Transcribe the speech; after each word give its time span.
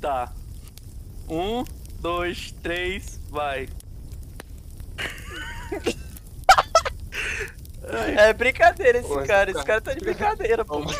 Tá. 0.00 0.32
Um, 1.28 1.64
dois, 2.00 2.52
três, 2.62 3.20
vai. 3.30 3.68
É 8.18 8.32
brincadeira 8.32 8.98
esse 8.98 9.08
esse 9.12 9.26
cara. 9.26 9.50
Esse 9.50 9.64
cara- 9.64 9.80
cara 9.80 9.80
tá 9.80 9.94
de 9.94 10.00
brincadeira, 10.00 10.64
pô. 10.64 10.82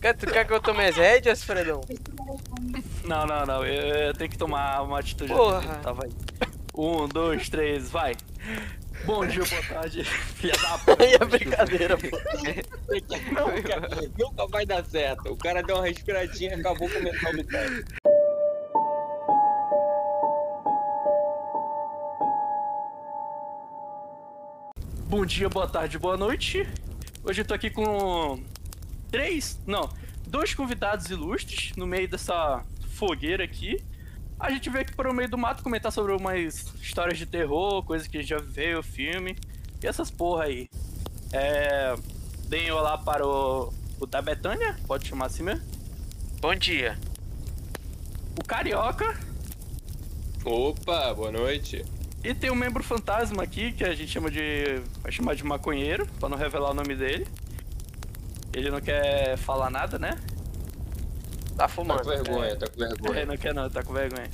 Quer- 0.00 0.14
Tu 0.18 0.26
quer 0.26 0.46
que 0.46 0.52
eu 0.52 0.60
tome 0.60 0.84
as 0.84 0.96
rédeas, 0.96 1.42
Fredão? 1.42 1.80
Não, 3.04 3.24
não, 3.26 3.46
não. 3.46 3.64
Eu, 3.64 3.94
eu 4.08 4.14
tenho 4.14 4.28
que 4.28 4.36
tomar 4.36 4.82
uma 4.82 4.98
atitude. 4.98 5.32
Porra. 5.32 5.76
Tá, 5.82 5.92
vai. 5.92 6.10
Um, 6.76 7.08
dois, 7.08 7.48
três, 7.48 7.88
vai. 7.88 8.14
Bom 9.06 9.26
dia, 9.26 9.44
boa 9.44 9.62
tarde, 9.62 10.02
filha 10.36 10.54
da 10.54 10.78
puta. 10.84 11.04
É 11.04 11.18
brincadeira, 11.18 11.96
pô. 11.98 12.16
Não, 13.32 13.62
cara, 13.62 13.88
nunca 14.18 14.46
vai 14.46 14.64
dar 14.64 14.82
certo. 14.84 15.30
O 15.30 15.36
cara 15.36 15.62
deu 15.62 15.76
uma 15.76 15.84
respiradinha 15.84 16.52
e 16.52 16.60
acabou 16.60 16.88
com 16.88 16.98
o 16.98 17.02
mental 17.02 17.32
do 17.32 17.44
cara. 17.44 17.84
Bom 25.06 25.26
dia, 25.26 25.50
boa 25.50 25.68
tarde, 25.68 25.98
boa 25.98 26.16
noite. 26.16 26.66
Hoje 27.22 27.42
eu 27.42 27.44
tô 27.44 27.52
aqui 27.52 27.68
com 27.68 28.42
três, 29.10 29.60
não, 29.66 29.88
dois 30.26 30.54
convidados 30.54 31.10
ilustres 31.10 31.76
no 31.76 31.86
meio 31.86 32.08
dessa 32.08 32.64
fogueira 32.94 33.44
aqui. 33.44 33.84
A 34.38 34.50
gente 34.50 34.68
veio 34.68 34.82
aqui 34.82 34.94
para 34.94 35.10
o 35.10 35.14
meio 35.14 35.28
do 35.28 35.38
mato 35.38 35.62
comentar 35.62 35.92
sobre 35.92 36.12
umas 36.12 36.66
histórias 36.82 37.16
de 37.16 37.26
terror, 37.26 37.82
coisas 37.84 38.06
que 38.06 38.18
a 38.18 38.20
gente 38.20 38.30
já 38.30 38.38
viveu, 38.38 38.82
filme 38.82 39.36
e 39.82 39.86
essas 39.86 40.10
porra 40.10 40.44
aí. 40.44 40.68
É. 41.32 41.94
Deem 42.48 42.70
olá 42.70 42.98
para 42.98 43.26
o, 43.26 43.72
o 44.00 44.06
da 44.06 44.20
Betânia, 44.20 44.76
pode 44.86 45.08
chamar 45.08 45.26
assim 45.26 45.42
mesmo. 45.42 45.64
Bom 46.40 46.54
dia. 46.54 46.98
O 48.38 48.44
Carioca. 48.44 49.18
Opa, 50.44 51.14
boa 51.14 51.32
noite. 51.32 51.84
E 52.22 52.34
tem 52.34 52.50
um 52.50 52.54
membro 52.54 52.82
fantasma 52.82 53.42
aqui 53.42 53.72
que 53.72 53.84
a 53.84 53.94
gente 53.94 54.10
chama 54.10 54.30
de. 54.30 54.80
vai 55.02 55.12
chamar 55.12 55.34
de 55.34 55.44
maconheiro, 55.44 56.06
pra 56.18 56.28
não 56.28 56.36
revelar 56.36 56.70
o 56.70 56.74
nome 56.74 56.94
dele. 56.94 57.26
Ele 58.52 58.70
não 58.70 58.80
quer 58.80 59.36
falar 59.36 59.70
nada, 59.70 59.98
né? 59.98 60.18
Tá 61.56 61.64
Tá 61.64 61.68
fumando. 61.68 62.02
com 62.02 62.08
vergonha, 62.08 62.56
tá 62.56 62.66
com 62.66 62.82
É, 62.84 62.88
vergonha. 62.88 63.26
não 63.26 63.36
quer 63.36 63.54
não, 63.54 63.70
tá 63.70 63.82
com 63.82 63.92
vergonha. 63.92 64.30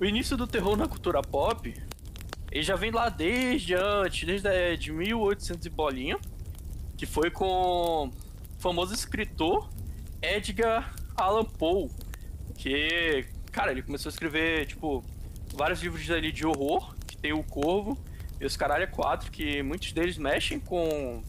O 0.00 0.04
início 0.04 0.36
do 0.36 0.46
terror 0.46 0.76
na 0.76 0.86
cultura 0.86 1.22
pop, 1.22 1.74
ele 2.52 2.62
já 2.62 2.76
vem 2.76 2.90
lá 2.90 3.08
desde 3.08 3.74
antes, 3.74 4.26
desde 4.26 4.48
a, 4.48 4.76
de 4.76 4.92
1800 4.92 5.66
e 5.66 5.70
bolinha, 5.70 6.18
que 6.96 7.06
foi 7.06 7.30
com 7.30 8.08
o 8.08 8.10
famoso 8.58 8.92
escritor 8.92 9.68
Edgar 10.20 10.94
Allan 11.16 11.44
Poe, 11.44 11.88
que, 12.58 13.24
cara, 13.50 13.70
ele 13.72 13.82
começou 13.82 14.10
a 14.10 14.12
escrever, 14.12 14.66
tipo, 14.66 15.02
vários 15.54 15.80
livros 15.82 16.10
ali 16.10 16.30
de 16.30 16.46
horror, 16.46 16.94
que 17.06 17.16
tem 17.16 17.32
o 17.32 17.42
Corvo 17.42 17.96
e 18.38 18.44
os 18.44 18.56
Caralho 18.56 18.88
4, 18.90 19.30
que 19.30 19.62
muitos 19.62 19.92
deles 19.92 20.18
mexem 20.18 20.60
com... 20.60 21.22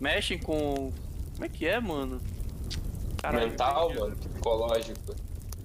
mexem 0.00 0.38
com... 0.38 0.92
como 1.32 1.44
é 1.44 1.48
que 1.48 1.66
é, 1.66 1.80
mano? 1.80 2.20
Caralho, 3.18 3.50
Mental, 3.50 3.94
mano, 3.94 4.16
psicológico. 4.16 5.16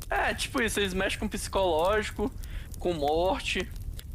É, 0.09 0.33
tipo 0.33 0.61
isso, 0.61 0.79
eles 0.79 0.93
mexem 0.93 1.19
com 1.19 1.27
psicológico, 1.27 2.31
com 2.79 2.93
morte, 2.93 3.67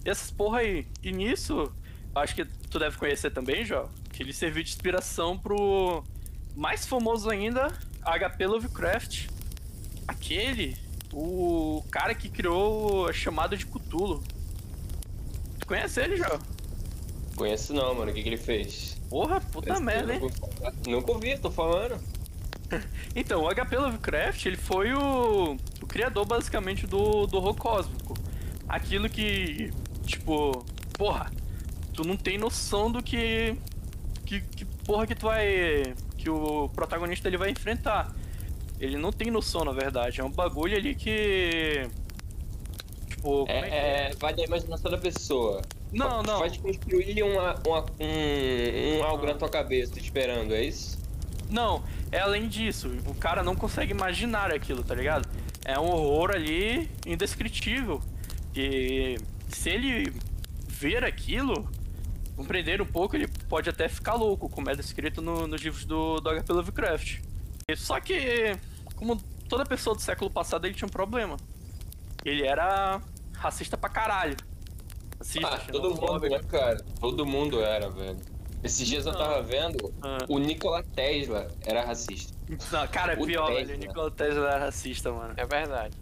e 0.05 0.11
essas 0.11 0.31
porra 0.31 0.61
aí. 0.61 0.87
E 1.03 1.13
nisso, 1.13 1.73
acho 2.15 2.35
que 2.35 2.45
tu 2.45 2.79
deve 2.79 2.97
conhecer 2.97 3.31
também, 3.31 3.65
Jó, 3.65 3.89
que 4.13 4.23
ele 4.23 4.33
serviu 4.33 4.63
de 4.63 4.71
inspiração 4.71 5.39
pro 5.39 6.05
mais 6.55 6.87
famoso 6.87 7.31
ainda, 7.31 7.73
HP 8.03 8.47
Lovecraft. 8.47 9.29
Aquele, 10.07 10.77
o 11.13 11.85
cara 11.91 12.15
que 12.15 12.29
criou 12.29 13.09
a 13.09 13.13
chamada 13.13 13.57
de 13.57 13.65
Cthulhu. 13.67 14.23
Tu 15.59 15.67
conhece 15.67 16.01
ele, 16.01 16.17
Jó? 16.17 16.39
Conheço 17.37 17.73
não, 17.73 17.95
mano. 17.95 18.11
O 18.11 18.15
que, 18.15 18.23
que 18.23 18.29
ele 18.29 18.37
fez? 18.37 18.98
Porra, 19.09 19.41
puta 19.41 19.73
Esse 19.73 19.83
merda, 19.83 20.15
hein? 20.15 20.21
nunca 20.87 21.13
ouvi 21.13 21.39
tô 21.39 21.51
falando. 21.51 21.99
Então, 23.17 23.45
o 23.45 23.49
HP 23.49 23.77
Lovecraft, 23.77 24.45
ele 24.45 24.57
foi 24.59 24.93
o, 24.93 25.57
o 25.83 25.87
criador, 25.87 26.27
basicamente, 26.27 26.87
do, 26.87 27.27
do 27.27 27.39
horror 27.39 27.55
cósmico. 27.55 28.15
Aquilo 28.69 29.09
que, 29.09 29.73
tipo, 30.05 30.65
porra, 30.93 31.33
tu 31.95 32.07
não 32.07 32.15
tem 32.15 32.37
noção 32.37 32.93
do 32.93 33.03
que, 33.03 33.57
que, 34.27 34.43
que 34.43 34.65
porra 34.65 35.07
que 35.07 35.15
tu 35.15 35.27
vai, 35.27 35.95
que 36.19 36.29
o 36.29 36.69
protagonista 36.69 37.27
ele 37.27 37.39
vai 37.39 37.51
enfrentar. 37.51 38.15
Ele 38.79 38.99
não 38.99 39.11
tem 39.11 39.31
noção, 39.31 39.65
na 39.65 39.73
verdade. 39.73 40.21
É 40.21 40.25
um 40.25 40.31
bagulho 40.31 40.77
ali 40.77 40.95
que, 40.95 41.89
tipo, 43.09 43.47
é, 43.49 43.69
É, 43.69 44.11
é, 44.11 44.15
vai 44.17 44.35
da 44.35 44.45
imaginação 44.45 44.91
da 44.91 44.99
pessoa. 44.99 45.63
Não, 45.93 46.23
não. 46.23 46.41
Vai 46.41 46.51
te 46.51 46.59
construir 46.59 47.23
uma, 47.23 47.55
uma- 47.67 47.87
um, 48.01 48.99
um 48.99 49.05
algo 49.05 49.27
na 49.27 49.35
tua 49.35 49.49
cabeça 49.49 49.93
te 49.95 50.01
esperando, 50.01 50.55
é 50.55 50.63
isso? 50.63 50.99
Não, 51.51 51.83
é 52.13 52.19
além 52.19 52.49
disso. 52.49 52.91
O 53.07 53.15
cara 53.15 53.43
não 53.43 53.55
consegue 53.57 53.93
imaginar 53.93 54.53
aquilo, 54.53 54.83
tá 54.85 54.95
ligado? 54.95 55.29
É 55.65 55.79
um 55.79 55.87
horror 55.91 56.31
ali 56.35 56.91
indescritível. 57.07 58.03
E 58.55 59.17
se 59.49 59.71
ele 59.71 60.13
ver 60.67 61.05
aquilo, 61.05 61.69
compreender 62.37 62.83
um 62.83 62.87
pouco, 62.87 63.17
ele 63.17 63.29
pode 63.49 63.69
até 63.71 63.89
ficar 63.89 64.15
louco, 64.15 64.49
como 64.49 64.69
é 64.71 64.75
descrito 64.75 65.23
no- 65.23 65.47
nos 65.47 65.63
livros 65.63 65.85
do, 65.85 66.21
do 66.21 66.29
HP 66.31 66.53
Lovecraft. 66.53 67.21
Só 67.77 67.99
que, 68.01 68.57
como 68.97 69.17
toda 69.49 69.65
pessoa 69.65 69.97
do 69.97 70.03
século 70.03 70.31
passado, 70.31 70.67
ele 70.67 70.75
tinha 70.75 70.87
um 70.87 70.91
problema. 70.91 71.37
Ele 72.25 72.47
era 72.47 73.01
racista 73.35 73.77
pra 73.77 73.89
caralho. 73.89 74.37
Ah, 75.45 75.59
todo 75.71 75.95
mundo, 75.95 76.29
né, 76.29 76.39
cara? 76.49 76.77
Todo 77.01 77.27
mundo 77.27 77.61
era, 77.63 77.91
velho. 77.91 78.19
Esses 78.63 78.87
dias 78.87 79.07
eu 79.07 79.13
Não. 79.13 79.19
tava 79.19 79.43
vendo, 79.43 79.93
Ah. 80.03 80.19
o 80.29 80.39
Nikola 80.39 80.83
Tesla 80.83 81.49
era 81.65 81.85
racista. 81.85 82.37
Não, 82.73 82.87
cara, 82.89 83.13
é 83.15 83.19
O 83.19 83.25
pior, 83.27 83.47
Tesla. 83.47 83.65
velho. 83.67 83.75
O 83.77 83.79
Nikola 83.81 84.11
Tesla 84.11 84.51
era 84.51 84.59
racista, 84.65 85.13
mano. 85.13 85.35
É 85.37 85.45
verdade. 85.47 85.97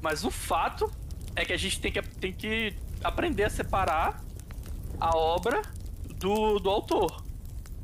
Mas 0.00 0.24
o 0.24 0.30
fato 0.30 0.90
é 1.34 1.44
que 1.44 1.52
a 1.52 1.56
gente 1.56 1.80
tem 1.80 1.90
que, 1.92 2.02
tem 2.02 2.32
que 2.32 2.74
aprender 3.02 3.44
a 3.44 3.50
separar 3.50 4.22
a 5.00 5.16
obra 5.16 5.62
do, 6.18 6.58
do 6.58 6.70
autor. 6.70 7.24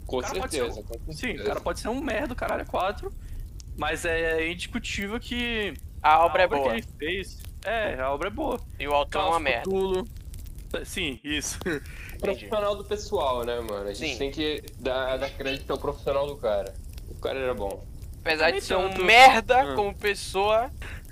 Com 0.07 0.23
certeza. 0.23 0.73
ser 0.73 0.83
com 0.85 1.13
Sim, 1.13 1.19
certeza. 1.19 1.43
o 1.43 1.47
cara 1.47 1.61
pode 1.61 1.81
ser 1.81 1.89
um 1.89 2.01
merda, 2.01 2.35
caralho, 2.35 2.63
é 2.63 2.65
quatro. 2.65 3.13
Mas 3.77 4.05
é 4.05 4.51
indiscutível 4.51 5.19
que 5.19 5.75
A 6.03 6.25
obra 6.25 6.43
é 6.45 6.49
que 6.49 6.55
boa. 6.57 6.73
ele 6.77 6.85
fez. 6.99 7.39
É, 7.65 7.99
a 8.01 8.11
obra 8.13 8.29
é 8.29 8.31
boa. 8.31 8.61
E 8.79 8.87
o 8.87 8.93
autor 8.93 9.21
é 9.23 9.25
uma 9.25 9.41
merda. 9.41 9.71
Sim, 10.85 11.19
isso. 11.25 11.59
Profissional 12.21 12.77
do 12.77 12.85
pessoal, 12.85 13.45
né, 13.45 13.59
mano? 13.61 13.89
A 13.89 13.93
gente 13.93 14.13
Sim. 14.13 14.19
tem 14.19 14.31
que 14.31 14.63
dar, 14.79 15.17
dar 15.17 15.31
crédito 15.31 15.71
ao 15.71 15.79
profissional 15.79 16.27
do 16.27 16.37
cara. 16.37 16.73
O 17.09 17.15
cara 17.17 17.39
era 17.39 17.55
bom. 17.55 17.85
Apesar 18.21 18.51
de 18.51 18.61
ser 18.61 18.77
um 18.77 18.95
merda 19.05 19.73
Ah. 19.73 19.75
como 19.75 19.95
pessoa, 19.95 20.71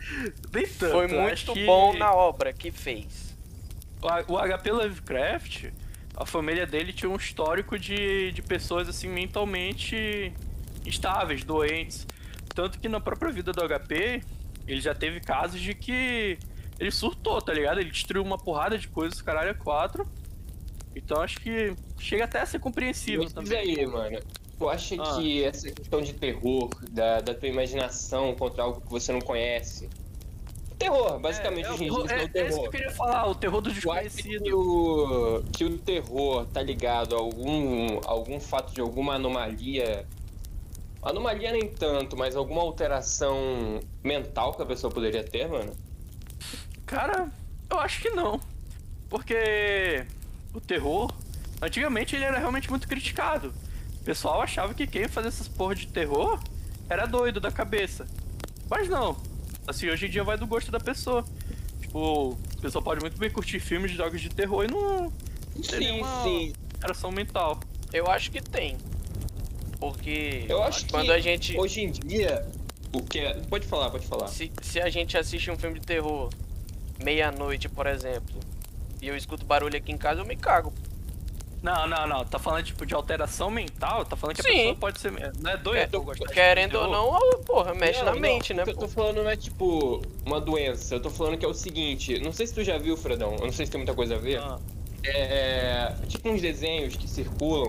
tanto. 0.53 0.91
foi 0.93 1.09
muito 1.09 1.53
que 1.53 1.65
bom 1.67 1.95
na 1.97 2.13
obra 2.15 2.53
que 2.53 2.71
fez. 2.71 3.35
O, 4.01 4.33
o 4.35 4.39
HP 4.39 4.71
Lovecraft, 4.71 5.65
a 6.17 6.25
família 6.27 6.67
dele 6.67 6.93
tinha 6.93 7.11
um 7.11 7.17
histórico 7.17 7.79
de, 7.79 8.31
de 8.33 8.43
pessoas 8.43 8.89
assim 8.89 9.09
mentalmente 9.09 10.33
instáveis, 10.85 11.43
doentes. 11.45 12.07
Tanto 12.55 12.79
que 12.79 12.89
na 12.89 13.01
própria 13.01 13.31
vida 13.33 13.53
do 13.53 13.63
HP, 13.63 14.23
ele 14.67 14.81
já 14.81 14.95
teve 14.95 15.21
casos 15.21 15.61
de 15.61 15.75
que 15.75 16.39
ele 16.79 16.91
surtou, 16.91 17.41
tá 17.43 17.53
ligado? 17.53 17.81
Ele 17.81 17.91
destruiu 17.91 18.23
uma 18.23 18.39
porrada 18.39 18.79
de 18.79 18.89
coisas, 18.89 19.21
caralho, 19.23 19.51
é 19.51 19.55
quatro. 19.55 20.07
Então 20.95 21.21
acho 21.21 21.41
que 21.41 21.75
chega 21.99 22.25
até 22.25 22.41
a 22.41 22.47
ser 22.47 22.59
compreensível 22.59 23.23
Mas 23.25 23.33
também. 23.33 23.59
aí, 23.59 23.87
mano. 23.87 24.19
Tu 24.59 24.69
acha 24.69 24.97
Ah. 25.01 25.17
que 25.17 25.45
essa 25.45 25.71
questão 25.71 26.01
de 26.01 26.13
terror, 26.15 26.69
da, 26.91 27.21
da 27.21 27.33
tua 27.35 27.49
imaginação 27.49 28.35
contra 28.35 28.65
algo 28.65 28.81
que 28.81 28.91
você 28.91 29.13
não 29.13 29.21
conhece? 29.21 29.89
Terror, 30.77 31.19
basicamente, 31.21 31.67
é, 31.67 31.73
o- 31.73 31.77
dia, 31.77 31.87
é, 31.87 31.91
é, 31.91 31.93
o 31.93 31.93
é 31.93 31.97
isso 31.97 32.31
que 32.33 32.39
eu 32.39 32.47
terror. 32.47 32.71
queria 32.71 32.91
falar, 32.91 33.27
o 33.29 33.35
terror 33.35 33.61
do 33.61 33.73
desconhecido. 33.73 34.43
que 34.45 34.53
o, 34.55 35.45
que 35.53 35.65
o 35.65 35.79
terror 35.79 36.47
tá 36.47 36.63
ligado 36.63 37.15
a 37.17 37.19
algum, 37.19 38.01
algum 38.05 38.39
fato 38.41 38.73
de 38.73 38.81
alguma 38.81 39.15
anomalia? 39.15 40.07
Anomalia 41.03 41.53
nem 41.53 41.69
tanto, 41.69 42.17
mas 42.17 42.35
alguma 42.37 42.61
alteração 42.63 43.81
mental 44.03 44.55
que 44.55 44.63
a 44.63 44.67
pessoa 44.67 44.93
poderia 44.93 45.23
ter, 45.23 45.49
mano? 45.49 45.73
Cara, 46.89 47.29
eu 47.71 47.79
acho 47.79 48.01
que 48.01 48.11
não. 48.11 48.41
Porque 49.09 50.05
o 50.53 50.61
terror, 50.61 51.13
antigamente 51.61 52.17
ele 52.17 52.25
era 52.25 52.39
realmente 52.39 52.69
muito 52.71 52.89
criticado. 52.89 53.53
O 54.01 54.05
pessoal 54.05 54.41
achava 54.41 54.73
que 54.75 54.87
quem 54.87 55.07
fazia 55.07 55.29
essas 55.29 55.47
porra 55.47 55.75
de 55.75 55.87
terror 55.87 56.43
era 56.89 57.07
doido 57.07 57.39
da 57.41 57.53
cabeça. 57.53 58.07
Mas 58.69 58.89
não. 58.89 59.17
Assim, 59.67 59.89
hoje 59.91 60.07
em 60.07 60.11
dia 60.11 60.25
vai 60.25 60.39
do 60.39 60.47
gosto 60.47 60.71
da 60.73 60.81
pessoa. 60.81 61.25
Tipo, 61.81 62.31
o 62.31 62.61
pessoal 62.61 62.83
pode 62.83 63.01
muito 63.01 63.19
bem 63.19 63.31
curtir 63.31 63.61
filmes 63.61 63.91
de 63.91 63.97
jogos 63.99 64.21
de 64.21 64.31
terror 64.31 64.65
e 64.65 64.69
não 64.71 65.13
Sim, 65.63 65.79
nenhuma 65.79 66.23
sim. 66.23 66.53
alteração 66.75 67.11
mental. 67.11 67.61
Eu 67.93 68.11
acho 68.11 68.31
que 68.31 68.41
tem. 68.41 68.79
Porque 69.79 70.45
Eu 70.49 70.63
acho 70.63 70.87
que 70.87 70.91
quando 70.93 71.13
a 71.13 71.21
gente. 71.21 71.57
hoje 71.59 71.83
em 71.83 71.91
dia, 71.91 72.47
o 72.93 73.03
que 73.03 73.21
é... 73.21 73.35
Pode 73.35 73.67
falar, 73.67 73.91
pode 73.91 74.07
falar. 74.07 74.29
Se, 74.29 74.51
se 74.63 74.81
a 74.81 74.89
gente 74.89 75.17
assiste 75.17 75.51
um 75.51 75.57
filme 75.57 75.79
de 75.79 75.87
terror 75.87 76.31
meia-noite, 77.03 77.69
por 77.69 77.87
exemplo, 77.87 78.35
e 79.01 79.09
eu 79.09 79.17
escuto 79.17 79.45
barulho 79.45 79.77
aqui 79.77 79.93
em 79.93 79.97
casa, 79.99 80.21
eu 80.21 80.25
me 80.27 80.37
cago. 80.37 80.73
Não, 81.63 81.89
não, 81.89 82.07
não. 82.07 82.25
Tá 82.25 82.39
falando 82.39 82.65
tipo 82.65 82.87
de 82.87 82.95
alteração 82.95 83.51
mental? 83.51 84.05
Tá 84.05 84.17
falando 84.17 84.37
que 84.37 84.43
a 84.43 84.45
Sim. 84.45 84.57
pessoa 84.59 84.75
pode 84.77 85.01
ser. 85.01 85.13
Não 85.41 85.51
é 85.51 85.57
doido 85.57 86.15
É, 86.31 86.33
Querendo 86.33 86.77
ou 86.79 86.89
não, 86.89 87.43
porra, 87.43 87.75
mexe 87.75 87.99
Não, 87.99 88.07
na 88.07 88.13
não, 88.13 88.21
mente, 88.21 88.55
né? 88.55 88.63
O 88.63 88.65
que 88.67 88.71
eu 88.73 88.77
tô 88.77 88.89
falando 88.89 89.23
não 89.25 89.31
é 89.31 89.37
tipo 89.37 90.01
uma 90.25 90.41
doença. 90.41 90.95
Eu 90.95 91.01
tô 91.01 91.11
falando 91.11 91.37
que 91.37 91.45
é 91.45 91.49
o 91.49 91.55
seguinte. 91.55 92.21
Não 92.21 92.33
sei 92.33 92.47
se 92.47 92.55
tu 92.55 92.63
já 92.63 92.79
viu, 92.79 92.97
Fredão. 92.97 93.35
Eu 93.35 93.47
não 93.47 93.53
sei 93.53 93.67
se 93.67 93.73
tem 93.73 93.79
muita 93.81 93.95
coisa 93.95 94.15
a 94.15 94.19
ver. 94.19 94.39
Ah, 94.39 94.59
É. 95.05 95.95
Tipo 96.07 96.29
uns 96.29 96.41
desenhos 96.41 96.95
que 96.97 97.09
circulam 97.09 97.69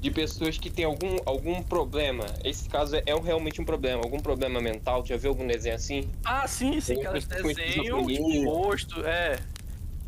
de 0.00 0.10
pessoas 0.10 0.56
que 0.58 0.70
têm 0.70 0.84
algum, 0.84 1.16
algum 1.26 1.62
problema. 1.62 2.24
Esse 2.42 2.68
caso 2.68 2.96
é, 2.96 3.02
é 3.06 3.14
um- 3.14 3.20
realmente 3.20 3.60
um 3.60 3.64
problema. 3.64 4.02
Algum 4.02 4.18
problema 4.18 4.60
mental. 4.60 5.04
Já 5.04 5.16
viu 5.16 5.30
algum 5.30 5.46
desenho 5.46 5.74
assim? 5.74 6.08
Ah, 6.24 6.46
sim, 6.48 6.80
sim, 6.80 6.94
aquelas 6.94 7.26
desenhos, 7.26 8.44
rosto, 8.44 9.04
é. 9.06 9.38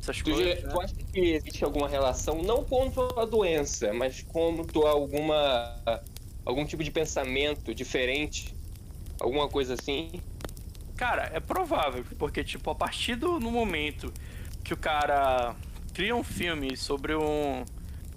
Essas 0.01 0.21
Tu, 0.23 0.31
já, 0.31 0.35
coisas. 0.37 0.65
né? 0.65 0.71
tu 0.73 0.81
acha 0.81 0.95
que 0.95 1.21
existe 1.21 1.65
alguma 1.65 1.89
relação, 1.89 2.43
não 2.43 2.65
quanto 2.65 3.01
a 3.19 3.25
doença, 3.25 3.93
mas 3.93 4.23
quanto 4.23 4.87
a 4.87 4.91
alguma. 4.91 5.77
algum 6.45 6.65
tipo 6.65 6.83
de 6.83 6.91
pensamento 6.91 7.75
diferente? 7.75 8.55
Alguma 9.21 9.49
coisa 9.49 9.75
assim? 9.75 10.11
Cara, 10.97 11.31
é 11.33 11.39
provável, 11.41 12.05
porque, 12.19 12.43
tipo, 12.43 12.71
a 12.71 12.75
partir 12.75 13.15
do 13.17 13.39
no 13.39 13.51
momento 13.51 14.13
que 14.65 14.73
o 14.73 14.77
cara 14.77 15.55
cria 15.93 16.15
um 16.17 16.23
filme 16.25 16.77
sobre 16.77 17.15
um 17.15 17.65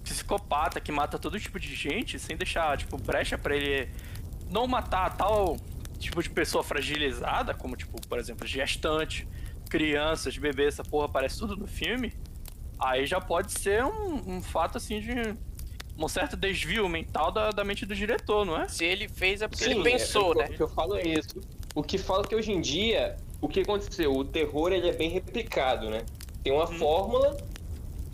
psicopata 0.06 0.80
que 0.80 0.92
mata 0.92 1.18
todo 1.18 1.40
tipo 1.40 1.60
de 1.60 1.74
gente, 1.75 2.19
sem 2.19 2.38
deixar, 2.38 2.78
tipo, 2.78 2.96
brecha 2.98 3.38
pra 3.38 3.56
ele 3.56 3.90
não 4.50 4.68
matar 4.68 5.18
tal 5.18 5.57
tipo 6.00 6.22
de 6.22 6.30
pessoa 6.30 6.63
fragilizada, 6.63 7.54
como, 7.54 7.75
tipo, 7.75 8.00
por 8.07 8.19
exemplo, 8.19 8.46
gestante, 8.46 9.28
crianças, 9.69 10.38
bebês, 10.38 10.75
essa 10.75 10.84
porra 10.84 11.06
aparece 11.06 11.40
tudo 11.40 11.56
no 11.57 11.66
filme, 11.66 12.13
aí 12.80 13.06
já 13.06 13.19
pode 13.19 13.52
ser 13.60 13.84
um, 13.84 14.36
um 14.36 14.42
fato, 14.42 14.78
assim, 14.78 15.00
de 15.00 15.36
um 15.98 16.07
certo 16.07 16.38
desvio 16.38 16.88
mental 16.88 17.31
da, 17.31 17.50
da 17.50 17.63
mente 17.63 17.86
do 17.86 17.96
diretor, 17.96 18.46
não 18.46 18.62
é? 18.62 18.68
Se 18.68 18.86
ele 18.86 19.07
fez 19.07 19.42
é 19.42 19.48
porque 19.48 19.63
Sim, 19.63 19.72
ele 19.72 19.84
pensou, 19.84 20.34
é, 20.34 20.40
né? 20.40 20.46
O 20.46 20.57
que 20.57 20.63
eu 20.63 20.68
falo 20.68 20.96
é 20.98 21.07
isso. 21.07 21.42
O 21.74 21.81
que 21.81 21.98
falo 21.98 22.24
é 22.24 22.28
que 22.28 22.36
hoje 22.36 22.52
em 22.52 22.62
dia, 22.62 23.16
o 23.42 23.48
que 23.48 23.62
aconteceu? 23.62 24.13
O 24.13 24.24
terror 24.24 24.72
ele 24.72 24.90
é 24.90 24.94
bem 24.94 25.10
replicado, 25.10 25.90
né? 25.90 26.06
Tem 26.44 26.54
uma 26.54 26.68
Uhum. 26.69 26.78
fórmula, 26.78 27.38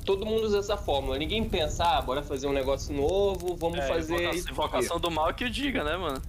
todo 0.06 0.25
mundo 0.25 0.45
usa 0.45 0.59
essa 0.59 0.77
fórmula. 0.77 1.18
Ninguém 1.18 1.48
pensa, 1.48 1.83
ah, 1.83 2.01
bora 2.01 2.21
fazer 2.24 2.48
um 2.48 2.53
negócio 2.53 2.94
novo, 2.94 3.56
vamos 3.56 3.80
É, 3.80 3.88
fazer. 3.88 4.13
invocação, 4.13 4.39
isso 4.39 4.51
invocação 4.51 5.00
do 5.00 5.12
mal 5.12 5.33
que 5.33 5.45
o 5.45 5.50
diga, 5.50 5.83
né, 5.83 5.98
mano? 5.98 6.21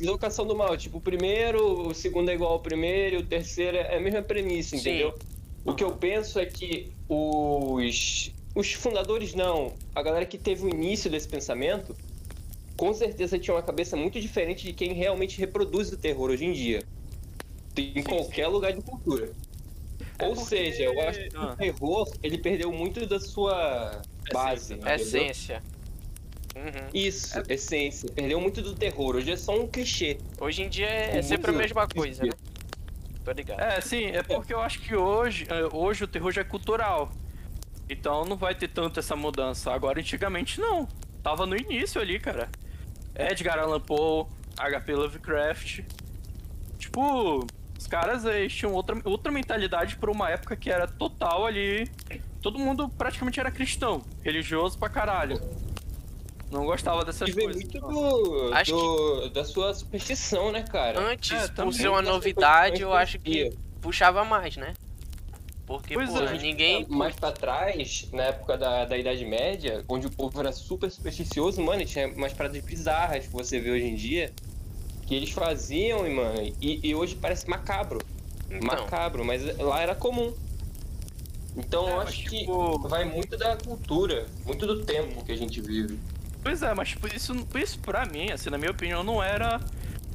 Invocação 0.00 0.46
do 0.46 0.54
mal. 0.54 0.76
Tipo, 0.76 0.98
o 0.98 1.00
primeiro, 1.00 1.88
o 1.88 1.94
segundo 1.94 2.30
é 2.30 2.34
igual 2.34 2.52
ao 2.52 2.60
primeiro, 2.60 3.16
e 3.16 3.18
o 3.18 3.26
terceiro 3.26 3.76
é 3.76 3.96
a 3.96 4.00
mesma 4.00 4.22
premissa, 4.22 4.76
Sim. 4.76 4.80
entendeu? 4.80 5.14
O 5.64 5.74
que 5.74 5.84
eu 5.84 5.92
penso 5.92 6.38
é 6.38 6.46
que 6.46 6.90
os, 7.08 8.32
os 8.54 8.72
fundadores 8.72 9.34
não, 9.34 9.72
a 9.94 10.02
galera 10.02 10.24
que 10.26 10.38
teve 10.38 10.64
o 10.66 10.68
início 10.68 11.10
desse 11.10 11.28
pensamento, 11.28 11.94
com 12.76 12.92
certeza 12.94 13.38
tinha 13.38 13.54
uma 13.54 13.62
cabeça 13.62 13.96
muito 13.96 14.20
diferente 14.20 14.64
de 14.64 14.72
quem 14.72 14.92
realmente 14.92 15.38
reproduz 15.38 15.92
o 15.92 15.96
terror 15.98 16.30
hoje 16.30 16.44
em 16.46 16.52
dia. 16.52 16.82
Em 17.76 18.02
qualquer 18.02 18.48
lugar 18.48 18.72
de 18.72 18.82
cultura. 18.82 19.30
É 20.20 20.26
Ou 20.28 20.34
porque- 20.34 20.48
seja, 20.48 20.82
eu 20.84 21.00
acho 21.08 21.18
que 21.28 21.36
Ah. 21.36 21.52
o 21.52 21.56
terror, 21.56 22.10
ele 22.22 22.38
perdeu 22.38 22.72
muito 22.72 23.06
da 23.06 23.18
sua 23.20 24.00
base. 24.32 24.74
Essência, 24.74 24.84
né? 24.84 24.94
Essência. 24.96 25.62
Uhum. 26.56 26.88
Isso, 26.92 27.42
essência. 27.48 28.10
Perdeu 28.12 28.40
muito 28.40 28.60
do 28.60 28.74
terror. 28.74 29.16
Hoje 29.16 29.30
é 29.32 29.36
só 29.36 29.58
um 29.58 29.66
clichê. 29.68 30.18
Hoje 30.40 30.62
em 30.62 30.68
dia 30.68 30.88
é 30.88 31.16
Com 31.16 31.22
sempre 31.22 31.50
a 31.50 31.54
mesma 31.54 31.86
coisa, 31.86 32.24
né? 32.24 32.30
Tô 33.24 33.30
ligado. 33.32 33.60
É, 33.60 33.80
sim, 33.80 34.06
é 34.06 34.22
porque 34.22 34.52
eu 34.52 34.60
acho 34.60 34.80
que 34.80 34.96
hoje, 34.96 35.46
é, 35.48 35.74
hoje 35.74 36.04
o 36.04 36.08
terror 36.08 36.32
já 36.32 36.40
é 36.40 36.44
cultural. 36.44 37.12
Então 37.88 38.24
não 38.24 38.36
vai 38.36 38.54
ter 38.54 38.68
tanto 38.68 38.98
essa 38.98 39.14
mudança. 39.14 39.70
Agora, 39.72 40.00
antigamente, 40.00 40.60
não. 40.60 40.88
Tava 41.22 41.46
no 41.46 41.56
início 41.56 42.00
ali, 42.00 42.18
cara. 42.18 42.48
Edgar 43.14 43.58
Allan 43.58 43.80
Poe, 43.80 44.26
HP 44.56 44.94
Lovecraft. 44.94 45.80
Tipo, 46.78 47.46
os 47.80 47.86
caras 47.86 48.26
eles 48.26 48.52
tinham 48.52 48.74
outra, 48.74 48.94
outra 49.04 49.32
mentalidade 49.32 49.96
por 49.96 50.10
uma 50.10 50.28
época 50.28 50.54
que 50.54 50.68
era 50.70 50.86
total 50.86 51.46
ali. 51.46 51.90
Todo 52.42 52.58
mundo 52.58 52.90
praticamente 52.90 53.40
era 53.40 53.50
cristão, 53.50 54.02
religioso 54.22 54.78
pra 54.78 54.90
caralho. 54.90 55.40
Não 56.50 56.66
gostava 56.66 57.04
dessas 57.06 57.30
E 57.30 57.32
coisas. 57.32 57.56
muito 57.56 57.80
do, 57.80 58.50
Acho 58.52 58.72
do- 58.72 59.30
da 59.30 59.44
sua 59.44 59.72
superstição, 59.72 60.52
né, 60.52 60.62
cara? 60.62 61.00
Antes, 61.00 61.32
É, 61.32 61.48
por 61.48 61.72
ser 61.72 61.88
uma 61.88 62.02
Da 62.02 62.10
novidade, 62.10 62.82
eu 62.82 62.92
acho 62.92 63.18
que 63.18 63.50
puxava 63.80 64.24
mais, 64.24 64.56
né? 64.58 64.74
Porque, 65.66 65.94
Pois 65.94 66.10
pô, 66.10 66.18
é. 66.20 66.36
ninguém. 66.36 66.84
Mais 66.88 67.14
pra 67.16 67.32
trás, 67.32 68.08
na 68.12 68.24
época 68.24 68.58
da, 68.58 68.84
da 68.84 68.98
Idade 68.98 69.24
Média, 69.24 69.84
onde 69.88 70.06
o 70.06 70.10
povo 70.10 70.38
era 70.40 70.52
super 70.52 70.90
supersticioso, 70.90 71.62
mano, 71.62 71.80
e 71.80 71.86
tinha 71.86 72.08
umas 72.08 72.32
paradas 72.34 72.60
bizarras 72.62 73.24
que 73.26 73.32
você 73.32 73.58
vê 73.60 73.70
hoje 73.70 73.84
em 73.86 73.94
dia, 73.94 74.32
que 75.10 75.16
eles 75.16 75.30
faziam, 75.30 76.06
e, 76.06 76.14
mano, 76.14 76.40
e, 76.60 76.88
e 76.88 76.94
hoje 76.94 77.16
parece 77.16 77.50
macabro. 77.50 77.98
Então, 78.48 78.60
Macabro, 78.64 79.24
mas 79.24 79.42
lá 79.58 79.80
era 79.80 79.92
comum. 79.92 80.32
Então 81.56 81.88
É, 81.88 81.92
eu 81.92 81.96
mas, 81.96 82.08
acho 82.10 82.22
que 82.30 82.38
tipo- 82.38 82.78
vai 82.88 83.04
muito 83.04 83.36
da 83.36 83.56
cultura, 83.56 84.26
muito 84.46 84.64
do 84.68 84.84
tempo 84.84 85.24
que 85.24 85.32
a 85.32 85.36
gente 85.36 85.60
vive. 85.60 85.98
Pois 86.44 86.62
é, 86.62 86.72
mas 86.74 86.90
tipo, 86.90 87.08
isso, 87.08 87.34
isso 87.56 87.80
pra 87.80 88.06
mim, 88.06 88.30
assim, 88.30 88.50
na 88.50 88.56
minha 88.56 88.70
opinião, 88.70 89.02
não 89.02 89.20
era 89.20 89.60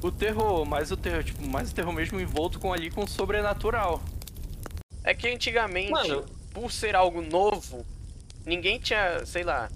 o 0.02 0.10
terror, 0.10 0.64
mas 0.64 0.90
o 0.90 0.96
terror, 0.96 1.22
tipo, 1.22 1.46
mais 1.46 1.70
o 1.70 1.74
terror 1.74 1.92
mesmo 1.92 2.18
envolto 2.18 2.58
com 2.58 2.72
ali 2.72 2.90
com 2.90 3.04
o 3.04 3.08
sobrenatural. 3.08 4.00
é 5.04 5.12
que 5.14 5.28
antigamente, 5.28 5.90
Mano. 5.92 6.24
por 6.54 6.72
ser 6.72 6.96
algo 6.96 7.20
novo, 7.20 7.84
ninguém 8.46 8.78
tinha, 8.80 9.24
sei 9.26 9.44
lá. 9.44 9.68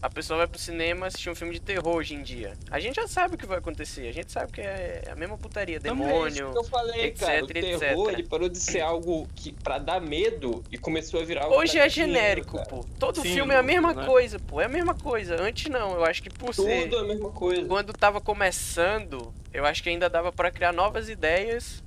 A 0.00 0.08
pessoa 0.08 0.38
vai 0.38 0.46
pro 0.46 0.60
cinema 0.60 1.06
assistir 1.06 1.28
um 1.28 1.34
filme 1.34 1.54
de 1.54 1.60
terror 1.60 1.96
hoje 1.96 2.14
em 2.14 2.22
dia. 2.22 2.52
A 2.70 2.78
gente 2.78 2.94
já 2.94 3.08
sabe 3.08 3.34
o 3.34 3.38
que 3.38 3.46
vai 3.46 3.58
acontecer. 3.58 4.06
A 4.06 4.12
gente 4.12 4.30
sabe 4.30 4.52
que 4.52 4.60
é 4.60 5.02
a 5.10 5.16
mesma 5.16 5.36
putaria, 5.36 5.74
é 5.74 5.78
isso 5.78 5.82
demônio. 5.82 6.52
que 6.52 6.58
eu 6.58 6.64
falei, 6.64 7.06
etc, 7.06 7.20
cara. 7.20 7.44
O 7.44 7.46
terror, 7.48 8.08
etc. 8.08 8.18
ele 8.18 8.28
parou 8.28 8.48
de 8.48 8.58
ser 8.58 8.80
algo 8.80 9.28
que 9.34 9.52
pra 9.52 9.78
dar 9.78 10.00
medo 10.00 10.62
e 10.70 10.78
começou 10.78 11.20
a 11.20 11.24
virar 11.24 11.44
algo 11.44 11.56
Hoje 11.56 11.80
é 11.80 11.88
genérico, 11.88 12.62
pô. 12.68 12.84
Todo 12.96 13.22
Sim, 13.22 13.34
filme 13.34 13.52
é 13.52 13.56
a 13.56 13.62
mesma 13.62 13.92
né? 13.92 14.06
coisa, 14.06 14.38
pô. 14.38 14.60
É 14.60 14.66
a 14.66 14.68
mesma 14.68 14.94
coisa. 14.94 15.42
Antes 15.42 15.68
não, 15.68 15.94
eu 15.94 16.04
acho 16.04 16.22
que 16.22 16.30
por 16.30 16.54
ser. 16.54 16.84
Tudo 16.84 16.96
é 16.96 17.00
a 17.00 17.04
mesma 17.04 17.30
coisa. 17.30 17.66
Quando 17.66 17.92
tava 17.92 18.20
começando, 18.20 19.34
eu 19.52 19.66
acho 19.66 19.82
que 19.82 19.88
ainda 19.88 20.08
dava 20.08 20.30
pra 20.30 20.52
criar 20.52 20.72
novas 20.72 21.08
ideias 21.08 21.82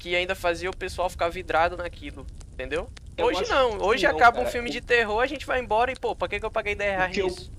que 0.00 0.16
ainda 0.16 0.34
fazia 0.34 0.68
o 0.68 0.76
pessoal 0.76 1.08
ficar 1.08 1.28
vidrado 1.28 1.76
naquilo, 1.76 2.26
entendeu? 2.52 2.88
Eu 3.16 3.26
Hoje 3.26 3.48
não, 3.48 3.78
hoje 3.82 4.04
não, 4.06 4.16
acaba 4.16 4.38
um 4.38 4.42
cara. 4.42 4.52
filme 4.52 4.70
de 4.70 4.80
terror, 4.80 5.20
a 5.20 5.26
gente 5.26 5.44
vai 5.46 5.60
embora 5.60 5.92
e, 5.92 5.96
pô, 5.96 6.14
pra 6.16 6.28
que, 6.28 6.40
que 6.40 6.46
eu 6.46 6.50
paguei 6.50 6.74
10 6.74 6.96
reais 6.96 7.12
que 7.12 7.20
eu- 7.20 7.26
nisso? 7.26 7.50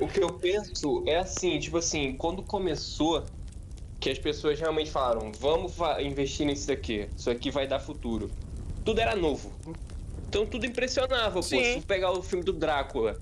O 0.00 0.08
que 0.08 0.20
eu 0.20 0.32
penso 0.32 1.04
é 1.06 1.16
assim, 1.16 1.58
tipo 1.60 1.76
assim, 1.78 2.14
quando 2.16 2.42
começou, 2.42 3.24
que 4.00 4.10
as 4.10 4.18
pessoas 4.18 4.58
realmente 4.58 4.90
falaram, 4.90 5.30
vamos 5.38 5.74
investir 6.00 6.44
nisso 6.46 6.66
daqui, 6.66 7.08
isso 7.16 7.30
aqui 7.30 7.50
vai 7.50 7.66
dar 7.66 7.78
futuro. 7.78 8.30
Tudo 8.84 9.00
era 9.00 9.14
novo. 9.14 9.52
Então 10.28 10.44
tudo 10.44 10.66
impressionava, 10.66 11.34
pô. 11.36 11.42
Sim. 11.42 11.62
Se 11.74 11.80
tu 11.80 11.86
pegar 11.86 12.10
o 12.10 12.22
filme 12.22 12.44
do 12.44 12.52
Drácula, 12.52 13.16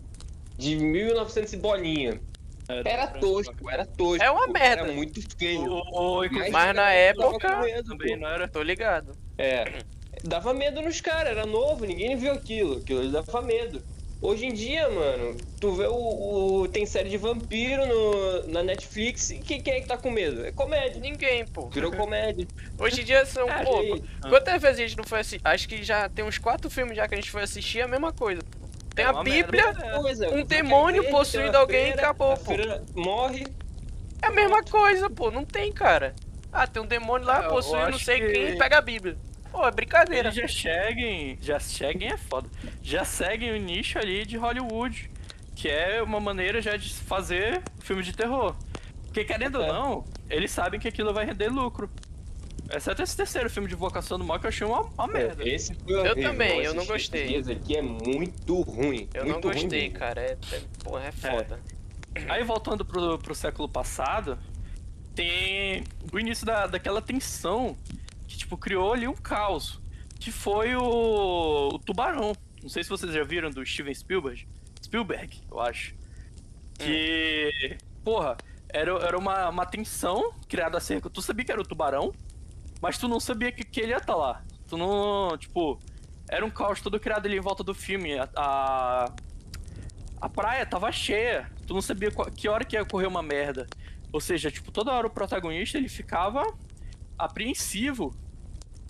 de 0.57 0.77
1900 0.77 1.53
e 1.53 1.57
bolinha, 1.59 2.21
era 2.69 3.07
tosco, 3.09 3.71
era 3.71 3.85
tosco. 3.87 4.23
É 4.25 4.31
uma 4.31 4.47
merda. 4.49 4.83
Era 4.85 4.93
muito 4.93 5.21
feio. 5.39 5.71
O, 5.71 6.17
o, 6.19 6.25
inclusive, 6.25 6.51
Mas 6.51 6.75
na 6.75 6.91
época, 6.91 7.61
medo, 7.61 7.91
também 7.91 8.15
pô. 8.15 8.21
não 8.23 8.29
era. 8.29 8.49
Tô 8.49 8.63
ligado. 8.63 9.13
É. 9.39 9.65
Dava 10.27 10.53
medo 10.53 10.83
nos 10.83 11.01
caras, 11.01 11.31
era 11.33 11.47
novo, 11.47 11.85
ninguém 11.85 12.17
viu 12.17 12.33
aquilo. 12.33 12.79
Aquilo 12.79 13.11
dava 13.11 13.43
medo. 13.43 13.83
Hoje 14.21 14.47
em 14.47 14.53
dia, 14.55 14.89
mano, 14.89 15.37
tu 15.61 15.73
vê 15.73 15.87
o. 15.87 15.93
o- 16.63 16.69
tem 16.69 16.87
série 16.87 17.11
de 17.11 17.19
vampiro 17.19 17.87
no, 17.87 18.49
na 18.49 18.63
Netflix 18.63 19.31
e 19.31 19.39
quem, 19.39 19.61
quem 19.61 19.75
é 19.75 19.81
que 19.83 19.87
tá 19.87 19.97
com 19.99 20.11
medo? 20.11 20.45
É 20.45 20.51
comédia. 20.51 20.99
Ninguém, 21.01 21.47
pô. 21.47 21.69
Virou 21.69 21.93
comédia. 21.93 22.47
Hoje 22.79 23.03
em 23.03 23.05
dia 23.05 23.27
são 23.27 23.47
Ah, 23.49 23.63
pouco. 23.63 23.83
gente. 23.97 24.09
Quantas 24.29 24.61
vezes 24.63 24.79
a 24.79 24.83
gente 24.87 24.97
não 24.97 25.05
foi 25.05 25.21
assistir? 25.21 25.41
Acho 25.45 25.69
que 25.69 25.83
já 25.83 26.09
tem 26.09 26.25
uns 26.25 26.39
quatro 26.39 26.71
filmes 26.71 26.97
já 26.97 27.07
que 27.07 27.15
a 27.15 27.19
gente 27.19 27.31
foi 27.31 27.43
assistir, 27.43 27.81
é 27.81 27.83
a 27.83 27.89
mesma 27.89 28.11
coisa. 28.11 28.41
Tem 28.95 29.05
É 29.05 29.09
a 29.09 29.23
Bíblia, 29.23 29.65
merda, 29.67 29.85
é. 29.87 29.99
Coisa, 30.01 30.29
Um 30.31 30.43
demônio 30.43 31.05
possuindo 31.11 31.57
alguém 31.57 31.81
e 31.81 31.93
freira, 31.93 32.01
acabou, 32.03 32.33
a 32.33 32.37
pô. 32.39 32.53
morre. 32.95 33.47
é 34.23 34.27
a 34.29 34.31
mesma 34.33 34.63
coisa, 34.65 35.11
pô. 35.11 35.31
Não 35.31 35.45
tem, 35.45 35.71
cara. 35.71 36.15
Ah, 36.51 36.67
tem 36.67 36.83
um 36.83 36.87
demônio 36.87 37.27
lá, 37.27 37.45
É, 37.45 37.49
possui 37.49 37.79
não 37.91 37.99
sei 37.99 38.19
que- 38.19 38.33
quem, 38.33 38.57
pega 38.59 38.79
a 38.79 38.81
Bíblia. 38.81 39.15
Pô, 39.57 39.67
é 39.67 39.71
brincadeira. 39.71 40.29
Eles 40.29 40.35
já 40.35 40.47
seguem, 40.49 41.39
já 41.41 41.59
seguem 41.59 42.09
é 42.11 42.17
foda. 42.19 42.47
Já 42.83 43.07
seguem 43.07 43.53
o 43.53 43.57
nicho 43.57 43.99
ali 43.99 44.27
de 44.27 44.37
Hollywood, 44.37 45.11
que 45.55 45.67
é 45.69 46.03
uma 46.03 46.21
maneira 46.21 46.61
já 46.61 46.77
de 46.77 46.93
fazer 46.93 47.63
filme 47.81 48.03
de 48.03 48.13
terror. 48.13 48.55
Porque 49.05 49.25
querendo 49.25 49.57
ou 49.57 49.65
É. 49.65 49.69
não, 49.73 50.05
eles 50.29 50.51
sabem 50.51 50.79
que 50.79 50.87
aquilo 50.87 51.15
vai 51.15 51.25
render 51.25 51.49
lucro. 51.49 51.89
Exceto 52.71 53.01
esse 53.03 53.17
terceiro 53.17 53.49
filme 53.49 53.67
de 53.69 53.75
Vocação 53.75 54.19
do 54.19 54.25
Mal 54.25 54.39
que 54.39 54.45
eu 54.45 54.49
achei 54.49 54.67
uma, 54.67 54.81
uma 54.83 55.07
merda. 55.07 55.49
Esse 55.49 55.73
foi 55.75 55.93
Eu 55.95 56.01
horrível. 56.11 56.31
também, 56.33 56.63
eu 56.63 56.75
não 56.75 56.85
gostei. 56.85 57.35
Esse 57.37 57.53
aqui 57.53 57.77
é 57.79 57.83
muito 57.83 58.61
ruim. 58.61 59.09
Eu 59.15 59.25
muito 59.25 59.45
não 59.47 59.51
ruim 59.53 59.63
gostei, 59.63 59.83
mesmo. 59.85 59.99
cara. 59.99 60.21
É, 60.21 60.37
é, 60.53 60.61
porra, 60.85 61.05
é 61.07 61.13
foda. 61.13 61.61
Aí 62.29 62.45
voltando 62.45 62.85
pro, 62.85 63.19
pro 63.21 63.35
século 63.35 63.69
passado, 63.69 64.37
tem 65.15 65.85
o 66.13 66.19
início 66.19 66.45
da, 66.45 66.67
daquela 66.67 67.01
tensão 67.01 67.75
que, 68.27 68.37
tipo, 68.37 68.57
criou 68.57 68.93
ali 68.93 69.07
um 69.07 69.15
caos. 69.15 69.81
Que 70.19 70.31
foi 70.31 70.75
o, 70.75 71.69
o 71.75 71.79
Tubarão. 71.79 72.33
Não 72.63 72.69
sei 72.69 72.83
se 72.83 72.91
vocês 72.91 73.13
já 73.13 73.23
viram 73.23 73.51
do 73.51 73.65
Steven 73.65 73.95
Spielberg. 73.95 74.49
Spielberg, 74.83 75.41
eu 75.51 75.61
acho. 75.61 75.95
Que. 76.79 77.77
Porra, 78.03 78.37
era, 78.69 78.93
era 78.93 79.19
uma, 79.19 79.49
uma 79.49 79.67
tensão 79.67 80.33
criada 80.49 80.79
acerca. 80.79 81.09
Tu 81.09 81.23
sabia 81.23 81.45
que 81.45 81.53
era 81.53 81.61
o 81.61 81.65
tubarão, 81.65 82.13
mas 82.81 82.99
tu 82.99 83.09
não 83.09 83.21
sabia 83.21 83.53
que, 83.53 83.65
que 83.65 83.81
ele 83.81 83.93
ia 83.93 83.99
estar 83.99 84.15
lá. 84.15 84.43
Tu 84.69 84.77
não. 84.77 85.37
Tipo, 85.39 85.79
era 86.29 86.45
um 86.45 86.51
caos 86.51 86.81
todo 86.81 86.99
criado 86.99 87.27
ali 87.27 87.37
em 87.37 87.41
volta 87.41 87.63
do 87.63 87.75
filme. 87.75 88.19
A, 88.19 88.29
a, 88.37 89.13
a 90.21 90.29
praia 90.29 90.67
tava 90.67 90.91
cheia. 90.93 91.51
Tu 91.67 91.75
não 91.75 91.83
sabia 91.83 92.11
que 92.35 92.49
hora 92.49 92.65
que 92.65 92.77
ia 92.77 92.83
ocorrer 92.83 93.09
uma 93.09 93.23
merda. 93.23 93.67
Ou 94.13 94.21
seja, 94.21 94.51
tipo, 94.51 94.71
toda 94.71 94.93
hora 94.93 95.07
o 95.07 95.11
protagonista 95.11 95.79
ele 95.79 95.89
ficava 95.89 96.43
apreensivo 97.19 98.15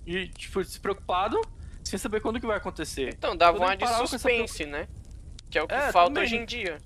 e, 0.06 0.28
tipo, 0.28 0.62
despreocupado 0.62 1.40
sem 1.84 1.98
saber 1.98 2.20
quando 2.20 2.40
que 2.40 2.46
vai 2.46 2.56
acontecer. 2.56 3.14
Então, 3.16 3.36
dava 3.36 3.58
uma 3.58 3.76
de 3.76 3.84
essa 3.84 4.06
suspense, 4.06 4.64
né? 4.66 4.88
Que 5.50 5.58
é 5.58 5.62
o 5.62 5.68
que 5.68 5.74
É, 5.74 5.92
falta 5.92 6.08
também. 6.14 6.24
hoje 6.24 6.36
em 6.36 6.44
dia. 6.44 6.78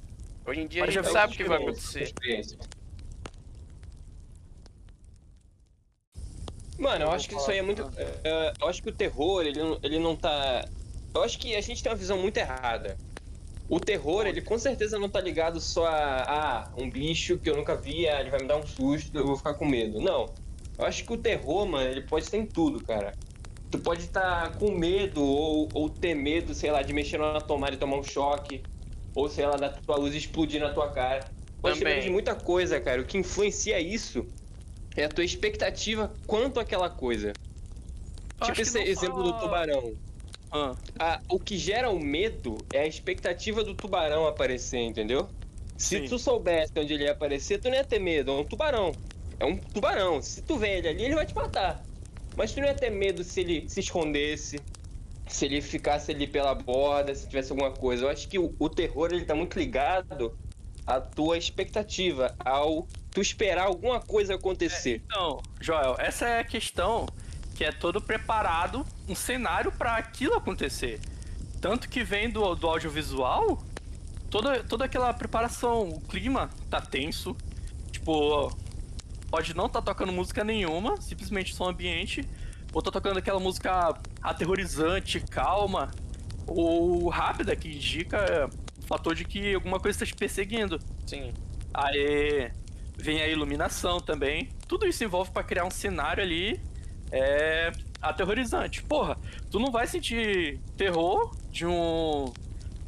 Hoje 0.46 0.60
em 0.60 0.66
dia 0.66 0.80
Mas 0.82 0.90
a 0.90 0.92
já 0.92 1.00
gente 1.02 1.10
viu 1.10 1.20
sabe 1.20 1.34
o 1.34 1.36
que 1.36 1.44
vai 1.44 1.58
Experiência, 1.72 2.56
acontecer. 2.56 2.80
Mano, 6.78 7.04
eu 7.04 7.10
acho 7.10 7.28
que 7.28 7.34
isso 7.34 7.50
aí 7.50 7.58
é 7.58 7.62
muito. 7.62 7.82
é, 7.96 8.52
eu 8.60 8.68
acho 8.68 8.82
que 8.82 8.88
o 8.88 8.92
terror, 8.92 9.42
ele, 9.42 9.62
não- 9.62 9.78
ele 9.82 9.98
não 9.98 10.16
tá. 10.16 10.66
Eu 11.14 11.22
acho 11.22 11.38
que 11.38 11.54
a 11.54 11.60
gente 11.60 11.82
tem 11.82 11.92
uma 11.92 11.98
visão 11.98 12.16
muito 12.18 12.36
errada. 12.38 12.96
O 13.68 13.78
terror, 13.78 14.26
ele 14.26 14.40
com 14.40 14.58
certeza 14.58 14.98
não 14.98 15.08
tá 15.08 15.20
ligado 15.20 15.60
só 15.60 15.86
a. 15.86 16.22
Ah, 16.22 16.70
um 16.76 16.88
bicho 16.90 17.38
que 17.38 17.48
eu 17.50 17.56
nunca 17.56 17.76
vi, 17.76 18.08
ah, 18.08 18.20
ele 18.20 18.30
vai 18.30 18.40
me 18.40 18.48
dar 18.48 18.56
um 18.56 18.66
susto, 18.66 19.16
eu 19.16 19.26
vou 19.26 19.36
ficar 19.36 19.54
com 19.54 19.66
medo. 19.66 20.00
Não. 20.00 20.32
Eu 20.80 20.86
acho 20.86 21.04
que 21.04 21.12
o 21.12 21.16
terror, 21.16 21.66
mano, 21.66 21.90
ele 21.90 22.00
pode 22.00 22.24
estar 22.24 22.38
em 22.38 22.46
tudo, 22.46 22.82
cara. 22.82 23.12
Tu 23.70 23.78
pode 23.78 24.00
estar 24.02 24.56
com 24.56 24.70
medo 24.70 25.22
ou, 25.22 25.68
ou 25.74 25.88
ter 25.90 26.14
medo, 26.14 26.54
sei 26.54 26.70
lá, 26.70 26.82
de 26.82 26.92
mexer 26.92 27.18
na 27.18 27.40
tomada 27.40 27.74
e 27.74 27.78
tomar 27.78 27.98
um 27.98 28.02
choque. 28.02 28.62
Ou 29.14 29.28
sei 29.28 29.44
lá, 29.46 29.56
da 29.56 29.68
tua 29.68 29.96
luz 29.96 30.14
explodir 30.14 30.60
na 30.60 30.70
tua 30.72 30.90
cara. 30.90 31.28
Pode 31.60 31.74
ter 31.78 31.80
Também. 31.84 31.94
medo 31.96 32.04
de 32.06 32.10
muita 32.10 32.34
coisa, 32.34 32.80
cara. 32.80 33.02
O 33.02 33.04
que 33.04 33.18
influencia 33.18 33.78
isso 33.78 34.26
é 34.96 35.04
a 35.04 35.08
tua 35.08 35.24
expectativa 35.24 36.10
quanto 36.26 36.58
àquela 36.58 36.88
coisa. 36.88 37.32
Eu 38.40 38.46
tipo 38.46 38.60
esse 38.62 38.78
exemplo 38.78 39.16
só- 39.26 39.32
do 39.32 39.38
tubarão. 39.40 39.92
Ah, 40.50 40.74
A- 40.98 41.20
o 41.28 41.38
que 41.38 41.58
gera 41.58 41.90
o 41.90 42.00
medo 42.00 42.56
é 42.72 42.80
a 42.80 42.86
expectativa 42.86 43.62
do 43.62 43.74
tubarão 43.74 44.26
aparecer, 44.26 44.78
entendeu? 44.80 45.28
Se 45.76 45.98
Sim. 46.00 46.04
tu 46.08 46.18
soubesse 46.18 46.72
onde 46.76 46.94
ele 46.94 47.04
ia 47.04 47.12
aparecer, 47.12 47.60
tu 47.60 47.68
não 47.68 47.76
ia 47.76 47.84
ter 47.84 47.98
medo. 47.98 48.30
É 48.30 48.34
um 48.34 48.44
tubarão. 48.44 48.92
É 49.40 49.44
um 49.44 49.56
tubarão. 49.56 50.20
Se 50.20 50.42
tu 50.42 50.58
vê 50.58 50.78
ele 50.78 50.88
ali, 50.88 51.04
ele 51.04 51.14
vai 51.14 51.26
te 51.26 51.34
matar. 51.34 51.82
Mas 52.36 52.52
tu 52.52 52.60
não 52.60 52.68
ia 52.68 52.74
ter 52.74 52.90
medo 52.90 53.24
se 53.24 53.40
ele 53.40 53.68
se 53.68 53.80
escondesse, 53.80 54.60
se 55.26 55.46
ele 55.46 55.60
ficasse 55.62 56.12
ali 56.12 56.26
pela 56.26 56.54
borda, 56.54 57.14
se 57.14 57.26
tivesse 57.26 57.50
alguma 57.50 57.72
coisa. 57.72 58.04
Eu 58.04 58.10
acho 58.10 58.28
que 58.28 58.38
o, 58.38 58.54
o 58.58 58.68
terror 58.68 59.10
ele 59.12 59.24
tá 59.24 59.34
muito 59.34 59.58
ligado 59.58 60.36
à 60.86 61.00
tua 61.00 61.38
expectativa, 61.38 62.34
ao 62.38 62.86
tu 63.10 63.20
esperar 63.20 63.66
alguma 63.66 63.98
coisa 64.00 64.34
acontecer. 64.34 65.02
Então, 65.06 65.40
Joel, 65.60 65.96
essa 65.98 66.28
é 66.28 66.40
a 66.40 66.44
questão 66.44 67.06
que 67.54 67.64
é 67.64 67.72
todo 67.72 68.00
preparado, 68.00 68.86
um 69.08 69.14
cenário 69.14 69.72
para 69.72 69.96
aquilo 69.96 70.34
acontecer. 70.34 71.00
Tanto 71.60 71.88
que 71.88 72.02
vem 72.02 72.30
do, 72.30 72.54
do 72.54 72.66
audiovisual, 72.66 73.62
toda, 74.30 74.62
toda 74.64 74.84
aquela 74.84 75.12
preparação, 75.12 75.88
o 75.88 76.00
clima 76.00 76.48
tá 76.70 76.80
tenso, 76.80 77.36
tipo, 77.90 78.50
pode 79.30 79.54
não 79.54 79.68
tá 79.68 79.80
tocando 79.80 80.12
música 80.12 80.42
nenhuma, 80.42 81.00
simplesmente 81.00 81.54
som 81.54 81.68
ambiente, 81.68 82.24
ou 82.72 82.82
tá 82.82 82.90
tocando 82.90 83.18
aquela 83.18 83.40
música 83.40 83.94
aterrorizante, 84.22 85.20
calma, 85.20 85.90
ou 86.46 87.08
rápida, 87.08 87.54
que 87.54 87.68
indica 87.68 88.48
o 88.82 88.86
fator 88.86 89.14
de 89.14 89.24
que 89.24 89.54
alguma 89.54 89.78
coisa 89.78 89.96
está 89.96 90.06
te 90.06 90.14
perseguindo. 90.18 90.78
Sim. 91.06 91.32
Aí 91.72 92.50
vem 92.96 93.22
a 93.22 93.28
iluminação 93.28 94.00
também. 94.00 94.48
Tudo 94.66 94.86
isso 94.86 95.02
envolve 95.04 95.30
pra 95.30 95.42
criar 95.42 95.64
um 95.64 95.70
cenário 95.70 96.22
ali 96.22 96.60
é, 97.12 97.70
aterrorizante. 98.02 98.82
Porra, 98.82 99.16
tu 99.50 99.58
não 99.58 99.70
vai 99.70 99.86
sentir 99.86 100.58
terror 100.76 101.34
de 101.50 101.66
um 101.66 102.32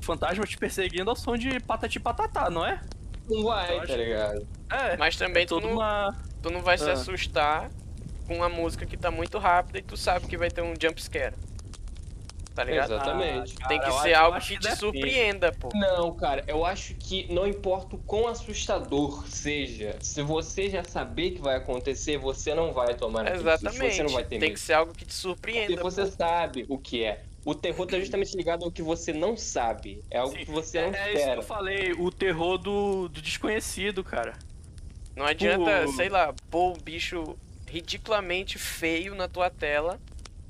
fantasma 0.00 0.44
te 0.44 0.58
perseguindo 0.58 1.08
ao 1.11 1.16
som 1.16 1.37
de 1.37 1.61
patati 1.61 2.00
patatá, 2.00 2.50
não 2.50 2.66
é? 2.66 2.80
Não 3.28 3.44
vai, 3.44 3.78
acho- 3.78 3.87
tá 3.87 3.96
ligado? 3.96 4.46
É. 4.73 4.97
Mas 4.97 5.17
também 5.17 5.45
é 5.45 5.47
tu 5.47 5.61
não, 5.61 5.73
uma. 5.75 6.17
tu 6.43 6.50
não 6.50 6.62
vai 6.62 6.76
se 6.79 6.88
Ah. 6.88 6.93
assustar 6.93 7.71
com 8.26 8.37
uma 8.37 8.49
música 8.49 8.87
que 8.87 8.97
tá 8.97 9.11
muito 9.11 9.38
rápida 9.38 9.79
e 9.79 9.83
tu 9.83 9.97
sabe 9.97 10.26
que 10.26 10.37
vai 10.37 10.50
ter 10.50 10.62
um 10.62 10.75
jump 10.81 11.02
scare. 11.02 11.35
Tá 12.55 12.64
ligado? 12.64 12.93
Exatamente. 12.93 13.55
Ah, 13.62 13.69
Tem 13.69 13.79
que 13.81 13.87
cara, 13.87 14.02
ser 14.02 14.12
acho- 14.12 14.23
algo 14.25 14.37
acho 14.37 14.49
que 14.52 14.59
te 14.59 14.76
surpreenda, 14.76 15.52
pô. 15.52 15.71
Não, 15.75 16.12
cara, 16.14 16.45
eu 16.47 16.67
acho 16.67 16.95
que 16.97 17.26
não 17.33 17.47
importa 17.47 17.97
o 17.97 17.99
quão 18.00 18.29
assustador 18.29 19.26
seja, 19.26 19.97
se 20.02 20.21
você 20.21 20.69
já 20.69 20.85
saber 20.85 21.31
que 21.31 21.41
vai 21.41 21.57
acontecer, 21.57 22.19
você 22.19 22.55
não 22.55 22.71
vai 22.75 22.93
tomar 22.95 23.26
Exatamente. 23.35 23.95
você 23.97 24.02
não 24.02 24.11
vai 24.11 24.23
ter 24.25 24.29
Tem 24.31 24.41
medo. 24.41 24.52
que 24.52 24.61
ser 24.61 24.75
algo 24.75 24.93
que 24.93 24.99
te 24.99 25.07
Porque 25.07 25.14
surpreenda. 25.14 25.83
você 25.83 26.02
pô. 26.05 26.11
sabe 26.11 26.67
o 26.69 26.76
que 26.79 27.02
é. 27.05 27.23
O 27.43 27.55
terror 27.55 27.87
tá 27.87 27.99
justamente 27.99 28.37
ligado 28.37 28.64
ao 28.67 28.71
que 28.71 28.83
você 28.83 29.14
não 29.14 29.35
sabe. 29.35 30.05
É 30.11 30.19
algo 30.19 30.37
Sim, 30.37 30.45
que 30.45 30.50
você 30.50 30.76
é, 30.79 30.91
não 30.91 30.95
é 30.95 31.00
isso 31.05 31.11
que 31.12 31.19
espera. 31.21 31.38
eu 31.38 31.43
falei, 31.43 31.93
o 31.93 32.11
terror 32.11 32.59
do, 32.59 33.09
do 33.09 33.23
desconhecido, 33.23 34.05
cara. 34.05 34.35
Não 35.16 35.26
adianta, 35.26 35.85
Pô. 35.85 35.92
sei 35.92 36.09
lá, 36.09 36.35
pôr 36.50 36.73
um 36.76 36.81
bicho 36.81 37.37
ridiculamente 37.66 38.59
feio 38.59 39.14
na 39.14 39.28
tua 39.28 39.50
tela 39.50 39.99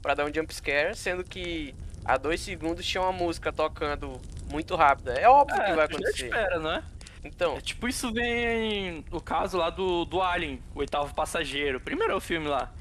pra 0.00 0.14
dar 0.14 0.24
um 0.24 0.32
jump 0.34 0.52
scare, 0.54 0.94
sendo 0.96 1.22
que 1.24 1.74
a 2.04 2.16
dois 2.16 2.40
segundos 2.40 2.84
tinha 2.86 3.02
uma 3.02 3.12
música 3.12 3.52
tocando 3.52 4.20
muito 4.50 4.74
rápida. 4.74 5.12
É 5.14 5.28
óbvio 5.28 5.62
que 5.64 5.72
vai 5.72 5.84
acontecer. 5.84 6.24
espera, 6.26 6.58
né? 6.58 6.84
Então, 7.24 7.56
É 7.56 7.60
tipo 7.60 7.86
isso 7.86 8.12
vem 8.12 9.04
o 9.12 9.20
caso 9.20 9.56
lá 9.56 9.70
do, 9.70 10.04
do 10.04 10.20
Alien, 10.20 10.60
o 10.74 10.80
oitavo 10.80 11.14
passageiro. 11.14 11.80
Primeiro 11.80 12.20
filme 12.20 12.48
lá. 12.48 12.72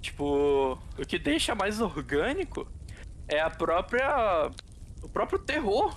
Tipo, 0.00 0.78
o 0.96 1.04
que 1.06 1.18
deixa 1.18 1.54
mais 1.56 1.80
orgânico 1.80 2.70
é 3.26 3.40
a 3.40 3.50
própria. 3.50 4.50
o 5.02 5.08
próprio 5.08 5.40
terror 5.40 5.96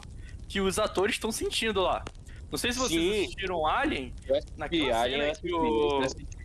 que 0.50 0.60
os 0.60 0.80
atores 0.80 1.16
estão 1.16 1.32
sentindo 1.32 1.82
lá. 1.82 2.04
Não 2.52 2.58
sei 2.58 2.74
se 2.74 2.80
vocês 2.80 3.02
Sim. 3.02 3.24
assistiram 3.24 3.66
Alien, 3.66 4.14
Eu 4.28 4.40
naquela 4.58 5.02
Alien 5.02 5.20
cena 5.20 5.32
é 5.32 5.36
que 5.36 5.54
o, 5.54 6.02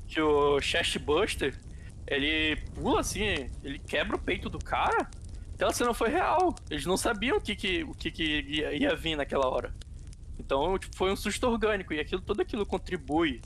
que 0.06 0.20
o 0.20 0.60
Chest 0.60 0.98
Buster 0.98 1.58
ele 2.06 2.56
pula 2.74 3.00
assim, 3.00 3.50
ele 3.64 3.78
quebra 3.80 4.16
o 4.16 4.18
peito 4.18 4.48
do 4.48 4.58
cara. 4.58 5.10
Aquela 5.54 5.72
cena 5.72 5.92
foi 5.92 6.08
real. 6.08 6.54
Eles 6.70 6.86
não 6.86 6.96
sabiam 6.96 7.38
o 7.38 7.40
que, 7.40 7.56
que, 7.56 7.82
o 7.82 7.92
que, 7.92 8.10
que 8.10 8.22
ia, 8.42 8.72
ia 8.72 8.94
vir 8.94 9.16
naquela 9.16 9.48
hora. 9.48 9.74
Então, 10.38 10.78
tipo, 10.78 10.94
foi 10.94 11.10
um 11.10 11.16
susto 11.16 11.48
orgânico. 11.48 11.92
E 11.92 11.98
aquilo, 11.98 12.22
tudo 12.22 12.42
aquilo 12.42 12.64
contribui 12.64 13.40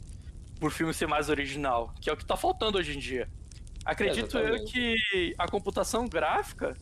pro 0.59 0.71
filme 0.71 0.93
ser 0.93 1.07
mais 1.07 1.31
original, 1.31 1.95
que 2.01 2.11
é 2.11 2.13
o 2.13 2.17
que 2.17 2.25
tá 2.25 2.37
faltando 2.37 2.77
hoje 2.77 2.95
em 2.95 2.99
dia. 2.99 3.29
Acredito 3.85 4.37
eu 4.37 4.57
Exatamente. 4.57 4.73
que 4.73 5.35
a 5.39 5.49
computação 5.49 6.07
gráfica 6.07 6.77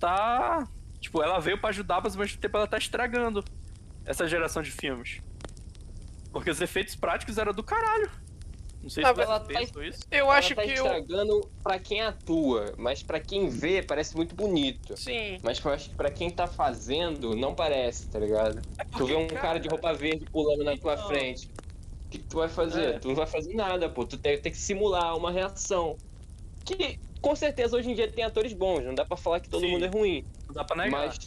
tá. 0.00 0.66
Tipo, 1.00 1.22
ela 1.22 1.38
veio 1.38 1.58
pra 1.58 1.70
ajudar, 1.70 2.00
mas 2.02 2.14
ao 2.14 2.20
mesmo 2.20 2.38
tempo 2.40 2.56
ela 2.56 2.66
tá 2.66 2.78
estragando 2.78 3.44
essa 4.04 4.26
geração 4.26 4.62
de 4.62 4.70
filmes. 4.70 5.20
Porque 6.32 6.50
os 6.50 6.60
efeitos 6.60 6.94
práticos 6.94 7.38
eram 7.38 7.52
do 7.52 7.62
caralho. 7.62 8.10
Não 8.82 8.90
sei 8.90 9.04
Ah, 9.04 9.08
se 9.08 9.14
você 9.14 9.22
ela 9.22 9.38
tá 9.40 9.62
isso. 9.62 9.72
eu 10.10 10.24
Ela 10.26 10.34
acho 10.38 10.54
tá 10.56 10.62
que 10.62 10.70
eu. 10.70 10.74
estragando 10.74 11.48
pra 11.62 11.78
quem 11.78 12.00
atua, 12.00 12.74
mas 12.76 13.00
pra 13.02 13.20
quem 13.20 13.48
vê 13.48 13.80
parece 13.80 14.16
muito 14.16 14.34
bonito. 14.34 14.96
Sim. 14.96 15.38
Mas 15.42 15.64
eu 15.64 15.70
acho 15.70 15.90
que 15.90 15.94
pra 15.94 16.10
quem 16.10 16.28
tá 16.30 16.48
fazendo, 16.48 17.36
não 17.36 17.54
parece, 17.54 18.08
tá 18.08 18.18
ligado? 18.18 18.60
Tu 18.96 19.06
vê 19.06 19.14
um 19.14 19.28
cara 19.28 19.60
de 19.60 19.68
roupa 19.68 19.92
verde 19.94 20.24
pulando 20.32 20.64
na 20.64 20.76
tua 20.76 20.94
Então. 20.94 21.06
frente. 21.06 21.46
O 22.06 22.08
que, 22.10 22.18
que 22.18 22.24
tu 22.24 22.38
vai 22.38 22.48
fazer? 22.48 22.94
É. 22.96 22.98
Tu 22.98 23.06
não 23.08 23.14
vai 23.14 23.26
fazer 23.26 23.54
nada, 23.54 23.88
pô. 23.88 24.04
Tu 24.04 24.18
tem, 24.18 24.36
tem 24.38 24.50
que 24.50 24.58
simular 24.58 25.16
uma 25.16 25.30
reação. 25.30 25.96
Que 26.64 26.98
com 27.20 27.36
certeza 27.36 27.76
hoje 27.76 27.88
em 27.90 27.94
dia 27.94 28.10
tem 28.10 28.24
atores 28.24 28.52
bons, 28.52 28.82
não 28.84 28.94
dá 28.96 29.04
pra 29.04 29.16
falar 29.16 29.38
que 29.38 29.48
todo 29.48 29.64
Sim. 29.64 29.70
mundo 29.70 29.84
é 29.84 29.88
ruim. 29.88 30.24
Não 30.48 30.54
dá 30.54 30.64
pra 30.64 30.76
negar. 30.76 31.06
Mas 31.06 31.18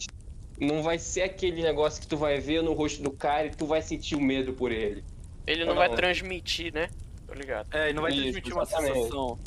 não 0.59 0.81
vai 0.81 0.97
ser 0.97 1.23
aquele 1.23 1.61
negócio 1.61 2.01
que 2.01 2.07
tu 2.07 2.17
vai 2.17 2.39
ver 2.39 2.61
no 2.61 2.73
rosto 2.73 3.01
do 3.01 3.11
cara 3.11 3.47
e 3.47 3.49
tu 3.51 3.65
vai 3.65 3.81
sentir 3.81 4.15
o 4.15 4.21
medo 4.21 4.53
por 4.53 4.71
ele. 4.71 5.03
Ele 5.45 5.63
não 5.65 5.73
Não. 5.73 5.79
vai 5.79 5.93
transmitir, 5.95 6.73
né? 6.73 6.89
Tô 7.27 7.33
ligado. 7.33 7.67
É, 7.73 7.89
e 7.89 7.93
não 7.93 8.01
vai 8.01 8.11
Isso, 8.11 8.21
transmitir 8.21 8.53
uma 8.53 8.63
exatamente. 8.63 8.93
sensação. 8.95 9.39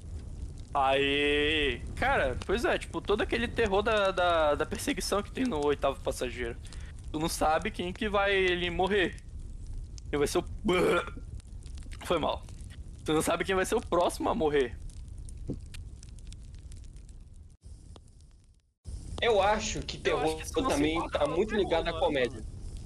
Aí. 0.75 1.81
Cara, 1.97 2.37
pois 2.47 2.65
é, 2.65 2.79
tipo, 2.79 3.01
todo 3.01 3.23
aquele 3.23 3.49
terror 3.49 3.83
da, 3.83 4.11
da, 4.11 4.55
da 4.55 4.67
perseguição 4.67 5.23
que 5.23 5.31
tem 5.31 5.45
no 5.45 5.65
oitavo 5.65 5.99
passageiro. 6.01 6.57
Tu 7.11 7.19
não 7.19 7.29
sabe 7.29 7.71
quem 7.71 7.93
que 7.93 8.09
vai 8.09 8.35
ele 8.35 8.71
morrer. 8.71 9.17
Quem 10.11 10.19
vai 10.19 10.29
ser 10.29 10.39
o. 10.39 10.45
Foi 12.05 12.19
mal. 12.19 12.45
Tu 13.05 13.13
não 13.13 13.23
sabe 13.23 13.45
quem 13.45 13.55
vai 13.55 13.65
ser 13.65 13.75
o 13.75 13.81
próximo 13.81 14.29
a 14.29 14.35
morrer. 14.35 14.77
Eu 19.21 19.43
acho 19.43 19.81
que 19.81 19.97
Eu 19.97 20.01
terror 20.03 20.41
acho 20.41 20.53
que 20.53 20.61
não 20.61 20.69
também 20.71 21.09
tá 21.11 21.27
muito 21.27 21.49
terror, 21.51 21.63
ligado 21.65 21.89
à 21.89 21.99
comédia. 21.99 22.43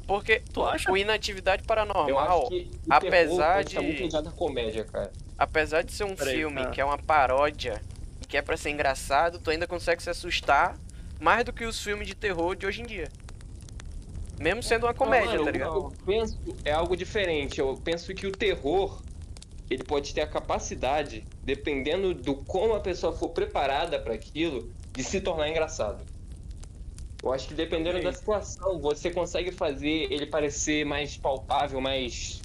Porque 0.07 0.43
Tu 0.53 0.63
acha? 0.65 0.91
o 0.91 0.97
Inatividade 0.97 1.63
Eu 1.63 1.67
Paranormal, 1.69 2.49
apesar 2.91 3.63
de- 3.65 3.75
tá 3.75 3.83
muito 3.83 4.03
ligado 4.03 4.29
à 4.29 4.33
comédia, 4.33 4.85
cara. 4.85 5.13
apesar 5.39 5.83
de 5.83 5.93
ser 5.93 6.05
um 6.05 6.15
Peraí, 6.17 6.37
filme 6.37 6.61
ah. 6.61 6.71
que 6.71 6.81
é 6.81 6.85
uma 6.85 6.99
paródia 6.99 7.81
e 8.21 8.27
que 8.27 8.37
é 8.37 8.43
pra 8.43 8.57
ser 8.57 8.71
engraçado, 8.71 9.39
tu 9.39 9.51
ainda 9.51 9.67
consegue 9.67 10.03
se 10.03 10.11
assustar 10.11 10.77
mais 11.21 11.45
do 11.45 11.53
que 11.53 11.65
os 11.65 11.81
filmes 11.83 12.07
de 12.09 12.15
terror 12.15 12.57
de 12.57 12.67
hoje 12.67 12.83
em 12.83 12.87
dia. 12.87 13.09
Mesmo 14.41 14.63
sendo 14.63 14.87
uma 14.87 14.95
comédia, 14.95 15.33
Mano, 15.39 15.45
tá 15.45 15.51
eu- 15.51 15.53
ligado? 15.53 15.75
Eu 15.77 15.93
penso 16.05 16.39
é 16.65 16.73
algo 16.73 16.97
diferente. 16.97 17.61
Eu 17.61 17.79
penso 17.83 18.13
que 18.13 18.27
o 18.27 18.33
terror 18.33 19.01
ele 19.71 19.85
pode 19.85 20.13
ter 20.13 20.23
a 20.23 20.27
capacidade, 20.27 21.25
dependendo 21.45 22.13
do 22.13 22.35
como 22.35 22.75
a 22.75 22.81
pessoa 22.81 23.13
for 23.17 23.29
preparada 23.29 23.99
para 24.01 24.15
aquilo, 24.15 24.73
de 24.93 25.05
se 25.05 25.21
tornar 25.21 25.49
engraçado. 25.49 26.05
Eu 27.23 27.33
acho 27.33 27.49
que 27.49 27.55
dependendo 27.55 28.03
da 28.03 28.13
situação, 28.13 28.81
você 28.81 29.11
consegue 29.13 29.53
fazer 29.53 30.13
ele 30.13 30.27
parecer 30.27 30.85
mais 30.85 31.17
palpável, 31.17 31.81
mais 31.81 32.45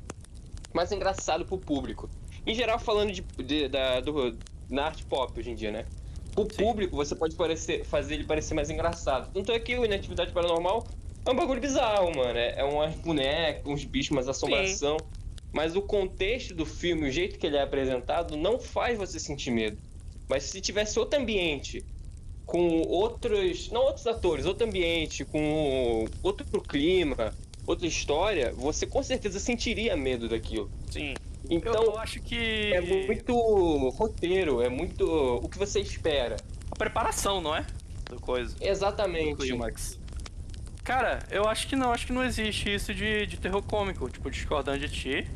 mais 0.74 0.92
engraçado 0.92 1.46
pro 1.46 1.60
público. 1.64 2.12
Em 2.46 2.54
geral, 2.54 2.80
falando 2.80 3.12
de, 3.12 3.24
de- 3.44 3.68
da, 3.70 4.02
do, 4.02 4.40
na 4.70 4.86
arte 4.86 5.06
pop 5.06 5.40
hoje 5.40 5.52
em 5.52 5.56
dia, 5.56 5.72
né? 5.72 5.88
O 6.36 6.46
Sim. 6.52 6.64
público, 6.66 6.96
você 6.96 7.16
pode 7.16 7.36
parecer, 7.36 7.84
fazer 7.86 8.16
ele 8.16 8.26
parecer 8.26 8.54
mais 8.54 8.70
engraçado. 8.70 9.32
Tanto 9.34 9.52
é 9.52 9.60
que 9.60 9.78
o 9.78 9.86
Inatividade 9.86 10.32
Paranormal 10.34 10.88
é 11.26 11.32
um 11.32 11.36
bagulho 11.36 11.62
bizarro, 11.62 12.14
mano. 12.16 12.38
É, 12.38 12.60
é 12.60 12.64
umas 12.64 12.96
bonecas, 13.02 13.64
uns 13.66 13.86
bichos, 13.86 14.12
umas 14.12 14.28
assombração. 14.30 15.10
Mas 15.52 15.76
o 15.76 15.82
contexto 15.82 16.54
do 16.54 16.66
filme, 16.66 17.08
o 17.08 17.12
jeito 17.12 17.40
que 17.40 17.48
ele 17.48 17.58
é 17.58 17.62
apresentado, 17.64 18.38
não 18.38 18.60
faz 18.60 18.98
você 18.98 19.20
sentir 19.20 19.52
medo. 19.52 19.82
Mas 20.30 20.44
se 20.44 20.62
tivesse 20.62 21.00
outro 21.00 21.20
ambiente, 21.20 21.86
com 22.48 22.82
outros. 22.88 23.70
Não 23.70 23.82
outros 23.82 24.08
atores, 24.08 24.46
outro 24.46 24.66
ambiente, 24.66 25.24
com 25.26 26.06
outro 26.24 26.46
clima, 26.62 27.34
outra 27.68 27.86
história, 27.86 28.54
você 28.54 28.88
com 28.88 29.04
certeza 29.04 29.38
sentiria 29.40 29.96
medo 29.96 30.28
daquilo. 30.28 30.72
Sim. 30.90 31.14
Eu, 31.50 31.58
Então, 31.58 31.84
eu 31.84 32.00
acho 32.00 32.20
que. 32.22 32.74
é 32.74 32.82
muito 32.82 33.34
roteiro, 33.90 34.62
é 34.62 34.70
muito 34.70 35.06
o 35.06 35.48
que 35.48 35.58
você 35.58 35.82
espera. 35.82 36.38
A 36.72 36.76
preparação, 36.76 37.42
não 37.42 37.56
é? 37.56 37.66
Do 38.10 38.20
coisa. 38.20 38.56
Do 38.56 38.66
Exatamente. 38.66 39.36
clímax. 39.36 40.00
Cara, 40.84 41.20
eu 41.30 41.46
acho 41.50 41.68
que 41.68 41.76
não, 41.76 41.92
acho 41.92 42.08
que 42.08 42.14
não 42.14 42.24
existe 42.24 42.74
isso 42.74 42.94
de, 42.94 43.26
de 43.26 43.36
terror 43.38 43.62
cômico, 43.62 44.10
tipo, 44.10 44.32
discordando 44.32 44.80
de 44.80 44.88
ti. 44.88 45.28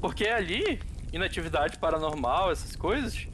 Porque 0.00 0.26
ali, 0.26 0.80
inatividade 1.12 1.78
paranormal, 1.78 2.50
essas 2.50 2.74
coisas, 2.74 3.26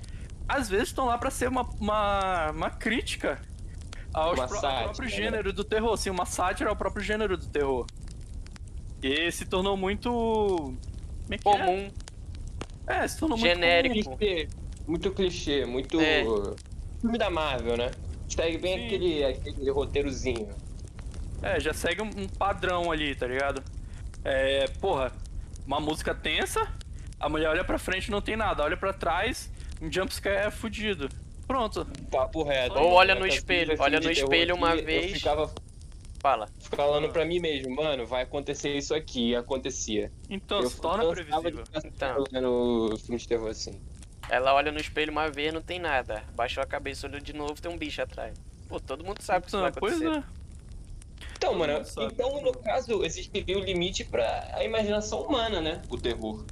às 0.56 0.68
vezes 0.68 0.88
estão 0.88 1.06
lá 1.06 1.16
pra 1.16 1.30
ser 1.30 1.48
uma, 1.48 1.62
uma, 1.80 2.50
uma 2.50 2.70
crítica 2.70 3.40
aos 4.12 4.38
Uma 4.38 4.48
pró- 4.48 4.56
ao 4.56 4.60
sátira, 4.62 4.84
próprio 4.84 5.04
né? 5.08 5.10
gênero 5.16 5.52
do 5.52 5.62
terror, 5.64 5.92
assim, 5.94 6.10
uma 6.10 6.26
sátira 6.26 6.70
ao 6.70 6.76
próprio 6.76 7.02
gênero 7.04 7.36
do 7.36 7.46
terror. 7.46 7.86
E 9.02 9.30
se 9.30 9.46
tornou 9.46 9.76
muito. 9.76 10.10
Como 10.10 10.78
é 11.30 11.38
que 11.38 11.48
é? 11.48 11.52
Comum. 11.52 11.90
É, 12.86 13.06
se 13.08 13.18
tornou 13.18 13.38
muito 13.38 13.48
Genérico. 13.48 14.04
comum. 14.04 14.16
Clichê, 14.16 14.48
muito 14.86 15.10
clichê, 15.12 15.64
muito. 15.64 16.00
É. 16.00 16.24
Filme 17.00 17.16
da 17.16 17.30
Marvel, 17.30 17.76
né? 17.76 17.90
Segue 18.28 18.58
bem 18.58 18.78
Sim. 18.78 18.86
aquele, 18.86 19.24
aquele 19.24 19.70
roteirozinho. 19.70 20.48
É, 21.42 21.58
já 21.58 21.72
segue 21.72 22.02
um, 22.02 22.10
um 22.24 22.28
padrão 22.28 22.90
ali, 22.92 23.14
tá 23.14 23.26
ligado? 23.26 23.62
É, 24.24 24.66
porra, 24.80 25.12
uma 25.66 25.80
música 25.80 26.14
tensa, 26.14 26.60
a 27.18 27.28
mulher 27.28 27.48
olha 27.48 27.64
pra 27.64 27.78
frente 27.78 28.08
e 28.08 28.10
não 28.10 28.20
tem 28.20 28.36
nada, 28.36 28.62
olha 28.62 28.76
pra 28.76 28.92
trás, 28.92 29.50
um 29.80 29.90
jumpscare 29.92 30.46
é 30.46 30.50
fudido. 30.50 31.08
Pronto. 31.46 31.86
Papo 32.10 32.42
reto. 32.42 32.78
Ou 32.78 32.92
olha 32.92 33.14
no 33.14 33.26
espelho, 33.26 33.74
olha 33.78 33.98
no 33.98 34.10
espelho 34.10 34.54
uma 34.54 34.72
aqui, 34.72 34.82
vez. 34.82 35.06
Eu 35.12 35.16
ficava 35.18 35.54
Fala. 36.20 36.48
falando 36.60 37.08
pra 37.08 37.24
mim 37.24 37.40
mesmo, 37.40 37.74
mano, 37.74 38.06
vai 38.06 38.22
acontecer 38.22 38.76
isso 38.76 38.94
aqui, 38.94 39.34
acontecia. 39.34 40.12
Então, 40.28 40.60
eu 40.60 40.70
se 40.70 40.80
torna 40.80 41.08
previsível. 41.10 41.64
Então. 41.84 42.24
olhando 42.30 42.96
filme 42.98 43.18
de 43.18 43.26
terror 43.26 43.48
assim. 43.48 43.80
Ela 44.28 44.54
olha 44.54 44.70
no 44.70 44.78
espelho 44.78 45.10
uma 45.10 45.28
vez, 45.28 45.52
não 45.52 45.60
tem 45.62 45.80
nada. 45.80 46.22
Baixou 46.36 46.62
a 46.62 46.66
cabeça, 46.66 47.08
olhou 47.08 47.20
de 47.20 47.32
novo, 47.32 47.60
tem 47.60 47.70
um 47.70 47.76
bicho 47.76 48.00
atrás. 48.00 48.38
Pô, 48.68 48.78
todo 48.78 49.04
mundo 49.04 49.20
sabe 49.20 49.40
que 49.42 49.48
isso 49.48 49.58
vai 49.58 49.70
Então, 49.70 49.80
pois 49.80 50.00
acontecer. 50.00 50.18
é. 50.18 50.40
Então, 51.36 51.50
Todo 51.50 51.58
mano, 51.58 51.84
então 52.12 52.42
no 52.42 52.52
caso 52.58 53.02
existiria 53.02 53.56
o 53.58 53.60
limite 53.60 54.04
pra 54.04 54.50
a 54.54 54.62
imaginação 54.62 55.22
humana, 55.22 55.60
né? 55.60 55.82
O 55.88 55.96
terror. 55.98 56.44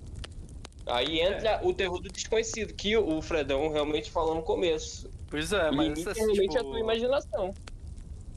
Aí 0.89 1.21
entra 1.21 1.51
É. 1.51 1.61
o 1.63 1.73
terror 1.75 2.01
do 2.01 2.09
desconhecido, 2.09 2.73
que 2.75 2.97
o 2.97 3.21
Fredão 3.23 3.71
realmente 3.71 4.11
falou 4.11 4.35
no 4.35 4.43
começo. 4.43 5.11
Pois 5.31 5.53
é, 5.53 5.71
mas 5.71 5.99
essa, 5.99 6.11
é 6.11 6.15
realmente 6.15 6.49
tipo, 6.49 6.59
a 6.59 6.65
tua 6.65 6.81
imaginação. 6.81 7.55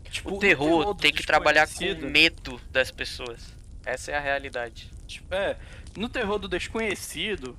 tipo, 0.10 0.36
O 0.36 0.40
terror 0.40 0.86
do 0.86 0.96
tem 0.96 1.14
que 1.14 1.26
trabalhar 1.26 1.68
com 1.68 2.06
medo 2.08 2.60
das 2.72 2.92
pessoas. 2.92 3.54
Essa 3.86 4.12
é 4.12 4.16
a 4.16 4.20
realidade. 4.20 4.92
tipo, 5.08 5.34
é, 5.34 5.58
no 5.98 6.08
terror 6.10 6.38
do 6.40 6.48
desconhecido, 6.48 7.58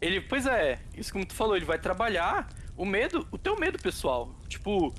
ele, 0.00 0.20
pois 0.20 0.46
é, 0.46 0.78
isso 0.96 1.12
como 1.12 1.24
tu 1.24 1.34
falou, 1.34 1.56
ele 1.56 1.64
vai 1.64 1.78
trabalhar 1.78 2.48
o 2.76 2.84
medo, 2.84 3.26
o 3.32 3.38
teu 3.38 3.58
medo 3.58 3.78
pessoal. 3.78 4.34
Tipo, 4.48 4.92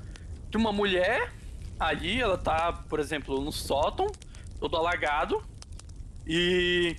de 0.50 0.56
uma 0.56 0.72
mulher 0.72 1.32
ali, 1.78 2.20
ela 2.20 2.36
tá, 2.38 2.72
por 2.72 2.98
exemplo, 3.00 3.40
no 3.40 3.52
sótão, 3.52 4.06
todo 4.58 4.76
alagado, 4.76 5.42
e, 6.26 6.96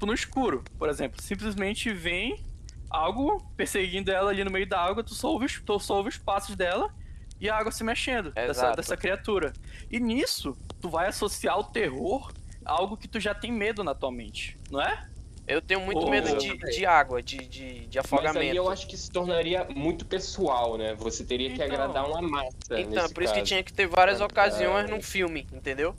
tipo, 0.00 0.06
no 0.06 0.14
escuro, 0.14 0.64
por 0.78 0.88
exemplo, 0.88 1.20
simplesmente 1.22 1.92
vem 1.92 2.42
algo 2.88 3.40
perseguindo 3.56 4.10
ela 4.10 4.30
ali 4.30 4.42
no 4.42 4.50
meio 4.50 4.66
da 4.66 4.80
água, 4.80 5.04
tu 5.04 5.14
só 5.14 5.28
ouve, 5.28 5.44
os- 5.44 5.60
tu 5.64 5.78
só 5.78 5.96
ouve 5.98 6.08
os 6.08 6.16
passos 6.18 6.56
dela 6.56 6.92
e 7.40 7.48
a 7.48 7.56
água 7.56 7.70
se 7.70 7.84
mexendo 7.84 8.32
dessa, 8.32 8.72
dessa 8.72 8.96
criatura. 8.96 9.52
E 9.90 10.00
nisso, 10.00 10.56
tu 10.80 10.88
vai 10.88 11.06
associar 11.08 11.58
o 11.58 11.64
terror 11.64 12.32
a 12.64 12.72
algo 12.72 12.96
que 12.96 13.06
tu 13.06 13.20
já 13.20 13.34
tem 13.34 13.52
medo 13.52 13.84
na 13.84 13.94
tua 13.94 14.10
mente, 14.10 14.58
não 14.70 14.80
é? 14.80 15.06
Eu 15.46 15.60
tenho 15.60 15.80
muito 15.80 16.08
medo 16.08 16.36
de, 16.38 16.56
de 16.56 16.86
água, 16.86 17.20
de, 17.22 17.38
de, 17.38 17.86
de 17.86 17.96
Mas 17.98 18.04
afogamento. 18.04 18.38
aí 18.38 18.56
eu 18.56 18.70
acho 18.70 18.86
que 18.86 18.96
se 18.96 19.10
tornaria 19.10 19.64
muito 19.74 20.04
pessoal, 20.06 20.78
né? 20.78 20.94
Você 20.94 21.24
teria 21.24 21.48
que 21.48 21.54
Então. 21.54 21.66
agradar 21.66 22.08
uma 22.08 22.22
massa. 22.22 22.56
Então, 22.78 23.02
nesse 23.02 23.14
por 23.14 23.22
isso 23.24 23.32
que 23.32 23.40
caso. 23.40 23.48
tinha 23.48 23.62
que 23.62 23.72
ter 23.72 23.86
várias 23.88 24.20
Ah, 24.20 24.26
ocasiões 24.26 24.88
tá. 24.88 24.94
num 24.94 25.02
filme, 25.02 25.46
entendeu? 25.52 25.94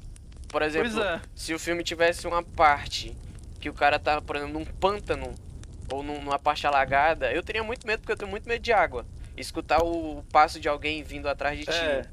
Por 0.47 0.61
exemplo, 0.61 1.01
é. 1.01 1.21
se 1.35 1.53
o 1.53 1.59
filme 1.59 1.83
tivesse 1.83 2.27
uma 2.27 2.41
parte 2.43 3.15
que 3.61 3.69
o 3.69 3.73
cara 3.73 3.99
tá, 3.99 4.19
por 4.19 4.35
exemplo, 4.35 4.53
num 4.59 4.65
pântano 4.65 5.33
ou 5.91 6.01
num- 6.03 6.21
numa 6.21 6.39
parte 6.39 6.65
alagada, 6.65 7.31
eu 7.31 7.43
teria 7.43 7.63
muito 7.63 7.85
medo, 7.85 7.99
porque 7.99 8.11
eu 8.11 8.17
tenho 8.17 8.31
muito 8.31 8.47
medo 8.49 8.61
de 8.61 8.73
água. 8.73 9.05
Escutar 9.37 9.83
o 9.83 10.23
passo 10.31 10.59
de 10.59 10.67
alguém 10.67 11.03
vindo 11.03 11.29
atrás 11.29 11.57
de 11.57 11.65
ti, 11.65 11.71
É. 11.71 12.05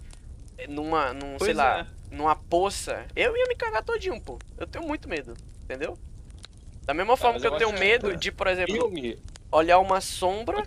numa, 0.69 1.13
num, 1.13 1.37
Pois 1.39 1.45
sei 1.45 1.55
lá, 1.55 1.81
é. 1.81 2.15
numa 2.15 2.37
poça, 2.37 3.07
eu 3.17 3.37
ia 3.37 3.47
me 3.47 3.57
cagar 3.57 3.83
todinho, 3.83 4.21
pô. 4.21 4.39
Eu 4.59 4.67
tenho 4.67 4.87
muito 4.87 5.09
medo, 5.09 5.35
entendeu? 5.65 5.99
Da 6.85 6.93
mesma 6.95 7.17
forma 7.17 7.35
mas 7.35 7.43
que 7.43 7.49
eu 7.49 7.53
eu 7.53 7.59
tenho 7.59 7.73
medo 7.79 8.17
de, 8.17 8.31
por 8.33 8.47
exemplo, 8.47 8.91
olhar 9.51 9.79
uma 9.79 10.01
sombra 10.01 10.63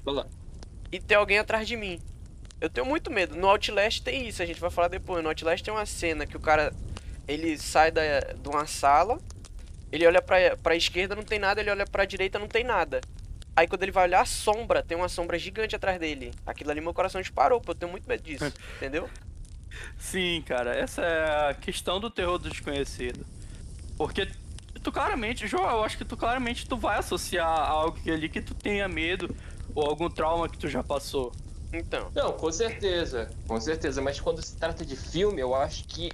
e 0.91 0.99
ter 0.99 1.15
alguém 1.15 1.37
atrás 1.39 1.67
de 1.67 1.75
mim. 1.77 1.99
Eu 2.59 2.69
tenho 2.69 2.85
muito 2.85 3.09
medo. 3.11 3.35
No 3.35 3.47
Outlast 3.49 4.01
tem 4.03 4.27
isso, 4.27 4.41
a 4.41 4.45
gente 4.45 4.59
vai 4.59 4.69
falar 4.69 4.87
depois. 4.87 5.23
No 5.23 5.29
Outlast 5.29 5.63
tem 5.63 5.73
uma 5.73 5.85
cena 5.85 6.27
que 6.27 6.37
o 6.37 6.39
cara 6.39 6.71
ele 7.27 7.57
sai 7.57 7.89
da, 7.91 8.01
de 8.19 8.47
uma 8.49 8.67
sala, 8.67 9.19
ele 9.91 10.05
olha 10.07 10.21
pra, 10.21 10.55
pra 10.57 10.75
esquerda, 10.75 11.15
não 11.15 11.23
tem 11.23 11.39
nada, 11.39 11.61
ele 11.61 11.69
olha 11.69 11.85
pra 11.85 12.05
direita, 12.05 12.39
não 12.39 12.47
tem 12.47 12.63
nada. 12.63 13.01
Aí 13.55 13.67
quando 13.67 13.83
ele 13.83 13.91
vai 13.91 14.05
olhar 14.05 14.21
a 14.21 14.25
sombra, 14.25 14.81
tem 14.81 14.97
uma 14.97 15.09
sombra 15.09 15.37
gigante 15.37 15.75
atrás 15.75 15.99
dele. 15.99 16.31
Aquilo 16.45 16.71
ali 16.71 16.79
meu 16.79 16.93
coração 16.93 17.21
disparou, 17.21 17.59
pô, 17.59 17.71
eu 17.71 17.75
tenho 17.75 17.91
muito 17.91 18.07
medo 18.07 18.23
disso, 18.23 18.45
entendeu? 18.77 19.09
Sim, 19.97 20.43
cara, 20.45 20.75
essa 20.75 21.01
é 21.01 21.49
a 21.49 21.53
questão 21.53 21.99
do 21.99 22.09
terror 22.09 22.37
do 22.37 22.49
desconhecido. 22.49 23.25
Porque 23.97 24.27
tu 24.81 24.91
claramente, 24.91 25.47
João, 25.47 25.69
eu 25.69 25.83
acho 25.83 25.97
que 25.97 26.05
tu 26.05 26.17
claramente 26.17 26.67
tu 26.67 26.77
vai 26.77 26.97
associar 26.97 27.47
algo 27.47 27.99
ali 28.09 28.29
que 28.29 28.41
tu 28.41 28.53
tenha 28.53 28.87
medo 28.87 29.35
ou 29.75 29.85
algum 29.85 30.09
trauma 30.09 30.49
que 30.49 30.57
tu 30.57 30.67
já 30.67 30.83
passou. 30.83 31.31
Então, 31.73 32.11
Não, 32.13 32.33
com 32.33 32.51
certeza, 32.51 33.29
com 33.47 33.59
certeza. 33.59 34.01
Mas 34.01 34.19
quando 34.19 34.41
se 34.41 34.57
trata 34.57 34.85
de 34.85 34.95
filme, 34.95 35.39
eu 35.39 35.55
acho 35.55 35.85
que 35.85 36.11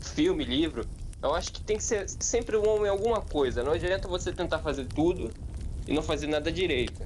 filme, 0.00 0.44
livro, 0.44 0.86
eu 1.22 1.34
acho 1.34 1.52
que 1.52 1.60
tem 1.60 1.76
que 1.76 1.84
ser 1.84 2.08
sempre 2.08 2.56
um 2.56 2.86
em 2.86 2.88
alguma 2.88 3.20
coisa. 3.20 3.62
Não 3.62 3.72
adianta 3.72 4.06
você 4.06 4.32
tentar 4.32 4.60
fazer 4.60 4.86
tudo 4.86 5.30
e 5.86 5.92
não 5.92 6.02
fazer 6.02 6.26
nada 6.26 6.50
direito. 6.52 7.02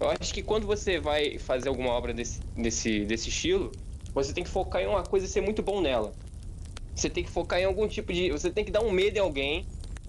Eu 0.00 0.10
acho 0.10 0.34
que 0.34 0.42
quando 0.42 0.66
você 0.66 0.98
vai 0.98 1.38
fazer 1.38 1.68
alguma 1.68 1.90
obra 1.90 2.12
desse, 2.12 2.40
desse, 2.56 3.04
desse 3.04 3.28
estilo, 3.28 3.72
você 4.12 4.32
tem 4.32 4.44
que 4.44 4.50
focar 4.50 4.82
em 4.82 4.86
uma 4.86 5.02
coisa 5.02 5.26
e 5.26 5.28
ser 5.28 5.40
muito 5.40 5.62
bom 5.62 5.80
nela. 5.80 6.12
Você 6.94 7.08
tem 7.08 7.24
que 7.24 7.30
focar 7.30 7.58
em 7.58 7.64
algum 7.64 7.88
tipo 7.88 8.12
de. 8.12 8.30
Você 8.30 8.50
tem 8.50 8.64
que 8.64 8.70
dar 8.70 8.82
um 8.82 8.90
medo 8.90 9.16
em 9.16 9.20
alguém 9.20 9.66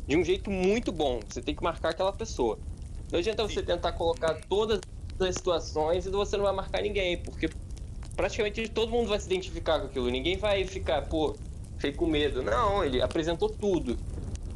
de 0.07 0.17
um 0.17 0.23
jeito 0.23 0.51
muito 0.51 0.91
bom. 0.91 1.19
Você 1.27 1.41
tem 1.41 1.55
que 1.55 1.63
marcar 1.63 1.89
aquela 1.89 2.11
pessoa. 2.11 2.59
Não 3.11 3.19
adianta 3.19 3.41
você 3.43 3.63
tentar 3.63 3.93
colocar 3.93 4.33
todas 4.49 4.81
as 5.19 5.35
situações 5.35 6.05
e 6.05 6.09
você 6.09 6.35
não 6.35 6.43
vai 6.43 6.53
marcar 6.53 6.81
ninguém, 6.81 7.17
porque 7.17 7.49
praticamente 8.15 8.67
todo 8.67 8.91
mundo 8.91 9.09
vai 9.09 9.19
se 9.19 9.27
identificar 9.27 9.79
com 9.79 9.87
aquilo. 9.87 10.09
Ninguém 10.09 10.37
vai 10.37 10.65
ficar, 10.65 11.03
pô, 11.03 11.35
fiquei 11.75 11.93
com 11.93 12.05
medo. 12.07 12.41
Não, 12.41 12.83
ele 12.83 13.01
apresentou 13.01 13.49
tudo. 13.49 13.97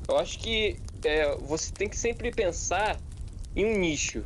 Eu 0.07 0.17
acho 0.17 0.39
que 0.39 0.77
é, 1.03 1.35
você 1.37 1.71
tem 1.71 1.87
que 1.87 1.97
sempre 1.97 2.31
pensar 2.31 2.99
em 3.55 3.65
um 3.65 3.77
nicho. 3.79 4.23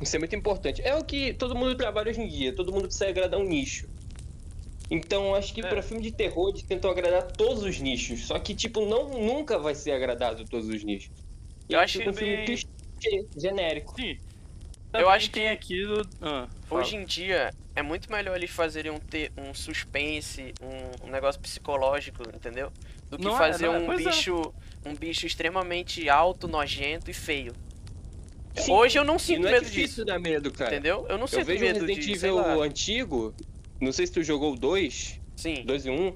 Isso 0.00 0.14
é 0.14 0.18
muito 0.18 0.34
importante. 0.36 0.80
É 0.82 0.94
o 0.94 1.04
que 1.04 1.34
todo 1.34 1.54
mundo 1.54 1.76
trabalha 1.76 2.10
hoje 2.10 2.20
em 2.20 2.28
dia. 2.28 2.54
Todo 2.54 2.72
mundo 2.72 2.84
precisa 2.84 3.08
agradar 3.08 3.38
um 3.40 3.44
nicho. 3.44 3.88
Então 4.90 5.26
eu 5.26 5.34
acho 5.34 5.52
que 5.52 5.60
É. 5.60 5.68
pra 5.68 5.82
filme 5.82 6.02
de 6.02 6.12
terror 6.12 6.50
eles 6.50 6.62
tentam 6.62 6.90
agradar 6.90 7.30
todos 7.32 7.62
os 7.62 7.78
nichos. 7.78 8.26
Só 8.26 8.38
que, 8.38 8.54
tipo, 8.54 8.86
não, 8.86 9.08
nunca 9.08 9.58
vai 9.58 9.74
ser 9.74 9.92
agradado 9.92 10.44
todos 10.46 10.68
os 10.68 10.82
nichos. 10.82 11.10
Eu 11.68 11.78
aí 11.78 11.84
acho 11.84 11.98
fica 11.98 12.10
um 12.10 12.12
que 12.14 12.18
filme 12.20 12.44
clichê, 12.44 13.26
genérico. 13.36 13.94
Sim. 14.00 14.18
Eu 14.92 15.08
acho 15.08 15.30
tem 15.30 15.48
aquilo. 15.48 16.02
Ah. 16.20 16.48
Hoje 16.70 16.96
em 16.96 17.04
dia, 17.04 17.52
é 17.76 17.82
muito 17.82 18.10
melhor 18.10 18.36
eles 18.36 18.50
fazerem 18.50 18.90
um, 18.90 18.98
te- 18.98 19.30
um 19.36 19.52
suspense, 19.52 20.54
um, 20.62 21.06
um 21.08 21.10
negócio 21.10 21.40
psicológico, 21.40 22.22
entendeu? 22.34 22.72
Do 23.10 23.18
que 23.18 23.24
Não 23.24 23.34
é, 23.34 23.38
fazer 23.38 23.66
é, 23.66 23.70
um 23.70 23.92
é. 23.92 23.96
bicho 23.96 24.52
um 24.86 24.94
bicho 24.94 25.26
extremamente 25.26 26.08
alto, 26.08 26.46
nojento 26.48 27.10
e 27.10 27.14
feio. 27.14 27.52
Sim, 28.56 28.72
Hoje 28.72 28.98
eu 28.98 29.04
não 29.04 29.18
sinto 29.18 29.42
não 29.42 29.48
é 29.48 29.52
medo 29.52 29.64
difícil 29.66 29.86
disso, 29.86 30.04
dar 30.04 30.18
medo, 30.18 30.50
cara. 30.50 30.72
entendeu? 30.74 31.06
Eu 31.08 31.16
não 31.16 31.24
Eu 31.24 31.28
sinto 31.28 31.44
vejo 31.44 31.58
o 31.62 31.66
medo 31.66 31.80
Resident 31.80 31.98
de, 31.98 32.18
sei 32.18 32.30
Evil 32.30 32.62
antigo, 32.62 33.34
não 33.80 33.92
sei 33.92 34.06
se 34.06 34.12
tu 34.12 34.22
jogou 34.22 34.54
o 34.54 34.56
2, 34.56 35.20
Sim. 35.36 35.62
2 35.64 35.86
e 35.86 35.90
1, 35.90 36.14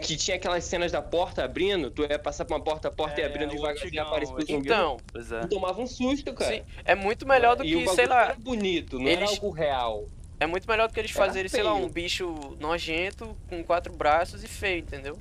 que 0.00 0.16
tinha 0.16 0.36
aquelas 0.36 0.64
cenas 0.64 0.92
da 0.92 1.00
porta 1.00 1.44
abrindo, 1.44 1.90
tu 1.90 2.02
ia 2.02 2.18
passar 2.18 2.44
pra 2.44 2.56
uma 2.56 2.62
porta, 2.62 2.88
a 2.88 2.90
porta 2.90 3.20
ia 3.20 3.26
É, 3.26 3.30
abrindo 3.30 3.52
o 3.52 3.54
devagarzinho 3.56 3.94
e 3.94 3.98
aparecia 3.98 4.34
o 4.34 4.40
zumbi. 4.40 4.52
Então, 4.68 4.96
Pois 5.12 5.32
é. 5.32 5.40
Tu 5.40 5.48
tomava 5.48 5.80
um 5.80 5.86
susto, 5.86 6.32
cara. 6.34 6.54
sim, 6.54 6.62
é 6.84 6.94
muito 6.94 7.26
melhor 7.26 7.56
do 7.56 7.64
e 7.64 7.76
o 7.76 7.80
que, 7.82 7.88
sei 7.94 8.06
lá, 8.06 8.24
era 8.26 8.34
bonito, 8.34 8.98
não 8.98 9.06
era 9.08 9.20
eles- 9.20 9.30
algo 9.30 9.50
real. 9.50 10.04
é 10.38 10.46
muito 10.46 10.68
melhor 10.68 10.88
do 10.88 10.92
que 10.94 11.00
eles 11.00 11.14
Era 11.16 11.26
fazerem, 11.26 11.48
sei 11.48 11.62
lá, 11.62 11.72
feio. 11.74 11.86
um 11.86 11.88
bicho 11.88 12.56
nojento 12.60 13.36
com 13.48 13.64
quatro 13.64 13.92
braços 13.94 14.44
e 14.44 14.48
feio, 14.48 14.80
entendeu? 14.80 15.18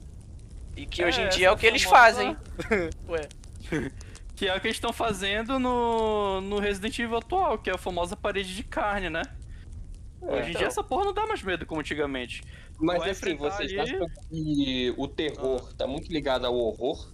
E 0.75 0.85
que 0.85 1.03
hoje 1.05 1.21
em 1.21 1.25
É, 1.25 1.27
dia 1.29 1.47
é 1.47 1.51
o 1.51 1.57
que 1.57 1.65
eles 1.65 1.83
famosa- 1.83 2.01
fazem. 2.01 2.37
Ué, 3.07 3.21
Que 4.35 4.49
é 4.49 4.55
o 4.55 4.59
que 4.59 4.67
eles 4.67 4.75
estão 4.75 4.91
fazendo 4.91 5.57
no, 5.57 6.41
no 6.41 6.59
Resident 6.59 6.99
Evil 6.99 7.15
atual, 7.17 7.57
que 7.57 7.69
é 7.69 7.73
a 7.73 7.77
famosa 7.77 8.17
parede 8.17 8.53
de 8.53 8.63
carne, 8.63 9.09
né? 9.09 9.21
Hoje 10.21 10.47
em 10.47 10.49
então. 10.49 10.59
dia 10.59 10.67
essa 10.67 10.83
porra 10.83 11.05
não 11.05 11.13
dá 11.13 11.25
mais 11.27 11.41
medo 11.43 11.65
como 11.65 11.81
antigamente. 11.81 12.41
Mas 12.79 12.99
vai 12.99 13.09
assim, 13.11 13.19
enfrentar 13.19 13.49
vocês 13.51 13.71
ali- 13.71 13.79
acham 13.79 14.07
que 14.29 14.93
o 14.97 15.07
terror 15.07 15.73
tá 15.73 15.85
muito 15.87 16.11
ligado 16.11 16.45
ao 16.45 16.55
horror? 16.55 17.07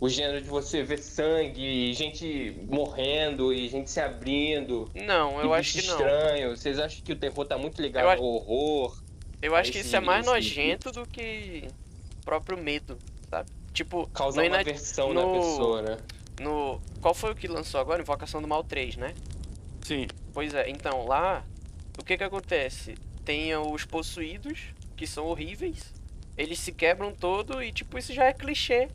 O 0.00 0.08
gênero 0.08 0.40
de 0.40 0.48
você 0.48 0.82
ver 0.82 0.98
sangue, 0.98 1.92
gente 1.92 2.56
morrendo 2.70 3.52
e 3.52 3.68
gente 3.68 3.90
se 3.90 4.00
abrindo. 4.00 4.90
não, 4.94 5.38
eu 5.42 5.52
acho 5.52 5.72
que 5.72 5.78
bicho 5.78 5.90
não. 5.90 5.98
estranho. 5.98 6.56
Vocês 6.56 6.78
acham 6.78 7.04
que 7.04 7.12
o 7.12 7.16
terror 7.16 7.44
tá 7.44 7.58
muito 7.58 7.82
ligado 7.82 8.04
Eu 8.04 8.10
acho- 8.10 8.22
ao 8.22 8.28
horror? 8.28 9.02
Eu 9.42 9.54
acho 9.54 9.70
que 9.72 9.78
Esse- 9.78 9.88
isso 9.88 9.96
é 9.96 10.00
mais 10.00 10.24
esse- 10.24 10.34
nojento 10.34 10.90
do 10.92 11.06
que 11.06 11.68
o 12.20 12.24
próprio 12.24 12.56
medo, 12.56 12.96
sabe? 13.28 13.50
Tipo, 13.74 14.06
Causar 14.08 14.44
uma 14.46 14.58
aversão 14.60 15.12
no- 15.12 15.32
na 15.34 15.38
pessoa, 15.38 15.82
né? 15.82 15.96
no. 16.40 16.80
Qual 17.02 17.12
foi 17.14 17.32
o 17.32 17.34
que 17.34 17.46
lançou 17.46 17.78
agora? 17.80 18.00
Invocação 18.00 18.40
do 18.40 18.48
Mal 18.48 18.64
3, 18.64 18.96
né? 18.96 19.14
Sim. 19.82 20.06
Pois 20.32 20.54
é, 20.54 20.68
então 20.70 21.06
lá, 21.06 21.44
o 22.00 22.04
que 22.04 22.16
que 22.16 22.24
acontece? 22.24 22.94
Tem 23.24 23.54
os 23.56 23.84
possuídos, 23.84 24.58
que 24.96 25.06
são 25.06 25.26
horríveis, 25.26 25.92
eles 26.36 26.58
se 26.58 26.72
quebram 26.72 27.12
todo 27.12 27.62
e, 27.62 27.72
tipo, 27.72 27.98
isso 27.98 28.12
já 28.12 28.24
é 28.24 28.32
clichê. 28.32 28.88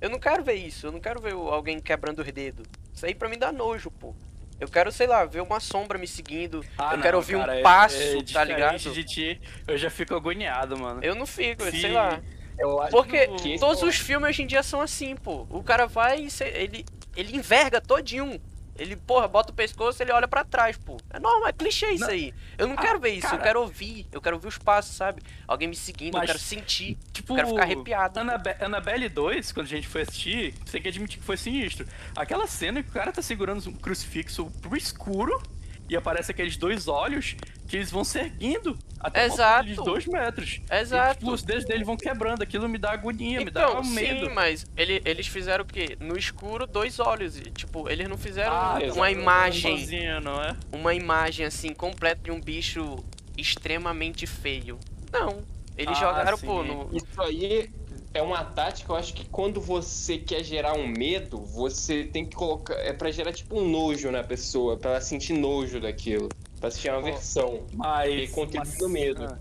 Eu 0.00 0.10
não 0.10 0.18
quero 0.18 0.42
ver 0.44 0.54
isso, 0.54 0.86
eu 0.86 0.92
não 0.92 1.00
quero 1.00 1.20
ver 1.20 1.32
alguém 1.32 1.80
quebrando 1.80 2.20
os 2.20 2.30
dedos. 2.32 2.66
Isso 2.92 3.06
aí 3.06 3.14
pra 3.14 3.28
mim 3.28 3.38
dá 3.38 3.50
nojo, 3.50 3.90
pô. 3.90 4.14
Eu 4.60 4.68
quero, 4.68 4.90
sei 4.90 5.06
lá, 5.06 5.24
ver 5.24 5.40
uma 5.40 5.60
sombra 5.60 5.96
me 5.98 6.06
seguindo. 6.06 6.64
Ah, 6.76 6.90
eu 6.92 6.96
não, 6.96 7.02
quero 7.02 7.16
ouvir 7.16 7.38
cara, 7.38 7.52
um 7.52 7.56
é- 7.56 7.62
passo, 7.62 7.96
é 7.96 8.16
tá 8.16 8.22
diferente 8.22 8.48
ligado? 8.88 8.92
de 8.92 9.04
ti, 9.04 9.40
eu 9.68 9.78
já 9.78 9.88
fico 9.88 10.14
agoniado, 10.16 10.76
mano. 10.76 11.02
Eu 11.02 11.14
não 11.14 11.26
fico, 11.26 11.62
Se- 11.64 11.80
sei 11.80 11.92
lá. 11.92 12.20
Eu 12.58 12.80
acho 12.82 12.90
Porque 12.90 13.28
que 13.28 13.58
todos 13.60 13.82
é 13.84 13.86
os 13.86 13.96
filmes 13.96 14.30
hoje 14.30 14.42
em 14.42 14.46
dia 14.48 14.64
são 14.64 14.80
assim, 14.80 15.14
pô. 15.14 15.46
O 15.48 15.62
cara 15.62 15.86
vai 15.86 16.26
e 16.26 16.28
ele, 16.54 16.84
ele 17.16 17.36
enverga 17.36 17.80
todinho. 17.80 18.40
Ele, 18.78 18.94
porra, 18.94 19.26
bota 19.26 19.50
o 19.50 19.54
pescoço 19.54 20.00
e 20.00 20.04
ele 20.04 20.12
olha 20.12 20.28
pra 20.28 20.44
trás, 20.44 20.76
pô. 20.76 20.96
É 21.10 21.18
normal, 21.18 21.48
é 21.48 21.52
clichê 21.52 21.90
isso 21.90 22.04
Não. 22.04 22.10
aí. 22.10 22.32
Eu 22.56 22.68
não 22.68 22.74
Ah, 22.78 22.80
quero 22.80 23.00
ver 23.00 23.10
isso, 23.10 23.26
eu 23.26 23.30
cara. 23.32 23.42
quero 23.42 23.60
ouvir. 23.60 24.06
Eu 24.12 24.20
quero 24.20 24.36
ouvir 24.36 24.46
os 24.48 24.56
passos, 24.58 24.94
sabe? 24.96 25.20
Alguém 25.46 25.66
me 25.68 25.74
seguindo, 25.76 26.14
eu 26.14 26.18
Mas, 26.20 26.26
quero 26.28 26.38
sentir. 26.38 26.96
Tipo, 27.12 27.32
Eu 27.32 27.36
quero 27.36 27.48
ficar 27.48 27.62
arrepiado. 27.62 28.20
Annabe 28.20 28.54
Annabelle 28.60 29.08
2, 29.08 29.50
quando 29.52 29.66
a 29.66 29.68
gente 29.70 29.88
foi 29.88 30.02
assistir, 30.02 30.54
você 30.64 30.72
tem 30.72 30.82
que 30.82 30.88
admitir 30.88 31.18
que 31.18 31.24
foi 31.24 31.36
sinistro. 31.36 31.86
Aquela 32.14 32.46
cena 32.46 32.82
que 32.82 32.88
o 32.88 32.92
cara 32.92 33.10
tá 33.10 33.20
segurando 33.20 33.68
um 33.68 33.72
crucifixo 33.74 34.46
pro 34.62 34.76
escuro 34.76 35.42
e 35.88 35.96
aparece 35.96 36.30
aqueles 36.30 36.56
dois 36.56 36.86
olhos 36.88 37.34
que 37.66 37.76
eles 37.76 37.90
vão 37.90 38.02
se 38.04 38.18
erguendo 38.18 38.78
até 39.00 39.24
altura 39.26 39.62
de 39.64 39.70
Exato. 39.72 39.84
dois 39.84 40.06
metros. 40.06 40.60
E, 40.70 40.74
Exato. 40.74 41.18
tipo, 41.20 41.32
os 41.32 41.42
dedos 41.42 41.64
dele 41.66 41.84
vão 41.84 41.96
quebrando, 41.96 42.42
aquilo 42.42 42.68
me 42.68 42.78
dá 42.78 42.92
agonia, 42.92 43.40
me 43.40 43.50
dá 43.50 43.62
Então, 43.68 43.82
medo. 43.84 44.26
sim, 44.26 44.32
mas 44.34 44.66
ele- 44.76 45.00
eles 45.04 45.26
fizeram 45.26 45.64
o 45.64 45.66
quê? 45.66 45.96
No 46.00 46.16
escuro, 46.16 46.66
dois 46.66 46.98
olhos. 46.98 47.36
E, 47.38 47.42
tipo, 47.50 47.88
eles 47.88 48.08
não 48.08 48.16
fizeram 48.18 48.52
Ah, 48.52 48.72
uma 48.74 48.84
exato. 48.84 49.08
imagem, 49.10 49.78
Sozinho, 49.78 50.20
não 50.20 50.42
é? 50.42 50.56
uma 50.72 50.94
imagem 50.94 51.46
assim, 51.46 51.72
completa 51.74 52.20
de 52.22 52.30
um 52.30 52.40
bicho 52.40 52.96
extremamente 53.36 54.26
feio. 54.26 54.78
Não. 55.12 55.42
Eles 55.76 55.96
Ah, 55.98 56.00
jogaram, 56.00 56.36
sim. 56.36 56.46
pô, 56.46 56.62
no, 56.64 56.90
Isso 56.92 57.20
aí 57.22 57.70
é 58.14 58.22
uma 58.22 58.44
tática, 58.44 58.92
eu 58.92 58.96
acho 58.96 59.12
que 59.14 59.24
quando 59.26 59.60
você 59.60 60.18
quer 60.18 60.42
gerar 60.42 60.74
um 60.74 60.86
medo, 60.86 61.38
você 61.40 62.04
tem 62.04 62.24
que 62.26 62.34
colocar. 62.34 62.74
É 62.74 62.92
pra 62.92 63.10
gerar 63.10 63.32
tipo 63.32 63.58
um 63.60 63.68
nojo 63.68 64.10
na 64.10 64.24
pessoa, 64.24 64.76
pra 64.76 64.92
ela 64.92 65.00
sentir 65.00 65.34
nojo 65.34 65.80
daquilo. 65.80 66.28
Pra 66.60 66.70
sentir 66.70 66.90
uma 66.90 66.98
aversão. 66.98 67.66
Mas. 67.74 68.30
E 68.30 68.32
contribui 68.32 68.78
no 68.80 68.88
medo. 68.88 69.24
ah. 69.24 69.38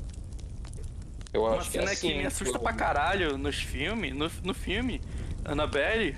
Eu 1.33 1.41
Uma 1.43 1.57
acho 1.57 1.69
que 1.71 1.77
é 1.77 1.81
cena 1.81 1.91
assim. 1.91 2.09
que 2.09 2.15
me 2.17 2.25
assusta 2.25 2.53
tipo, 2.53 2.59
pra 2.63 2.73
caralho 2.73 3.37
nos 3.37 3.57
filmes, 3.57 4.13
no, 4.13 4.31
no 4.43 4.53
filme, 4.53 5.01
Annabelle, 5.43 6.15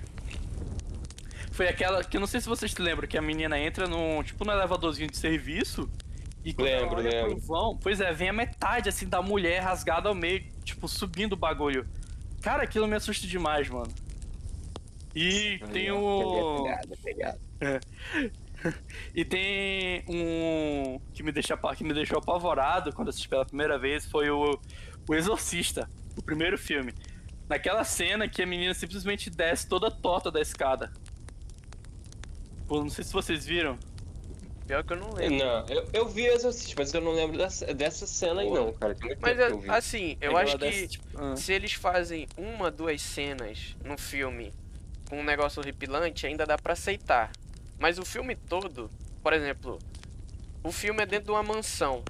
foi 1.51 1.67
aquela 1.67 2.03
que 2.03 2.15
eu 2.15 2.21
não 2.21 2.27
sei 2.27 2.39
se 2.39 2.47
vocês 2.47 2.71
se 2.71 2.81
lembram, 2.81 3.07
que 3.07 3.17
a 3.17 3.21
menina 3.21 3.59
entra 3.59 3.87
num, 3.87 4.21
tipo, 4.23 4.45
num 4.45 4.51
elevadorzinho 4.53 5.09
de 5.09 5.17
serviço 5.17 5.89
e 6.45 6.53
quando 6.53 6.67
ela 6.67 6.81
Lembro, 6.81 6.95
pro 7.01 7.03
lembro. 7.09 7.37
vão, 7.39 7.77
pois 7.81 7.99
é, 7.99 8.13
vem 8.13 8.29
a 8.29 8.33
metade, 8.33 8.87
assim, 8.87 9.07
da 9.07 9.21
mulher 9.21 9.61
rasgada 9.61 10.07
ao 10.07 10.15
meio, 10.15 10.43
tipo, 10.63 10.87
subindo 10.87 11.33
o 11.33 11.35
bagulho. 11.35 11.85
Cara, 12.41 12.63
aquilo 12.63 12.87
me 12.87 12.95
assusta 12.95 13.27
demais, 13.27 13.69
mano. 13.69 13.91
E 15.15 15.59
tem 15.73 15.91
o... 15.91 16.65
Pegada. 17.03 17.39
E 19.15 19.23
tem 19.23 20.03
um 20.07 20.99
que 21.13 21.23
me, 21.23 21.31
deixa, 21.31 21.57
que 21.75 21.83
me 21.83 21.93
deixou 21.93 22.17
apavorado 22.17 22.91
quando 22.91 23.09
assisti 23.09 23.29
pela 23.29 23.45
primeira 23.45 23.79
vez 23.79 24.05
foi 24.05 24.29
o, 24.29 24.59
o 25.07 25.15
Exorcista, 25.15 25.89
o 26.17 26.21
primeiro 26.21 26.57
filme. 26.57 26.93
Naquela 27.47 27.83
cena 27.83 28.27
que 28.27 28.41
a 28.41 28.45
menina 28.45 28.73
simplesmente 28.73 29.29
desce 29.29 29.67
toda 29.67 29.89
torta 29.89 30.29
da 30.29 30.41
escada. 30.41 30.91
Pô, 32.67 32.81
não 32.81 32.89
sei 32.89 33.03
se 33.03 33.13
vocês 33.13 33.45
viram. 33.45 33.77
Pior 34.69 34.83
que 34.83 34.93
eu 34.93 34.97
não 34.97 35.11
lembro. 35.13 35.35
Não, 35.35 35.65
eu, 35.67 35.89
eu 35.91 36.07
vi 36.07 36.27
Exorcist, 36.27 36.75
mas 36.77 36.93
eu 36.93 37.01
não 37.01 37.11
lembro 37.11 37.35
dessa, 37.35 37.73
dessa 37.73 38.05
cena 38.05 38.41
aí 38.41 38.51
não, 38.51 38.71
cara. 38.71 38.93
Tem 38.93 39.07
muito 39.07 39.19
Mas 39.19 39.35
tempo 39.35 39.47
que 39.47 39.53
eu 39.53 39.57
é, 39.57 39.61
vi. 39.61 39.69
assim, 39.71 40.17
eu 40.21 40.37
acho 40.37 40.51
que 40.51 40.57
desce, 40.59 40.87
tipo, 40.89 41.07
ah. 41.17 41.35
se 41.35 41.51
eles 41.51 41.73
fazem 41.73 42.27
uma, 42.37 42.69
duas 42.69 43.01
cenas 43.01 43.75
no 43.83 43.97
filme 43.97 44.53
com 45.09 45.21
um 45.21 45.23
negócio 45.23 45.59
horripilante, 45.59 46.27
ainda 46.27 46.45
dá 46.45 46.55
pra 46.55 46.73
aceitar. 46.73 47.31
Mas 47.79 47.97
o 47.97 48.05
filme 48.05 48.35
todo, 48.35 48.91
por 49.23 49.33
exemplo, 49.33 49.79
o 50.63 50.71
filme 50.71 51.01
é 51.01 51.05
dentro 51.07 51.25
de 51.25 51.31
uma 51.31 51.41
mansão. 51.41 52.03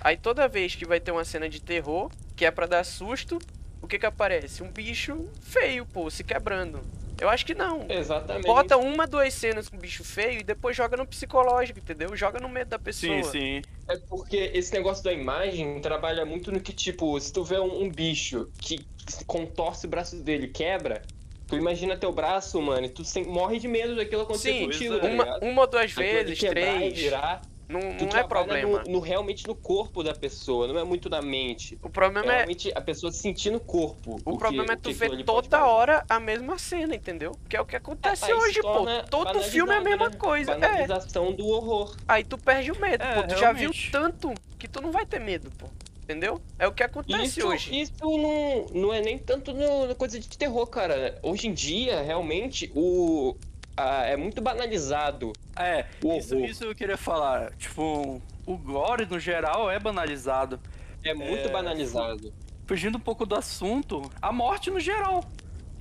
Aí 0.00 0.16
toda 0.16 0.46
vez 0.46 0.76
que 0.76 0.86
vai 0.86 1.00
ter 1.00 1.10
uma 1.10 1.24
cena 1.24 1.48
de 1.48 1.60
terror, 1.60 2.08
que 2.36 2.44
é 2.44 2.52
pra 2.52 2.66
dar 2.66 2.84
susto, 2.84 3.36
o 3.82 3.88
que 3.88 3.98
que 3.98 4.06
aparece? 4.06 4.62
Um 4.62 4.70
bicho 4.70 5.28
feio, 5.40 5.84
pô, 5.84 6.08
se 6.08 6.22
quebrando. 6.22 6.80
Eu 7.20 7.28
acho 7.28 7.46
que 7.46 7.54
não. 7.54 7.86
Exatamente. 7.88 8.46
Bota 8.46 8.76
um, 8.76 8.94
duas 9.08 9.32
cenas 9.32 9.68
com 9.68 9.78
bicho 9.78 10.04
feio 10.04 10.40
e 10.40 10.44
depois 10.44 10.76
joga 10.76 10.96
no 10.96 11.06
psicológico, 11.06 11.78
entendeu? 11.78 12.14
Joga 12.16 12.38
no 12.38 12.48
medo 12.48 12.68
da 12.68 12.78
pessoa. 12.78 13.22
Sim, 13.24 13.30
sim. 13.30 13.62
É 13.88 13.96
porque 14.08 14.50
esse 14.52 14.72
negócio 14.72 15.02
da 15.02 15.12
imagem 15.12 15.80
trabalha 15.80 16.26
muito 16.26 16.52
no 16.52 16.60
que, 16.60 16.72
tipo, 16.72 17.18
se 17.20 17.32
tu 17.32 17.44
vê 17.44 17.58
um, 17.58 17.82
um 17.82 17.90
bicho 17.90 18.50
que 18.60 18.84
contorce 19.26 19.86
o 19.86 19.88
braço 19.88 20.16
dele 20.22 20.48
quebra, 20.48 21.02
tu 21.46 21.56
imagina 21.56 21.96
teu 21.96 22.12
braço, 22.12 22.60
mano, 22.60 22.86
e 22.86 22.88
tu 22.88 23.04
sem- 23.04 23.24
morre 23.24 23.58
de 23.58 23.68
medo 23.68 23.96
daquilo 23.96 24.22
acontecer 24.22 24.52
Sim, 24.52 24.64
contigo, 24.64 24.98
tá. 24.98 25.06
Uma, 25.06 25.38
uma 25.40 25.62
ou 25.62 25.66
duas 25.68 25.92
vezes, 25.92 26.38
quebrar 26.38 26.76
e 26.76 26.78
três. 26.90 26.98
Virar, 26.98 27.42
Não, 27.68 27.80
tu 27.96 28.06
não 28.06 28.16
é 28.16 28.22
problema. 28.22 28.82
No, 28.84 28.92
no- 28.92 29.00
realmente 29.00 29.46
no 29.46 29.54
corpo 29.54 30.02
da 30.02 30.14
pessoa, 30.14 30.68
não 30.68 30.78
é 30.78 30.84
muito 30.84 31.10
na 31.10 31.20
mente. 31.20 31.76
O 31.82 31.88
É 31.88 31.90
problema 31.90 32.32
é. 32.32 32.36
realmente 32.36 32.70
a 32.74 32.80
pessoa 32.80 33.10
sentir 33.10 33.50
no 33.50 33.58
corpo. 33.58 34.20
O 34.24 34.32
que- 34.32 34.38
problema 34.38 34.72
é 34.72 34.76
o 34.76 34.78
tu 34.78 34.88
que 34.88 34.94
ver 34.94 35.06
aquilo 35.06 35.14
ali 35.16 35.24
pode 35.24 35.48
toda 35.48 35.66
hora 35.66 36.04
a 36.08 36.20
mesma 36.20 36.58
cena, 36.58 36.94
entendeu? 36.94 37.32
Que 37.48 37.56
é 37.56 37.60
o 37.60 37.66
que 37.66 37.74
acontece 37.74 38.26
se 38.26 38.32
hoje, 38.32 38.60
pô. 38.60 38.84
Todo 39.10 39.42
filme 39.42 39.72
é 39.72 39.76
a 39.78 39.80
mesma 39.80 40.08
né? 40.08 40.16
coisa. 40.16 40.52
É. 40.52 40.58
Banalização 40.58 41.32
do 41.32 41.46
horror. 41.48 41.96
Aí 42.06 42.22
tu 42.22 42.38
perde 42.38 42.70
o 42.70 42.80
medo, 42.80 43.02
É, 43.02 43.14
pô. 43.14 43.22
Tu 43.26 43.36
já 43.36 43.52
viu 43.52 43.70
realmente. 43.70 43.90
tanto 43.90 44.32
que 44.58 44.68
tu 44.68 44.80
não 44.80 44.92
vai 44.92 45.04
ter 45.04 45.18
medo, 45.20 45.50
pô. 45.58 45.66
Entendeu? 46.04 46.40
É 46.56 46.68
o 46.68 46.72
que 46.72 46.84
acontece 46.84 47.40
Isso, 47.40 47.48
hoje. 47.48 47.80
isso 47.80 47.92
não, 48.00 48.66
não 48.72 48.94
é 48.94 49.00
nem 49.00 49.18
tanto 49.18 49.52
no, 49.52 49.88
na 49.88 49.94
coisa 49.96 50.20
de 50.20 50.28
terror, 50.38 50.64
cara. 50.68 51.18
Hoje 51.20 51.48
em 51.48 51.52
dia, 51.52 52.00
realmente, 52.00 52.70
o. 52.76 53.34
a- 53.76 54.04
é 54.04 54.16
muito 54.16 54.40
banalizado. 54.40 55.32
É, 55.56 55.86
O 56.02 56.16
isso, 56.16 56.38
isso 56.40 56.64
eu 56.64 56.74
queria 56.74 56.96
falar. 56.96 57.52
Tipo, 57.56 58.20
o 58.46 58.56
gore 58.56 59.06
no 59.06 59.18
geral 59.18 59.70
é 59.70 59.78
banalizado. 59.78 60.60
É 61.04 61.14
muito 61.14 61.48
É, 61.48 61.52
banalizado. 61.52 62.32
Fugindo 62.66 62.96
um 62.98 63.00
pouco 63.00 63.24
do 63.26 63.34
assunto, 63.36 64.10
a 64.20 64.32
morte 64.32 64.70
no 64.70 64.80
geral. 64.80 65.24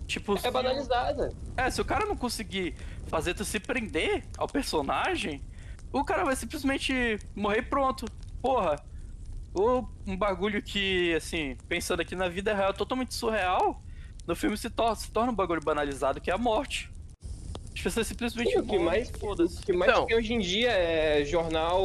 Tipo, 0.06 0.38
É 0.44 0.52
banalizada. 0.52 1.34
É, 1.58 1.70
se 1.72 1.82
o 1.82 1.86
cara 1.86 2.06
não 2.06 2.16
conseguir 2.16 2.76
fazer 3.08 3.34
tu 3.34 3.44
se 3.44 3.60
prender 3.60 4.24
ao 4.38 4.48
personagem, 4.48 5.42
o 5.92 6.04
cara 6.04 6.24
vai 6.24 6.36
simplesmente 6.36 7.18
morrer 7.36 7.64
pronto. 7.64 8.06
Porra. 8.42 8.76
o- 9.58 9.88
um 10.06 10.18
bagulho 10.18 10.62
que, 10.62 11.16
assim, 11.16 11.56
pensando 11.70 12.02
aqui 12.02 12.14
na 12.14 12.28
vida 12.28 12.54
real, 12.54 12.74
totalmente 12.74 13.14
surreal, 13.14 13.82
no 14.28 14.36
filme 14.36 14.58
se, 14.58 14.70
tor- 14.70 14.98
se 14.98 15.10
torna 15.10 15.32
um 15.32 15.36
bagulho 15.36 15.62
banalizado, 15.64 16.20
que 16.20 16.30
é 16.30 16.34
a 16.34 16.38
morte. 16.38 16.92
As 17.76 17.82
pessoas 17.82 18.08
simplesmente 18.08 18.52
Sim, 18.52 18.60
o 18.60 18.66
que 18.66 18.80
mais- 18.80 19.10
foda-se. 19.12 19.60
O 19.60 19.62
que 19.62 19.74
mais 19.74 19.92
Então. 19.92 20.06
tem 20.06 20.16
hoje 20.18 20.34
em 20.34 20.40
dia 20.40 20.72
é 20.72 21.24
jornal 21.26 21.82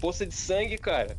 poça 0.00 0.24
de 0.26 0.34
sangue, 0.34 0.78
cara. 0.78 1.16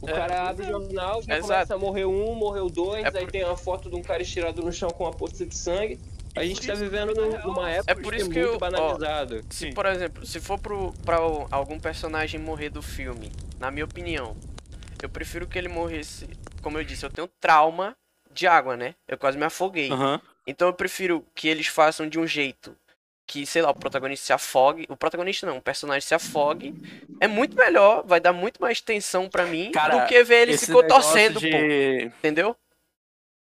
O 0.00 0.08
É, 0.08 0.12
cara 0.12 0.48
abre 0.48 0.64
o 0.64 0.68
é. 0.68 0.70
jornal, 0.70 1.20
já 1.22 1.34
Exato. 1.34 1.42
começa 1.52 1.74
a 1.74 1.78
morrer 1.78 2.04
um, 2.04 2.34
morreu 2.34 2.70
dois, 2.70 3.02
É 3.04 3.08
aí 3.08 3.24
por- 3.24 3.32
tem 3.32 3.44
uma 3.44 3.56
foto 3.56 3.90
de 3.90 3.96
um 3.96 4.02
cara 4.02 4.22
estirado 4.22 4.62
no 4.62 4.72
chão 4.72 4.88
com 4.90 5.02
uma 5.04 5.12
poça 5.12 5.44
de 5.44 5.56
sangue. 5.56 5.98
A 6.36 6.44
gente 6.44 6.64
tá 6.64 6.74
isso 6.74 6.82
vivendo 6.84 7.12
numa 7.44 7.68
é 7.68 7.78
época 7.78 7.96
por 7.96 8.12
que 8.12 8.18
isso 8.20 8.26
é 8.30 8.32
que 8.32 8.38
muito 8.38 8.50
eu- 8.50 8.54
ó, 8.54 8.58
banalizado. 8.58 9.44
Se, 9.50 9.66
Sim. 9.66 9.72
por 9.72 9.86
exemplo, 9.86 10.24
se 10.24 10.38
for 10.40 10.56
pro, 10.60 10.92
pra 11.04 11.16
algum 11.50 11.80
personagem 11.80 12.38
morrer 12.38 12.68
do 12.70 12.80
filme, 12.80 13.32
na 13.58 13.72
minha 13.72 13.84
opinião, 13.84 14.36
eu 15.02 15.08
prefiro 15.08 15.48
que 15.48 15.58
ele 15.58 15.68
morresse. 15.68 16.28
Como 16.62 16.78
eu 16.78 16.84
disse, 16.84 17.04
eu 17.04 17.10
tenho 17.10 17.28
trauma 17.40 17.96
de 18.32 18.46
água, 18.46 18.76
né? 18.76 18.94
Eu 19.08 19.18
quase 19.18 19.36
me 19.36 19.44
afoguei. 19.44 19.90
Aham. 19.90 20.20
Então 20.46 20.68
eu 20.68 20.72
prefiro 20.74 21.24
que 21.34 21.48
eles 21.48 21.66
façam 21.66 22.08
de 22.08 22.20
um 22.20 22.26
jeito 22.26 22.76
que, 23.28 23.46
sei 23.46 23.62
lá, 23.62 23.70
o 23.70 23.74
protagonista 23.74 24.26
se 24.26 24.32
afogue. 24.32 24.86
O 24.88 24.96
protagonista 24.96 25.46
não, 25.46 25.58
o 25.58 25.62
personagem 25.62 26.00
se 26.00 26.14
afogue. 26.14 26.74
É 27.20 27.28
muito 27.28 27.56
melhor, 27.56 28.04
vai 28.06 28.20
dar 28.20 28.32
muito 28.32 28.60
mais 28.60 28.80
tensão 28.80 29.28
pra 29.28 29.44
mim 29.46 29.70
Cara, 29.70 29.98
do 29.98 30.08
que 30.08 30.24
ver 30.24 30.42
ele 30.48 30.56
se 30.56 30.72
contorcendo, 30.72 31.40
de, 31.40 31.50
pô. 31.50 31.58
Entendeu? 32.18 32.56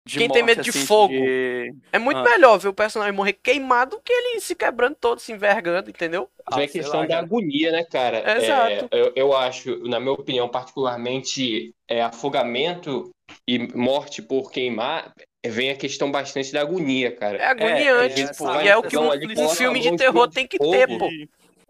de 0.05 0.19
Quem 0.19 0.29
tem 0.29 0.43
morte, 0.43 0.55
medo 0.57 0.61
de 0.63 0.69
assim, 0.69 0.85
fogo? 0.85 1.13
de- 1.13 1.73
É 1.91 1.97
muito 1.97 2.17
Ah. 2.19 2.23
melhor 2.23 2.57
ver 2.59 2.67
o 2.67 2.73
personagem 2.73 3.13
morrer 3.13 3.33
queimado 3.33 3.97
do 3.97 4.01
que 4.01 4.13
ele 4.13 4.39
se 4.39 4.53
quebrando 4.55 4.95
todo, 4.95 5.19
se 5.19 5.31
envergando, 5.31 5.89
entendeu? 5.89 6.29
Ah, 6.45 6.55
sei 6.59 6.67
questão 6.67 6.99
lá, 6.99 7.07
da 7.07 7.15
cara. 7.15 7.25
agonia, 7.25 7.71
né, 7.71 7.83
cara? 7.85 8.19
É, 8.19 8.37
Exato. 8.37 8.89
eu, 8.95 9.11
eu 9.15 9.35
acho, 9.35 9.77
na 9.87 9.99
minha 9.99 10.11
opinião, 10.13 10.47
particularmente, 10.47 11.73
é, 11.87 12.03
afogamento 12.03 13.09
e 13.47 13.57
morte 13.75 14.21
por 14.21 14.51
queimar, 14.51 15.11
é, 15.17 15.25
vem 15.49 15.69
a 15.71 15.75
questão 15.75 16.11
bastante 16.11 16.51
da 16.51 16.61
agonia, 16.61 17.11
cara. 17.11 17.37
É 17.37 17.45
agoniante, 17.47 18.21
é, 18.21 18.25
pô. 18.33 18.49
essa- 18.49 18.63
E 18.63 18.67
é 18.67 18.77
o 18.77 18.83
que 18.83 18.97
um, 18.97 19.11
ali 19.11 19.33
um 19.39 19.49
filme 19.49 19.79
de 19.79 19.95
terror 19.95 20.27
tem 20.29 20.47
que 20.47 20.57
ter, 20.57 20.87
pô. 20.97 21.09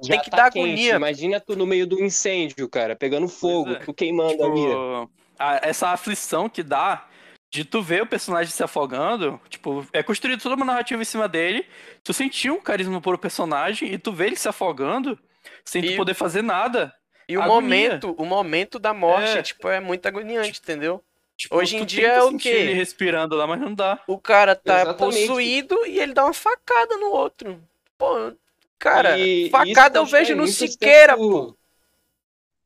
Já 0.01 0.15
tem 0.15 0.19
que 0.21 0.29
tá 0.29 0.37
dar 0.37 0.51
quente. 0.51 0.67
agonia. 0.67 0.95
Imagina 0.95 1.39
tu 1.39 1.55
no 1.55 1.65
meio 1.65 1.87
do 1.87 2.01
incêndio, 2.03 2.67
cara, 2.67 2.95
pegando 2.95 3.27
fogo, 3.29 3.71
é. 3.71 3.75
tu 3.75 3.93
queimando 3.93 4.43
ali. 4.43 4.61
tipo, 4.61 5.09
a- 5.39 5.59
essa 5.63 5.89
aflição 5.89 6.49
que 6.49 6.61
dá 6.61 7.07
de 7.49 7.63
tu 7.63 7.81
ver 7.81 8.01
o 8.03 8.05
personagem 8.05 8.51
se 8.51 8.61
afogando, 8.61 9.39
tipo, 9.49 9.87
é 9.93 10.03
construído 10.03 10.41
toda 10.41 10.55
uma 10.55 10.65
narrativa 10.65 11.01
em 11.01 11.05
cima 11.05 11.27
dele, 11.29 11.65
tu 12.03 12.11
sentir 12.13 12.51
um 12.51 12.59
carisma 12.59 12.99
por 12.99 13.15
o 13.15 13.17
personagem 13.17 13.93
e 13.93 13.97
tu 13.97 14.11
vê 14.11 14.25
ele 14.27 14.35
se 14.35 14.49
afogando 14.49 15.17
sem 15.63 15.81
tu 15.81 15.91
E- 15.91 15.95
poder 15.95 16.13
fazer 16.13 16.41
nada. 16.41 16.93
E 17.29 17.37
o 17.37 17.41
Agonia. 17.41 17.61
momento, 17.89 18.15
o 18.19 18.25
momento 18.25 18.77
da 18.77 18.93
morte, 18.93 19.37
É. 19.37 19.41
tipo, 19.41 19.67
é 19.69 19.79
muito 19.79 20.05
agoniante, 20.05 20.59
entendeu? 20.61 21.01
Tipo, 21.37 21.55
Hoje 21.57 21.77
em 21.77 21.85
dia 21.85 22.07
é 22.07 22.23
o 22.23 22.37
quê? 22.37 22.49
ele 22.49 22.73
respirando 22.73 23.35
lá, 23.35 23.45
mas 23.45 23.59
não 23.59 23.73
dá. 23.73 24.01
O 24.07 24.17
cara 24.17 24.55
tá 24.55 24.81
Exatamente. 24.81 25.27
possuído 25.27 25.85
e 25.85 25.99
ele 25.99 26.13
dá 26.13 26.23
uma 26.23 26.33
facada 26.33 26.97
no 26.97 27.07
outro. 27.11 27.61
Pô, 27.97 28.33
cara, 28.79 29.17
E- 29.19 29.49
facada 29.49 29.99
eu 29.99 30.05
vejo 30.05 30.35
no 30.35 30.47
Siqueira, 30.47 31.15
pô. 31.17 31.55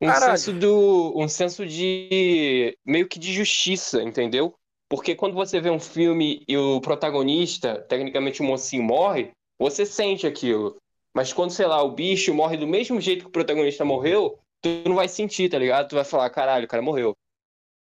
Um 0.02 0.08
Caralho. 0.08 0.38
senso 0.38 0.54
do. 0.54 1.14
Um 1.16 1.28
senso 1.28 1.66
de. 1.66 2.78
meio 2.86 3.08
que 3.08 3.20
de 3.20 3.34
justiça, 3.34 4.02
entendeu? 4.02 4.54
Porque 4.88 5.14
quando 5.14 5.34
você 5.36 5.60
vê 5.60 5.70
um 5.70 5.80
filme 5.80 6.44
e 6.48 6.58
o 6.58 6.80
protagonista, 6.82 7.80
tecnicamente 7.88 8.42
o 8.42 8.46
mocinho, 8.46 8.82
morre, 8.84 9.32
você 9.58 9.86
sente 9.86 10.26
aquilo. 10.26 10.78
Mas 11.14 11.34
quando, 11.34 11.52
sei 11.52 11.68
lá, 11.68 11.84
o 11.84 11.92
bicho 11.92 12.34
morre 12.34 12.58
do 12.58 12.66
mesmo 12.68 13.00
jeito 13.02 13.24
que 13.24 13.28
o 13.30 13.32
protagonista 13.32 13.84
morreu, 13.84 14.40
tu 14.62 14.70
não 14.88 14.96
vai 14.96 15.08
sentir, 15.08 15.50
tá 15.50 15.60
ligado? 15.60 15.90
Tu 15.90 15.96
vai 15.96 16.06
falar, 16.06 16.30
caralho, 16.30 16.66
o 16.66 16.68
cara 16.68 16.82
morreu. 16.82 17.16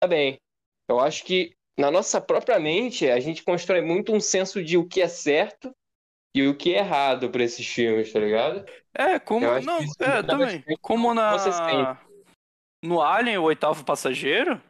Tá 0.01 0.07
bem. 0.09 0.39
Eu 0.89 1.01
acho 1.01 1.25
que 1.25 1.55
na 1.79 1.91
nossa 1.91 2.21
própria 2.21 2.59
mente, 2.61 3.09
a 3.11 3.19
gente 3.19 3.43
constrói 3.43 3.81
muito 3.81 4.13
um 4.13 4.21
senso 4.21 4.63
de 4.63 4.77
o 4.77 4.87
que 4.87 5.01
é 5.01 5.09
certo 5.09 5.75
e 6.35 6.47
o 6.47 6.57
que 6.57 6.75
é 6.75 6.79
errado 6.79 7.31
pra 7.31 7.43
esses 7.43 7.67
filmes, 7.67 8.13
tá 8.13 8.21
ligado? 8.21 8.65
É, 8.95 9.19
como. 9.19 9.47
Não, 9.61 9.79
é, 9.79 9.81
muda 9.81 10.25
também. 10.25 10.65
Como 10.81 11.15
na. 11.15 11.99
No 12.83 13.01
Alien, 13.01 13.39
o 13.39 13.45
oitavo 13.45 13.83
passageiro, 13.83 14.61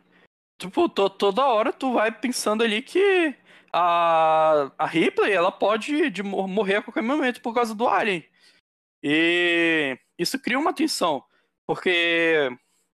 tipo, 0.61 0.88
to- 0.88 1.11
toda 1.11 1.46
hora 1.46 1.72
tu 1.72 1.92
vai 1.92 2.12
pensando 2.12 2.62
ali 2.62 2.81
que 2.81 3.35
a, 3.72 4.70
a 4.79 4.87
Ripley, 4.87 5.33
ela 5.33 5.50
pode 5.50 6.11
de 6.11 6.22
mor- 6.22 6.46
morrer 6.46 6.77
a 6.77 6.83
qualquer 6.83 7.03
momento 7.03 7.42
por 7.42 7.53
causa 7.53 7.74
do 7.74 7.88
Alien. 7.88 8.24
E 9.03 9.98
isso 10.16 10.38
cria 10.40 10.59
uma 10.59 10.72
tensão, 10.72 11.24
porque 11.66 12.48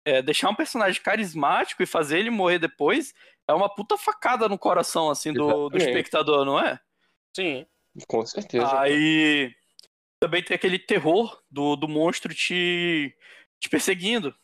é, 0.05 0.23
deixar 0.23 0.51
um 0.51 0.55
personagem 0.55 1.01
carismático 1.03 1.83
e 1.83 1.87
fazer 1.87 2.19
ele 2.19 2.31
morrer 2.31 2.59
depois 2.59 3.15
é 3.49 3.53
uma 3.53 3.69
puta 3.73 3.97
facada 3.97 4.49
no 4.49 4.59
coração, 4.59 5.11
assim, 5.11 5.33
do, 5.33 5.69
do 5.69 5.77
espectador, 5.79 6.45
não 6.45 6.59
é? 6.59 6.79
Sim. 7.35 7.67
Com 8.09 8.25
certeza. 8.27 8.81
Aí 8.81 9.55
também 10.21 10.43
tem 10.43 10.55
aquele 10.55 10.79
terror 10.79 11.41
do, 11.51 11.77
do 11.77 11.87
monstro 11.89 12.35
te, 12.35 13.15
te 13.61 13.69
perseguindo. 13.69 14.35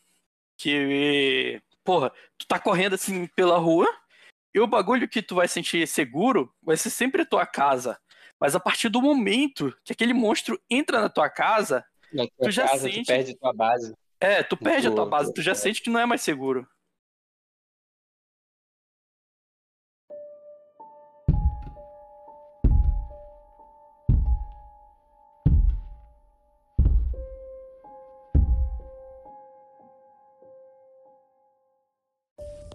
Que, 0.57 1.61
porra, 1.83 2.11
tu 2.37 2.45
tá 2.47 2.59
correndo 2.59 2.93
assim 2.93 3.25
pela 3.27 3.57
rua 3.57 3.87
e 4.53 4.59
o 4.59 4.67
bagulho 4.67 5.07
que 5.09 5.21
tu 5.21 5.35
vai 5.35 5.47
sentir 5.47 5.87
seguro 5.87 6.53
vai 6.61 6.77
ser 6.77 6.89
sempre 6.91 7.23
a 7.23 7.25
tua 7.25 7.45
casa. 7.45 7.99
Mas 8.39 8.55
a 8.55 8.59
partir 8.59 8.89
do 8.89 9.01
momento 9.01 9.75
que 9.83 9.93
aquele 9.93 10.13
monstro 10.13 10.59
entra 10.69 11.01
na 11.01 11.09
tua 11.09 11.29
casa, 11.29 11.83
Na 12.13 12.25
tua 12.27 12.47
tu 12.47 12.51
já 12.51 12.67
casa, 12.67 12.89
sente- 12.89 13.03
tu 13.03 13.07
perde 13.07 13.35
tua 13.37 13.53
base. 13.53 13.93
É, 14.21 14.43
tu 14.43 14.55
perde 14.55 14.87
a 14.87 14.91
tua 14.91 15.05
base, 15.07 15.33
tu 15.33 15.41
já 15.41 15.53
é. 15.53 15.55
sente 15.55 15.81
que 15.81 15.89
não 15.89 15.99
é 15.99 16.05
mais 16.05 16.21
seguro. 16.21 16.67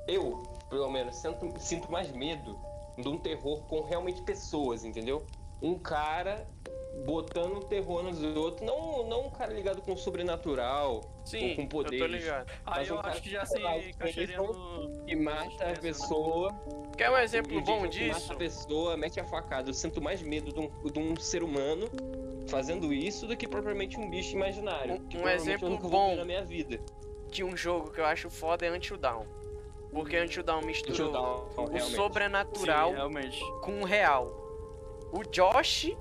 Eu, 0.09 0.42
pelo 0.68 0.90
menos, 0.90 1.16
sinto, 1.16 1.61
sinto 1.61 1.90
mais 1.90 2.11
medo 2.11 2.59
de 2.98 3.09
um 3.09 3.18
terror 3.18 3.66
com 3.66 3.82
realmente 3.82 4.22
pessoas, 4.22 4.85
entendeu? 4.85 5.24
Um 5.62 5.78
cara 5.78 6.48
botando 7.04 7.62
terror 7.64 8.02
nos 8.02 8.22
outros, 8.37 8.66
não, 8.66 9.06
não 9.06 9.26
um 9.26 9.30
cara 9.30 9.52
ligado 9.52 9.80
com 9.82 9.92
o 9.92 9.96
sobrenatural, 9.96 11.02
Sim, 11.24 11.54
com 11.54 11.62
eu 11.62 11.68
tô 11.68 11.76
poderes. 11.76 12.11
ligado. 12.22 12.50
Aí 12.64 12.88
eu 12.88 12.96
um 12.96 13.00
acho 13.00 13.22
que 13.22 13.30
já 13.30 13.40
que 13.42 13.46
se 13.48 13.59
encaixaria 13.90 14.37
no. 14.38 15.04
que 15.04 15.14
mata 15.16 15.70
a 15.70 15.78
pessoa. 15.78 16.50
Quer 16.96 17.11
um 17.11 17.18
exemplo 17.18 17.61
bom 17.61 17.87
disso? 17.87 18.20
Mata 18.22 18.32
a 18.32 18.37
pessoa, 18.37 18.96
mete 18.96 19.20
a 19.20 19.24
facada. 19.24 19.68
Eu 19.70 19.74
sinto 19.74 20.00
mais 20.00 20.22
medo 20.22 20.52
de 20.52 20.61
um, 20.61 20.90
de 20.90 20.98
um 20.98 21.16
ser 21.16 21.42
humano 21.42 21.88
fazendo 22.48 22.92
isso 22.92 23.26
do 23.26 23.37
que 23.37 23.46
propriamente 23.46 23.98
um 23.98 24.09
bicho 24.09 24.35
imaginário. 24.35 24.94
Um- 25.14 25.22
um 25.22 25.28
exemplo 25.28 25.76
bom. 25.78 26.16
na 26.16 26.24
minha 26.24 26.44
vida. 26.44 26.80
De 27.30 27.44
um 27.44 27.56
jogo 27.56 27.90
que 27.90 28.00
eu 28.00 28.04
acho 28.06 28.30
foda 28.30 28.64
é 28.66 28.70
Until 28.70 28.96
Dawn. 28.96 29.24
Porque 29.92 30.18
Until 30.18 30.42
Dawn 30.42 30.62
misturou 30.64 31.09
Until 31.09 31.12
Dawn, 31.12 31.44
o 31.56 31.70
realmente. 31.70 31.94
sobrenatural 31.94 32.90
Sim, 32.90 33.40
com 33.62 33.80
o 33.82 33.85
real. 33.85 34.26
O 35.12 35.22
Josh 35.30 35.96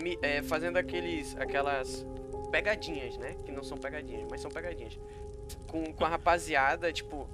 me- 0.00 0.18
é, 0.22 0.42
fazendo 0.42 0.76
aqueles, 0.76 1.36
aquelas 1.38 2.06
pegadinhas, 2.50 3.16
né? 3.18 3.36
Que 3.44 3.52
não 3.52 3.62
são 3.62 3.76
pegadinhas, 3.78 4.26
mas 4.30 4.40
são 4.40 4.50
pegadinhas. 4.50 4.98
Com, 5.66 5.92
com 5.92 6.04
a 6.04 6.08
rapaziada, 6.08 6.92
tipo. 6.92 7.28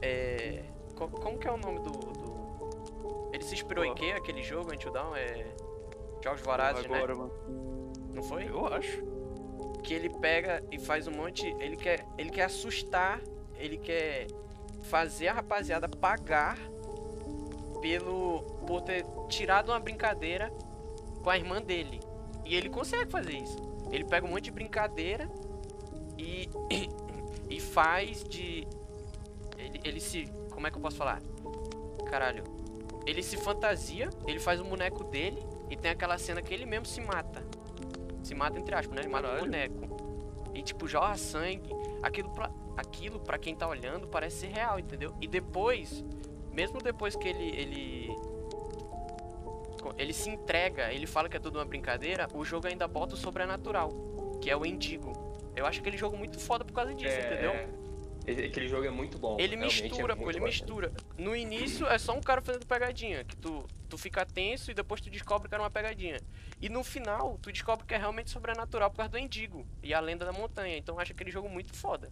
É, 0.00 0.62
co- 0.96 1.08
como 1.08 1.38
que 1.38 1.46
é 1.46 1.52
o 1.52 1.56
nome 1.56 1.80
do. 1.80 1.90
do- 1.90 3.30
Ele 3.32 3.42
se 3.44 3.54
inspirou 3.54 3.84
em 3.84 3.88
Pô. 3.90 3.94
quê? 3.94 4.12
Aquele 4.16 4.42
jogo, 4.42 4.72
Until? 4.72 4.92
É. 5.16 5.46
Jogos 6.22 6.40
Vorazes, 6.42 6.86
né? 6.86 6.96
Agora, 6.96 7.14
mano. 7.16 7.32
Não 8.14 8.22
foi? 8.22 8.48
Eu 8.48 8.66
acho. 8.66 9.02
que 9.82 9.92
ele 9.94 10.08
pega 10.10 10.62
e 10.70 10.78
faz 10.78 11.08
um 11.08 11.10
monte. 11.10 11.46
Ele 11.58 11.76
quer, 11.76 12.06
ele 12.16 12.30
quer 12.30 12.44
assustar, 12.44 13.20
ele 13.56 13.76
quer 13.78 14.28
fazer 14.82 15.26
a 15.26 15.32
rapaziada 15.32 15.88
pagar 15.88 16.56
pelo 17.80 18.42
por 18.66 18.82
ter 18.82 19.04
tirado 19.28 19.70
uma 19.70 19.80
brincadeira 19.80 20.52
com 21.22 21.30
a 21.30 21.36
irmã 21.36 21.60
dele. 21.62 22.00
E 22.44 22.54
ele 22.54 22.68
consegue 22.68 23.10
fazer 23.10 23.34
isso. 23.34 23.56
Ele 23.90 24.04
pega 24.04 24.26
um 24.26 24.30
monte 24.30 24.44
de 24.44 24.50
brincadeira 24.50 25.30
e 26.18 26.48
e 27.48 27.60
faz 27.60 28.24
de 28.24 28.66
ele, 29.62 29.80
ele 29.84 30.00
se, 30.00 30.26
como 30.50 30.66
é 30.66 30.70
que 30.70 30.76
eu 30.76 30.82
posso 30.82 30.96
falar? 30.96 31.22
Caralho. 32.06 32.44
Ele 33.06 33.22
se 33.22 33.36
fantasia, 33.36 34.10
ele 34.26 34.38
faz 34.38 34.60
um 34.60 34.68
boneco 34.68 35.04
dele 35.04 35.42
e 35.70 35.76
tem 35.76 35.90
aquela 35.90 36.18
cena 36.18 36.42
que 36.42 36.52
ele 36.52 36.66
mesmo 36.66 36.86
se 36.86 37.00
mata. 37.00 37.44
Se 38.22 38.34
mata 38.34 38.58
entre 38.58 38.74
aspas, 38.74 38.94
né? 38.94 39.02
Ele 39.02 39.08
mata 39.08 39.34
o 39.34 39.40
boneco. 39.40 40.50
E 40.54 40.62
tipo, 40.62 40.86
jorra 40.86 41.16
sangue. 41.16 41.70
Aquilo 42.02 42.30
pra, 42.30 42.50
aquilo 42.76 43.18
pra 43.20 43.38
quem 43.38 43.54
tá 43.54 43.66
olhando 43.66 44.06
parece 44.06 44.40
ser 44.40 44.48
real, 44.48 44.78
entendeu? 44.78 45.14
E 45.20 45.26
depois, 45.26 46.04
mesmo 46.50 46.80
depois 46.80 47.16
que 47.16 47.28
ele, 47.28 47.56
ele. 47.56 48.16
Ele 49.98 50.12
se 50.12 50.28
entrega, 50.30 50.92
ele 50.92 51.06
fala 51.06 51.28
que 51.28 51.36
é 51.36 51.40
tudo 51.40 51.58
uma 51.58 51.64
brincadeira, 51.64 52.28
o 52.34 52.44
jogo 52.44 52.66
ainda 52.66 52.86
bota 52.86 53.14
o 53.14 53.16
sobrenatural, 53.16 53.90
que 54.40 54.50
é 54.50 54.56
o 54.56 54.64
Endigo. 54.64 55.12
Eu 55.56 55.66
acho 55.66 55.80
aquele 55.80 55.96
jogo 55.96 56.16
muito 56.16 56.38
foda 56.38 56.64
por 56.64 56.72
causa 56.72 56.94
disso, 56.94 57.14
entendeu? 57.18 57.52
Esse- 58.26 58.44
Aquele 58.44 58.68
jogo 58.68 58.84
é 58.86 58.90
muito 58.90 59.18
bom. 59.18 59.36
Ele 59.38 59.54
é 59.54 59.58
mistura, 59.58 60.14
pô, 60.14 60.22
muito 60.22 60.30
ele 60.36 60.40
bom. 60.40 60.46
mistura. 60.46 60.92
No 61.18 61.34
início 61.34 61.86
é 61.88 61.98
só 61.98 62.12
um 62.16 62.20
cara 62.20 62.40
fazendo 62.40 62.64
pegadinha, 62.66 63.24
que 63.24 63.36
tu, 63.36 63.66
tu 63.88 63.98
fica 63.98 64.24
tenso 64.24 64.70
e 64.70 64.74
depois 64.74 65.00
tu 65.00 65.10
descobre 65.10 65.48
que 65.48 65.54
era 65.54 65.62
uma 65.62 65.70
pegadinha. 65.70 66.18
E 66.60 66.68
no 66.68 66.84
final, 66.84 67.36
tu 67.42 67.50
descobre 67.50 67.84
que 67.84 67.92
é 67.94 67.98
realmente 67.98 68.30
sobrenatural 68.30 68.90
por 68.90 68.98
causa 68.98 69.10
do 69.10 69.18
Endigo 69.18 69.66
e 69.82 69.92
a 69.92 69.98
lenda 69.98 70.24
da 70.24 70.32
montanha. 70.32 70.76
Então 70.78 70.94
eu 70.94 71.00
acho 71.00 71.12
aquele 71.12 71.32
jogo 71.32 71.48
muito 71.48 71.74
foda. 71.76 72.10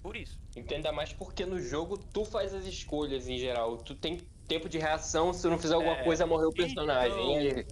Por 0.00 0.16
isso. 0.16 0.40
Entenda 0.56 0.92
mais 0.92 1.12
porque 1.12 1.44
no 1.44 1.60
jogo 1.60 1.98
tu 1.98 2.24
faz 2.24 2.54
as 2.54 2.64
escolhas 2.64 3.28
em 3.28 3.36
geral. 3.36 3.78
Tu 3.78 3.96
tem 3.96 4.20
tempo 4.48 4.68
de 4.68 4.78
reação, 4.78 5.32
se 5.32 5.42
tu 5.42 5.50
não 5.50 5.58
fizer 5.58 5.74
alguma 5.74 5.96
É, 5.98 6.02
coisa, 6.04 6.26
morreu 6.26 6.48
o 6.48 6.52
personagem. 6.52 7.12
então, 7.12 7.42
E 7.42 7.48
aí, 7.48 7.66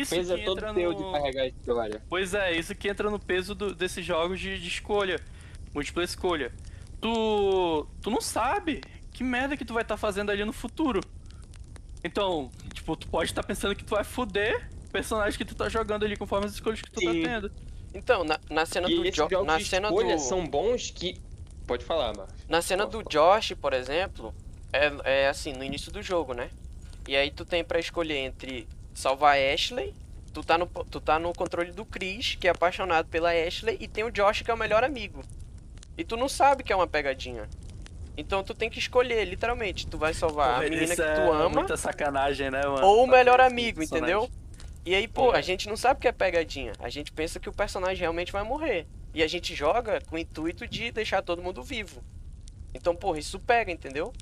o 0.00 0.02
Isso 0.02 0.14
peso 0.14 0.34
que 0.34 0.40
é 0.40 0.44
todo 0.44 0.58
entra 0.58 0.74
teu 0.74 0.92
no... 0.92 0.96
de 0.96 1.12
carregar 1.12 1.42
a 1.42 1.46
história. 1.46 2.02
Pois 2.08 2.34
é, 2.34 2.52
isso 2.56 2.74
que 2.74 2.88
entra 2.88 3.08
no 3.10 3.18
peso 3.18 3.54
do- 3.54 3.74
desses 3.74 4.04
jogos 4.04 4.40
de, 4.40 4.58
de 4.58 4.66
escolha, 4.68 5.20
múltipla 5.74 6.02
escolha. 6.02 6.50
Tu, 7.00 7.86
tu 8.02 8.10
não 8.10 8.20
sabe 8.20 8.80
que 9.12 9.22
merda 9.22 9.56
que 9.56 9.64
tu 9.64 9.74
vai 9.74 9.82
estar 9.82 9.96
fazendo 9.96 10.30
ali 10.30 10.44
no 10.44 10.52
futuro. 10.52 11.00
Então, 12.02 12.50
tipo, 12.72 12.96
tu 12.96 13.08
pode 13.08 13.30
estar 13.30 13.42
pensando 13.42 13.74
que 13.74 13.84
tu 13.84 13.90
vai 13.94 14.04
foder 14.04 14.68
o 14.86 14.90
personagem 14.90 15.36
que 15.36 15.44
tu 15.44 15.54
tá 15.54 15.68
jogando 15.68 16.04
ali 16.04 16.16
conforme 16.16 16.46
as 16.46 16.52
escolhas 16.54 16.80
que 16.80 16.90
tu 16.90 17.00
Sim. 17.00 17.06
tá 17.22 17.28
tendo. 17.28 17.52
Então, 17.94 18.24
na, 18.24 18.38
na 18.50 18.66
cena 18.66 18.90
E 18.90 18.94
do 18.96 19.02
esses 19.04 19.16
Jo- 19.16 19.28
jogos 19.30 19.46
na 19.46 19.58
de 19.58 19.64
cena 19.64 19.88
escolha 19.88 20.16
do 20.16 20.22
são 20.22 20.44
bons 20.46 20.90
que... 20.90 21.20
Pode 21.66 21.84
falar, 21.84 22.14
Marcos. 22.16 22.34
Na 22.48 22.62
cena 22.62 22.86
do 22.86 23.02
Josh, 23.04 23.52
por 23.60 23.72
exemplo, 23.72 24.32
é, 24.76 25.24
é 25.24 25.28
assim, 25.28 25.52
no 25.52 25.64
início 25.64 25.90
do 25.90 26.02
jogo, 26.02 26.32
né? 26.34 26.50
E 27.06 27.16
aí 27.16 27.30
tu 27.30 27.44
tem 27.44 27.62
pra 27.64 27.78
escolher 27.78 28.18
entre 28.18 28.66
salvar 28.94 29.36
a 29.36 29.52
Ashley, 29.54 29.94
tu 30.32 30.42
tá, 30.42 30.58
no, 30.58 30.66
tu 30.66 31.00
tá 31.00 31.18
no 31.18 31.32
controle 31.32 31.72
do 31.72 31.84
Chris, 31.84 32.34
que 32.34 32.48
é 32.48 32.50
apaixonado 32.50 33.08
pela 33.08 33.30
Ashley, 33.30 33.76
e 33.80 33.86
tem 33.86 34.04
o 34.04 34.10
Josh, 34.10 34.42
que 34.42 34.50
é 34.50 34.54
o 34.54 34.58
melhor 34.58 34.82
amigo. 34.84 35.22
E 35.96 36.04
tu 36.04 36.16
não 36.16 36.28
sabe 36.28 36.62
que 36.62 36.72
é 36.72 36.76
uma 36.76 36.86
pegadinha. 36.86 37.48
Então 38.16 38.42
tu 38.42 38.54
tem 38.54 38.70
que 38.70 38.78
escolher, 38.78 39.24
literalmente. 39.24 39.86
Tu 39.86 39.98
vai 39.98 40.14
salvar 40.14 40.56
a 40.56 40.68
menina 40.68 40.94
que 40.94 41.02
é 41.02 41.14
tu 41.14 41.32
ama 41.32 41.48
Muita 41.50 41.76
sacanagem, 41.76 42.50
né, 42.50 42.62
mano? 42.64 42.86
ou 42.86 43.04
o 43.04 43.06
melhor 43.06 43.40
amigo, 43.40 43.82
entendeu? 43.82 44.28
E 44.84 44.94
aí, 44.94 45.06
pô, 45.08 45.34
É. 45.34 45.38
a 45.38 45.40
gente 45.40 45.68
não 45.68 45.76
sabe 45.76 46.00
que 46.00 46.08
é 46.08 46.12
pegadinha. 46.12 46.72
A 46.78 46.88
gente 46.88 47.12
pensa 47.12 47.38
que 47.40 47.48
o 47.48 47.52
personagem 47.52 47.98
realmente 48.00 48.32
vai 48.32 48.42
morrer. 48.42 48.86
E 49.12 49.22
a 49.22 49.26
gente 49.26 49.54
joga 49.54 50.00
com 50.08 50.16
o 50.16 50.18
intuito 50.18 50.66
de 50.66 50.90
deixar 50.92 51.22
todo 51.22 51.42
mundo 51.42 51.62
vivo. 51.62 52.02
Então, 52.72 52.94
porra, 52.94 53.18
isso 53.18 53.38
pega, 53.40 53.72
entendeu? 53.72 54.12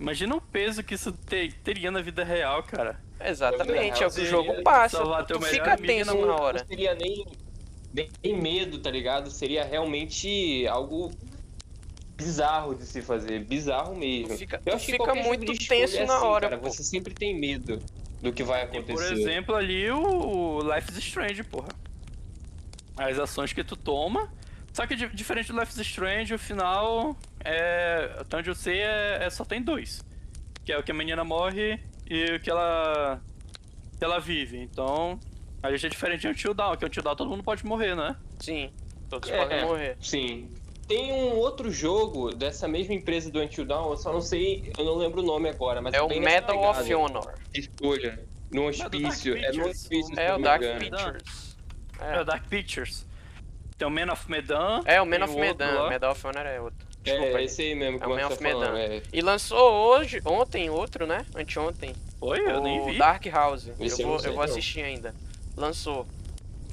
Imagina 0.00 0.36
o 0.36 0.40
peso 0.40 0.82
que 0.82 0.94
isso 0.94 1.12
te- 1.12 1.52
teria 1.64 1.90
na 1.90 2.00
vida 2.00 2.22
real, 2.24 2.62
cara. 2.62 3.00
Exatamente, 3.20 4.02
é 4.02 4.06
o 4.06 4.10
que 4.10 4.20
o 4.20 4.26
jogo 4.26 4.62
passa. 4.62 4.98
salvar 4.98 5.26
Tu 5.26 5.40
fica 5.42 5.76
tenso 5.76 6.14
não, 6.14 6.20
na 6.20 6.26
não 6.28 6.34
hora. 6.36 6.64
seria 6.64 6.94
nem, 6.94 7.26
nem 8.22 8.40
medo, 8.40 8.78
tá 8.78 8.90
ligado? 8.90 9.28
Seria 9.30 9.64
realmente 9.64 10.64
algo 10.68 11.10
bizarro 12.16 12.74
de 12.74 12.84
se 12.86 13.02
fazer. 13.02 13.44
Bizarro 13.44 13.96
mesmo. 13.96 14.28
Tu 14.28 14.38
fica, 14.38 14.62
Eu 14.64 14.74
acho 14.74 14.86
que 14.86 14.92
fica 14.92 15.04
jogo 15.04 15.22
muito 15.26 15.52
tenso 15.66 15.96
é 15.96 16.06
na 16.06 16.16
assim, 16.16 16.24
hora, 16.26 16.48
cara. 16.50 16.60
Você 16.62 16.82
sempre 16.84 17.12
tem 17.14 17.36
medo 17.38 17.80
do 18.22 18.32
que 18.32 18.42
vai 18.44 18.60
E, 18.60 18.64
acontecer. 18.64 18.92
por 18.92 19.02
exemplo, 19.02 19.54
ali 19.56 19.90
o, 19.90 20.00
o 20.58 20.74
Life 20.74 20.90
is 20.92 20.98
Strange, 20.98 21.42
porra. 21.42 21.68
As 22.96 23.18
ações 23.18 23.52
que 23.52 23.62
tu 23.64 23.76
toma. 23.76 24.28
Só 24.72 24.86
que 24.86 24.94
di- 24.94 25.08
diferente 25.08 25.52
do 25.52 25.58
Life 25.58 25.72
is 25.72 25.78
Strange, 25.86 26.34
o 26.34 26.38
final 26.38 27.16
é. 27.44 28.16
Até 28.18 28.36
onde 28.36 28.50
eu 28.50 28.54
sei, 28.54 28.80
é, 28.80 29.18
é- 29.24 29.30
só 29.30 29.44
tem 29.44 29.62
dois. 29.62 30.04
Que 30.64 30.72
é 30.72 30.78
o 30.78 30.82
que 30.82 30.90
a 30.90 30.94
menina 30.94 31.24
morre 31.24 31.80
e 32.08 32.36
o 32.36 32.40
que 32.40 32.50
ela. 32.50 33.20
que 33.98 34.04
ela 34.04 34.18
vive. 34.18 34.58
Então. 34.58 35.18
Ali 35.62 35.76
já 35.76 35.88
é 35.88 35.90
diferente 35.90 36.20
de 36.20 36.28
Until 36.28 36.54
Dawn, 36.54 36.76
que 36.76 36.84
Until 36.86 37.02
Dawn 37.02 37.16
todo 37.16 37.28
mundo 37.30 37.42
pode 37.42 37.66
morrer, 37.66 37.96
né? 37.96 38.14
Sim, 38.38 38.70
todos 39.10 39.28
É, 39.28 39.36
podem 39.36 39.58
é. 39.58 39.64
morrer. 39.64 39.96
Sim. 40.00 40.52
Tem 40.86 41.12
um 41.12 41.34
outro 41.36 41.68
jogo 41.70 42.32
dessa 42.32 42.68
mesma 42.68 42.94
empresa 42.94 43.28
do 43.30 43.40
Until 43.40 43.64
Dawn, 43.64 43.90
eu 43.90 43.96
só 43.96 44.12
não 44.12 44.20
sei, 44.20 44.72
eu 44.78 44.84
não 44.84 44.94
lembro 44.94 45.20
o 45.20 45.24
nome 45.26 45.48
agora, 45.48 45.82
mas 45.82 45.92
É 45.94 46.00
o 46.00 46.06
bem 46.06 46.20
nessa 46.20 46.52
Medal 46.54 46.70
of 46.70 46.94
Honor. 46.94 47.34
Escolha. 47.52 48.24
No 48.52 48.68
hospício. 48.68 49.34
Dark 49.34 49.44
É 49.54 49.56
no 49.58 49.66
hospício. 49.68 50.18
É 50.20 50.34
o 50.34 50.38
Dark. 50.38 50.62
Pictures. 50.62 51.56
É, 52.00 52.16
É, 52.16 52.20
o 52.20 52.24
Dark 52.24 52.46
Pictures. 52.48 53.06
Tem 53.76 53.86
o 53.86 53.90
Man 53.90 54.12
of 54.12 54.30
Medan. 54.30 54.80
é 54.86 55.02
o 55.02 55.06
Man 55.06 55.24
of 55.24 55.34
o 55.34 55.38
Medan. 55.40 55.88
Medal 55.88 56.12
of 56.12 56.26
Honor 56.26 56.46
é 56.46 56.60
outro. 56.60 56.86
Desculpa 57.08 57.38
É, 57.40 57.44
esse 57.44 57.62
aí 57.62 57.74
mesmo 57.74 57.98
que 57.98 58.04
É 58.04 58.08
o 58.08 58.12
o 58.12 58.16
Man 58.16 58.26
of 58.26 58.36
tá. 58.36 58.42
Medan. 58.42 58.78
É. 58.78 59.02
E 59.12 59.20
lançou 59.20 59.70
hoje, 59.72 60.20
ontem 60.24 60.70
outro, 60.70 61.06
né? 61.06 61.24
Anteontem. 61.34 61.94
Oi, 62.20 62.40
eu 62.40 62.60
nem 62.62 62.80
o 62.80 62.86
vi. 62.86 62.98
Dark 62.98 63.24
House. 63.26 63.70
Esse 63.80 64.02
Eu 64.02 64.08
vou, 64.08 64.20
eu 64.20 64.32
vou 64.34 64.42
assistir 64.42 64.80
ainda. 64.82 65.14
Lançou. 65.56 66.06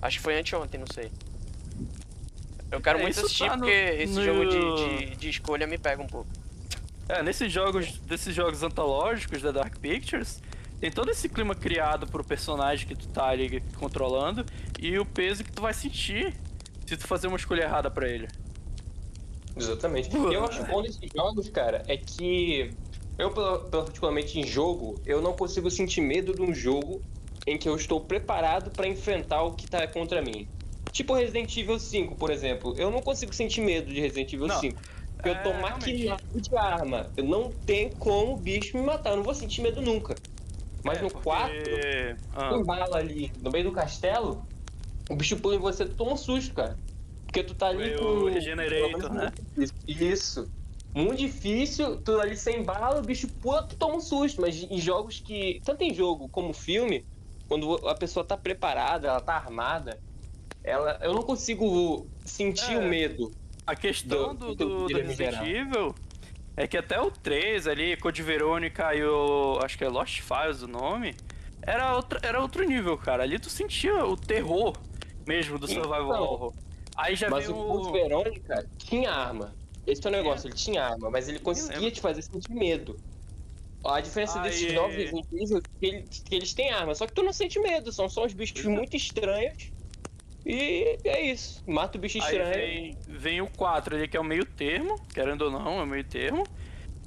Acho 0.01 0.17
que 0.17 0.23
foi 0.23 0.37
anteontem, 0.39 0.79
não 0.79 0.87
sei. 0.93 1.11
Eu 2.71 2.81
quero 2.81 2.99
É, 2.99 3.01
muito 3.01 3.15
isso 3.15 3.25
assistir 3.25 3.47
tá 3.47 3.55
no- 3.55 3.63
porque 3.63 3.71
esse 3.73 4.13
no- 4.13 4.23
jogo 4.23 4.45
de, 4.45 5.05
de, 5.09 5.15
de 5.15 5.29
escolha 5.29 5.65
me 5.67 5.77
pega 5.77 6.01
um 6.01 6.07
pouco. 6.07 6.27
É, 7.07 7.21
nesses 7.21 7.51
jogos, 7.51 7.99
desses 7.99 8.33
jogos 8.33 8.63
antológicos 8.63 9.41
da 9.41 9.51
Dark 9.51 9.77
Pictures, 9.77 10.41
tem 10.79 10.91
todo 10.91 11.09
esse 11.11 11.29
clima 11.29 11.53
criado 11.55 12.07
pro 12.07 12.23
personagem 12.23 12.87
que 12.87 12.95
tu 12.95 13.07
tá 13.07 13.27
ali 13.27 13.61
controlando 13.77 14.43
e 14.79 14.97
o 14.97 15.05
peso 15.05 15.43
que 15.43 15.51
tu 15.51 15.61
vai 15.61 15.73
sentir 15.73 16.33
se 16.85 16.97
tu 16.97 17.07
fazer 17.07 17.27
uma 17.27 17.37
escolha 17.37 17.61
errada 17.63 17.89
pra 17.91 18.07
ele. 18.09 18.27
Exatamente. 19.55 20.09
E 20.15 20.33
eu 20.33 20.43
acho 20.45 20.63
bom 20.65 20.81
desses 20.81 21.09
jogos, 21.15 21.49
cara, 21.49 21.83
é 21.87 21.95
que 21.97 22.71
eu, 23.17 23.31
particularmente 23.31 24.39
em 24.39 24.45
jogo, 24.45 24.99
eu 25.05 25.21
não 25.21 25.33
consigo 25.33 25.69
sentir 25.71 26.01
medo 26.01 26.33
de 26.33 26.41
um 26.41 26.53
jogo 26.53 27.01
em 27.47 27.57
que 27.57 27.69
eu 27.69 27.75
estou 27.75 28.01
preparado 28.01 28.71
pra 28.71 28.87
enfrentar 28.87 29.43
o 29.43 29.53
que 29.53 29.67
tá 29.67 29.87
contra 29.87 30.21
mim. 30.21 30.47
Tipo 30.91 31.13
Resident 31.13 31.55
Evil 31.57 31.79
5, 31.79 32.15
por 32.15 32.29
exemplo. 32.29 32.73
Eu 32.77 32.89
não 32.89 33.01
consigo 33.01 33.33
sentir 33.33 33.61
medo 33.61 33.93
de 33.93 33.99
Resident 33.99 34.33
Evil 34.33 34.47
Não, 34.47 34.59
5. 34.59 34.81
Porque 35.15 35.29
eu 35.29 35.43
tô 35.43 35.49
é, 35.49 35.61
maquinado 35.61 36.23
de 36.33 36.57
arma. 36.57 37.09
Eu 37.15 37.23
não 37.23 37.51
tenho 37.51 37.89
como 37.97 38.33
o 38.33 38.37
bicho 38.37 38.77
me 38.77 38.83
matar. 38.83 39.11
Eu 39.11 39.17
não 39.17 39.23
vou 39.23 39.33
sentir 39.33 39.61
medo 39.61 39.81
nunca. 39.81 40.15
Mas 40.83 40.99
É, 40.99 41.01
no 41.01 41.09
porque- 41.09 41.23
4, 41.23 41.53
Ah, 42.33 42.49
tem 42.49 42.63
bala 42.63 42.97
ali 42.97 43.31
no 43.41 43.51
meio 43.51 43.65
do 43.65 43.71
castelo, 43.71 44.45
o 45.09 45.15
bicho 45.15 45.37
pula 45.37 45.55
em 45.55 45.59
você, 45.59 45.85
toma 45.85 46.13
um 46.13 46.17
susto, 46.17 46.53
cara. 46.53 46.77
Porque 47.35 47.43
tu 47.43 47.55
tá 47.55 47.67
ali 47.67 47.97
com. 47.97 48.05
o 48.05 48.29
Regenerator, 48.29 49.11
né? 49.13 49.31
Isso. 49.87 50.49
Muito 50.93 51.17
difícil, 51.19 51.97
tu 51.97 52.17
ali 52.21 52.37
sem 52.37 52.63
bala, 52.63 52.99
o 52.99 53.03
bicho 53.03 53.27
pula, 53.41 53.63
tu 53.63 53.75
toma 53.75 53.95
um 53.95 53.99
susto. 53.99 54.39
Mas 54.39 54.55
em 54.63 54.79
jogos 54.79 55.19
que. 55.19 55.61
Tanto 55.65 55.81
em 55.83 55.93
jogo 55.93 56.29
como 56.29 56.53
filme, 56.53 57.05
quando 57.49 57.73
a 57.89 57.93
pessoa 57.95 58.23
tá 58.25 58.37
preparada, 58.37 59.09
ela 59.09 59.19
tá 59.19 59.33
armada, 59.35 59.99
ela, 60.63 60.97
eu 61.01 61.13
não 61.13 61.21
consigo 61.23 62.07
sentir 62.23 62.71
É. 62.71 62.77
o 62.77 62.83
medo. 62.87 63.31
a 63.67 63.75
questão 63.75 64.33
do- 64.33 64.55
do, 64.55 64.65
do, 64.65 64.87
do 64.87 64.97
Resident. 64.97 65.41
Evil 65.41 65.93
é 66.55 66.65
que 66.65 66.77
até 66.77 67.01
o 67.01 67.11
3 67.11 67.67
ali, 67.67 67.97
Code 67.97 68.23
Verônica 68.23 68.95
e 68.95 69.03
o. 69.03 69.59
acho 69.61 69.77
que 69.77 69.83
é 69.83 69.89
Lost 69.89 70.21
Files 70.21 70.61
o 70.61 70.67
nome, 70.67 71.13
era, 71.61 71.93
outra, 71.97 72.19
era 72.23 72.39
outro 72.39 72.63
nível, 72.63 72.97
cara. 72.97 73.23
Ali 73.23 73.37
tu 73.37 73.49
sentia 73.49 74.05
o 74.05 74.15
terror 74.15 74.73
mesmo 75.27 75.59
do 75.59 75.67
Survival 75.67 76.05
Então, 76.05 76.23
Horror. 76.23 76.53
Aí 76.95 77.15
já 77.15 77.29
Mas 77.29 77.45
veio 77.45 77.57
o 77.57 77.65
Code 77.65 77.91
Verônica 77.91 78.67
tinha 78.77 79.11
arma. 79.11 79.53
Esse 79.85 80.05
é 80.05 80.09
o 80.09 80.11
negócio, 80.11 80.47
ele 80.47 80.55
tinha 80.55 80.83
arma, 80.83 81.09
mas 81.11 81.27
ele 81.27 81.39
conseguia 81.39 81.91
te 81.91 82.01
fazer 82.01 82.21
sentir 82.21 82.51
medo. 82.51 82.97
A 83.83 84.01
diferença 84.01 84.41
Aí- 84.41 84.49
desses 84.49 84.73
novos 84.73 84.95
Resident 84.95 85.25
Evil 85.31 85.57
é 85.57 85.61
que 85.61 85.85
eles, 85.85 86.23
que 86.25 86.35
eles 86.35 86.53
têm 86.53 86.71
arma, 86.71 86.95
só 86.95 87.05
que 87.05 87.13
tu 87.13 87.21
não 87.21 87.31
sente 87.31 87.59
medo, 87.59 87.91
são 87.91 88.09
só 88.09 88.25
uns 88.25 88.33
bichos 88.33 88.65
é. 88.65 88.69
muito 88.69 88.95
estranhos. 88.95 89.71
E 90.43 90.97
é 91.03 91.21
isso, 91.21 91.63
mata 91.67 91.97
o 91.97 92.01
bicho 92.01 92.19
Aí 92.21 92.23
estranho. 92.23 92.53
vem, 92.53 92.97
vem 93.07 93.41
o 93.41 93.47
4 93.47 93.95
ali, 93.95 94.07
que 94.07 94.15
é 94.17 94.19
o 94.19 94.23
meio 94.23 94.45
termo, 94.45 94.99
querendo 95.13 95.43
ou 95.43 95.51
não, 95.51 95.79
é 95.79 95.83
o 95.83 95.87
meio 95.87 96.03
termo. 96.03 96.43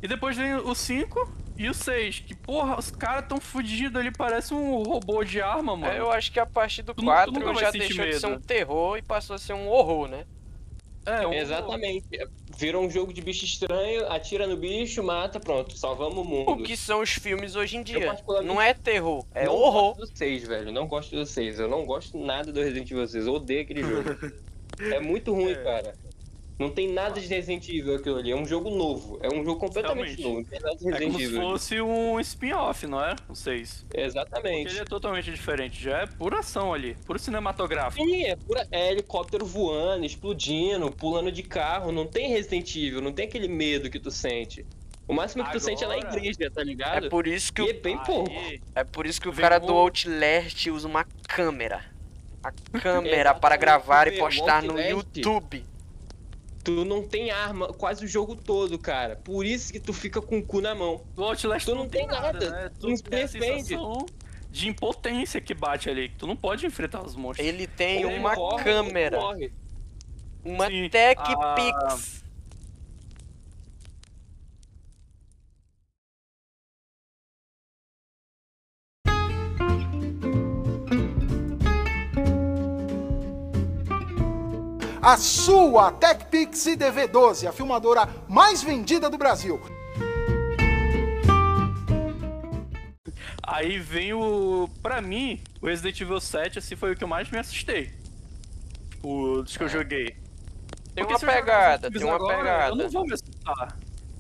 E 0.02 0.06
depois 0.06 0.36
vem 0.36 0.54
o 0.54 0.74
5 0.74 1.28
e 1.58 1.68
o 1.68 1.74
6, 1.74 2.20
que 2.20 2.34
porra, 2.34 2.78
os 2.78 2.90
caras 2.90 3.26
tão 3.28 3.40
fudidos 3.40 4.00
ali, 4.00 4.10
parece 4.12 4.54
um 4.54 4.82
robô 4.82 5.24
de 5.24 5.40
arma, 5.40 5.76
mano. 5.76 5.92
É, 5.92 5.98
eu 5.98 6.10
acho 6.10 6.30
que 6.32 6.38
a 6.40 6.46
partir 6.46 6.82
do 6.82 6.94
Tu 6.94 7.02
nu- 7.02 7.10
tu 7.10 7.12
4 7.14 7.32
nunca 7.32 7.52
vai 7.52 7.64
já 7.64 7.70
deixou 7.70 8.04
de 8.06 8.18
ser 8.20 8.26
um 8.26 8.30
medo. 8.30 8.42
terror 8.44 8.96
e 8.96 9.02
passou 9.02 9.34
a 9.34 9.38
ser 9.38 9.52
um 9.54 9.68
horror, 9.68 10.08
né? 10.08 10.24
É, 11.06 11.26
um- 11.26 11.32
Exatamente. 11.32 12.06
Virou 12.58 12.84
um 12.84 12.90
jogo 12.90 13.12
de 13.12 13.20
bicho 13.22 13.44
estranho, 13.44 14.10
atira 14.12 14.46
no 14.46 14.56
bicho, 14.56 15.02
mata, 15.02 15.38
pronto, 15.40 15.76
salvamos 15.76 16.18
o 16.18 16.24
mundo. 16.24 16.50
O 16.52 16.62
que 16.62 16.76
são 16.76 17.00
os 17.00 17.10
filmes 17.10 17.54
hoje 17.56 17.76
em 17.76 17.82
dia? 17.82 18.04
particularmente 18.06 18.52
Não 18.54 18.60
é 18.60 18.74
terror, 18.74 19.24
é 19.34 19.46
não 19.46 19.54
horror. 19.54 19.94
gosto 19.96 20.12
do 20.12 20.18
6, 20.18 20.46
velho. 20.46 20.72
Não 20.72 20.86
gosto 20.86 21.14
do 21.16 21.24
6. 21.24 21.58
Eu 21.60 21.68
não 21.68 21.86
gosto 21.86 22.18
nada 22.18 22.52
do 22.52 22.60
Resident 22.60 22.90
Evil 22.90 23.06
6. 23.06 23.26
Eu 23.26 23.34
odeio 23.34 23.62
aquele 23.62 23.82
jogo. 23.82 24.08
é 24.80 25.00
muito 25.00 25.32
ruim, 25.32 25.52
É. 25.52 25.54
cara. 25.62 25.94
Não 26.58 26.68
tem 26.70 26.92
nada 26.92 27.20
de 27.20 27.26
Resident 27.28 27.68
Evil 27.68 27.94
aquilo 27.94 28.16
ali. 28.18 28.32
É 28.32 28.36
um 28.36 28.44
jogo 28.44 28.68
novo. 28.70 29.18
É 29.22 29.28
um 29.28 29.44
jogo 29.44 29.60
completamente 29.60 30.20
Realmente. 30.20 30.22
novo. 30.22 30.36
Não 30.38 30.44
tem 30.44 30.60
nada 30.60 30.76
de 30.76 30.88
É 30.88 30.90
Resident 30.90 31.12
como 31.12 31.18
se 31.18 31.24
Evil. 31.24 31.40
fosse 31.42 31.80
um 31.80 32.20
spin-off, 32.20 32.86
não 32.88 33.04
é? 33.04 33.14
O 33.28 33.34
6. 33.36 33.84
Porque 33.88 34.00
Exatamente. 34.00 34.70
ele 34.72 34.80
é 34.80 34.84
totalmente 34.84 35.30
diferente, 35.30 35.80
já 35.80 35.98
é 35.98 36.06
pura 36.06 36.40
ação 36.40 36.74
ali, 36.74 36.96
puro 37.06 37.16
cinematográfico. 37.18 38.04
Sim, 38.04 38.24
é, 38.24 38.34
pura, 38.34 38.66
é 38.72 38.90
helicóptero 38.90 39.46
voando, 39.46 40.04
explodindo, 40.04 40.90
pulando 40.90 41.30
de 41.30 41.44
carro. 41.44 41.92
Não 41.92 42.06
tem 42.06 42.28
Resident 42.30 42.74
Evil, 42.74 43.00
não 43.00 43.12
tem 43.12 43.26
aquele 43.26 43.46
medo 43.46 43.88
que 43.88 44.00
tu 44.00 44.10
sente. 44.10 44.66
O 45.06 45.14
máximo 45.14 45.44
que 45.44 45.52
tu 45.52 45.60
sente 45.60 45.84
é 45.84 45.86
na 45.86 45.94
Agora- 45.94 46.16
igreja, 46.18 46.50
tá 46.50 46.62
ligado? 46.64 47.06
É 47.06 47.08
por 47.08 47.26
isso 47.28 47.52
que 47.52 47.62
E 47.62 47.64
o, 47.66 47.70
é 47.70 47.72
bem 47.72 47.96
pouco. 47.98 48.30
Aí, 48.30 48.60
é 48.74 48.82
por 48.84 49.06
isso 49.06 49.20
que 49.20 49.28
o 49.28 49.32
Vem 49.32 49.42
cara 49.42 49.58
do 49.58 49.72
Outlast 49.72 50.66
usa 50.70 50.86
uma 50.88 51.04
câmera. 51.28 51.84
A 52.42 52.50
câmera 52.82 53.32
para 53.32 53.54
Exatamente, 53.54 53.60
gravar 53.60 54.08
e 54.08 54.18
postar 54.18 54.62
no 54.62 54.72
Outlast- 54.72 54.90
YouTube. 55.16 55.64
Tu 56.68 56.84
não 56.84 57.02
tem 57.02 57.30
arma 57.30 57.68
quase 57.72 58.04
o 58.04 58.06
jogo 58.08 58.36
todo, 58.36 58.78
cara. 58.78 59.16
Por 59.16 59.46
isso 59.46 59.72
que 59.72 59.80
tu 59.80 59.94
fica 59.94 60.20
com 60.20 60.36
o 60.38 60.42
cu 60.44 60.60
na 60.60 60.74
mão. 60.74 61.00
No 61.16 61.24
Outlast 61.24 61.64
Tu 61.64 61.74
não 61.74 61.84
não 61.84 61.88
tem 61.88 62.02
tem 62.06 62.10
nada, 62.10 62.32
nada, 62.32 62.50
né? 62.50 62.70
tu 62.78 62.88
não 62.88 62.94
defende. 62.96 63.74
de 64.50 64.68
impotência 64.68 65.40
que 65.40 65.54
bate 65.54 65.88
ali. 65.88 66.10
que 66.10 66.16
Tu 66.16 66.26
não 66.26 66.36
pode 66.36 66.66
enfrentar 66.66 67.02
os 67.02 67.16
monstros. 67.16 67.46
Ele 67.48 67.66
tem 67.66 68.04
Ou 68.04 68.12
uma 68.12 68.34
corre, 68.34 68.64
câmera, 68.64 69.18
uma 70.44 70.66
Sim, 70.66 70.88
Tech 70.90 71.18
a- 71.22 71.54
Pix. 71.54 72.24
A 85.00 85.16
sua 85.16 85.92
TechPix 85.92 86.66
DV12, 86.76 87.48
a 87.48 87.52
filmadora 87.52 88.08
mais 88.28 88.62
vendida 88.62 89.08
do 89.08 89.16
Brasil. 89.16 89.60
Aí 93.42 93.78
vem 93.78 94.12
o. 94.12 94.68
Pra 94.82 95.00
mim, 95.00 95.40
o 95.62 95.66
Resident 95.66 96.00
Evil 96.00 96.20
7 96.20 96.58
assim, 96.58 96.76
foi 96.76 96.92
o 96.92 96.96
que 96.96 97.04
eu 97.04 97.08
mais 97.08 97.30
me 97.30 97.38
assustei. 97.38 97.90
O 99.02 99.42
dos 99.42 99.56
que 99.56 99.62
eu 99.62 99.68
joguei. 99.68 100.16
Tem 100.94 101.06
Porque 101.06 101.24
uma 101.24 101.32
pegada, 101.32 101.90
tem 101.90 102.02
uma 102.02 102.16
agora, 102.16 102.36
pegada. 102.36 102.72
Eu 102.72 102.76
não 102.76 102.90
vou 102.90 103.06
me 103.06 103.14
assustar. 103.14 103.78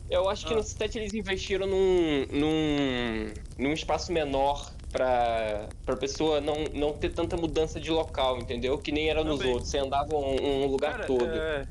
Eu 0.08 0.30
acho 0.30 0.46
que 0.46 0.54
no 0.54 0.62
set 0.62 0.96
eles 0.96 1.12
investiram 1.12 1.66
num, 1.66 2.26
num, 2.30 3.32
num 3.58 3.72
espaço 3.72 4.10
menor 4.12 4.72
pra, 4.92 5.68
pra 5.84 5.96
pessoa 5.96 6.40
não, 6.40 6.54
não 6.74 6.92
ter 6.92 7.10
tanta 7.12 7.36
mudança 7.36 7.78
de 7.80 7.90
local, 7.90 8.38
entendeu? 8.38 8.78
Que 8.78 8.90
nem 8.92 9.08
era 9.10 9.22
nos 9.24 9.38
Também. 9.38 9.52
outros. 9.52 9.70
Você 9.70 9.78
andava 9.78 10.14
um, 10.14 10.64
um 10.64 10.66
lugar 10.66 10.92
Cara, 10.92 11.06
todo. 11.06 11.24
é, 11.26 11.66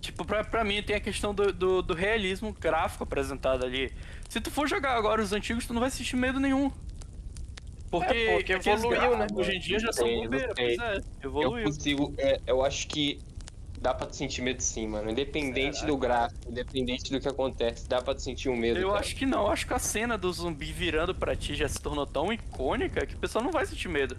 Tipo, 0.00 0.24
pra, 0.24 0.42
pra 0.42 0.64
mim 0.64 0.82
tem 0.82 0.96
a 0.96 1.00
questão 1.00 1.34
do, 1.34 1.52
do, 1.52 1.82
do 1.82 1.92
realismo 1.94 2.56
gráfico 2.58 3.04
apresentado 3.04 3.64
ali. 3.66 3.92
Se 4.30 4.40
tu 4.40 4.50
for 4.50 4.66
jogar 4.66 4.96
agora 4.96 5.20
os 5.20 5.32
antigos, 5.32 5.66
tu 5.66 5.74
não 5.74 5.80
vai 5.80 5.90
sentir 5.90 6.16
medo 6.16 6.40
nenhum. 6.40 6.70
Porque, 7.90 8.14
É, 8.14 8.34
porque 8.36 8.52
evoluiu, 8.70 9.18
né? 9.18 9.26
Hoje 9.34 9.56
em 9.56 9.60
dia 9.60 9.78
já 9.78 9.92
são 9.92 10.06
sei. 10.06 10.26
pois 10.28 10.78
é, 10.78 10.96
Eu 10.96 11.02
evoluiu. 11.30 11.64
consigo. 11.66 12.14
é, 12.18 12.40
eu 12.46 12.64
acho 12.64 12.86
que 12.88 13.18
dá 13.80 13.94
pra 13.94 14.06
te 14.06 14.16
sentir 14.16 14.42
medo 14.42 14.62
sim, 14.62 14.86
mano. 14.86 15.10
Independente 15.10 15.78
Será, 15.78 15.86
do 15.88 15.96
gráfico, 15.96 16.50
independente 16.50 17.10
do 17.10 17.20
que 17.20 17.28
acontece, 17.28 17.88
dá 17.88 18.02
pra 18.02 18.14
te 18.14 18.22
sentir 18.22 18.48
um 18.48 18.56
medo. 18.56 18.78
Eu 18.78 18.88
cara. 18.88 19.00
acho 19.00 19.16
que 19.16 19.24
não, 19.24 19.46
acho 19.46 19.66
que 19.66 19.74
a 19.74 19.78
cena 19.78 20.18
do 20.18 20.30
zumbi 20.32 20.72
virando 20.72 21.14
pra 21.14 21.34
ti 21.34 21.54
já 21.54 21.68
se 21.68 21.80
tornou 21.80 22.06
tão 22.06 22.32
icônica 22.32 23.06
que 23.06 23.14
o 23.14 23.18
pessoal 23.18 23.42
não 23.42 23.50
vai 23.50 23.64
sentir 23.64 23.88
medo. 23.88 24.16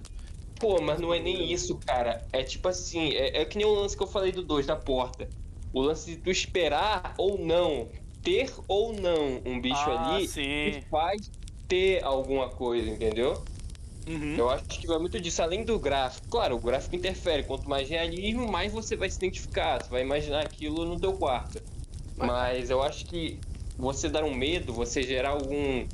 Pô, 0.60 0.82
mas 0.82 1.00
não 1.00 1.14
é 1.14 1.20
nem 1.20 1.52
isso, 1.52 1.78
cara. 1.78 2.26
É 2.32 2.44
tipo 2.44 2.68
assim, 2.68 3.12
é, 3.12 3.42
é 3.42 3.46
que 3.46 3.58
nem 3.58 3.66
o 3.66 3.74
lance 3.74 3.96
que 3.96 4.04
eu 4.04 4.08
falei 4.08 4.32
do 4.32 4.44
2 4.44 4.66
da 4.66 4.76
porta. 4.76 5.28
O 5.74 5.82
lance 5.82 6.12
de 6.12 6.18
tu 6.18 6.30
esperar 6.30 7.14
ou 7.18 7.38
não, 7.38 7.88
ter 8.22 8.52
ou 8.68 8.94
não 8.94 9.42
um 9.46 9.60
bicho 9.60 9.90
ah, 9.90 10.16
ali, 10.16 10.28
sim. 10.28 10.82
faz 10.90 11.32
ter 11.68 12.04
alguma 12.04 12.50
coisa, 12.50 12.90
entendeu? 12.90 13.42
Uhum. 14.08 14.36
Eu 14.38 14.50
acho 14.50 14.64
que 14.66 14.88
vai 14.88 14.98
muito 14.98 15.20
disso, 15.20 15.42
além 15.44 15.64
do 15.64 15.78
gráfico. 15.80 16.28
Claro, 16.30 16.56
o 16.56 16.60
gráfico 16.60 16.96
interfere. 16.96 17.44
Quanto 17.44 17.70
mais 17.70 17.88
realismo, 17.90 18.52
mais 18.52 18.72
você 18.72 18.96
vai 18.96 19.10
se 19.10 19.18
identificar. 19.18 19.82
Você 19.84 19.90
vai 19.90 20.02
imaginar 20.02 20.42
aquilo 20.46 20.86
no 20.86 21.00
teu 21.00 21.14
quarto. 21.14 21.62
Mas 22.18 22.70
eu 22.70 22.82
acho 22.82 23.06
que 23.06 23.40
você 23.78 24.10
dar 24.10 24.24
um 24.24 24.34
medo, 24.34 24.74
você 24.74 25.02
gerar 25.04 25.30
algum 25.30 25.86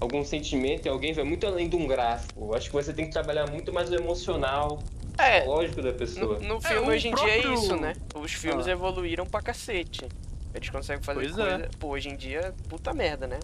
algum 0.00 0.24
sentimento 0.24 0.86
em 0.86 0.90
alguém 0.90 1.12
vai 1.12 1.24
muito 1.24 1.46
além 1.46 1.68
de 1.68 1.76
um 1.76 1.86
gráfico. 1.86 2.46
Eu 2.46 2.54
acho 2.54 2.68
que 2.68 2.72
você 2.74 2.90
tem 2.92 3.04
que 3.04 3.10
trabalhar 3.12 3.50
muito 3.50 3.70
mais 3.70 3.90
o 3.90 3.94
emocional, 3.94 4.82
É, 5.18 5.44
lógico 5.44 5.82
da 5.82 5.92
no, 5.92 5.98
pessoa. 5.98 6.38
no 6.38 6.58
filme 6.58 6.86
o 6.86 6.90
hoje 6.90 7.08
em 7.08 7.14
dia 7.14 7.28
é 7.28 7.40
próprio- 7.42 7.52
isso, 7.62 7.76
né? 7.76 7.92
Os 8.14 8.32
filmes 8.32 8.66
Ah. 8.66 8.70
evoluíram 8.70 9.26
pra 9.26 9.42
cacete. 9.42 10.06
Eles 10.54 10.70
conseguem 10.70 11.02
fazer 11.02 11.20
Pois 11.20 11.38
é. 11.38 11.50
coisa. 11.58 11.70
Pô, 11.78 11.88
hoje 11.88 12.08
em 12.08 12.16
dia, 12.16 12.54
puta 12.70 12.94
merda, 12.94 13.26
né? 13.26 13.38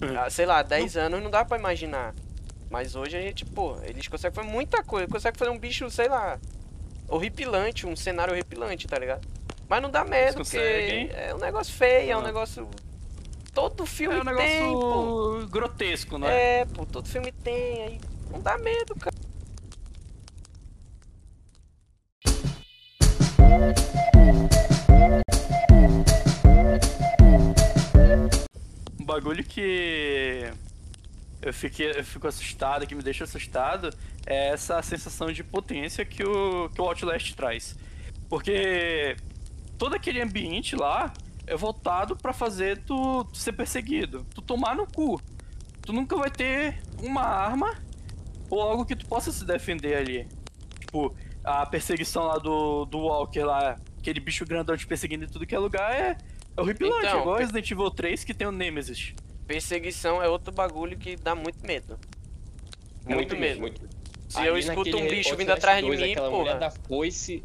Hum. 0.00 0.16
Ah, 0.18 0.30
sei 0.30 0.46
lá, 0.46 0.62
10 0.62 0.96
anos 0.96 1.22
não 1.22 1.30
dá 1.30 1.44
pra 1.44 1.58
imaginar. 1.58 2.14
Mas 2.70 2.94
hoje 2.94 3.16
a 3.16 3.20
gente, 3.20 3.44
pô, 3.44 3.76
eles 3.82 4.06
conseguem 4.08 4.34
fazer 4.34 4.48
muita 4.48 4.82
coisa. 4.82 5.06
Conseguem 5.08 5.38
fazer 5.38 5.50
um 5.50 5.58
bicho, 5.58 5.90
sei 5.90 6.08
lá, 6.08 6.38
horripilante, 7.08 7.86
um 7.86 7.96
cenário 7.96 8.32
horripilante, 8.34 8.86
tá 8.86 8.98
ligado? 8.98 9.26
Mas 9.68 9.82
não 9.82 9.90
dá 9.90 10.04
medo, 10.04 10.36
porque 10.42 10.56
é 10.58 11.34
um 11.34 11.38
negócio 11.38 11.74
feio, 11.74 12.12
é 12.12 12.16
um 12.16 12.20
Ah. 12.20 12.24
negócio. 12.24 12.68
Todo 13.54 13.84
filme 13.86 14.16
É 14.18 14.20
um 14.22 14.36
tem, 14.36 14.60
pô. 14.72 14.72
negócio 15.32 15.48
grotesco, 15.48 16.18
né? 16.18 16.60
É, 16.60 16.64
pô, 16.66 16.86
todo 16.86 17.08
filme 17.08 17.32
tem, 17.32 17.82
aí 17.82 18.00
não 18.30 18.40
dá 18.40 18.56
medo, 18.58 18.94
cara. 18.94 19.16
Um 29.00 29.04
bagulho 29.04 29.44
que 29.44 30.50
eu, 31.42 31.52
fiquei, 31.52 31.90
eu 31.90 32.04
fico 32.04 32.26
assustado, 32.26 32.86
que 32.86 32.94
me 32.94 33.02
deixa 33.02 33.24
assustado, 33.24 33.90
é 34.26 34.48
essa 34.50 34.80
sensação 34.82 35.30
de 35.32 35.42
potência 35.44 36.04
que 36.04 36.22
o, 36.24 36.68
que 36.70 36.80
o 36.80 36.84
Outlast 36.84 37.34
traz. 37.34 37.76
Porque 38.28 39.16
todo 39.78 39.94
aquele 39.94 40.20
ambiente 40.20 40.76
lá 40.76 41.12
é 41.46 41.56
voltado 41.56 42.16
pra 42.16 42.32
fazer 42.32 42.78
tu, 42.84 43.24
tu 43.24 43.38
ser 43.38 43.52
perseguido, 43.52 44.26
tu 44.34 44.42
tomar 44.42 44.74
no 44.76 44.86
cu. 44.86 45.20
Tu 45.82 45.92
nunca 45.92 46.14
vai 46.16 46.30
ter 46.30 46.82
uma 47.02 47.22
arma 47.22 47.74
ou 48.50 48.60
algo 48.60 48.84
que 48.84 48.94
tu 48.94 49.06
possa 49.06 49.32
se 49.32 49.44
defender 49.46 49.96
ali. 49.96 50.28
Tipo, 50.80 51.14
a 51.42 51.64
perseguição 51.64 52.24
lá 52.24 52.36
do, 52.38 52.84
do 52.84 52.98
Walker 52.98 53.44
lá, 53.44 53.78
aquele 53.98 54.20
bicho 54.20 54.44
grandão 54.44 54.76
te 54.76 54.86
perseguindo 54.86 55.24
em 55.24 55.28
tudo 55.28 55.46
que 55.46 55.54
é 55.54 55.58
lugar, 55.58 55.90
é, 55.94 56.18
é 56.56 56.60
horripilante. 56.60 57.06
Então, 57.06 57.20
igual 57.20 57.36
per- 57.36 57.46
Resident 57.46 57.70
Evil 57.70 57.90
3 57.90 58.24
que 58.24 58.34
tem 58.34 58.46
o 58.46 58.52
Nemesis. 58.52 59.14
Perseguição 59.48 60.22
é 60.22 60.28
outro 60.28 60.52
bagulho 60.52 60.96
que 60.98 61.16
dá 61.16 61.34
muito 61.34 61.66
medo. 61.66 61.98
Muito, 63.06 63.34
medo. 63.34 63.60
Muito. 63.60 63.88
Se 64.28 64.44
eu 64.44 64.58
escuto 64.58 64.94
um 64.98 65.08
bicho 65.08 65.34
vindo 65.36 65.50
atrás 65.50 65.80
de 65.82 65.86
2, 65.86 66.00
mim, 66.00 66.10
aquela 66.12 66.30
mulher 66.30 66.56
porra. 66.58 66.60
da 66.60 66.70
foice, 66.70 67.42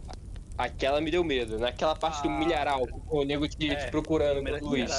aquela 0.57 0.99
me 0.99 1.09
deu 1.09 1.23
medo. 1.23 1.57
Naquela 1.57 1.95
parte 1.95 2.21
do 2.21 2.27
Ah, 2.27 2.37
milharal, 2.37 2.85
o 3.09 3.23
nego 3.23 3.47
te, 3.47 3.69
é, 3.69 3.75
te 3.75 3.89
procurando 3.89 4.43
com 4.59 4.65
luz. 4.65 4.91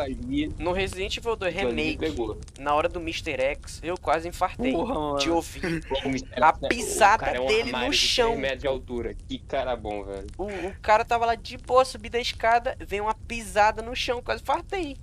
ali, 0.00 0.48
No 0.58 0.72
Resident 0.72 1.18
Evil 1.18 1.36
2 1.36 1.54
aquilo 1.54 1.70
ali 1.70 1.98
me 1.98 2.06
Remake, 2.06 2.40
na 2.58 2.74
hora 2.74 2.88
do 2.88 2.98
Mr. 2.98 3.32
X, 3.38 3.80
eu 3.82 3.98
quase 3.98 4.26
infartei. 4.26 4.72
Porra. 4.72 5.18
Te 5.18 5.28
ouvi. 5.28 5.60
Mr. 6.06 6.42
A 6.42 6.52
pisada 6.54 7.26
é 7.26 7.40
um 7.40 7.46
dele 7.46 7.72
no 7.72 7.90
de 7.90 7.96
chão. 7.98 8.38
metros 8.38 8.62
de 8.62 8.66
altura. 8.66 9.14
Que 9.28 9.38
cara 9.38 9.76
bom, 9.76 10.02
velho. 10.02 10.26
O, 10.38 10.44
o 10.46 10.74
cara 10.80 11.04
tava 11.04 11.26
lá 11.26 11.34
de 11.34 11.58
boa, 11.58 11.84
subi 11.84 12.08
da 12.08 12.18
escada, 12.18 12.74
veio 12.80 13.02
uma 13.02 13.14
pisada 13.14 13.82
no 13.82 13.94
chão, 13.94 14.22
quase 14.22 14.42
fartei. 14.42 14.96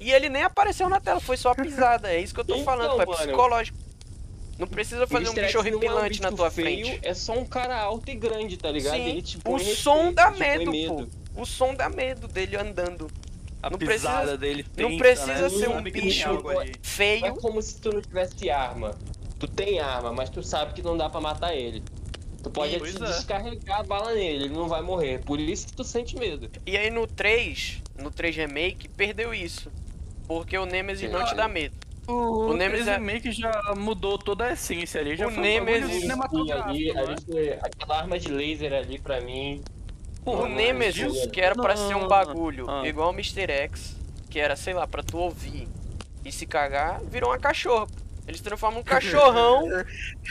E 0.00 0.12
ele 0.12 0.28
nem 0.28 0.42
apareceu 0.42 0.88
na 0.88 1.00
tela, 1.00 1.20
foi 1.20 1.36
só 1.36 1.50
a 1.50 1.54
pisada. 1.54 2.12
É 2.12 2.20
isso 2.20 2.34
que 2.34 2.40
eu 2.40 2.44
tô 2.44 2.54
Então, 2.54 2.64
falando, 2.64 3.00
é 3.00 3.06
mano. 3.06 3.18
psicológico. 3.18 3.78
Não 4.58 4.66
precisa 4.66 5.06
fazer 5.06 5.28
um 5.28 5.34
bicho 5.34 5.40
não 5.40 5.48
é 5.48 5.56
um 5.56 5.58
horripilante 5.60 6.22
na 6.22 6.28
bicho 6.30 6.36
tua 6.36 6.50
feio, 6.50 6.86
frente. 6.86 7.06
É 7.06 7.12
só 7.14 7.32
um 7.34 7.44
cara 7.44 7.78
alto 7.78 8.10
e 8.10 8.14
grande, 8.14 8.56
tá 8.56 8.70
ligado? 8.70 8.96
Sim, 8.96 9.06
Ele 9.08 9.22
te 9.22 9.38
o 9.44 9.58
som 9.58 9.94
respeito, 9.94 10.14
dá 10.14 10.32
te 10.32 10.38
põe 10.38 10.48
medo, 10.74 11.06
pô. 11.34 11.40
O 11.42 11.44
som 11.44 11.74
dá 11.74 11.88
medo 11.90 12.26
dele 12.26 12.56
andando. 12.56 13.06
A 13.62 13.68
Não 13.70 13.78
pisada 13.78 14.18
precisa- 14.18 14.38
dele 14.38 14.66
não 14.76 14.88
tensa, 14.90 14.98
precisa 14.98 15.42
né? 15.42 15.48
ser 15.50 15.68
um 15.68 15.82
bicho. 15.82 16.28
Não 16.42 16.62
é 16.62 16.72
Feio, 16.82 17.34
como 17.36 17.60
se 17.60 17.80
tu 17.80 17.90
não 17.92 18.00
tivesse 18.00 18.48
arma. 18.48 18.94
Tu 19.38 19.48
tem 19.48 19.78
arma, 19.80 20.12
mas 20.12 20.30
tu 20.30 20.42
sabe 20.42 20.72
que 20.72 20.80
não 20.82 20.96
dá 20.96 21.10
pra 21.10 21.20
matar 21.20 21.54
ele. 21.54 21.82
Tu 22.42 22.48
pode 22.50 22.78
Pois 22.78 22.94
te 22.94 23.02
é. 23.02 23.06
descarregar 23.06 23.80
a 23.80 23.82
bala 23.82 24.14
nele, 24.14 24.44
ele 24.44 24.54
não 24.54 24.68
vai 24.68 24.80
morrer. 24.80 25.18
Por 25.24 25.38
isso 25.40 25.66
que 25.66 25.72
tu 25.74 25.82
sente 25.84 26.16
medo. 26.16 26.48
E 26.64 26.76
aí 26.76 26.88
no 26.90 27.06
3, 27.06 27.82
no 27.98 28.10
3 28.10 28.36
Remake, 28.36 28.88
perdeu 28.88 29.34
isso. 29.34 29.70
Porque 30.26 30.56
o 30.58 30.66
Nemesis 30.66 31.10
não 31.10 31.24
te 31.24 31.34
dá 31.34 31.46
medo. 31.48 31.74
O, 32.06 32.50
O 32.50 32.54
Nemesis 32.56 32.86
é- 32.86 32.98
meio 32.98 33.20
que 33.20 33.32
já 33.32 33.74
mudou 33.76 34.16
toda 34.16 34.44
a 34.46 34.52
essência 34.52 35.00
ali. 35.00 35.16
Já 35.16 35.26
O 35.26 35.30
foi 35.30 35.38
um 35.38 35.42
Nemesis- 35.42 35.92
Sim, 35.92 36.00
cinematográfico, 36.02 36.68
ali, 36.70 36.92
né? 36.92 37.00
ali 37.00 37.16
foi- 37.24 37.52
aquela 37.54 37.98
arma 37.98 38.18
de 38.18 38.30
laser 38.30 38.72
ali 38.72 38.98
pra 38.98 39.20
mim. 39.20 39.60
O 40.24 40.36
mano, 40.36 40.54
Nemesis, 40.54 41.26
que 41.26 41.40
era 41.40 41.54
pra 41.54 41.76
ser 41.76 41.94
um 41.96 42.02
Não, 42.02 42.08
bagulho 42.08 42.68
ah. 42.68 42.86
igual 42.86 43.10
o 43.10 43.12
Mr. 43.12 43.50
X, 43.50 43.96
que 44.30 44.38
era, 44.40 44.54
sei 44.56 44.74
lá, 44.74 44.86
pra 44.86 45.02
tu 45.02 45.18
ouvir 45.18 45.68
e 46.24 46.30
se 46.32 46.46
cagar, 46.46 47.00
virou 47.04 47.30
uma 47.30 47.38
cachorra. 47.38 47.86
Eles 48.26 48.40
transformam 48.40 48.80
um 48.80 48.84
cachorrão 48.84 49.64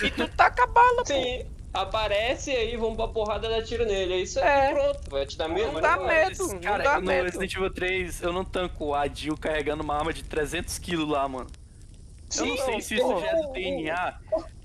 e 0.04 0.12
tu 0.12 0.28
taca 0.30 0.64
a 0.64 0.68
bala, 0.68 1.04
pô. 1.04 1.46
Sim, 1.76 1.82
aparece 1.82 2.52
aí, 2.52 2.76
vamos 2.78 2.96
pra 2.96 3.08
porrada 3.08 3.48
e 3.48 3.50
dar 3.50 3.64
tiro 3.64 3.86
nele. 3.86 4.14
É 4.14 4.18
isso 4.22 4.40
aí, 4.40 4.46
É. 4.48 4.74
pronto. 4.74 5.10
Vai 5.10 5.26
te 5.26 5.38
dar 5.38 5.48
medo. 5.48 5.66
Não 5.68 5.74
mas 5.74 5.82
dá 5.84 5.98
medo. 5.98 6.48
não 6.48 6.60
Cara, 6.62 6.84
dá 6.84 7.00
no 7.00 7.08
medo. 7.08 7.26
Resident 7.26 7.54
Evil 7.56 7.70
3, 7.74 8.22
eu 8.22 8.34
não 8.34 8.46
tanco 8.46 8.94
a 8.94 9.08
Jill 9.08 9.38
carregando 9.38 9.84
uma 9.84 9.96
arma 9.96 10.14
de 10.14 10.24
300kg 10.24 11.06
lá, 11.10 11.28
mano. 11.28 11.48
eu 12.38 12.46
não 12.46 12.58
Sim, 12.58 12.64
sei 12.64 12.82
se 12.82 12.96
isso 12.96 13.20
já 13.20 13.28
é 13.28 13.42
do 13.42 13.52
DNA, 13.54 14.14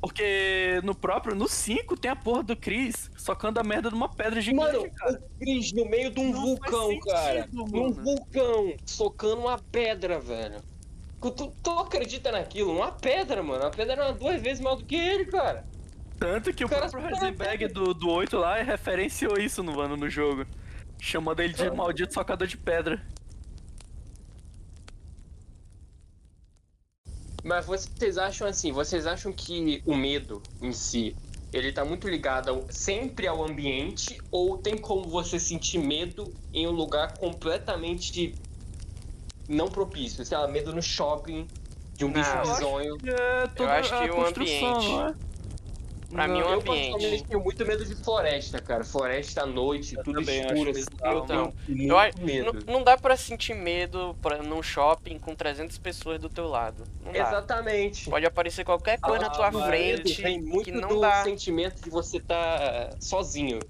porque 0.01 0.81
no 0.83 0.95
próprio, 0.95 1.35
no 1.37 1.47
5 1.47 1.97
tem 1.97 2.11
a 2.11 2.17
porra 2.17 2.43
do 2.43 2.57
Chris 2.57 3.11
socando 3.17 3.61
a 3.61 3.63
merda 3.63 3.91
numa 3.91 4.09
pedra 4.09 4.41
gigante, 4.41 4.73
Mano, 4.77 4.91
cara. 4.93 5.13
o 5.21 5.39
Chris 5.39 5.73
no 5.73 5.85
meio 5.85 6.11
de 6.11 6.21
um 6.21 6.31
Não 6.33 6.41
vulcão, 6.41 6.99
cara. 7.01 7.43
sentido, 7.43 7.67
Num 7.67 7.91
mano. 7.91 8.03
vulcão, 8.03 8.75
socando 8.87 9.43
uma 9.43 9.59
pedra, 9.59 10.19
velho. 10.19 10.57
Tu, 11.21 11.53
tu 11.63 11.71
acredita 11.79 12.33
naquilo? 12.33 12.75
Uma 12.75 12.91
pedra, 12.93 13.43
mano. 13.43 13.67
A 13.67 13.71
pedra 13.71 13.93
era 13.93 14.13
duas 14.13 14.41
vezes 14.41 14.59
maior 14.63 14.77
do 14.77 14.85
que 14.87 14.97
ele, 14.97 15.27
cara. 15.27 15.67
Tanto 16.21 16.53
que 16.53 16.65
o 16.65 16.69
Cara, 16.69 16.89
próprio 16.89 17.09
Heisenberg 17.17 17.67
do, 17.69 17.95
do 17.95 18.11
8 18.11 18.37
lá 18.37 18.63
referenciou 18.63 19.39
isso 19.39 19.63
no, 19.63 19.73
mano, 19.75 19.97
no 19.97 20.09
jogo. 20.09 20.47
Chamando 21.01 21.41
ele 21.41 21.55
de 21.55 21.69
maldito 21.71 22.13
socador 22.13 22.47
de 22.47 22.59
pedra. 22.59 23.03
Mas 27.43 27.65
vocês 27.65 28.19
acham 28.19 28.47
assim, 28.47 28.71
vocês 28.71 29.07
acham 29.07 29.33
que 29.33 29.83
o 29.87 29.95
medo 29.97 30.43
em 30.61 30.73
si, 30.73 31.17
ele 31.55 31.73
tá 31.73 31.85
muito 31.87 32.07
ligado 32.07 32.51
ao- 32.51 32.67
sempre 32.71 33.27
ao 33.27 33.43
ambiente 33.43 34.19
ou 34.31 34.59
tem 34.59 34.77
como 34.77 35.09
você 35.09 35.41
sentir 35.41 35.79
medo 35.79 36.31
em 36.53 36.67
um 36.67 36.71
lugar 36.71 37.17
completamente 37.17 38.35
não 39.49 39.69
propício? 39.69 40.23
Sei 40.25 40.37
lá, 40.37 40.47
medo 40.47 40.71
no 40.75 40.83
shopping, 40.83 41.49
de 41.95 42.05
um 42.05 42.13
bicho 42.13 42.29
Não, 42.29 42.37
eu 42.37 42.43
acho- 42.43 42.55
bizonho. 42.57 42.97
É 43.07 43.47
toda 43.49 43.73
acho 43.73 43.95
a 43.95 44.03
que 44.03 44.11
o 44.11 44.27
ambiente- 44.27 44.89
não 44.89 45.30
é? 46.11 46.15
Pra 46.15 46.29
mim, 46.29 46.39
o 46.39 46.43
Eu 46.43 46.49
ambiente. 46.49 46.65
particularmente 46.67 47.25
tenho 47.25 47.41
muito 47.43 47.67
medo 47.67 47.85
de 47.85 47.95
floresta, 47.95 48.59
cara. 48.61 48.85
Floresta 48.85 49.43
à 49.43 49.47
noite, 49.47 49.95
Eu 49.97 50.03
tudo 50.03 50.21
também 50.21 50.41
escuro, 50.41 50.71
assim. 50.71 50.85
Eu 51.03 51.21
tenho 51.23 51.43
muito 51.69 51.93
Eu 51.95 52.27
medo. 52.27 52.53
Não, 52.67 52.75
não 52.75 52.83
dá 52.85 52.97
pra 52.99 53.17
sentir 53.17 53.55
medo 53.55 54.17
pra, 54.21 54.43
num 54.43 54.63
shopping 54.63 55.19
com 55.19 55.35
300 55.35 55.79
pessoas 55.79 56.21
do 56.21 56.29
teu 56.29 56.49
lado. 56.49 56.85
Não 57.05 57.13
dá. 57.13 57.19
Exatamente. 57.19 58.11
Pode 58.11 58.27
aparecer 58.27 58.65
qualquer 58.65 58.99
coisa 58.99 59.21
na 59.21 59.27
Ah, 59.29 59.31
tua 59.31 59.51
mas 59.51 59.67
frente 59.67 60.23
Tem 60.23 60.41
muito 60.41 60.65
que 60.65 60.73
não 60.73 60.89
do 60.89 61.01
dá. 61.01 61.23
sentimento 61.23 61.83
de 61.83 61.91
você 61.91 62.19
tá 62.21 62.91
sozinho. 63.01 63.61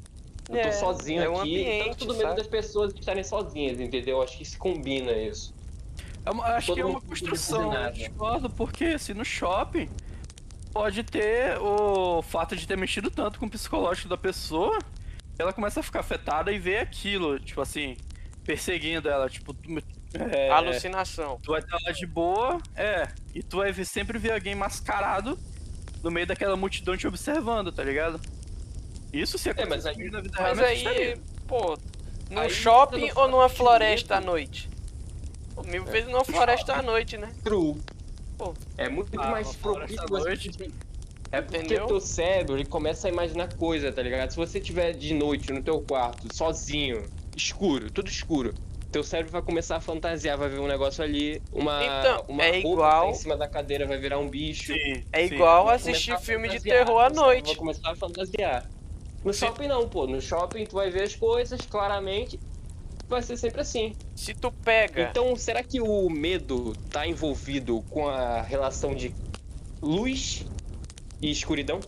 Eu 0.48 0.56
É, 0.56 0.62
tô 0.68 0.72
sozinho 0.72 1.22
é 1.22 1.28
um 1.28 1.38
aqui, 1.38 1.60
ambiente, 1.60 1.88
tanto 1.90 2.06
do 2.06 2.14
medo 2.14 2.22
sabe? 2.24 2.36
das 2.38 2.46
pessoas 2.48 2.92
estarem 2.94 3.22
sozinhas, 3.22 3.78
entendeu? 3.78 4.20
Acho 4.20 4.36
que 4.36 4.44
se 4.44 4.56
combina 4.58 5.12
isso. 5.12 5.54
É 6.26 6.30
uma- 6.30 6.44
acho 6.46 6.66
Todo 6.68 6.74
que 6.76 6.80
é 6.82 6.84
uma 6.84 7.00
construção, 7.00 7.72
eu 7.72 7.90
discordo, 7.92 8.50
porque 8.50 8.84
assim, 8.86 9.14
no 9.14 9.24
shopping 9.24 9.88
pode 10.72 11.02
ter 11.02 11.58
o 11.60 12.22
fato 12.22 12.54
de 12.56 12.66
ter 12.66 12.76
mexido 12.76 13.10
tanto 13.10 13.38
com 13.38 13.46
o 13.46 13.50
psicológico 13.50 14.08
da 14.08 14.16
pessoa, 14.16 14.78
ela 15.38 15.52
começa 15.52 15.80
a 15.80 15.82
ficar 15.82 16.00
afetada 16.00 16.52
e 16.52 16.58
vê 16.58 16.78
aquilo, 16.78 17.38
tipo 17.40 17.60
assim, 17.60 17.96
perseguindo 18.44 19.08
ela, 19.08 19.28
tipo, 19.28 19.52
tu- 19.54 19.82
é, 20.14 20.50
Alucinação. 20.50 21.38
tu 21.42 21.52
vai 21.52 21.60
estar 21.60 21.78
lá 21.84 21.92
de 21.92 22.06
boa, 22.06 22.58
é, 22.74 23.08
e 23.34 23.42
tu 23.42 23.58
vai 23.58 23.72
ver- 23.72 23.84
sempre 23.84 24.18
ver 24.18 24.32
alguém 24.32 24.54
mascarado 24.54 25.38
no 26.02 26.10
meio 26.10 26.26
daquela 26.26 26.56
multidão 26.56 26.96
te 26.96 27.06
observando, 27.06 27.70
tá 27.72 27.84
ligado? 27.84 28.20
Isso 29.12 29.36
se 29.38 29.50
É, 29.50 29.66
mas 29.66 29.86
aí- 29.86 30.08
na 30.10 30.20
vida 30.20 30.38
real, 30.40 30.54
Mas 30.56 30.64
aí, 30.64 31.16
pô, 31.46 31.76
num 32.30 32.40
Aí 32.40 32.50
shopping 32.50 33.10
ou 33.16 33.28
numa 33.28 33.48
floresta 33.48 34.16
à 34.16 34.20
noite? 34.20 34.68
Mil 35.66 35.84
vezes 35.84 36.08
numa 36.10 36.24
floresta 36.24 36.74
à 36.74 36.80
noite, 36.82 37.18
né? 37.18 37.32
True. 37.44 37.76
Pô. 38.40 38.54
É 38.78 38.88
muito 38.88 39.20
Ah, 39.20 39.30
mais 39.30 39.54
propício 39.54 40.02
você 40.08 40.24
noite. 40.24 40.50
É 41.30 41.42
porque 41.42 41.58
Entendeu? 41.58 41.86
teu 41.86 42.00
cérebro 42.00 42.56
ele 42.56 42.64
começa 42.64 43.06
a 43.06 43.10
imaginar 43.10 43.52
coisa, 43.54 43.92
tá 43.92 44.00
ligado? 44.02 44.30
Se 44.30 44.36
você 44.36 44.58
estiver 44.58 44.92
de 44.94 45.12
noite 45.12 45.52
no 45.52 45.62
teu 45.62 45.80
quarto, 45.82 46.26
sozinho, 46.34 47.04
escuro, 47.36 47.90
tudo 47.90 48.08
escuro, 48.08 48.52
teu 48.90 49.04
cérebro 49.04 49.30
vai 49.30 49.42
começar 49.42 49.76
a 49.76 49.80
fantasiar, 49.80 50.36
vai 50.38 50.48
ver 50.48 50.58
um 50.58 50.66
negócio 50.66 51.04
ali, 51.04 51.40
uma, 51.52 51.84
Então, 51.84 52.24
uma 52.28 52.42
é 52.42 52.52
roupa 52.62 52.68
igual- 52.68 53.04
tá 53.04 53.10
em 53.10 53.14
cima 53.14 53.36
da 53.36 53.46
cadeira 53.46 53.86
vai 53.86 53.98
virar 53.98 54.18
um 54.18 54.28
bicho. 54.28 54.72
Sim, 54.72 55.04
É 55.12 55.28
sim. 55.28 55.34
igual 55.34 55.68
assistir 55.68 56.18
filme 56.18 56.48
de 56.48 56.60
terror 56.60 56.98
à 56.98 57.10
noite. 57.10 57.48
Vai 57.48 57.56
começar 57.56 57.90
a 57.92 57.94
fantasiar. 57.94 58.68
No 59.22 59.34
shopping 59.34 59.68
não, 59.68 59.86
pô. 59.86 60.06
No 60.06 60.18
shopping 60.20 60.64
tu 60.64 60.76
vai 60.76 60.90
ver 60.90 61.02
as 61.02 61.14
coisas 61.14 61.60
claramente. 61.60 62.40
Vai 63.10 63.22
ser 63.22 63.36
sempre 63.36 63.60
assim. 63.60 63.96
Se 64.14 64.32
tu 64.32 64.52
pega. 64.52 65.08
Então, 65.10 65.34
será 65.34 65.64
que 65.64 65.80
o 65.80 66.08
medo 66.08 66.72
tá 66.90 67.04
envolvido 67.04 67.82
com 67.90 68.08
a 68.08 68.40
relação 68.40 68.94
de 68.94 69.12
luz 69.82 70.46
e 71.20 71.28
escuridão? 71.28 71.80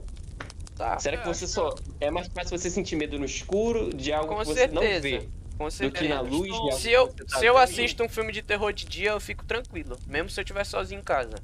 Tá, 0.77 0.99
Será 0.99 1.19
que 1.19 1.29
você 1.29 1.47
só. 1.47 1.73
É 2.01 2.11
mais 2.11 2.27
fácil 2.27 2.59
você 2.59 2.69
sentir 2.69 2.97
medo 2.97 3.21
no 3.21 3.25
escuro 3.25 3.95
de 3.95 4.13
algo 4.13 4.35
com 4.35 4.41
que 4.41 4.47
você 4.47 4.67
não 4.67 4.83
vê 4.83 5.29
Com 5.57 5.67
do 5.67 5.71
certeza. 5.71 6.05
que 6.05 6.09
na 6.09 6.21
luz 6.21 6.75
Se 6.81 6.91
eu, 6.91 7.07
tá 7.13 7.39
se 7.39 7.47
eu 7.47 7.57
assisto 7.57 8.03
um 8.03 8.09
filme 8.09 8.33
de 8.33 8.43
terror 8.43 8.73
de 8.73 8.85
dia, 8.85 9.11
eu 9.11 9.21
fico 9.21 9.45
tranquilo. 9.45 9.97
Mesmo 10.09 10.29
se 10.29 10.41
eu 10.41 10.43
estiver 10.43 10.65
sozinho 10.65 11.01
em 11.01 11.05
casa. 11.05 11.37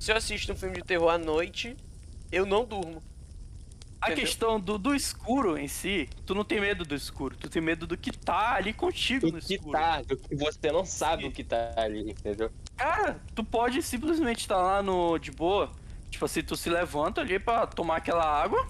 Se 0.00 0.10
eu 0.10 0.16
assisto 0.16 0.52
um 0.52 0.56
filme 0.56 0.74
de 0.74 0.82
terror 0.82 1.10
à 1.10 1.18
noite, 1.18 1.76
eu 2.32 2.44
não 2.44 2.64
durmo. 2.64 3.00
A 4.00 4.12
questão 4.12 4.58
do, 4.58 4.78
do 4.78 4.94
escuro 4.94 5.58
em 5.58 5.68
si, 5.68 6.08
tu 6.24 6.34
não 6.34 6.42
tem 6.42 6.58
medo 6.60 6.84
do 6.84 6.94
escuro, 6.94 7.36
tu 7.36 7.50
tem 7.50 7.60
medo 7.60 7.86
do 7.86 7.96
que 7.98 8.10
tá 8.10 8.54
ali 8.54 8.72
contigo 8.72 9.26
no 9.26 9.32
Do 9.32 9.40
que 9.46 9.54
escuro. 9.54 9.72
tá, 9.72 10.00
do 10.02 10.16
que 10.16 10.34
você 10.34 10.72
não 10.72 10.84
sabe 10.86 11.24
Sim. 11.24 11.28
o 11.28 11.32
que 11.32 11.44
tá 11.44 11.74
ali, 11.76 12.10
entendeu? 12.10 12.50
Cara, 12.76 13.20
tu 13.34 13.44
pode 13.44 13.82
simplesmente 13.82 14.40
estar 14.40 14.56
lá 14.56 14.82
no 14.82 15.18
de 15.18 15.30
boa, 15.30 15.70
tipo 16.10 16.24
assim, 16.24 16.42
tu 16.42 16.56
se 16.56 16.70
levanta 16.70 17.20
ali 17.20 17.38
pra 17.38 17.66
tomar 17.66 17.96
aquela 17.96 18.24
água, 18.24 18.66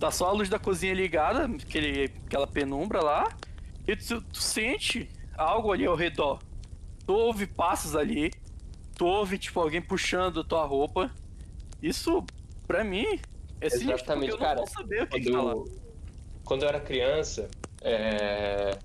tá 0.00 0.10
só 0.10 0.26
a 0.30 0.32
luz 0.32 0.48
da 0.48 0.58
cozinha 0.58 0.92
ligada, 0.94 1.44
aquele, 1.44 2.12
aquela 2.26 2.46
penumbra 2.46 3.00
lá, 3.00 3.28
e 3.86 3.94
tu, 3.94 4.20
tu 4.20 4.42
sente 4.42 5.08
algo 5.38 5.70
ali 5.72 5.86
ao 5.86 5.94
redor. 5.94 6.40
Tu 7.06 7.12
ouve 7.12 7.46
passos 7.46 7.94
ali, 7.94 8.32
tu 8.96 9.06
ouve, 9.06 9.38
tipo, 9.38 9.60
alguém 9.60 9.80
puxando 9.80 10.42
tua 10.42 10.64
roupa. 10.66 11.08
Isso, 11.80 12.24
pra 12.66 12.82
mim, 12.82 13.20
é 13.60 13.66
Exatamente, 13.66 14.30
eu 14.30 14.38
não 14.38 14.46
cara. 14.46 14.58
vou 14.58 14.66
saber 14.66 15.02
o 15.02 15.08
que, 15.08 15.20
que 15.20 15.30
Quando 15.30 15.32
tá 15.32 15.42
lá. 15.42 15.52
eu, 15.52 15.64
quando 16.44 16.62
eu 16.62 16.68
era 16.68 16.80
criança, 16.80 17.48
é, 17.82 18.78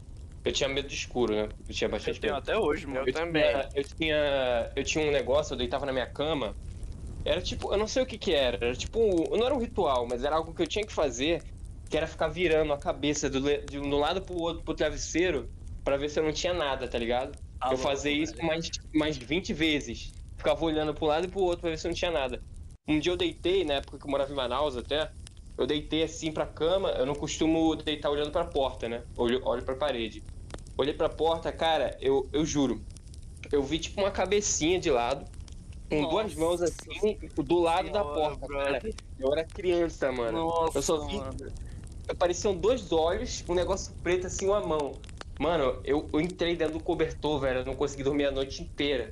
eu 0.43 0.51
tinha 0.51 0.69
medo 0.69 0.87
de 0.87 0.95
escuro, 0.95 1.33
né? 1.35 1.49
Eu 1.67 1.73
tinha 1.75 1.87
Eu 1.87 1.91
bastante 1.91 2.19
tenho 2.19 2.33
medo. 2.33 2.43
até 2.43 2.57
hoje, 2.57 2.87
mano. 2.87 3.07
Eu 3.07 3.13
também. 3.13 3.43
Tinha, 3.43 3.69
eu, 3.75 3.83
tinha, 3.83 4.71
eu 4.75 4.83
tinha 4.83 5.05
um 5.07 5.11
negócio, 5.11 5.53
eu 5.53 5.57
deitava 5.57 5.85
na 5.85 5.91
minha 5.93 6.07
cama. 6.07 6.55
Era 7.23 7.41
tipo, 7.41 7.71
eu 7.71 7.77
não 7.77 7.87
sei 7.87 8.01
o 8.03 8.05
que 8.05 8.17
que 8.17 8.33
era. 8.33 8.57
Era 8.57 8.75
tipo, 8.75 8.99
não 9.37 9.45
era 9.45 9.53
um 9.53 9.59
ritual, 9.59 10.07
mas 10.07 10.23
era 10.23 10.35
algo 10.35 10.53
que 10.53 10.61
eu 10.61 10.67
tinha 10.67 10.85
que 10.85 10.91
fazer, 10.93 11.43
que 11.89 11.95
era 11.97 12.07
ficar 12.07 12.27
virando 12.29 12.73
a 12.73 12.77
cabeça 12.77 13.29
do, 13.29 13.39
de 13.65 13.77
um 13.79 13.95
lado 13.97 14.21
pro 14.21 14.35
outro, 14.35 14.63
pro 14.63 14.73
travesseiro, 14.73 15.47
pra 15.83 15.97
ver 15.97 16.09
se 16.09 16.19
eu 16.19 16.23
não 16.23 16.31
tinha 16.33 16.53
nada, 16.53 16.87
tá 16.87 16.97
ligado? 16.97 17.37
Ah, 17.59 17.73
eu 17.73 17.77
fazia 17.77 18.11
isso 18.11 18.33
mais, 18.43 18.69
mais 18.95 19.17
20 19.17 19.53
vezes. 19.53 20.11
Ficava 20.35 20.65
olhando 20.65 20.95
pro 20.95 21.05
lado 21.05 21.27
e 21.27 21.29
pro 21.29 21.41
outro 21.41 21.61
pra 21.61 21.69
ver 21.69 21.77
se 21.77 21.87
não 21.87 21.93
tinha 21.93 22.09
nada. 22.09 22.41
Um 22.91 22.99
dia 22.99 23.13
eu 23.13 23.17
deitei, 23.17 23.63
na 23.63 23.75
época 23.75 23.97
que 23.97 24.05
eu 24.05 24.11
morava 24.11 24.31
em 24.31 24.35
Manaus 24.35 24.75
até, 24.75 25.09
eu 25.57 25.65
deitei 25.65 26.03
assim 26.03 26.29
pra 26.29 26.45
cama, 26.45 26.89
eu 26.89 27.05
não 27.05 27.15
costumo 27.15 27.73
deitar 27.75 28.09
olhando 28.09 28.31
pra 28.31 28.43
porta, 28.43 28.89
né? 28.89 29.03
Olho, 29.15 29.41
olho 29.45 29.63
pra 29.63 29.75
parede. 29.75 30.21
Olhei 30.77 30.93
pra 30.93 31.07
porta, 31.07 31.51
cara, 31.53 31.97
eu, 32.01 32.27
eu 32.33 32.45
juro. 32.45 32.81
Eu 33.49 33.63
vi 33.63 33.79
tipo 33.79 34.01
uma 34.01 34.11
cabecinha 34.11 34.77
de 34.77 34.91
lado, 34.91 35.25
com 35.89 36.01
duas 36.09 36.35
Nossa 36.35 36.39
mãos 36.39 36.61
assim, 36.61 37.17
do 37.35 37.59
lado 37.59 37.91
da 37.91 38.03
porta, 38.03 38.45
cara. 38.45 38.81
Eu 39.17 39.31
era 39.31 39.45
criança, 39.45 40.11
mano. 40.11 40.47
Nossa, 40.47 40.77
eu 40.77 40.81
só 40.81 41.05
vi. 41.05 41.17
mano. 41.17 41.37
Apareciam 42.09 42.53
dois 42.53 42.91
olhos, 42.91 43.43
um 43.47 43.53
negócio 43.53 43.93
preto 44.03 44.27
assim, 44.27 44.47
uma 44.47 44.59
mão. 44.59 44.93
Mano, 45.39 45.79
eu, 45.85 46.09
eu 46.11 46.19
entrei 46.19 46.57
dentro 46.57 46.77
do 46.77 46.83
cobertor, 46.83 47.39
velho. 47.39 47.59
Eu 47.59 47.65
não 47.65 47.75
consegui 47.75 48.03
dormir 48.03 48.25
a 48.25 48.31
noite 48.31 48.61
inteira. 48.61 49.09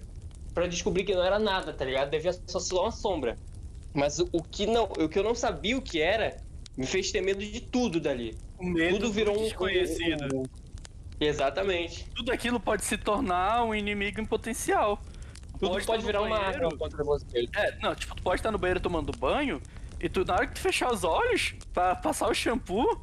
Pra 0.53 0.67
descobrir 0.67 1.03
que 1.03 1.13
não 1.13 1.23
era 1.23 1.39
nada, 1.39 1.71
tá 1.71 1.86
ligado? 1.86 2.09
Devia 2.09 2.34
ser 2.34 2.59
só 2.59 2.82
uma 2.82 2.91
sombra. 2.91 3.38
Mas 3.93 4.19
o, 4.19 4.29
o 4.31 4.43
que 4.43 4.65
não, 4.67 4.83
o 4.83 5.09
que 5.09 5.17
eu 5.17 5.23
não 5.23 5.33
sabia 5.35 5.77
o 5.77 5.81
que 5.81 5.99
era, 6.01 6.37
me 6.77 6.85
fez 6.85 7.11
ter 7.11 7.21
medo 7.21 7.39
de 7.43 7.59
tudo 7.61 7.99
dali. 7.99 8.37
O 8.57 8.65
medo 8.65 8.95
tudo 8.95 9.07
do 9.07 9.11
virou 9.13 9.39
um 9.39 9.43
desconhecido. 9.43 10.27
um- 10.35 10.43
Exatamente. 11.19 12.05
Tudo 12.15 12.31
aquilo 12.31 12.59
pode 12.59 12.85
se 12.85 12.97
tornar 12.97 13.63
um 13.65 13.75
inimigo 13.75 14.21
em 14.21 14.25
potencial. 14.25 14.97
Tu 15.53 15.59
Tudo 15.67 15.85
pode, 15.85 16.01
no 16.01 16.05
virar 16.05 16.21
uma 16.21 16.37
arma 16.37 16.69
contra 16.77 17.03
você. 17.03 17.45
É, 17.55 17.77
não, 17.81 17.93
tipo, 17.93 18.15
tu 18.15 18.23
pode 18.23 18.39
estar 18.39 18.51
no 18.51 18.57
banheiro 18.57 18.79
tomando 18.79 19.11
banho 19.17 19.61
e 19.99 20.07
tu, 20.07 20.23
na 20.23 20.35
hora 20.35 20.47
que 20.47 20.53
tu 20.53 20.61
fechar 20.61 20.89
os 20.93 21.03
olhos 21.03 21.55
pra 21.73 21.95
passar 21.97 22.29
o 22.29 22.33
shampoo, 22.33 23.01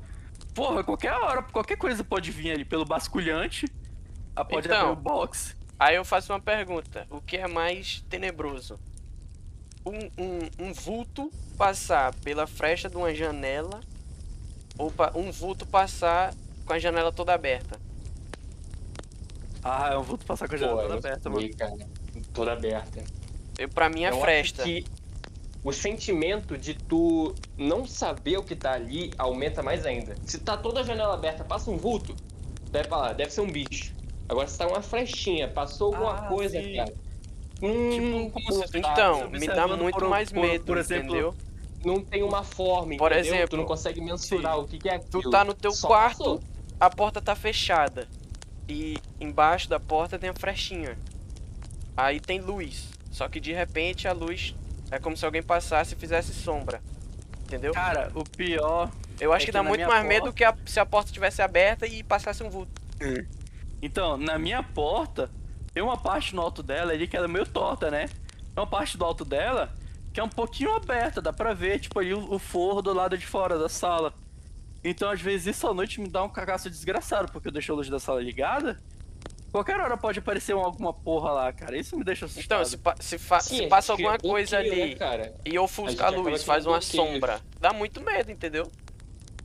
porra, 0.54 0.82
qualquer 0.82 1.12
hora, 1.12 1.42
qualquer 1.42 1.76
coisa 1.76 2.02
pode 2.02 2.30
vir 2.30 2.52
ali 2.52 2.64
pelo 2.64 2.86
basculhante. 2.86 3.66
Ah, 4.34 4.42
pode 4.44 4.66
Então. 4.66 4.92
abrir 4.92 4.92
o 4.92 4.96
box. 5.02 5.54
Aí 5.78 5.96
eu 5.96 6.04
faço 6.04 6.32
uma 6.32 6.40
pergunta: 6.40 7.06
o 7.10 7.20
que 7.20 7.36
é 7.36 7.46
mais 7.46 8.00
tenebroso? 8.08 8.80
Um, 9.86 10.10
um, 10.20 10.68
um 10.68 10.72
vulto 10.72 11.30
passar 11.56 12.12
pela 12.16 12.46
fresta 12.46 12.88
de 12.90 12.96
uma 12.96 13.14
janela 13.14 13.80
ou 14.76 14.92
um 15.14 15.30
vulto 15.30 15.64
passar 15.64 16.34
com 16.66 16.72
a 16.72 16.78
janela 16.78 17.12
toda 17.12 17.32
aberta? 17.32 17.78
Ah, 19.62 19.90
eu 19.92 20.02
vou 20.02 20.18
passar 20.18 20.48
com 20.48 20.54
a 20.54 20.58
Pô, 20.58 20.64
janela 20.64 20.82
eu 20.82 20.88
toda 20.88 20.94
não 20.94 20.98
aberta, 20.98 21.22
sei, 21.22 21.32
mano. 21.32 21.56
cara. 21.56 21.88
Toda 22.34 22.52
aberta. 22.52 23.04
Eu, 23.58 23.68
pra 23.68 23.88
mim, 23.88 24.04
é 24.04 24.08
Eu 24.08 24.14
acho 24.14 24.20
fresta. 24.22 24.62
que 24.64 24.84
o 25.64 25.72
sentimento 25.72 26.56
de 26.58 26.74
tu 26.74 27.34
não 27.56 27.86
saber 27.86 28.36
o 28.38 28.42
que 28.42 28.54
tá 28.54 28.72
ali 28.72 29.12
aumenta 29.16 29.62
mais 29.62 29.86
ainda. 29.86 30.14
Se 30.24 30.38
tá 30.38 30.56
toda 30.56 30.80
a 30.80 30.82
janela 30.82 31.14
aberta, 31.14 31.44
passa 31.44 31.70
um 31.70 31.76
vulto, 31.76 32.14
deve 32.70 32.88
falar, 32.88 33.12
deve 33.14 33.30
ser 33.30 33.40
um 33.40 33.50
bicho. 33.50 33.94
Agora 34.28 34.46
se 34.48 34.58
tá 34.58 34.66
uma 34.66 34.82
frechinha, 34.82 35.48
passou 35.48 35.94
alguma 35.94 36.26
Ah, 36.26 36.28
coisa, 36.28 36.60
sim. 36.60 36.76
cara. 36.76 36.92
Hum, 37.62 37.90
Tipo, 37.90 38.52
se 38.52 38.70
tu 38.70 38.78
Então, 38.78 39.20
tá 39.20 39.28
me 39.38 39.46
dá 39.46 39.66
muito 39.68 39.98
por- 39.98 40.08
mais 40.08 40.30
por- 40.30 40.40
medo, 40.40 40.64
por 40.64 40.76
exemplo, 40.76 41.06
entendeu? 41.10 41.34
não 41.84 42.02
tem 42.02 42.22
uma 42.22 42.42
forma, 42.42 42.96
Por 42.96 43.12
entendeu? 43.12 43.34
exemplo, 43.34 43.48
tu 43.48 43.56
não 43.56 43.64
consegue 43.64 44.00
mensurar 44.00 44.58
o 44.58 44.66
que, 44.66 44.78
que 44.78 44.88
é 44.88 44.96
aquilo. 44.96 45.22
Tu 45.22 45.30
tá 45.30 45.44
no 45.44 45.54
teu 45.54 45.70
Só 45.72 45.86
quarto, 45.88 46.18
passou. 46.18 46.42
a 46.78 46.90
porta 46.90 47.20
tá 47.22 47.34
fechada. 47.34 48.06
E 48.68 48.98
embaixo 49.20 49.68
da 49.70 49.78
porta 49.80 50.18
tem 50.18 50.28
a 50.30 50.34
frechinha. 50.34 50.98
Aí 51.96 52.18
tem 52.20 52.40
luz. 52.40 52.88
Só 53.10 53.28
que 53.28 53.40
de 53.40 53.52
repente 53.52 54.06
a 54.08 54.12
luz 54.12 54.54
é 54.90 54.98
como 54.98 55.16
se 55.16 55.24
alguém 55.24 55.42
passasse 55.42 55.94
e 55.94 55.96
fizesse 55.96 56.34
sombra. 56.34 56.82
Entendeu? 57.44 57.72
Cara, 57.72 58.10
o 58.14 58.24
pior. 58.24 58.90
Eu 59.20 59.32
acho 59.32 59.44
é 59.44 59.46
que 59.46 59.46
que 59.46 59.52
dá 59.52 59.62
muito 59.62 59.86
mais 59.86 60.04
medo 60.04 60.24
porta- 60.24 60.36
que 60.36 60.44
a- 60.44 60.56
se 60.66 60.78
a 60.80 60.84
porta 60.84 61.10
tivesse 61.12 61.40
aberta 61.40 61.86
e 61.86 62.02
passasse 62.02 62.42
um 62.42 62.50
vulto. 62.50 62.72
Então, 63.80 64.16
na 64.16 64.36
minha 64.38 64.62
porta, 64.62 65.30
tem 65.76 65.82
uma 65.82 65.98
parte 65.98 66.34
no 66.34 66.40
alto 66.40 66.62
dela 66.62 66.92
ali 66.94 67.06
que 67.06 67.14
ela 67.14 67.26
é 67.26 67.28
meio 67.28 67.44
torta, 67.44 67.90
né? 67.90 68.06
Tem 68.08 68.56
uma 68.56 68.66
parte 68.66 68.96
do 68.96 69.04
alto 69.04 69.26
dela 69.26 69.70
que 70.10 70.18
é 70.18 70.24
um 70.24 70.28
pouquinho 70.28 70.74
aberta, 70.74 71.20
dá 71.20 71.34
pra 71.34 71.52
ver, 71.52 71.78
tipo, 71.78 71.98
ali 72.00 72.14
o, 72.14 72.32
o 72.32 72.38
forro 72.38 72.80
do 72.80 72.94
lado 72.94 73.18
de 73.18 73.26
fora 73.26 73.58
da 73.58 73.68
sala. 73.68 74.14
Então, 74.82 75.10
às 75.10 75.20
vezes, 75.20 75.54
isso 75.54 75.66
à 75.68 75.74
noite 75.74 76.00
me 76.00 76.08
dá 76.08 76.24
um 76.24 76.30
cagaço 76.30 76.70
desgraçado, 76.70 77.30
porque 77.30 77.48
eu 77.48 77.52
deixo 77.52 77.70
a 77.74 77.76
luz 77.76 77.90
da 77.90 78.00
sala 78.00 78.22
ligada. 78.22 78.80
Qualquer 79.52 79.78
hora 79.78 79.98
pode 79.98 80.18
aparecer 80.18 80.54
uma- 80.54 80.64
alguma 80.64 80.94
porra 80.94 81.30
lá, 81.32 81.52
cara. 81.52 81.76
Isso 81.76 81.94
me 81.94 82.02
deixa 82.02 82.24
assustado. 82.24 82.60
Então, 82.60 82.64
se, 82.64 82.78
pa- 82.78 82.96
se, 82.98 83.18
fa- 83.18 83.40
Sim, 83.40 83.56
se 83.58 83.64
a 83.66 83.68
passa 83.68 83.92
alguma 83.92 84.18
coisa 84.18 84.56
ali 84.56 84.70
né, 84.86 84.94
cara? 84.94 85.34
e 85.44 85.58
ofusca 85.58 86.06
a 86.06 86.08
acaba 86.08 86.30
luz, 86.30 86.42
faz 86.42 86.64
uma 86.64 86.80
sombra, 86.80 87.38
dá 87.60 87.74
muito 87.74 88.00
medo, 88.00 88.30
entendeu? 88.32 88.72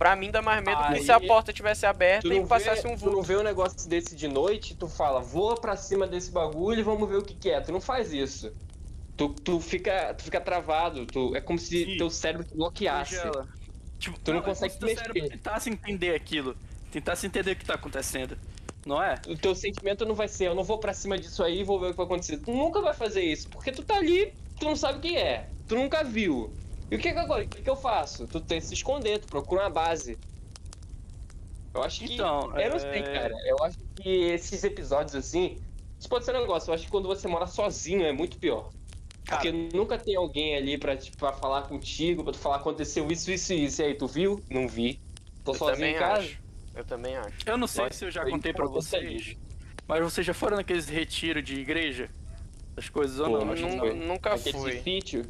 Pra 0.02 0.16
mim 0.16 0.32
dá 0.32 0.42
mais 0.42 0.64
medo 0.64 0.82
que 0.96 1.04
se 1.04 1.12
a 1.12 1.20
porta 1.20 1.54
tivesse 1.54 1.86
aberta 1.86 2.28
e 2.28 2.40
não, 2.40 2.48
passasse 2.48 2.82
vê, 2.82 2.90
um 2.90 2.98
tu 2.98 3.06
não 3.06 3.12
vulto. 3.12 3.28
vê 3.28 3.38
um 3.38 3.44
negócio 3.44 3.88
desse 3.88 4.16
de 4.16 4.28
noite, 4.28 4.74
tu 4.74 4.88
fala, 4.88 5.20
voa 5.22 5.62
pra 5.62 5.76
cima 5.76 6.08
desse 6.08 6.32
bagulho 6.32 6.80
e 6.80 6.82
vamos 6.82 7.08
ver 7.08 7.18
o 7.18 7.22
que, 7.22 7.36
que 7.36 7.52
é. 7.52 7.62
Tu 7.62 7.72
não 7.72 7.80
faz 7.80 8.12
isso. 8.12 8.52
Tu, 9.16 9.30
tu, 9.30 9.60
fica, 9.60 10.16
tu 10.16 10.24
fica 10.24 10.42
travado, 10.42 11.06
tu, 11.06 11.36
é 11.36 11.40
como 11.40 11.60
se 11.60 11.86
Sim. 11.86 11.98
teu 11.98 12.10
cérebro 12.10 12.48
te 12.48 12.56
bloqueasse. 12.56 13.16
Congela. 13.16 13.48
Tipo, 14.00 14.18
Tu 14.22 14.32
não 14.34 14.40
é 14.40 14.42
consegue 14.42 14.74
como 14.74 14.90
se 14.90 14.96
teu 14.96 15.04
cérebro 15.04 15.22
mexer. 15.22 15.38
tentasse 15.38 15.70
entender 15.70 16.16
aquilo. 16.16 16.58
Tentasse 16.92 17.28
entender 17.28 17.52
o 17.52 17.56
que 17.56 17.66
tá 17.66 17.76
acontecendo. 17.76 18.36
Não 18.84 19.04
é? 19.04 19.22
O 19.28 19.38
teu 19.38 19.54
sentimento 19.54 20.04
não 20.04 20.16
vai 20.16 20.28
ser, 20.28 20.48
eu 20.48 20.56
não 20.56 20.64
vou 20.64 20.80
pra 20.80 20.96
cima 20.96 21.16
disso 21.16 21.44
aí 21.44 21.60
e 21.60 21.64
vou 21.64 21.80
ver 21.80 21.86
o 21.86 21.92
que 21.92 21.98
vai 21.98 22.08
acontecer. 22.08 22.38
Tu 22.40 22.52
nunca 22.52 22.82
vai 22.82 22.96
fazer 22.96 23.22
isso, 23.22 23.48
porque 23.50 23.72
tu 23.72 23.84
tá 23.84 23.98
ali, 23.98 24.34
tu 24.60 24.66
não 24.66 24.76
sabe 24.76 24.98
o 24.98 25.02
que 25.02 25.16
é, 25.16 25.48
tu 25.68 25.76
nunca 25.76 26.04
viu. 26.04 26.52
E 26.92 26.96
o 26.96 27.00
que 27.00 27.12
que 27.14 27.18
agora? 27.18 27.44
O 27.44 27.48
que 27.48 27.62
que 27.62 27.70
eu 27.70 27.76
faço? 27.76 28.28
Tu 28.28 28.40
tem 28.42 28.60
que 28.60 28.66
se 28.68 28.74
esconder, 28.74 29.20
tu 29.20 29.28
procura 29.28 29.64
uma 29.64 29.70
base. 29.70 30.18
Eu 31.74 31.84
acho 31.84 32.02
que. 32.06 32.14
Então, 32.16 32.42
eu 32.60 32.70
não 32.70 32.76
é- 32.76 32.80
sei, 32.80 33.02
cara. 33.02 33.34
Eu 33.46 33.64
acho 33.64 33.78
que 33.96 34.10
esses 34.10 34.64
episódios 34.64 35.16
assim. 35.16 35.58
Isso 35.98 36.10
pode 36.10 36.26
ser 36.26 36.36
um 36.36 36.42
negócio. 36.42 36.70
Eu 36.70 36.74
acho 36.76 36.86
que 36.86 36.92
quando 36.92 37.08
você 37.08 37.28
mora 37.28 37.48
sozinho 37.48 38.04
é 38.06 38.12
muito 38.12 38.38
pior. 38.38 38.72
Cara, 39.26 39.42
Porque 39.42 39.52
nunca 39.76 39.98
tem 39.98 40.16
alguém 40.16 40.56
ali 40.58 40.78
pra, 40.78 40.98
tipo, 40.98 41.16
pra 41.16 41.32
falar 41.32 41.62
contigo, 41.64 42.24
pra 42.24 42.34
tu 42.34 42.40
falar 42.40 42.58
aconteceu 42.58 43.10
isso, 43.12 43.32
isso 43.32 43.54
e 43.54 43.66
isso. 43.66 43.82
E 43.82 43.86
aí, 43.86 43.94
tu 43.94 44.08
viu? 44.08 44.44
Não 44.50 44.68
vi. 44.68 45.00
Tô 45.46 45.52
Eu 45.54 45.56
sozinho 45.56 45.76
também 45.78 45.96
em 45.96 46.00
casa. 46.00 46.22
acho. 46.24 46.42
Eu 46.76 46.84
também 46.86 47.16
acho. 47.16 47.36
eu 47.46 47.58
não 47.58 47.68
sei 47.68 47.82
Vai- 47.84 47.94
se 47.94 48.04
eu 48.06 48.12
já 48.12 48.26
contei 48.26 48.52
pra 48.54 48.66
vocês, 48.66 49.36
mas 49.88 50.02
vocês 50.04 50.26
já 50.26 50.34
foram 50.34 50.56
naqueles 50.58 50.88
retiros 50.88 51.44
de 51.44 51.56
igreja? 51.60 52.10
Das 52.76 52.88
coisas 52.90 53.20
ou 53.20 53.26
Pô, 53.28 53.38
não? 53.40 53.46
mas 53.46 53.60
Acho 53.60 53.64
que 53.64 53.76
nu- 53.76 53.76
não. 53.76 53.86
foi. 53.92 53.94
nunca 54.08 54.34
Aquele 54.34 54.58
fui. 54.58 54.72
de 54.78 54.84
sítio. 54.84 55.26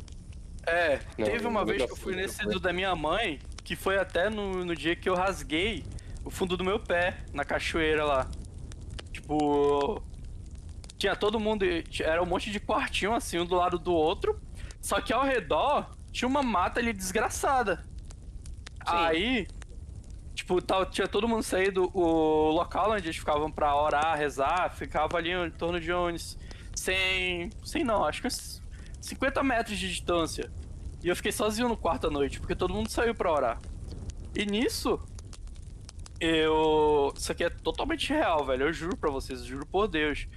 É, 0.66 1.00
Não, 1.18 1.26
teve 1.26 1.48
uma 1.48 1.66
vez 1.66 1.84
que 1.84 1.92
eu 1.92 1.96
fui 1.96 2.16
nesse 2.16 2.44
do 2.46 2.60
da 2.60 2.72
minha 2.72 2.96
mãe, 2.96 3.40
que 3.64 3.76
foi 3.76 3.98
até 3.98 4.30
no, 4.30 4.64
no 4.64 4.76
dia 4.76 4.96
que 4.96 5.10
eu 5.10 5.16
rasguei 5.16 5.84
o 6.24 6.30
fundo 6.30 6.56
do 6.56 6.64
meu 6.64 6.80
pé, 6.80 7.18
na 7.34 7.44
cachoeira 7.44 8.06
lá. 8.06 8.30
Tipo. 9.12 10.02
Tinha 10.98 11.16
todo 11.16 11.40
mundo. 11.40 11.66
Era 12.00 12.22
um 12.22 12.28
monte 12.28 12.52
de 12.52 12.60
quartinho 12.60 13.14
assim, 13.14 13.40
um 13.40 13.46
do 13.46 13.56
lado 13.56 13.80
do 13.80 13.94
outro. 13.94 14.40
Só 14.80 15.02
que 15.02 15.12
ao 15.12 15.24
redor 15.24 15.96
tinha 16.12 16.28
uma 16.28 16.44
mata 16.44 16.80
ali 16.80 16.94
desgraçada. 16.94 17.84
Aí. 18.86 19.48
Tipo, 20.36 20.62
tal, 20.62 20.86
tinha 20.86 21.08
todo 21.08 21.28
mundo 21.28 21.44
saído. 21.44 21.90
O 21.94 22.52
local 22.52 22.92
onde 22.92 23.08
eles 23.08 23.18
ficavam 23.18 23.52
pra 23.52 23.76
orar, 23.76 24.16
rezar, 24.16 24.72
ficava 24.76 25.18
ali 25.18 25.32
em 25.32 25.50
torno 25.50 25.80
de 25.80 25.92
uns. 25.92 26.38
100. 26.76 27.50
100 27.64 27.84
não, 27.84 28.06
acho 28.06 28.22
que 28.22 28.28
uns 28.28 28.61
50 29.02 29.44
metros 29.44 29.78
de 29.78 29.90
distância. 29.90 30.50
E 31.04 31.08
eu 31.10 31.16
fiquei 31.16 31.32
sozinho 31.32 31.68
no 31.68 31.76
quarto 31.76 32.08
à 32.08 32.10
noite, 32.12 32.40
porque 32.40 32.56
todo 32.56 32.74
mundo 32.74 32.90
saiu 32.90 33.14
pra 33.16 33.32
orar. 33.32 33.60
E 34.36 34.46
nisso, 34.46 35.00
eu. 36.20 37.14
Isso 37.18 37.32
aqui 37.32 37.44
é 37.44 37.50
totalmente 37.50 38.10
real, 38.10 38.46
velho. 38.46 38.68
Eu 38.68 38.74
juro 38.74 38.96
pra 38.96 39.10
vocês, 39.10 39.44
juro 39.44 39.66
por 39.66 39.88
Deus. 39.88 40.28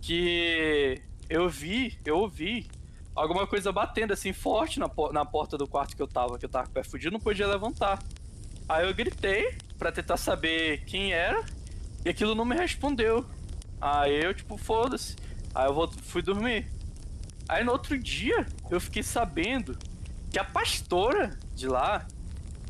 Que 0.00 1.00
eu 1.28 1.48
vi, 1.48 1.98
eu 2.04 2.18
ouvi 2.18 2.68
alguma 3.14 3.46
coisa 3.46 3.72
batendo 3.72 4.12
assim 4.12 4.32
forte 4.32 4.78
na, 4.78 4.88
po- 4.88 5.12
na 5.12 5.24
porta 5.24 5.56
do 5.56 5.66
quarto 5.66 5.96
que 5.96 6.02
eu 6.02 6.06
tava, 6.08 6.38
que 6.38 6.44
eu 6.44 6.48
tava 6.48 6.64
com 6.66 6.70
o 6.70 6.74
pé 6.74 6.84
fudido, 6.84 7.12
não 7.12 7.20
podia 7.20 7.46
levantar. 7.46 8.02
Aí 8.68 8.86
eu 8.86 8.94
gritei 8.94 9.56
pra 9.78 9.90
tentar 9.90 10.16
saber 10.16 10.84
quem 10.84 11.12
era, 11.12 11.44
e 12.04 12.08
aquilo 12.08 12.34
não 12.34 12.44
me 12.44 12.54
respondeu. 12.54 13.24
Aí 13.80 14.22
eu, 14.24 14.34
tipo, 14.34 14.56
foda-se. 14.56 15.16
Aí 15.54 15.66
eu 15.66 15.74
vou- 15.74 15.88
fui 15.88 16.22
dormir. 16.22 16.70
Aí 17.48 17.62
no 17.62 17.72
outro 17.72 17.98
dia, 17.98 18.46
eu 18.70 18.80
fiquei 18.80 19.02
sabendo 19.02 19.76
que 20.30 20.38
a 20.38 20.44
pastora 20.44 21.38
de 21.54 21.66
lá, 21.66 22.06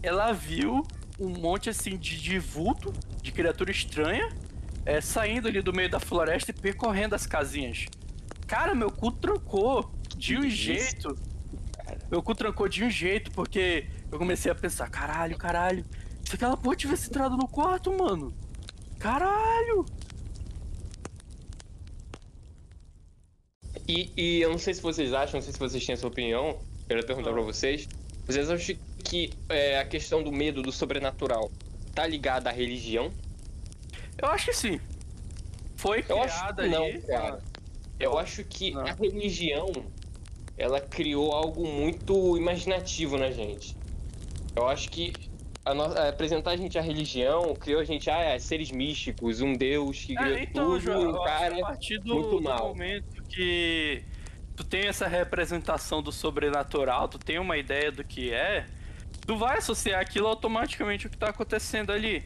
ela 0.03 0.33
viu 0.33 0.87
um 1.19 1.29
monte 1.29 1.71
assim 1.71 1.97
de, 1.97 2.21
de 2.21 2.39
vulto, 2.39 2.93
de 3.23 3.31
criatura 3.31 3.71
estranha, 3.71 4.29
é, 4.85 5.01
saindo 5.01 5.49
ali 5.49 5.63
do 5.63 5.73
meio 5.73 5.89
da 5.89 6.01
floresta 6.01 6.51
e 6.51 6.55
percorrendo 6.55 7.15
as 7.15 7.27
casinhas. 7.27 7.87
Cara, 8.47 8.75
meu 8.75 8.91
cu 8.91 9.11
trancou 9.13 9.91
de 10.17 10.37
um 10.37 10.49
jeito. 10.49 11.17
Meu 12.11 12.23
cu 12.23 12.35
trancou 12.35 12.69
de 12.69 12.85
um 12.85 12.91
jeito, 12.91 13.31
porque 13.31 13.89
eu 14.11 14.19
comecei 14.19 14.51
a 14.51 14.55
pensar, 14.55 14.91
caralho, 14.91 15.37
caralho, 15.37 15.85
se 16.25 16.35
aquela 16.35 16.57
porra 16.57 16.77
tivesse 16.77 17.09
entrado 17.09 17.37
no 17.37 17.49
quarto, 17.49 17.97
mano. 17.97 18.35
Caralho! 18.99 19.87
E, 23.87 24.11
e 24.17 24.41
eu 24.41 24.51
não 24.51 24.59
sei 24.59 24.73
se 24.75 24.81
vocês 24.83 25.13
acham, 25.13 25.35
não 25.39 25.43
sei 25.43 25.53
se 25.53 25.59
vocês 25.59 25.85
têm 25.85 25.93
essa 25.93 26.07
opinião, 26.07 26.59
eu 26.89 26.97
ia 26.97 27.03
perguntar 27.05 27.31
Ah. 27.31 27.33
pra 27.35 27.43
vocês. 27.43 27.87
Vocês 28.27 28.49
acham 28.51 28.77
que 29.05 29.31
é, 29.49 29.79
a 29.79 29.85
questão 29.85 30.23
do 30.23 30.33
medo 30.33 30.63
do 30.63 30.73
sobrenatural 30.73 31.51
tá 31.95 32.07
ligada 32.07 32.49
à 32.49 32.53
religião? 32.53 33.13
Eu 34.17 34.29
acho 34.29 34.47
que 34.47 34.55
sim. 34.55 34.81
Foi 35.77 36.03
Eu 36.09 36.23
acho 36.23 36.39
criada 36.39 36.63
que 36.63 36.69
não, 36.69 36.85
ali. 36.85 37.03
cara. 37.03 37.43
Eu 38.01 38.19
acho 38.19 38.43
que 38.45 38.71
Não. 38.71 38.81
a 38.87 38.93
religião 38.93 39.71
ela 40.57 40.81
criou 40.81 41.33
algo 41.33 41.67
muito 41.67 42.37
imaginativo 42.37 43.19
na 43.19 43.31
gente. 43.31 43.77
Eu 44.57 44.67
acho 44.69 44.89
que 44.91 45.13
a 45.65 45.75
no- 45.75 45.83
a 45.85 46.09
apresentar 46.09 46.53
a 46.53 46.57
gente 46.57 46.79
a 46.79 46.83
religião 46.83 47.55
criou 47.55 47.81
a 47.81 47.85
gente, 47.85 48.09
ah, 48.11 48.21
é, 48.21 48.39
seres 48.39 48.71
místicos, 48.71 49.41
um 49.41 49.53
deus 49.53 50.05
que 50.05 50.15
criou 50.15 50.37
É, 50.37 50.43
então, 50.45 50.65
tudo, 50.67 50.81
João, 50.81 51.03
um 51.13 51.23
acho 51.23 51.25
cara. 51.25 51.55
a 51.55 51.69
muito 52.05 52.31
do 52.37 52.41
mal. 52.43 52.69
momento 52.69 53.14
que 53.35 54.03
tu 54.57 54.65
tem 54.65 54.87
essa 54.87 55.07
representação 55.09 56.03
do 56.03 56.13
sobrenatural, 56.13 57.09
tu 57.09 57.19
tem 57.19 57.39
uma 57.39 57.57
ideia 57.57 57.91
do 57.91 58.05
que 58.05 58.33
é, 58.33 58.67
tu 59.27 59.37
vai 59.37 59.59
associar 59.59 60.01
aquilo 60.01 60.27
automaticamente 60.29 61.07
ao 61.07 61.11
que 61.11 61.19
tá 61.19 61.29
acontecendo 61.31 61.91
ali. 61.91 62.25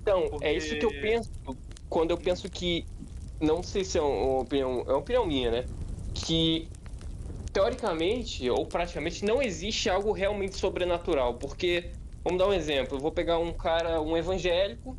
Então, 0.00 0.28
Porque- 0.30 0.44
é 0.46 0.54
isso 0.56 0.76
que 0.78 0.84
eu 0.84 0.90
penso 0.90 1.30
quando 1.88 2.10
eu 2.12 2.18
penso 2.18 2.48
que. 2.48 2.86
Não 3.40 3.62
sei 3.62 3.84
se 3.84 3.98
é 3.98 4.00
uma 4.00 4.40
opinião. 4.40 4.80
É 4.86 4.90
uma 4.92 4.98
opinião 4.98 5.26
minha, 5.26 5.50
né? 5.50 5.64
Que 6.14 6.68
teoricamente 7.52 8.48
ou 8.50 8.66
praticamente 8.66 9.24
não 9.24 9.42
existe 9.42 9.88
algo 9.90 10.12
realmente 10.12 10.56
sobrenatural. 10.56 11.34
Porque, 11.34 11.90
vamos 12.24 12.38
dar 12.38 12.48
um 12.48 12.52
exemplo, 12.54 12.96
eu 12.96 13.00
vou 13.00 13.12
pegar 13.12 13.38
um 13.38 13.52
cara, 13.52 14.00
um 14.00 14.16
evangélico 14.16 14.96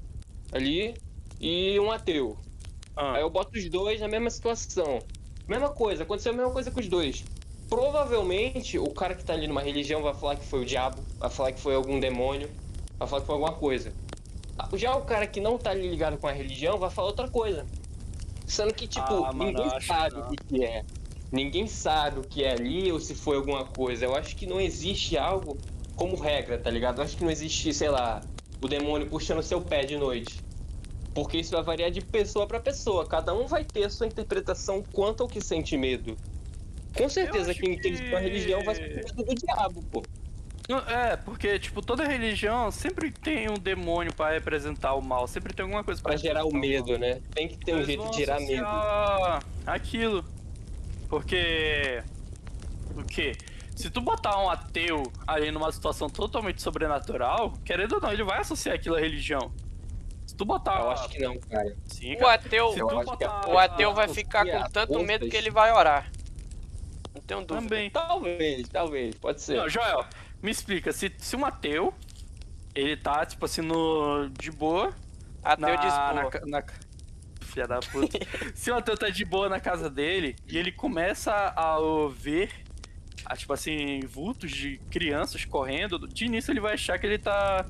ali 0.51 0.93
e 1.39 1.79
um 1.79 1.91
ateu. 1.91 2.37
Ah, 2.95 3.13
Aí 3.15 3.21
eu 3.21 3.29
boto 3.29 3.57
os 3.57 3.69
dois 3.69 3.99
na 4.01 4.07
mesma 4.07 4.29
situação. 4.29 4.99
Mesma 5.47 5.69
coisa, 5.69 6.03
aconteceu 6.03 6.33
a 6.33 6.35
mesma 6.35 6.51
coisa 6.51 6.69
com 6.69 6.79
os 6.79 6.87
dois. 6.87 7.23
Provavelmente 7.69 8.77
o 8.79 8.89
cara 8.89 9.15
que 9.15 9.23
tá 9.23 9.33
ali 9.33 9.47
numa 9.47 9.61
religião 9.61 10.01
vai 10.01 10.13
falar 10.13 10.35
que 10.35 10.45
foi 10.45 10.61
o 10.61 10.65
diabo, 10.65 11.01
vai 11.17 11.29
falar 11.29 11.51
que 11.51 11.59
foi 11.59 11.75
algum 11.75 11.99
demônio, 11.99 12.49
vai 12.97 13.07
falar 13.07 13.21
que 13.21 13.27
foi 13.27 13.35
alguma 13.35 13.53
coisa. 13.53 13.93
Já 14.73 14.95
o 14.95 15.01
cara 15.01 15.27
que 15.27 15.39
não 15.39 15.57
tá 15.57 15.71
ali 15.71 15.87
ligado 15.87 16.17
com 16.17 16.27
a 16.27 16.31
religião 16.31 16.77
vai 16.77 16.89
falar 16.89 17.07
outra 17.09 17.27
coisa. 17.27 17.65
Sendo 18.45 18.73
que, 18.73 18.87
tipo, 18.87 19.25
Ah, 19.25 19.31
mano, 19.33 19.51
ninguém 19.51 19.69
que 19.69 19.85
sabe 19.85 20.19
o 20.19 20.29
que 20.29 20.37
que 20.37 20.63
é. 20.63 20.85
Ninguém 21.31 21.67
sabe 21.67 22.19
o 22.19 22.23
que 22.23 22.43
é 22.43 22.51
ali 22.51 22.91
ou 22.91 22.99
se 22.99 23.13
foi 23.13 23.35
alguma 23.35 23.65
coisa. 23.65 24.05
Eu 24.05 24.15
acho 24.15 24.35
que 24.35 24.45
não 24.47 24.59
existe 24.59 25.17
algo 25.17 25.57
como 25.95 26.15
regra, 26.15 26.57
tá 26.57 26.69
ligado? 26.69 26.99
Eu 26.99 27.03
acho 27.03 27.17
que 27.17 27.23
não 27.23 27.31
existe, 27.31 27.73
sei 27.73 27.89
lá, 27.89 28.21
o 28.61 28.67
demônio 28.67 29.07
puxando 29.07 29.43
seu 29.43 29.59
pé 29.61 29.83
de 29.83 29.97
noite. 29.97 30.39
Porque 31.17 31.39
isso 31.39 31.49
vai 31.51 31.63
variar 31.63 31.89
de 31.89 31.99
pessoa 31.99 32.45
pra 32.45 32.59
pessoa. 32.59 33.03
Cada 33.07 33.33
um 33.33 33.47
vai 33.47 33.65
ter 33.65 33.85
a 33.85 33.89
sua 33.89 34.05
interpretação 34.05 34.83
quanto 34.93 35.23
ao 35.23 35.27
que 35.27 35.41
sente 35.41 35.75
medo. 35.75 36.15
Com 36.95 37.09
certeza 37.09 37.55
quem 37.55 37.73
acredita 37.73 38.03
na 38.11 38.17
que- 38.19 38.23
religião 38.23 38.63
vai 38.63 38.75
sentir 38.75 39.03
medo 39.03 39.23
do 39.23 39.33
diabo, 39.33 39.83
pô. 39.91 40.03
é, 40.87 41.15
porque, 41.17 41.57
tipo, 41.57 41.81
toda 41.81 42.07
religião 42.07 42.69
sempre 42.69 43.09
tem 43.09 43.49
um 43.49 43.55
demônio 43.55 44.13
pra 44.13 44.29
representar 44.29 44.93
o 44.93 45.01
mal, 45.01 45.27
sempre 45.27 45.55
tem 45.55 45.63
alguma 45.63 45.83
coisa 45.83 45.99
pra, 45.99 46.11
Pra 46.11 46.17
gerar 46.17 46.45
o 46.45 46.53
medo, 46.53 46.99
né? 46.99 47.19
Tem 47.33 47.47
que 47.47 47.57
ter 47.57 47.73
um 47.73 47.77
Eles 47.77 47.87
jeito 47.87 48.03
vão 48.03 48.11
de 48.11 48.17
gerar 48.17 48.39
medo. 48.39 48.67
Aquilo. 49.65 50.23
Porque. 51.09 52.03
O 52.95 53.03
quê? 53.03 53.31
Se 53.75 53.89
tu 53.89 54.01
botar 54.01 54.39
um 54.39 54.49
ateu 54.51 55.01
ali 55.25 55.49
numa 55.49 55.71
situação 55.71 56.09
totalmente 56.11 56.61
sobrenatural, 56.61 57.53
querendo 57.65 57.93
ou 57.93 58.01
não, 58.01 58.11
ele 58.13 58.23
vai 58.23 58.39
associar 58.39 58.75
aquilo 58.75 58.95
à 58.95 58.99
religião. 58.99 59.51
Tu 60.37 60.45
botar. 60.45 60.79
Eu 60.79 60.91
acho 60.91 61.09
que 61.09 61.19
não, 61.19 61.37
cara. 61.39 61.75
Sim, 61.85 62.15
O 62.15 62.19
cara. 62.19 62.33
ateu, 62.33 62.71
Se 62.71 62.79
tu 62.79 63.03
botar. 63.03 63.49
o 63.49 63.57
ateu 63.57 63.93
vai 63.93 64.07
ficar 64.07 64.45
com 64.45 64.69
tanto 64.69 65.03
medo 65.03 65.27
que 65.27 65.35
ele 65.35 65.49
vai 65.49 65.71
orar. 65.71 66.11
Não 67.13 67.21
tenho 67.21 67.39
dúvida. 67.43 67.67
Também. 67.67 67.89
Talvez, 67.89 68.69
talvez, 68.69 69.15
pode 69.15 69.41
ser. 69.41 69.57
Não, 69.57 69.67
Joel, 69.67 70.05
me 70.41 70.51
explica, 70.51 70.93
se, 70.93 71.11
se 71.17 71.35
um 71.35 71.43
ateu, 71.43 71.93
ele 72.75 72.95
tá, 72.95 73.25
tipo 73.25 73.43
assim, 73.45 73.61
no, 73.61 74.29
de 74.29 74.51
boa, 74.51 74.93
Ateu 75.47 75.77
de 75.77 75.87
na, 75.87 76.13
na, 76.13 76.29
na, 76.45 76.63
filha 77.41 77.65
da 77.67 77.79
puta. 77.79 78.19
Se 78.53 78.69
o 78.69 78.75
ateu 78.75 78.97
tá 78.97 79.09
de 79.09 79.23
boa 79.23 79.47
na 79.47 79.59
casa 79.59 79.89
dele 79.89 80.35
e 80.45 80.57
ele 80.57 80.73
começa 80.73 81.31
a 81.31 81.77
ver, 82.13 82.51
a, 83.25 83.35
tipo 83.35 83.53
assim, 83.53 84.01
vultos 84.01 84.51
de 84.51 84.77
crianças 84.91 85.45
correndo, 85.45 86.05
de 86.07 86.25
início 86.25 86.51
ele 86.51 86.59
vai 86.59 86.73
achar 86.73 86.99
que 86.99 87.07
ele 87.07 87.17
tá, 87.17 87.65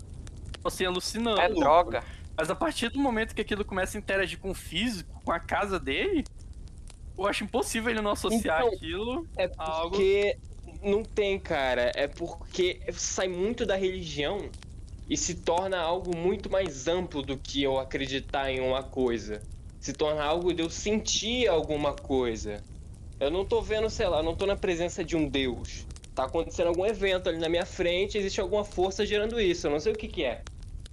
tipo 0.52 0.68
assim, 0.68 0.86
alucinando. 0.86 1.40
É 1.40 1.50
droga. 1.50 2.04
Mas 2.38 2.50
a 2.52 2.56
partir 2.56 2.90
do 2.90 3.00
momento 3.00 3.34
que 3.34 3.42
aquilo 3.42 3.66
começa 3.66 3.98
a 3.98 4.00
interagir 4.00 4.38
com 4.38 4.52
o 4.52 4.54
físico, 4.54 5.20
com 5.26 5.32
a 5.32 5.40
casa 5.40 5.80
dele, 5.80 6.24
eu 7.18 7.26
acho 7.26 7.44
impossível 7.44 7.90
ele 7.90 8.02
não 8.02 8.12
associar 8.12 8.60
Então, 8.62 8.74
aquilo 8.76 9.28
É 9.36 9.50
a 9.58 9.72
algo. 9.72 9.90
porque 9.90 10.38
não 10.84 11.04
tem, 11.04 11.40
cara. 11.40 11.92
É 11.96 12.08
porque 12.08 12.80
sai 12.94 13.28
muito 13.28 13.66
da 13.66 13.76
religião 13.76 14.50
e 15.10 15.18
se 15.18 15.34
torna 15.36 15.80
algo 15.80 16.16
muito 16.16 16.50
mais 16.50 16.88
amplo 16.88 17.24
do 17.24 17.38
que 17.38 17.64
eu 17.64 17.80
acreditar 17.80 18.52
em 18.52 18.60
uma 18.60 18.84
coisa. 18.84 19.42
Se 19.80 19.94
torna 19.94 20.24
algo 20.24 20.54
de 20.54 20.62
eu 20.62 20.70
sentir 20.70 21.48
alguma 21.48 21.94
coisa. 21.94 22.62
Eu 23.20 23.32
não 23.32 23.44
tô 23.46 23.62
vendo, 23.64 23.90
sei 23.90 24.08
lá, 24.08 24.22
não 24.22 24.36
tô 24.36 24.46
na 24.46 24.56
presença 24.56 25.04
de 25.04 25.16
um 25.16 25.28
Deus. 25.28 25.88
Tá 26.14 26.26
acontecendo 26.26 26.68
algum 26.68 26.86
evento 26.86 27.30
ali 27.30 27.40
na 27.40 27.50
minha 27.50 27.66
frente, 27.66 28.18
existe 28.18 28.40
alguma 28.40 28.64
força 28.64 29.06
gerando 29.06 29.40
isso. 29.42 29.66
Eu 29.66 29.72
não 29.72 29.80
sei 29.80 29.94
o 29.94 29.96
que 29.96 30.08
que 30.08 30.24
é. 30.24 30.44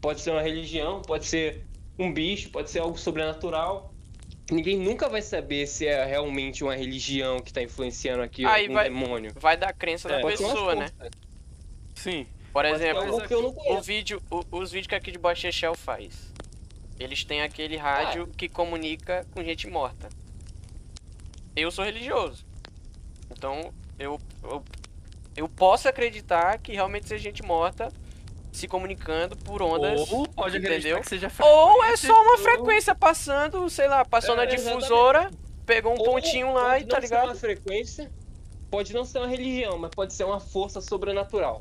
Pode 0.05 0.21
ser 0.21 0.33
uma 0.33 0.43
religião, 0.43 1.01
pode 1.01 1.25
ser 1.25 1.65
um 1.99 2.13
bicho, 2.13 2.51
pode 2.51 2.69
ser 2.69 2.81
algo 2.81 2.99
sobrenatural. 2.99 3.91
Ninguém 4.51 4.77
nunca 4.79 5.09
vai 5.09 5.23
saber 5.23 5.67
se 5.67 5.87
é 5.87 6.05
realmente 6.05 6.63
uma 6.63 6.77
religião 6.77 7.41
que 7.41 7.51
tá 7.51 7.63
influenciando 7.63 8.23
aqui 8.23 8.45
Aí 8.45 8.69
um 8.69 8.75
vai- 8.75 8.85
demônio. 8.91 9.33
Vai 9.35 9.57
da 9.57 9.73
crença 9.73 10.07
da 10.07 10.17
É, 10.17 10.19
uma 10.23 10.31
pessoa, 10.31 10.75
né? 10.75 10.91
Sim. 11.95 12.27
Por 12.53 12.67
exemplo, 12.67 13.03
algo 13.03 13.27
que 13.27 13.33
eu 13.33 13.41
não 13.41 13.49
o 13.49 13.55
conheço. 13.55 13.81
vídeo, 13.83 14.23
o- 14.31 14.45
os 14.59 14.71
vídeos 14.71 14.89
que 14.89 14.95
aqui 14.95 15.11
de 15.11 15.17
Bocha 15.19 15.51
Shell 15.51 15.75
faz. 15.75 16.31
Eles 17.01 17.25
têm 17.25 17.41
aquele 17.41 17.79
rádio 17.79 18.29
Ah. 18.31 18.35
que 18.37 18.47
comunica 18.47 19.27
com 19.33 19.43
gente 19.43 19.67
morta. 19.67 20.11
Eu 21.57 21.71
sou 21.71 21.83
religioso. 21.83 22.45
Então, 23.31 23.73
eu, 23.99 24.21
eu, 24.43 24.63
eu 25.35 25.49
posso 25.49 25.89
acreditar 25.89 26.59
que 26.59 26.73
realmente 26.73 27.09
seja 27.09 27.23
gente 27.25 27.43
morta 27.43 27.91
se 28.57 28.69
comunicando 28.69 29.37
por 29.37 29.61
ondas. 29.63 30.11
Ou 30.13 30.29
pode 30.29 30.59
entendeu? 30.59 31.01
que 31.01 31.09
seja 31.09 31.31
Ou 31.41 31.83
é 31.85 31.97
só 31.97 32.23
uma 32.23 32.39
frequência 32.39 32.95
passando, 32.95 33.69
sei 33.69 33.89
lá, 33.89 34.05
passou 34.05 34.35
É, 34.35 34.39
na 34.39 34.45
difusora, 34.45 35.31
pegou 35.67 35.93
um 35.93 35.99
Ou 35.99 36.05
pontinho 36.05 36.53
lá 36.53 36.71
pode 36.73 36.85
e 36.85 36.87
tá 36.87 37.01
não 37.01 37.07
ser 37.07 37.15
uma 37.15 37.23
ligado? 37.23 37.39
frequência, 37.39 38.13
pode 38.71 38.93
não 38.95 39.05
ser 39.05 39.19
uma 39.19 39.27
religião, 39.29 39.77
mas 39.79 39.91
pode 39.91 40.13
ser 40.15 40.25
uma 40.25 40.39
força 40.39 40.81
sobrenatural. 40.81 41.61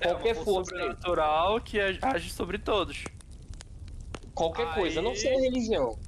É 0.00 0.08
Qualquer 0.08 0.34
força 0.34 0.50
força, 0.50 0.70
sobrenatural 0.70 1.60
que 1.60 1.78
age 1.80 2.30
sobre 2.30 2.58
todos. 2.58 3.04
qualquer 4.34 4.66
Aí- 4.68 4.74
coisa, 4.74 5.02
não 5.02 5.14
ser 5.14 5.36
religião. 5.38 5.98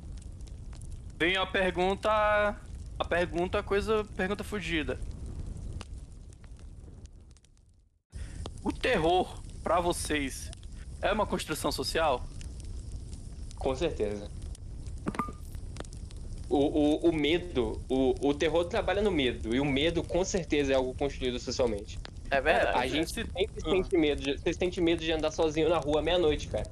Vem 1.19 1.37
a 1.37 1.47
pergunta. 1.47 2.11
A 2.99 3.05
pergunta, 3.05 3.59
a 3.59 3.63
coisa. 3.63 4.05
Pergunta 4.17 4.43
fugida. 4.43 4.99
O 8.63 8.73
terror, 8.73 9.43
pra 9.65 9.81
vocês, 9.81 10.51
é 11.03 11.11
uma 11.11 11.27
construção 11.27 11.73
social? 11.73 12.23
Com 13.57 13.75
certeza. 13.75 14.29
O, 16.49 16.59
o, 16.59 17.09
o 17.09 17.13
medo, 17.13 17.81
o, 17.89 18.29
o 18.29 18.35
terror 18.35 18.67
trabalha 18.67 19.01
no 19.03 19.11
medo, 19.11 19.55
e 19.57 19.59
o 19.61 19.65
medo 19.65 20.05
com 20.05 20.23
certeza 20.25 20.73
é 20.73 20.77
algo 20.77 20.95
construído 20.95 21.39
socialmente. 21.41 21.99
É 22.31 22.41
verdade. 22.41 22.79
A 22.79 22.87
gente 22.87 23.09
se- 23.09 23.25
sempre 23.25 23.55
Ah. 23.65 23.71
sente 23.71 23.97
medo, 23.97 24.23
de, 24.23 24.39
você 24.39 24.53
sente 24.53 24.81
medo 24.81 25.03
de 25.03 25.11
andar 25.11 25.31
sozinho 25.31 25.69
na 25.69 25.79
rua 25.79 26.03
meia-noite, 26.03 26.49
cara. 26.49 26.71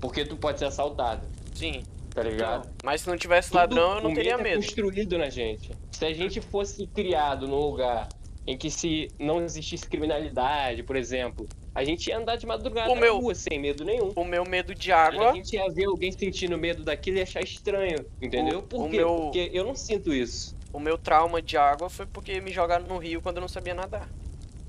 Porque 0.00 0.24
tu 0.24 0.36
pode 0.36 0.60
ser 0.60 0.66
assaltado, 0.66 1.26
Sim. 1.54 1.82
tá 2.14 2.22
ligado? 2.22 2.68
Mas 2.84 3.00
se 3.02 3.08
não 3.08 3.16
tivesse 3.16 3.48
Tudo- 3.48 3.58
ladrão, 3.58 3.96
eu 3.96 4.02
não 4.02 4.12
o 4.12 4.14
teria 4.14 4.36
medo. 4.36 4.44
medo. 4.48 4.62
É 4.62 4.64
construído 4.66 5.18
na 5.18 5.28
gente. 5.28 5.72
Se 5.90 6.06
a 6.06 6.14
gente 6.14 6.40
fosse 6.40 6.86
criado 6.86 7.48
num 7.48 7.58
lugar 7.60 8.08
em 8.46 8.56
que 8.56 8.70
se 8.70 9.08
não 9.18 9.42
existisse 9.42 9.86
criminalidade, 9.86 10.82
por 10.84 10.94
exemplo, 10.96 11.46
a 11.78 11.84
gente 11.84 12.08
ia 12.08 12.18
andar 12.18 12.34
de 12.36 12.44
madrugada 12.44 12.90
O 12.90 12.94
na 12.96 13.00
meu- 13.00 13.18
rua 13.20 13.34
sem 13.34 13.58
medo 13.58 13.84
nenhum. 13.84 14.12
O 14.16 14.24
meu 14.24 14.44
medo 14.44 14.74
de 14.74 14.90
A 14.90 14.98
água. 15.06 15.32
gente 15.32 15.54
ia 15.54 15.68
ver 15.70 15.84
alguém 15.86 16.10
sentindo 16.10 16.58
medo 16.58 16.82
daquilo 16.82 17.18
e 17.18 17.22
achar 17.22 17.40
estranho, 17.42 18.04
entendeu? 18.20 18.58
O- 18.58 18.62
Por 18.62 18.86
o 18.86 18.90
quê? 18.90 18.96
meu- 18.96 19.16
Porque 19.16 19.50
eu 19.52 19.64
não 19.64 19.74
sinto 19.76 20.12
isso. 20.12 20.56
O 20.72 20.80
meu 20.80 20.98
trauma 20.98 21.40
de 21.40 21.56
água 21.56 21.88
foi 21.88 22.04
porque 22.04 22.40
me 22.40 22.50
jogaram 22.52 22.84
no 22.86 22.98
rio 22.98 23.22
quando 23.22 23.36
eu 23.36 23.40
não 23.42 23.48
sabia 23.48 23.74
nadar. 23.74 24.08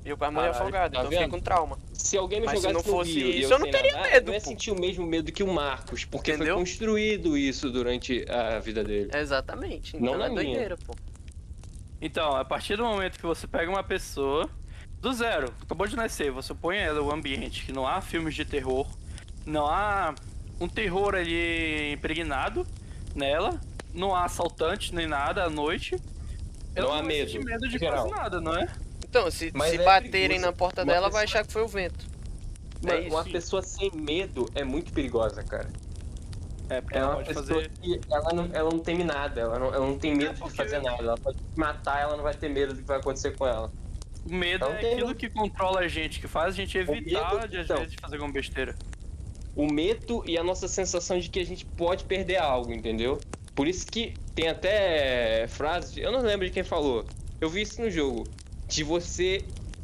E 0.05 0.09
eu 0.09 0.15
morri 0.17 0.33
Caralho, 0.33 0.51
afogado, 0.51 0.71
tá 0.93 0.99
então 0.99 1.01
eu 1.01 1.09
fiquei 1.09 1.19
vendo? 1.25 1.31
com 1.31 1.39
trauma. 1.39 1.77
Se 1.93 2.15
alguém 2.17 2.39
me 2.39 2.45
Mas 2.45 2.59
se 2.59 2.67
jogasse 2.67 2.85
não 2.85 2.93
no 2.93 2.97
fosse 2.99 3.11
rio 3.11 3.27
e 3.27 3.39
isso, 3.41 3.53
eu 3.53 3.59
não 3.59 3.65
sei 3.65 3.71
teria 3.73 3.91
nadar, 3.91 4.11
medo, 4.11 4.29
Eu 4.29 4.33
ia 4.35 4.39
sentir 4.39 4.71
o 4.71 4.79
mesmo 4.79 5.05
medo 5.05 5.31
que 5.31 5.43
o 5.43 5.47
Marcos, 5.53 6.05
porque 6.05 6.31
Entendeu? 6.31 6.55
foi 6.55 6.63
construído 6.63 7.37
isso 7.37 7.69
durante 7.71 8.23
a 8.29 8.59
vida 8.59 8.83
dele. 8.83 9.09
Exatamente. 9.13 9.97
Não 9.97 10.09
Então 10.13 10.17
na 10.19 10.25
é 10.25 10.29
minha. 10.29 10.43
doideira, 10.43 10.77
pô. 10.77 10.93
Então, 12.01 12.35
a 12.35 12.45
partir 12.45 12.77
do 12.77 12.83
momento 12.85 13.17
que 13.17 13.25
você 13.25 13.45
pega 13.45 13.69
uma 13.69 13.83
pessoa 13.83 14.49
do 15.01 15.13
zero, 15.13 15.53
acabou 15.63 15.87
de 15.87 15.95
nascer, 15.95 16.31
você 16.31 16.53
põe 16.53 16.77
ela 16.77 16.99
no 17.01 17.11
ambiente 17.11 17.65
que 17.65 17.71
não 17.71 17.87
há 17.87 18.01
filmes 18.01 18.35
de 18.35 18.43
terror, 18.45 18.85
não 19.45 19.65
há 19.65 20.13
um 20.59 20.67
terror 20.67 21.15
ali 21.15 21.93
impregnado 21.93 22.67
nela, 23.15 23.59
não 23.93 24.13
há 24.13 24.25
assaltantes 24.25 24.91
nem 24.91 25.07
nada 25.07 25.45
à 25.45 25.49
noite. 25.49 25.95
ela 26.75 26.87
Não 26.87 26.93
há 26.93 26.97
vai 26.99 27.07
medo, 27.07 27.31
sentir 27.31 27.45
medo 27.45 27.67
de 27.67 27.77
geral. 27.77 28.07
quase 28.07 28.21
nada, 28.23 28.41
não 28.41 28.55
é? 28.55 28.67
Então, 29.07 29.31
se, 29.31 29.51
Mas 29.55 29.71
se 29.71 29.77
é 29.77 29.83
baterem 29.83 30.11
perigoso. 30.11 30.45
na 30.45 30.53
porta 30.53 30.83
Uma 30.83 30.93
dela, 30.93 31.09
vai 31.09 31.23
achar 31.23 31.45
que 31.45 31.51
foi 31.51 31.63
o 31.63 31.67
vento. 31.67 32.05
Mano, 32.83 32.97
É 32.97 33.01
isso. 33.01 33.15
uma 33.15 33.23
pessoa 33.23 33.61
sem 33.63 33.91
medo 33.93 34.47
é 34.53 34.63
muito 34.63 34.93
perigosa, 34.93 35.43
cara. 35.43 35.69
É, 36.69 36.79
porque 36.81 36.95
É 36.97 36.99
ela 37.01 37.09
uma 37.09 37.15
pode 37.15 37.27
pessoa 37.29 37.45
fazer. 37.47 37.69
que 37.81 37.99
ela 38.11 38.33
não, 38.33 38.49
ela 38.53 38.69
não 38.69 38.79
teme 38.79 39.03
nada, 39.03 39.41
ela 39.41 39.57
não, 39.57 39.67
ela 39.73 39.85
não 39.87 39.97
tem 39.97 40.13
medo 40.15 40.35
porque- 40.37 40.51
de 40.51 40.57
fazer 40.57 40.79
nada. 40.81 41.01
Ela 41.01 41.17
pode 41.17 41.37
matar, 41.55 41.99
ela 42.01 42.15
não 42.15 42.23
vai 42.23 42.33
ter 42.35 42.49
medo 42.49 42.73
do 42.75 42.81
que 42.81 42.87
vai 42.87 42.99
acontecer 42.99 43.31
com 43.35 43.47
ela. 43.47 43.71
O 44.29 44.33
medo 44.35 44.65
Não 44.65 44.73
é 44.73 44.93
aquilo 44.93 45.15
que 45.15 45.29
controla 45.29 45.79
a 45.81 45.87
gente, 45.87 46.19
que 46.19 46.27
faz 46.27 46.53
a 46.53 46.57
gente 46.57 46.77
evitar 46.77 47.35
medo, 47.35 47.47
de 47.47 47.57
às 47.57 47.65
então. 47.65 47.77
vezes 47.77 47.95
fazer 47.99 48.15
alguma 48.15 48.31
besteira. 48.31 48.75
O 49.55 49.65
medo 49.71 50.23
e 50.27 50.37
a 50.37 50.43
nossa 50.43 50.67
sensação 50.67 51.19
de 51.19 51.29
que 51.29 51.39
a 51.39 51.45
gente 51.45 51.65
pode 51.65 52.03
perder 52.05 52.37
algo, 52.37 52.71
entendeu? 52.71 53.19
Por 53.55 53.67
isso 53.67 53.85
que 53.87 54.13
tem 54.35 54.47
até 54.47 55.47
frases, 55.47 55.97
eu 55.97 56.11
não 56.11 56.21
lembro 56.21 56.45
de 56.45 56.51
quem 56.53 56.63
falou. 56.63 57.05
Eu 57.41 57.49
vi 57.49 57.61
isso 57.63 57.81
no 57.81 57.89
jogo. 57.89 58.25
De 58.67 58.83
você. 58.83 59.43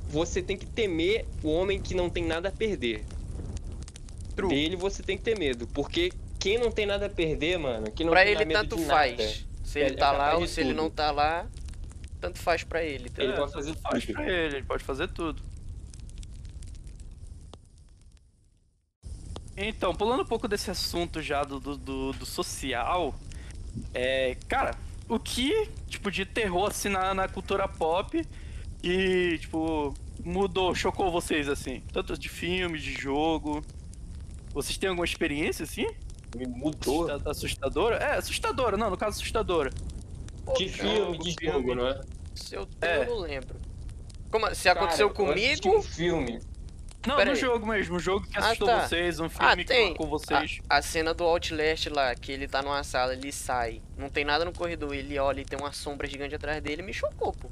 Você 0.09 0.41
tem 0.41 0.55
que 0.55 0.65
temer 0.67 1.25
o 1.43 1.49
homem 1.49 1.81
que 1.81 1.95
não 1.95 2.09
tem 2.09 2.23
nada 2.23 2.49
a 2.49 2.51
perder. 2.51 3.03
True. 4.35 4.49
Dele 4.49 4.75
você 4.75 5.01
tem 5.01 5.17
que 5.17 5.23
ter 5.23 5.37
medo. 5.37 5.65
Porque 5.67 6.11
quem 6.39 6.57
não 6.59 6.69
tem 6.71 6.85
nada 6.85 7.07
a 7.07 7.09
perder, 7.09 7.57
mano, 7.57 7.91
que 7.91 8.03
não 8.03 8.11
Pra 8.11 8.23
tem 8.23 8.33
ele, 8.33 8.45
medo 8.45 8.59
tanto 8.59 8.77
faz. 8.85 9.17
nada, 9.17 9.33
Se 9.63 9.79
ele 9.79 9.93
é 9.95 9.97
tá 9.97 10.11
lá 10.11 10.37
ou 10.37 10.45
se 10.47 10.61
ele 10.61 10.73
não 10.73 10.89
tá 10.89 11.09
lá, 11.11 11.47
tanto 12.25 12.39
faz 12.39 12.63
pra 12.63 12.83
ele. 12.83 13.11
Ele 13.17 13.31
É, 13.31 13.35
pode 13.35 13.53
fazer 13.53 13.69
tanto 13.73 13.81
faz 13.81 14.03
tudo. 14.05 14.13
pra 14.15 14.23
ele, 14.31 14.55
ele 14.57 14.65
pode 14.65 14.83
fazer 14.83 15.07
tudo. 15.09 15.41
Então, 19.57 19.95
pulando 19.95 20.23
um 20.23 20.25
pouco 20.25 20.47
desse 20.47 20.69
assunto 20.69 21.21
já 21.21 21.43
do, 21.43 21.59
do, 21.59 21.77
do- 21.77 22.11
do 22.13 22.25
social, 22.25 23.15
é, 23.93 24.35
cara, 24.49 24.75
o 25.07 25.17
que, 25.17 25.69
tipo, 25.87 26.11
de 26.11 26.25
terror, 26.25 26.67
assim, 26.69 26.89
na, 26.89 27.13
na 27.13 27.27
cultura 27.27 27.67
pop 27.67 28.25
e, 28.83 29.37
tipo, 29.39 29.93
mudou, 30.23 30.75
chocou 30.75 31.09
vocês, 31.09 31.47
assim? 31.47 31.81
Tanto 31.93 32.17
de 32.17 32.27
filme, 32.27 32.77
de 32.79 32.91
jogo. 32.93 33.63
Vocês 34.53 34.77
têm 34.77 34.89
alguma 34.89 35.05
experiência, 35.05 35.63
assim? 35.63 35.87
Me 36.35 36.45
mudou. 36.47 37.09
Assusta- 37.09 37.29
Assustadora? 37.31 37.95
É, 37.97 38.17
assustadora, 38.17 38.75
não, 38.75 38.89
no 38.89 38.97
caso, 38.97 39.17
assustadora. 39.21 39.69
De 40.57 40.67
filme, 40.69 41.17
de 41.17 41.35
jogo, 41.45 41.73
não 41.73 41.87
é? 41.87 42.01
Se 42.35 42.55
eu 42.55 42.65
tenho, 42.65 42.91
É. 42.93 43.03
eu 43.03 43.07
não 43.07 43.17
lembro. 43.19 43.55
Como, 44.31 44.53
se 44.53 44.67
aconteceu 44.69 45.09
Cara, 45.09 45.29
eu 45.29 45.33
assisti 45.33 45.61
comigo. 45.61 45.79
um 45.79 45.83
filme. 45.83 46.39
Não, 47.07 47.15
Pera 47.17 47.25
no 47.29 47.35
aí. 47.35 47.39
jogo 47.39 47.67
mesmo, 47.67 47.95
um 47.95 47.99
jogo 47.99 48.25
que 48.27 48.37
Ah, 48.37 48.45
assustou 48.47 48.67
tá. 48.67 48.87
vocês, 48.87 49.19
um 49.19 49.25
Ah, 49.25 49.29
filme 49.29 49.55
que 49.57 49.65
tem. 49.65 49.87
marcou 49.89 50.07
vocês. 50.07 50.59
A, 50.67 50.77
a 50.77 50.81
cena 50.81 51.13
do 51.13 51.23
Outlast 51.23 51.87
lá, 51.89 52.15
que 52.15 52.31
ele 52.31 52.47
tá 52.47 52.61
numa 52.63 52.83
sala, 52.83 53.13
ele 53.13 53.31
sai. 53.31 53.81
Não 53.95 54.09
tem 54.09 54.25
nada 54.25 54.43
no 54.43 54.51
corredor, 54.51 54.93
ele 54.93 55.17
olha 55.19 55.41
e 55.41 55.45
tem 55.45 55.57
uma 55.57 55.71
sombra 55.71 56.07
gigante 56.07 56.33
atrás 56.33 56.61
dele, 56.63 56.81
me 56.81 56.91
chocou, 56.93 57.31
pô. 57.31 57.49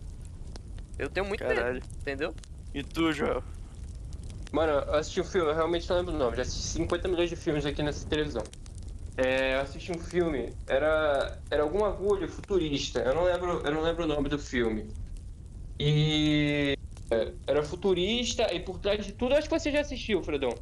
Eu 0.97 1.07
tenho 1.09 1.25
muito 1.25 1.41
Caralho. 1.43 1.75
medo, 1.75 1.85
entendeu? 2.01 2.35
E 2.73 2.83
tu, 2.83 3.11
Joel? 3.13 3.43
Mano, 4.51 4.71
eu 4.71 4.95
assisti 4.95 5.21
um 5.21 5.23
filme, 5.23 5.49
eu 5.51 5.55
realmente 5.55 5.87
não 5.89 5.97
lembro 5.97 6.13
o 6.13 6.17
nome. 6.17 6.35
Já 6.35 6.41
assisti 6.41 6.61
50 6.69 7.07
milhões 7.07 7.29
de 7.29 7.35
filmes 7.35 7.65
aqui 7.65 7.81
nessa 7.83 8.07
televisão. 8.07 8.43
É, 9.15 9.55
eu 9.55 9.61
assisti 9.61 9.91
um 9.91 9.99
filme, 9.99 10.53
era, 10.65 11.37
era 11.51 11.63
algum 11.63 11.85
agulha 11.85 12.27
futurista. 12.27 12.99
Eu 12.99 13.13
não 13.13 13.23
lembro, 13.23 13.61
eu 13.63 13.71
não 13.71 13.81
lembro 13.81 14.03
o 14.05 14.07
nome 14.07 14.27
do 14.27 14.39
filme. 14.39 14.87
E 15.79 16.75
é, 17.11 17.31
era 17.45 17.63
futurista 17.63 18.51
e 18.53 18.59
por 18.59 18.79
trás 18.79 19.05
de 19.05 19.11
tudo, 19.11 19.35
acho 19.35 19.47
que 19.47 19.59
você 19.59 19.71
já 19.71 19.81
assistiu, 19.81 20.23
Fredão. 20.23 20.53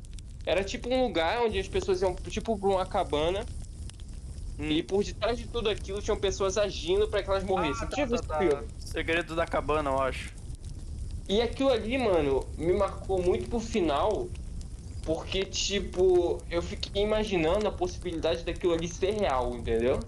Era 0.46 0.64
tipo 0.64 0.90
um 0.90 1.04
lugar 1.04 1.42
onde 1.44 1.60
as 1.60 1.68
pessoas 1.68 2.02
iam 2.02 2.16
tipo 2.16 2.58
pra 2.58 2.70
uma 2.70 2.86
cabana 2.86 3.46
e 4.60 4.84
por 4.84 5.04
detrás 5.04 5.38
de 5.38 5.48
tudo 5.48 5.70
aquilo 5.70 6.02
tinham 6.02 6.18
pessoas 6.20 6.58
agindo 6.58 7.08
pra 7.08 7.24
que 7.24 7.30
elas 7.30 7.44
morressem. 7.44 7.88
Ah, 7.88 7.92
Tinha 7.94 8.08
tá, 8.08 8.12
visto 8.16 8.28
tá, 8.28 8.36
o 8.36 8.38
tá. 8.38 8.50
filme? 8.50 8.68
Segredo 8.80 9.36
da 9.36 9.46
cabana, 9.46 9.90
eu 9.90 10.00
acho. 10.00 10.34
E 11.30 11.42
aquilo 11.42 11.70
ali, 11.70 11.98
mano, 11.98 12.46
me 12.58 12.74
marcou 12.74 13.22
muito 13.22 13.50
pro 13.50 13.60
final, 13.60 14.28
Porque, 15.04 15.46
tipo, 15.46 16.38
eu 16.50 16.62
fiquei 16.62 17.02
imaginando 17.04 17.68
a 17.68 17.72
possibilidade 17.72 18.44
daquilo 18.44 18.74
ali 18.74 18.88
ser 18.88 19.12
real, 19.12 19.56
entendeu? 19.56 20.00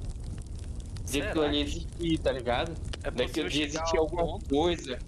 De 1.05 1.11
Será 1.11 1.29
aquilo 1.29 1.43
ali 1.45 1.61
existir, 1.61 2.17
tá 2.19 2.31
ligado? 2.31 2.73
É 3.03 3.09
Daquilo 3.11 3.49
de 3.49 3.63
existir 3.63 3.97
alguma 3.97 4.23
ponto- 4.23 4.49
coisa. 4.49 4.99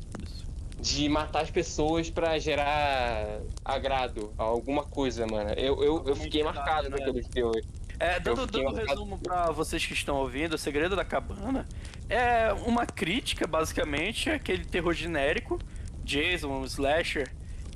De 0.79 1.07
matar 1.07 1.41
as 1.43 1.49
pessoas 1.49 2.09
pra 2.09 2.37
gerar 2.37 3.39
agrado 3.63 4.33
alguma 4.37 4.83
coisa, 4.83 5.25
mano. 5.25 5.51
Eu, 5.51 5.81
eu, 5.83 6.03
eu 6.05 6.15
fiquei 6.15 6.43
marcado 6.43 6.89
né? 6.89 6.97
naquele 6.99 7.23
filme. 7.23 7.63
É, 7.97 8.19
dando, 8.19 8.45
dando 8.45 8.67
um 8.69 8.73
resumo 8.73 9.17
pra 9.19 9.51
vocês 9.51 9.85
que 9.85 9.93
estão 9.93 10.17
ouvindo, 10.17 10.53
O 10.53 10.57
Segredo 10.57 10.95
da 10.95 11.05
Cabana 11.05 11.65
é 12.09 12.51
uma 12.65 12.85
crítica, 12.85 13.47
basicamente, 13.47 14.29
àquele 14.29 14.65
terror 14.65 14.93
genérico, 14.93 15.57
Jason, 16.03 16.63
slasher, 16.65 17.31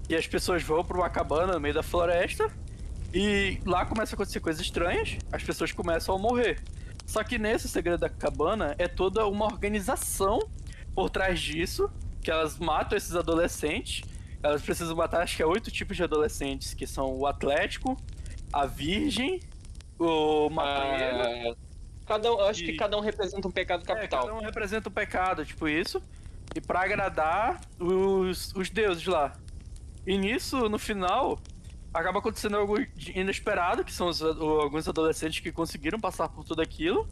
e 0.10 0.16
as 0.16 0.26
pessoas 0.28 0.64
vão 0.64 0.84
pra 0.84 0.97
uma 0.97 1.10
cabana 1.10 1.53
no 1.53 1.60
meio 1.60 1.74
da 1.74 1.84
floresta, 1.84 2.51
e 3.14 3.60
lá 3.66 3.86
começam 3.86 4.14
a 4.14 4.16
acontecer 4.16 4.39
coisas 4.39 4.62
estranhas, 4.62 5.18
as 5.32 5.43
pessoas 5.43 5.72
começam 5.72 6.16
a 6.16 6.18
morrer. 6.18 6.62
Só 7.05 7.24
que 7.24 7.39
nesse 7.39 7.68
Segredo 7.70 7.99
da 7.99 8.10
Cabana 8.10 8.76
é 8.78 8.88
toda 8.88 9.26
uma 9.26 9.45
organização 9.45 10.39
por 10.93 11.10
trás 11.10 11.39
disso, 11.39 11.89
que 12.22 12.30
elas 12.30 12.57
matam 12.60 12.97
esses 12.97 13.16
adolescentes, 13.16 14.03
elas 14.43 14.62
precisam 14.62 14.95
matar 14.95 15.22
acho 15.22 15.36
que 15.36 15.41
é 15.41 15.45
oito 15.45 15.72
tipos 15.72 15.97
de 15.97 16.03
adolescentes, 16.03 16.74
que 16.74 16.86
são 16.86 17.16
o 17.16 17.26
Atlético, 17.26 17.97
a 18.53 18.66
Virgem, 18.66 19.39
o 19.97 20.49
maconheiro. 20.49 21.51
Ah, 21.51 21.55
cada 22.05 22.32
um, 22.34 22.39
acho 22.41 22.64
E- 22.64 22.66
que 22.68 22.74
cada 22.74 22.95
um 22.97 23.01
representa 23.01 23.47
um 23.47 23.51
pecado 23.51 23.82
É, 23.84 23.86
capital. 23.86 24.22
cada 24.28 24.36
um 24.36 24.39
representa 24.41 24.89
um 24.89 24.91
pecado, 24.91 25.45
tipo 25.45 25.68
isso. 25.68 26.01
E 26.55 26.62
pra 26.62 26.82
agradar 26.84 27.60
os, 27.80 28.53
os 28.55 28.70
deuses 28.70 29.05
lá. 29.05 29.34
E 30.05 30.17
nisso, 30.17 30.69
no 30.69 30.79
final, 30.79 31.39
acaba 31.93 32.19
acontecendo 32.19 32.57
algo 32.57 32.77
inesperado, 33.13 33.83
que 33.83 33.91
são 33.91 34.07
os, 34.07 34.21
alguns 34.21 34.87
adolescentes 34.87 35.39
que 35.39 35.51
conseguiram 35.51 35.99
passar 35.99 36.29
por 36.29 36.43
tudo 36.43 36.61
aquilo. 36.61 37.07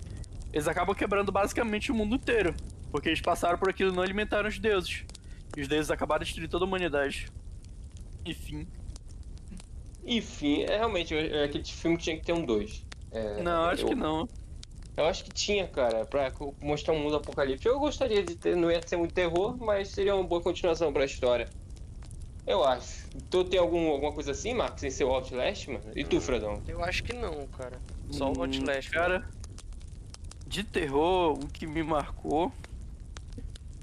Eles 0.51 0.67
acabam 0.67 0.95
quebrando 0.95 1.31
basicamente 1.31 1.91
o 1.91 1.95
mundo 1.95 2.15
inteiro. 2.15 2.55
Porque 2.91 3.09
eles 3.09 3.21
passaram 3.21 3.57
por 3.57 3.69
aquilo 3.69 3.91
e 3.91 3.95
não 3.95 4.03
alimentaram 4.03 4.47
os 4.47 4.57
deuses. 4.57 5.03
E 5.55 5.61
os 5.61 5.67
deuses 5.67 5.91
acabaram 5.91 6.23
destruindo 6.23 6.49
toda 6.49 6.63
a 6.63 6.67
humanidade. 6.67 7.27
Enfim. 8.25 8.67
Enfim, 10.05 10.63
é 10.63 10.77
realmente 10.77 11.13
é 11.13 11.43
aquele 11.43 11.65
filme 11.65 11.97
tinha 11.97 12.17
que 12.17 12.25
ter 12.25 12.33
um 12.33 12.45
2. 12.45 12.85
Não, 13.43 13.63
acho 13.65 13.83
eu, 13.83 13.89
que 13.89 13.95
não. 13.95 14.27
Eu 14.95 15.05
acho 15.05 15.23
que 15.25 15.31
tinha, 15.31 15.67
cara, 15.67 16.05
pra 16.05 16.31
mostrar 16.61 16.93
um 16.93 16.99
mundo 16.99 17.17
apocalíptico. 17.17 17.69
Eu 17.69 17.79
gostaria 17.79 18.23
de 18.23 18.35
ter, 18.35 18.55
não 18.55 18.71
ia 18.71 18.81
ser 18.85 18.97
muito 18.97 19.13
terror, 19.13 19.57
mas 19.57 19.89
seria 19.89 20.15
uma 20.15 20.23
boa 20.23 20.41
continuação 20.41 20.93
pra 20.93 21.05
história. 21.05 21.49
Eu 22.47 22.63
acho. 22.63 23.05
Tu 23.29 23.43
tem 23.43 23.59
algum, 23.59 23.89
alguma 23.89 24.13
coisa 24.13 24.31
assim, 24.31 24.53
Marcos, 24.53 24.79
sem 24.79 24.89
ser 24.89 25.03
o 25.03 25.09
Outlast, 25.09 25.67
mano? 25.69 25.83
E 25.95 26.03
tu, 26.03 26.21
Fredão? 26.21 26.61
Eu 26.67 26.81
acho 26.83 27.03
que 27.03 27.13
não, 27.13 27.45
cara. 27.47 27.77
Só 28.09 28.29
o 28.31 28.37
Hum, 28.37 28.41
Outlast. 28.43 28.89
Cara, 28.89 29.27
de 30.47 30.63
terror, 30.63 31.33
o 31.37 31.47
que 31.47 31.67
me 31.67 31.83
marcou. 31.83 32.51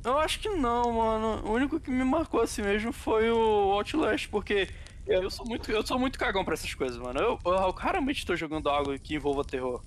Eu 0.03 0.19
acho 0.19 0.41
que 0.41 0.49
não, 0.49 0.93
mano. 0.93 1.47
O 1.47 1.53
único 1.53 1.79
que 1.79 1.91
me 1.91 2.05
marcou 2.05 2.41
assim 2.41 2.63
mesmo 2.63 2.93
foi 2.93 3.31
o 3.31 3.73
Outlast, 3.73 4.29
porque 4.31 4.69
eu 5.07 5.29
sou 5.31 5.45
muito, 5.47 5.71
eu 5.71 5.87
sou 5.87 5.99
muito 5.99 6.19
cagão 6.19 6.43
pra 6.45 6.55
essas 6.55 6.73
coisas, 6.75 6.97
mano. 6.99 7.21
Eu, 7.21 7.39
eu 7.45 7.71
raramente 7.73 8.25
tô 8.25 8.35
jogando 8.35 8.69
algo 8.71 8.99
que 8.99 9.15
envolva 9.15 9.45
terror. 9.45 9.83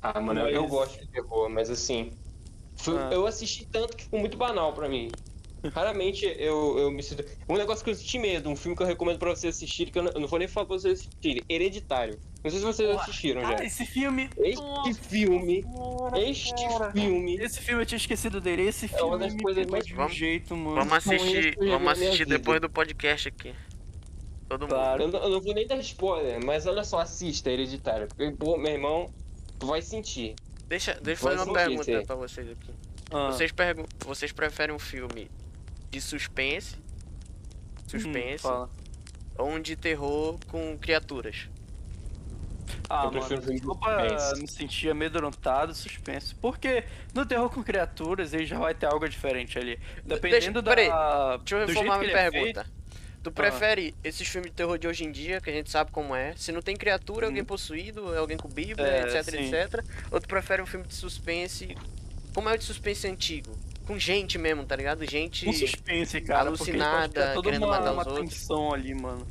Ah, 0.00 0.20
mano, 0.20 0.40
eu, 0.42 0.48
eu 0.48 0.62
Mas- 0.62 0.70
gosto 0.70 1.00
de 1.00 1.08
terror, 1.08 1.48
mas 1.50 1.70
assim. 1.70 2.12
foi- 2.76 2.96
Ah. 2.98 3.10
Eu 3.12 3.26
assisti 3.26 3.66
tanto 3.66 3.96
que 3.96 4.04
ficou 4.04 4.20
muito 4.20 4.36
banal 4.36 4.72
pra 4.72 4.88
mim. 4.88 5.10
Raramente 5.72 6.24
eu, 6.38 6.78
eu 6.78 6.90
me 6.90 7.02
sinto. 7.02 7.24
Um 7.48 7.56
negócio 7.56 7.82
que 7.84 7.90
eu 7.90 7.94
senti 7.94 8.18
medo, 8.18 8.48
um 8.48 8.54
filme 8.56 8.76
que 8.76 8.82
eu 8.82 8.86
recomendo 8.86 9.18
pra 9.18 9.30
vocês 9.30 9.56
assistirem, 9.56 9.92
que 9.92 9.98
eu 9.98 10.02
não, 10.04 10.12
eu 10.12 10.20
não 10.20 10.28
vou 10.28 10.38
nem 10.38 10.46
falar 10.48 10.66
pra 10.66 10.76
vocês 10.78 11.00
assistirem. 11.00 11.42
Hereditário. 11.48 12.18
Não 12.44 12.50
sei 12.50 12.60
se 12.60 12.64
vocês 12.66 12.88
Porra, 12.90 13.02
assistiram 13.02 13.40
Cara, 13.42 13.58
já. 13.58 13.64
esse 13.64 13.84
filme. 13.86 14.30
Este 14.38 14.62
Nossa 14.62 14.94
filme. 15.02 15.62
senhora, 15.62 16.20
Este 16.20 16.68
cara. 16.68 16.92
filme. 16.92 17.36
Esse 17.36 17.60
filme 17.60 17.82
eu 17.82 17.86
tinha 17.86 17.96
esquecido 17.96 18.40
dele. 18.40 18.62
Esse 18.62 18.84
É 18.86 18.88
filme 18.88 19.04
uma 19.04 19.18
das 19.18 19.34
coisas 19.34 19.66
mais- 19.66 19.84
de 19.86 19.92
um 19.92 19.96
Vamos- 19.96 20.14
jeito, 20.14 20.56
mano. 20.56 20.76
Vamos 20.76 20.92
assistir, 20.92 21.56
eu 21.60 21.70
vamos 21.70 21.92
assistir 21.92 22.24
depois 22.26 22.60
do 22.60 22.70
podcast 22.70 23.28
aqui. 23.28 23.52
Todo 24.48 24.62
mundo. 24.62 24.70
Claro. 24.70 25.02
Eu 25.02 25.08
não, 25.08 25.22
eu 25.24 25.28
não 25.30 25.40
vou 25.40 25.52
nem 25.54 25.66
dar 25.66 25.76
spoiler, 25.78 26.42
mas 26.44 26.66
olha 26.66 26.84
só, 26.84 27.00
assista 27.00 27.50
Hereditário. 27.50 28.06
Porque, 28.08 28.30
pô, 28.30 28.56
meu 28.56 28.72
irmão, 28.72 29.12
tu 29.58 29.66
vai 29.66 29.82
sentir. 29.82 30.34
Deixa, 30.68 30.94
deixa 31.02 31.20
eu 31.22 31.30
fazer 31.36 31.50
uma 31.50 31.58
sentir, 31.64 31.84
pergunta 31.84 32.06
pra 32.06 32.16
vocês 32.16 32.48
aqui. 32.50 32.70
Ah, 33.10 33.32
Vocês, 33.32 33.50
pergun 33.52 33.84
vocês 34.06 34.32
preferem 34.32 34.74
um 34.74 34.78
filme 34.78 35.30
de 35.90 36.00
suspense, 36.00 36.76
suspense, 37.86 38.46
hum, 38.46 38.50
fala. 38.50 38.70
ou 39.36 39.50
um 39.50 39.60
de 39.60 39.76
terror 39.76 40.38
com 40.48 40.76
criaturas? 40.78 41.48
Ah, 42.88 43.04
Eu 43.04 43.12
mano, 43.12 43.42
filme 43.42 43.60
de 43.60 43.66
só 43.66 43.74
pra 43.74 44.18
suspense. 44.18 44.40
me 44.42 44.48
sentir 44.48 44.90
amedrontado, 44.90 45.74
suspense. 45.74 46.34
Porque 46.34 46.84
no 47.14 47.24
terror 47.24 47.48
com 47.50 47.62
criaturas, 47.62 48.32
ele 48.34 48.44
já 48.46 48.58
vai 48.58 48.74
ter 48.74 48.86
algo 48.86 49.08
diferente 49.08 49.58
ali. 49.58 49.78
Dependendo 50.04 50.60
da. 50.62 50.70
peraí, 50.74 50.88
Deixa 51.38 51.56
eu 51.56 51.66
do 51.66 51.66
reformar 51.66 51.98
minha 51.98 52.10
é 52.12 52.30
pergunta. 52.30 52.66
Tu 53.22 53.32
prefere 53.32 53.94
esses 54.04 54.26
filmes 54.28 54.50
de 54.50 54.56
terror 54.56 54.78
de 54.78 54.86
hoje 54.86 55.04
em 55.04 55.10
dia, 55.10 55.40
que 55.40 55.50
a 55.50 55.52
gente 55.52 55.70
sabe 55.70 55.90
como 55.90 56.14
é? 56.14 56.34
Se 56.36 56.52
não 56.52 56.62
tem 56.62 56.76
criatura, 56.76 57.26
é 57.26 57.28
alguém 57.28 57.42
Hum. 57.42 57.46
possuído, 57.46 58.14
é 58.14 58.18
alguém 58.18 58.36
com 58.36 58.48
bíblia, 58.48 58.86
É, 58.86 59.02
etc, 59.18 59.30
sim. 59.34 59.54
etc. 59.54 59.84
Ou 60.10 60.20
tu 60.20 60.28
prefere 60.28 60.62
um 60.62 60.66
filme 60.66 60.86
de 60.86 60.94
suspense, 60.94 61.76
como 62.32 62.48
é 62.48 62.54
o 62.54 62.58
de 62.58 62.64
suspense 62.64 63.06
antigo? 63.08 63.58
Com 63.88 63.98
gente 63.98 64.36
mesmo, 64.36 64.64
tá 64.64 64.76
ligado? 64.76 65.04
Gente... 65.10 65.48
um 65.48 65.52
suspense, 65.52 66.20
cara. 66.20 66.50
pode 66.50 66.60
alucinada, 66.60 67.32
toda 67.32 67.42
querendo 67.42 67.64
uma, 67.64 67.78
matar 67.78 67.92
uma 67.94 68.02
os 68.02 68.06
outros. 68.06 68.34
tensão 68.34 68.74
ali, 68.74 68.94
mano. 68.94 69.26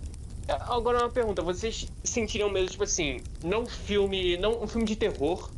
Agora 0.48 0.98
uma 0.98 1.10
pergunta, 1.10 1.44
vocês 1.44 1.88
sentiriam 2.04 2.50
medo, 2.50 2.68
tipo 2.68 2.84
assim, 2.84 3.22
não 3.44 3.68
filme. 3.68 4.36
Não 4.38 4.64
um 4.64 4.68
filme 4.68 4.86
de 4.88 4.96
terror. 4.96 5.52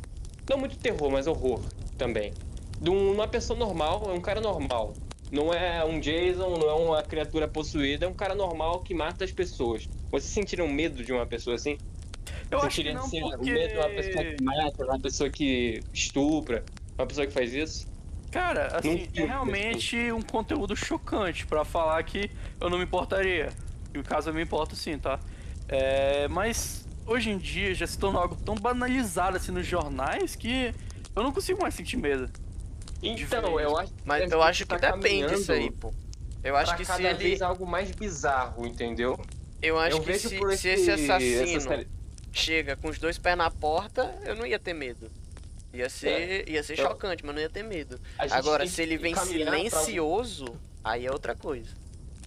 Não 0.48 0.58
muito 0.58 0.76
terror, 0.76 1.10
mas 1.10 1.26
horror 1.26 1.62
também. 1.96 2.34
De 2.78 2.90
um- 2.90 3.12
uma 3.14 3.26
pessoa 3.26 3.58
normal, 3.58 4.02
é 4.06 4.12
um 4.12 4.20
cara 4.20 4.40
normal. 4.40 4.92
Não 5.32 5.54
é 5.54 5.82
um 5.84 5.98
Jason, 5.98 6.58
não 6.58 6.68
é 6.68 6.74
uma 6.74 7.02
criatura 7.02 7.48
possuída, 7.48 8.04
é 8.04 8.08
um 8.08 8.12
cara 8.14 8.34
normal 8.34 8.80
que 8.80 8.92
mata 8.92 9.24
as 9.24 9.32
pessoas. 9.32 9.88
Vocês 10.10 10.30
sentiriam 10.30 10.68
medo 10.68 11.02
de 11.02 11.12
uma 11.12 11.24
pessoa 11.24 11.56
assim? 11.56 11.78
Eu 12.50 12.60
acho 12.60 12.82
que 12.82 12.92
não, 12.92 13.00
assim, 13.00 13.20
porque... 13.20 13.50
medo 13.50 13.72
de 13.72 13.78
uma 13.78 13.88
pessoa 13.88 14.24
que 14.24 14.42
mata, 14.42 14.84
uma 14.84 15.00
pessoa 15.00 15.30
que 15.30 15.80
estupra, 15.94 16.64
uma 16.98 17.06
pessoa 17.06 17.26
que 17.26 17.32
faz 17.32 17.54
isso? 17.54 17.89
Cara, 18.30 18.76
assim, 18.76 19.08
é 19.14 19.24
realmente 19.24 20.12
um 20.12 20.22
conteúdo 20.22 20.76
chocante 20.76 21.46
pra 21.46 21.64
falar 21.64 22.02
que 22.04 22.30
eu 22.60 22.70
não 22.70 22.78
me 22.78 22.84
importaria. 22.84 23.48
E 23.92 23.98
o 23.98 24.04
caso 24.04 24.30
eu 24.30 24.34
me 24.34 24.42
importo 24.42 24.76
sim, 24.76 24.98
tá? 24.98 25.18
É, 25.68 26.28
mas 26.28 26.86
hoje 27.06 27.30
em 27.30 27.38
dia 27.38 27.74
já 27.74 27.86
se 27.86 27.98
tornou 27.98 28.22
algo 28.22 28.36
tão 28.36 28.54
banalizado 28.54 29.36
assim 29.36 29.50
nos 29.50 29.66
jornais 29.66 30.36
que 30.36 30.72
eu 31.14 31.22
não 31.22 31.32
consigo 31.32 31.60
mais 31.60 31.74
sentir 31.74 31.96
medo. 31.96 32.30
Então, 33.02 33.58
eu 33.58 33.76
acho 33.76 33.92
Mas 34.04 34.28
que 34.28 34.34
eu 34.34 34.42
acho 34.42 34.66
que 34.66 34.78
tá 34.78 34.92
depende 34.92 35.34
isso 35.34 35.50
aí, 35.52 35.70
pô. 35.70 35.92
Eu 36.42 36.56
acho 36.56 36.76
que 36.76 36.84
se 36.84 36.90
cada 36.90 37.08
ele... 37.10 37.18
vez 37.18 37.42
algo 37.42 37.66
mais 37.66 37.90
bizarro, 37.90 38.66
entendeu? 38.66 39.18
Eu 39.60 39.78
acho 39.78 39.96
eu 39.98 40.02
que 40.02 40.18
se, 40.18 40.38
por 40.38 40.52
se 40.56 40.68
esse 40.68 40.90
esse- 40.90 41.10
assassino 41.10 41.56
essa 41.56 41.86
chega 42.32 42.76
com 42.76 42.88
os 42.88 42.98
dois 42.98 43.18
pés 43.18 43.36
na 43.36 43.50
porta, 43.50 44.14
eu 44.24 44.34
não 44.34 44.46
ia 44.46 44.58
ter 44.58 44.72
medo. 44.72 45.10
Ia 45.72 45.88
ser, 45.88 46.48
ia 46.48 46.62
ser 46.62 46.76
chocante, 46.76 47.24
mas 47.24 47.34
não 47.34 47.40
ia 47.40 47.48
ter 47.48 47.62
medo. 47.62 48.00
Agora, 48.18 48.66
se 48.66 48.82
ele 48.82 48.96
vem 48.98 49.14
caminhar 49.14 49.48
pra- 49.50 49.56
silencioso, 49.58 50.46
aí 50.82 51.06
é 51.06 51.12
outra 51.12 51.34
coisa. 51.36 51.70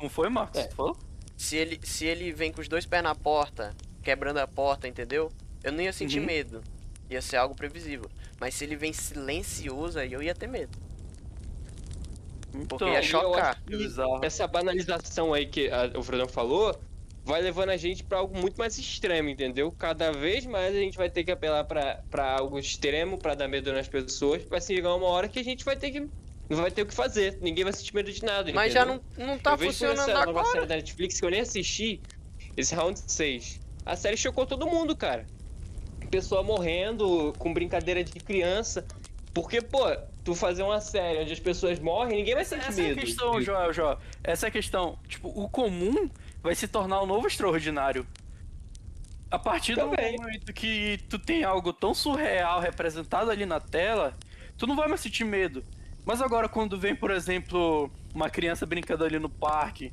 Não 0.01 0.09
foi, 0.09 0.29
Marcos? 0.29 0.59
É. 0.61 0.67
Tu 0.67 0.75
falou? 0.75 0.97
Se 1.35 1.57
ele, 1.57 1.79
se 1.83 2.05
ele 2.05 2.31
vem 2.31 2.51
com 2.53 2.61
os 2.61 2.67
dois 2.69 2.85
pés 2.85 3.03
na 3.03 3.13
porta, 3.13 3.75
quebrando 4.01 4.37
a 4.37 4.47
porta, 4.47 4.87
entendeu? 4.87 5.29
Eu 5.63 5.71
não 5.73 5.81
ia 5.81 5.91
sentir 5.91 6.19
Uhum. 6.19 6.25
medo. 6.25 6.63
Ia 7.09 7.21
ser 7.21 7.35
algo 7.37 7.53
previsível. 7.53 8.09
Mas 8.39 8.53
se 8.55 8.63
ele 8.63 8.75
vem 8.77 8.93
silencioso, 8.93 9.99
aí 9.99 10.13
eu 10.13 10.23
ia 10.23 10.33
ter 10.33 10.47
medo. 10.47 10.77
Porque 12.51 12.75
Então, 12.75 12.87
ia 12.87 13.01
chocar. 13.01 13.61
Essa 14.21 14.47
banalização 14.47 15.33
aí 15.33 15.45
que 15.47 15.69
a- 15.69 15.91
o 15.97 16.03
Fredão 16.03 16.27
falou 16.27 16.79
vai 17.25 17.41
levando 17.41 17.69
a 17.69 17.77
gente 17.77 18.03
pra 18.03 18.19
algo 18.19 18.37
muito 18.37 18.57
mais 18.57 18.77
extremo, 18.77 19.29
entendeu? 19.29 19.71
Cada 19.71 20.11
vez 20.11 20.45
mais 20.45 20.75
a 20.75 20.79
gente 20.79 20.97
vai 20.97 21.09
ter 21.09 21.23
que 21.23 21.31
apelar 21.31 21.63
pra 21.63 22.01
pra 22.09 22.37
algo 22.37 22.59
extremo, 22.59 23.17
pra 23.17 23.35
dar 23.35 23.47
medo 23.47 23.71
nas 23.71 23.87
pessoas. 23.87 24.43
Vai 24.43 24.61
chegar 24.61 24.93
uma 24.95 25.07
hora 25.07 25.27
que 25.27 25.39
a 25.39 25.43
gente 25.43 25.63
vai 25.63 25.75
ter 25.75 25.91
que 25.91 26.07
não 26.49 26.57
vai 26.57 26.71
ter 26.71 26.81
o 26.81 26.85
que 26.85 26.93
fazer. 26.93 27.37
Ninguém 27.41 27.63
vai 27.63 27.73
sentir 27.73 27.95
medo 27.95 28.11
de 28.11 28.23
nada. 28.23 28.51
Mas 28.53 28.73
já 28.73 28.83
entendeu? 28.83 29.01
não, 29.17 29.27
não 29.27 29.37
tá 29.39 29.51
eu 29.51 29.57
vejo 29.57 29.71
funcionando 29.71 29.99
essa 29.99 30.13
nova 30.13 30.29
agora. 30.29 30.45
série 30.47 30.65
da 30.65 30.75
Netflix 30.75 31.19
que 31.19 31.25
eu 31.25 31.29
nem 31.29 31.39
assisti, 31.39 32.01
esse 32.57 32.75
Round 32.75 32.99
6. 33.07 33.59
A 33.85 33.95
série 33.95 34.17
chocou 34.17 34.45
todo 34.45 34.67
mundo, 34.67 34.95
cara. 34.95 35.25
Pessoa 36.11 36.43
morrendo 36.43 37.33
com 37.39 37.53
brincadeira 37.53 38.03
de 38.03 38.19
criança. 38.19 38.85
Porque, 39.33 39.61
pô, 39.61 39.79
tu 40.23 40.35
fazer 40.35 40.61
uma 40.61 40.79
série 40.79 41.19
onde 41.19 41.33
as 41.33 41.39
pessoas 41.39 41.79
morrem, 41.79 42.17
ninguém 42.17 42.33
vai 42.35 42.43
Essa, 42.43 42.55
sentir 42.55 42.69
essa 42.69 42.81
é 42.81 42.85
a 42.85 42.87
medo. 42.89 42.99
questão, 43.01 43.41
Joel, 43.41 43.73
Joel. 43.73 43.97
Essa 44.23 44.45
é 44.45 44.49
a 44.49 44.51
questão. 44.51 44.99
Tipo, 45.07 45.29
o 45.29 45.49
comum 45.49 46.09
vai 46.43 46.53
se 46.53 46.67
tornar 46.67 47.01
o 47.01 47.05
novo 47.07 47.25
extraordinário. 47.27 48.05
A 49.31 49.39
partir 49.39 49.73
do 49.75 49.89
Também. 49.89 50.15
momento 50.17 50.53
que 50.53 50.99
tu 51.09 51.17
tem 51.17 51.43
algo 51.43 51.73
tão 51.73 51.93
surreal 51.93 52.59
representado 52.59 53.31
ali 53.31 53.45
na 53.47 53.59
tela, 53.59 54.15
tu 54.57 54.67
não 54.67 54.75
vai 54.75 54.87
mais 54.87 55.01
sentir 55.01 55.23
medo. 55.23 55.63
Mas 56.05 56.21
agora, 56.21 56.47
quando 56.47 56.77
vem, 56.77 56.93
por 56.95 57.09
exemplo, 57.09 57.89
uma 58.13 58.29
criança 58.29 58.65
brincando 58.65 59.03
ali 59.05 59.17
no 59.17 59.29
parque 59.29 59.91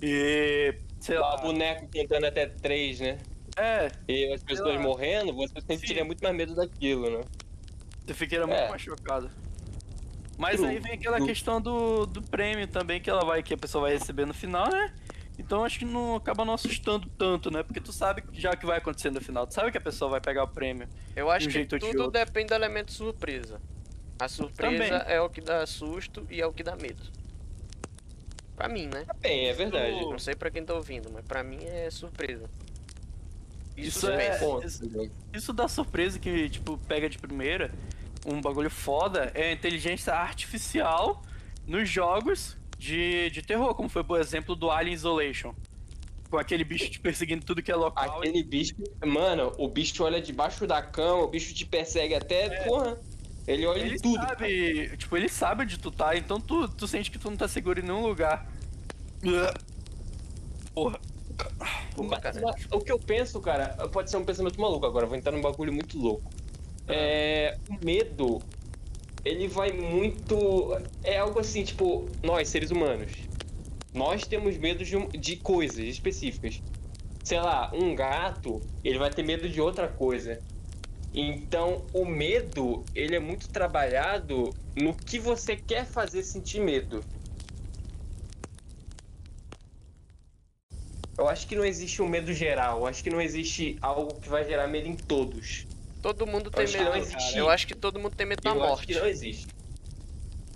e 0.00 0.74
sei 1.00 1.18
Lá, 1.18 1.34
lá. 1.34 1.36
boneco 1.42 1.86
contando 1.92 2.24
até 2.24 2.46
três, 2.46 3.00
né? 3.00 3.18
É, 3.56 3.90
E 4.08 4.32
as 4.32 4.42
pessoas 4.42 4.76
lá. 4.76 4.80
morrendo, 4.80 5.34
você 5.34 5.60
sentiria 5.60 6.04
muito 6.04 6.22
mais 6.22 6.34
medo 6.34 6.54
daquilo, 6.54 7.10
né? 7.18 7.20
você 8.06 8.14
ficaria 8.14 8.46
muito 8.46 8.58
É. 8.58 8.68
mais 8.68 8.80
chocado. 8.80 9.30
Mas 10.38 10.56
True, 10.56 10.68
aí 10.70 10.78
vem 10.78 10.92
aquela 10.92 11.16
true. 11.18 11.28
questão 11.28 11.60
do, 11.60 12.06
do 12.06 12.22
prêmio 12.22 12.66
também 12.66 12.98
que 13.00 13.10
ela 13.10 13.24
vai, 13.24 13.42
que 13.42 13.52
a 13.52 13.58
pessoa 13.58 13.82
vai 13.82 13.92
receber 13.92 14.24
no 14.24 14.32
final, 14.32 14.68
né? 14.70 14.94
Então 15.40 15.64
acho 15.64 15.78
que 15.78 15.84
não 15.84 16.16
acaba 16.16 16.44
não 16.44 16.52
assustando 16.54 17.08
tanto, 17.16 17.50
né? 17.50 17.62
Porque 17.62 17.80
tu 17.80 17.92
sabe 17.92 18.22
já 18.32 18.54
que 18.54 18.66
vai 18.66 18.78
acontecer 18.78 19.10
no 19.10 19.20
final, 19.20 19.46
tu 19.46 19.54
sabe 19.54 19.72
que 19.72 19.78
a 19.78 19.80
pessoa 19.80 20.10
vai 20.10 20.20
pegar 20.20 20.44
o 20.44 20.48
prêmio. 20.48 20.86
Eu 21.16 21.30
acho 21.30 21.48
De 21.48 21.58
um 21.60 21.66
que 21.66 21.78
tudo 21.78 22.10
depende 22.10 22.48
do 22.48 22.54
elemento 22.54 22.92
surpresa. 22.92 23.60
A 24.18 24.28
surpresa 24.28 24.98
Também. 25.00 25.14
é 25.14 25.20
o 25.20 25.30
que 25.30 25.40
dá 25.40 25.66
susto 25.66 26.26
e 26.30 26.40
é 26.42 26.46
o 26.46 26.52
que 26.52 26.62
dá 26.62 26.76
medo. 26.76 27.02
Pra 28.54 28.68
mim, 28.68 28.86
né? 28.92 29.06
Bem, 29.20 29.46
é 29.48 29.52
verdade. 29.54 29.92
Isso- 29.98 30.10
Não 30.10 30.18
sei 30.18 30.34
pra 30.34 30.50
quem 30.50 30.62
tá 30.62 30.74
ouvindo, 30.74 31.10
mas 31.10 31.24
pra 31.24 31.42
mim 31.42 31.64
é 31.64 31.90
surpresa. 31.90 32.44
Isso 33.76 34.00
suspense. 34.00 34.22
é- 34.22 34.38
Ponto. 34.38 34.66
isso- 34.66 35.10
Isso 35.32 35.52
dá 35.54 35.66
surpresa 35.68 36.18
que, 36.18 36.50
tipo, 36.50 36.76
pega 36.86 37.08
de 37.08 37.18
primeira. 37.18 37.72
Um 38.26 38.42
bagulho 38.42 38.68
foda 38.68 39.32
é 39.34 39.44
a 39.48 39.52
inteligência 39.52 40.12
artificial 40.12 41.22
nos 41.66 41.88
jogos 41.88 42.58
de, 42.80 43.28
de 43.28 43.42
terror, 43.42 43.74
como 43.74 43.90
foi, 43.90 44.02
por 44.02 44.18
exemplo, 44.18 44.56
do 44.56 44.70
Alien 44.70 44.94
Isolation. 44.94 45.54
Com 46.30 46.38
aquele 46.38 46.64
bicho 46.64 46.88
te 46.90 46.98
perseguindo 46.98 47.44
tudo 47.44 47.62
que 47.62 47.70
é 47.70 47.76
local. 47.76 48.18
Aquele 48.18 48.42
bicho, 48.42 48.74
mano, 49.04 49.52
o 49.58 49.68
bicho 49.68 50.02
olha 50.02 50.20
debaixo 50.20 50.66
da 50.66 50.80
cama, 50.80 51.24
o 51.24 51.28
bicho 51.28 51.52
te 51.52 51.66
persegue 51.66 52.14
até, 52.14 52.64
porra. 52.64 52.98
Ele 53.46 53.66
olha 53.66 53.80
Ele 53.80 53.96
em 53.96 53.98
tudo. 53.98 54.14
sabe, 54.14 54.96
tipo, 54.96 55.16
ele 55.16 55.28
sabe 55.28 55.64
onde 55.64 55.78
tu 55.78 55.90
tá, 55.90 56.16
então 56.16 56.40
tu, 56.40 56.68
tu 56.68 56.86
sente 56.86 57.10
que 57.10 57.18
tu 57.18 57.28
não 57.28 57.36
tá 57.36 57.48
seguro 57.48 57.80
em 57.80 57.82
nenhum 57.82 58.06
lugar. 58.06 58.50
Porra. 60.72 61.00
Porra, 61.94 62.20
cara. 62.20 62.40
Mas, 62.40 62.66
o 62.70 62.80
que 62.80 62.92
eu 62.92 62.98
penso, 62.98 63.40
cara, 63.40 63.68
pode 63.88 64.10
ser 64.10 64.16
um 64.16 64.24
pensamento 64.24 64.58
maluco 64.58 64.86
agora, 64.86 65.04
vou 65.04 65.16
entrar 65.16 65.32
num 65.32 65.42
bagulho 65.42 65.72
muito 65.72 65.98
louco. 65.98 66.30
É, 66.88 67.58
o 67.68 67.84
medo, 67.84 68.40
ele 69.24 69.48
vai 69.48 69.72
muito. 69.72 70.76
É 71.02 71.18
algo 71.18 71.40
assim, 71.40 71.64
tipo, 71.64 72.08
nós, 72.22 72.48
seres 72.48 72.70
humanos, 72.70 73.12
nós 73.92 74.26
temos 74.26 74.56
medo 74.56 74.84
de, 74.84 74.96
de 75.18 75.36
coisas 75.36 75.78
específicas. 75.78 76.62
Sei 77.22 77.38
lá, 77.38 77.70
um 77.74 77.94
gato, 77.94 78.60
ele 78.82 78.98
vai 78.98 79.10
ter 79.10 79.22
medo 79.22 79.48
de 79.48 79.60
outra 79.60 79.88
coisa. 79.88 80.40
Então, 81.12 81.84
o 81.92 82.04
medo, 82.04 82.84
ele 82.94 83.16
é 83.16 83.18
muito 83.18 83.48
trabalhado 83.48 84.54
no 84.76 84.94
que 84.94 85.18
você 85.18 85.56
quer 85.56 85.84
fazer 85.84 86.22
sentir 86.22 86.60
medo. 86.60 87.04
Eu 91.18 91.28
acho 91.28 91.46
que 91.46 91.54
não 91.54 91.64
existe 91.64 92.00
um 92.00 92.08
medo 92.08 92.32
geral. 92.32 92.78
Eu 92.78 92.86
acho 92.86 93.02
que 93.02 93.10
não 93.10 93.20
existe 93.20 93.76
algo 93.82 94.14
que 94.20 94.28
vai 94.28 94.44
gerar 94.44 94.68
medo 94.68 94.88
em 94.88 94.96
todos. 94.96 95.66
Todo 96.02 96.26
mundo 96.26 96.50
tem 96.50 96.66
medo. 96.66 96.84
não 96.84 96.96
existe. 96.96 97.36
Eu 97.38 97.48
acho 97.48 97.66
que 97.66 97.74
todo 97.74 97.98
mundo 97.98 98.14
tem 98.14 98.26
medo 98.26 98.42
da 98.42 98.50
eu 98.50 98.62
acho 98.62 98.68
morte. 98.68 98.86
que 98.86 98.94
não 98.94 99.06
existe. 99.06 99.46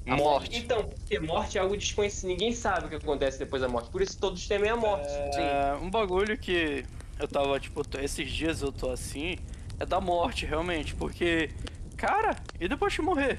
A 0.06 0.16
morte. 0.16 0.58
Então, 0.58 0.84
porque 0.84 1.18
morte 1.18 1.56
é 1.56 1.60
algo 1.60 1.76
desconhecido. 1.76 2.28
Ninguém 2.28 2.52
sabe 2.52 2.86
o 2.86 2.88
que 2.88 2.96
acontece 2.96 3.38
depois 3.38 3.62
da 3.62 3.68
morte. 3.68 3.90
Por 3.90 4.02
isso 4.02 4.18
todos 4.18 4.46
temem 4.46 4.70
a 4.70 4.76
morte. 4.76 5.08
É, 5.08 5.74
um 5.80 5.90
bagulho 5.90 6.36
que 6.36 6.84
eu 7.18 7.26
tava, 7.26 7.58
tipo, 7.58 7.82
esses 7.98 8.30
dias 8.30 8.60
eu 8.60 8.70
tô 8.70 8.90
assim, 8.90 9.38
é 9.78 9.86
da 9.86 10.00
morte, 10.00 10.44
realmente. 10.44 10.94
Porque, 10.94 11.50
cara, 11.96 12.36
e 12.60 12.68
depois 12.68 12.92
de 12.92 13.00
morrer? 13.00 13.38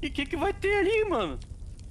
E 0.00 0.06
o 0.06 0.10
que, 0.10 0.24
que 0.24 0.36
vai 0.36 0.52
ter 0.52 0.78
ali, 0.78 1.04
mano? 1.04 1.38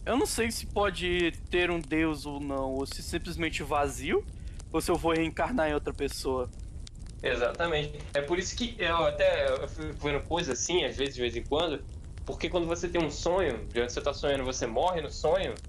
Eu 0.06 0.18
não 0.18 0.26
sei 0.26 0.52
se 0.52 0.68
pode 0.68 1.32
ter 1.50 1.70
um 1.72 1.80
deus 1.80 2.26
ou 2.26 2.40
não, 2.40 2.74
ou 2.74 2.86
se 2.86 3.02
simplesmente 3.02 3.64
vazio, 3.64 4.24
ou 4.72 4.80
se 4.80 4.90
eu 4.92 4.96
vou 4.96 5.14
reencarnar 5.14 5.70
em 5.70 5.74
outra 5.74 5.94
pessoa. 5.94 6.50
Exatamente. 7.26 8.08
É 8.14 8.22
por 8.22 8.38
isso 8.38 8.56
que 8.56 8.76
eu 8.80 8.98
até 8.98 9.48
eu 9.52 9.68
fico 9.68 9.94
vendo 10.04 10.24
coisa 10.24 10.54
assim, 10.54 10.86
às 10.86 10.96
vezes, 10.96 11.16
de 11.16 11.22
vez 11.22 11.36
em 11.36 11.44
quando, 11.44 11.84
porque 12.24 12.50
quando 12.50 12.68
você 12.68 12.88
tem 12.90 13.02
um 13.04 13.10
sonho, 13.10 13.68
de 13.68 13.82
onde 13.82 13.92
você 13.92 14.02
tá 14.02 14.14
sonhando, 14.14 14.44
você 14.44 14.68
morre 14.68 15.02
no 15.02 15.10
sonho, 15.10 15.64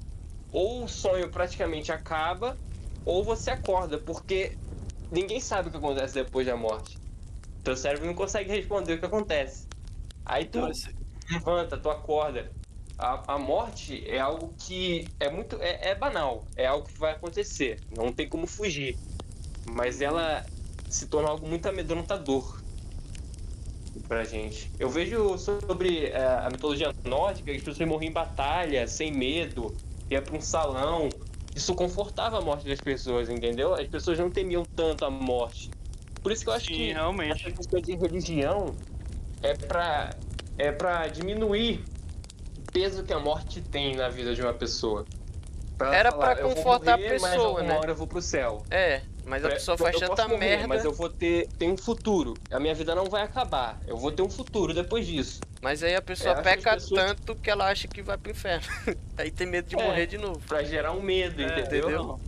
ou 0.52 0.84
o 0.84 0.88
sonho 0.88 1.30
praticamente 1.30 1.92
acaba, 1.92 2.60
ou 3.04 3.24
você 3.24 3.50
acorda, 3.52 3.98
porque 4.02 4.60
ninguém 5.10 5.40
sabe 5.40 5.68
o 5.68 5.72
que 5.72 5.78
acontece 5.78 6.14
depois 6.14 6.46
da 6.46 6.56
morte. 6.56 7.00
Teu 7.62 7.76
cérebro 7.76 8.06
não 8.06 8.14
consegue 8.14 8.50
responder 8.52 8.94
o 8.94 9.00
que 9.00 9.06
acontece. 9.06 9.68
Aí 10.24 10.46
tu 10.46 10.58
Então, 10.58 10.70
esse- 10.70 10.94
levanta, 11.30 11.78
tu 11.80 11.90
acorda. 11.90 12.54
A, 12.98 13.34
a 13.34 13.38
morte 13.38 14.04
é 14.08 14.18
algo 14.20 14.56
que 14.56 15.14
é 15.20 15.30
muito. 15.30 15.60
É, 15.62 15.90
é 15.90 15.94
banal. 15.94 16.50
É 16.56 16.66
algo 16.66 16.86
que 16.88 16.98
vai 16.98 17.12
acontecer. 17.12 17.86
Não 17.90 18.12
tem 18.14 18.28
como 18.28 18.46
fugir. 18.46 19.02
Mas 19.64 20.00
ela 20.00 20.50
se 20.88 21.06
torna 21.06 21.28
algo 21.28 21.46
muito 21.46 21.66
amedrontador 21.68 22.60
pra 24.08 24.24
gente. 24.24 24.70
Eu 24.78 24.88
vejo 24.88 25.36
sobre 25.38 26.06
é, 26.06 26.24
a 26.24 26.48
mitologia 26.50 26.92
nórdica 27.04 27.50
que 27.50 27.56
as 27.56 27.62
pessoas 27.62 27.88
morriam 27.88 28.10
em 28.10 28.12
batalha, 28.12 28.86
sem 28.86 29.10
medo, 29.12 29.74
ia 30.10 30.22
pra 30.22 30.36
um 30.36 30.40
salão. 30.40 31.08
Isso 31.54 31.74
confortava 31.74 32.38
a 32.38 32.40
morte 32.40 32.68
das 32.68 32.80
pessoas, 32.80 33.28
entendeu? 33.30 33.74
As 33.74 33.86
pessoas 33.88 34.18
não 34.18 34.30
temiam 34.30 34.64
tanto 34.76 35.04
a 35.04 35.10
morte. 35.10 35.70
Por 36.22 36.30
isso 36.30 36.44
que 36.44 36.50
eu 36.50 36.54
acho 36.54 36.66
Sim, 36.66 36.74
que 36.74 36.92
realmente. 36.92 37.46
essa 37.46 37.50
questão 37.56 37.80
de 37.80 37.96
religião 37.96 38.74
é 39.42 39.54
pra, 39.54 40.10
é 40.58 40.70
pra 40.70 41.08
diminuir 41.08 41.82
o 42.58 42.72
peso 42.72 43.02
que 43.02 43.12
a 43.12 43.18
morte 43.18 43.60
tem 43.62 43.96
na 43.96 44.08
vida 44.08 44.34
de 44.34 44.42
uma 44.42 44.52
pessoa. 44.52 45.06
Era 45.80 46.12
pra 46.12 46.32
"Eu 46.34 46.48
vou 46.48 46.56
confortar 46.56 46.94
a 46.94 46.96
morrer, 46.96 47.18
mas 47.20 47.30
pessoa, 47.30 47.46
alguma 47.48 47.64
né?" 47.64 47.78
hora 47.78 47.90
eu 47.90 47.96
vou 47.96 48.06
pro 48.06 48.20
céu. 48.20 48.62
É, 48.70 49.02
mas 49.26 49.44
a 49.44 49.48
É, 49.48 49.52
pessoa 49.52 49.74
eu 49.74 49.78
faz 49.78 49.96
tanta 49.98 50.28
morrer, 50.28 50.38
merda. 50.38 50.68
Mas 50.68 50.84
eu 50.84 50.92
vou 50.92 51.08
ter, 51.10 51.48
ter 51.58 51.68
um 51.68 51.76
futuro. 51.76 52.34
A 52.50 52.60
minha 52.60 52.74
vida 52.74 52.94
não 52.94 53.06
vai 53.06 53.22
acabar. 53.22 53.78
Eu 53.86 53.96
vou 53.96 54.12
ter 54.12 54.22
um 54.22 54.30
futuro 54.30 54.72
depois 54.72 55.06
disso. 55.06 55.40
Mas 55.60 55.82
aí 55.82 55.94
a 55.94 56.00
pessoa 56.02 56.38
É, 56.38 56.42
peca 56.42 56.74
pessoas- 56.74 57.00
tanto 57.00 57.34
que 57.34 57.50
ela 57.50 57.68
acha 57.68 57.88
que 57.88 58.02
vai 58.02 58.16
pro 58.16 58.30
inferno. 58.30 58.66
aí 59.18 59.30
tem 59.30 59.46
medo 59.46 59.68
de 59.68 59.76
É. 59.78 59.82
morrer 59.84 60.06
de 60.06 60.16
novo. 60.16 60.40
Pra 60.46 60.62
gerar 60.62 60.92
um 60.92 61.02
medo, 61.02 61.42
É, 61.42 61.44
entendeu? 61.60 61.88
entendeu? 61.90 62.20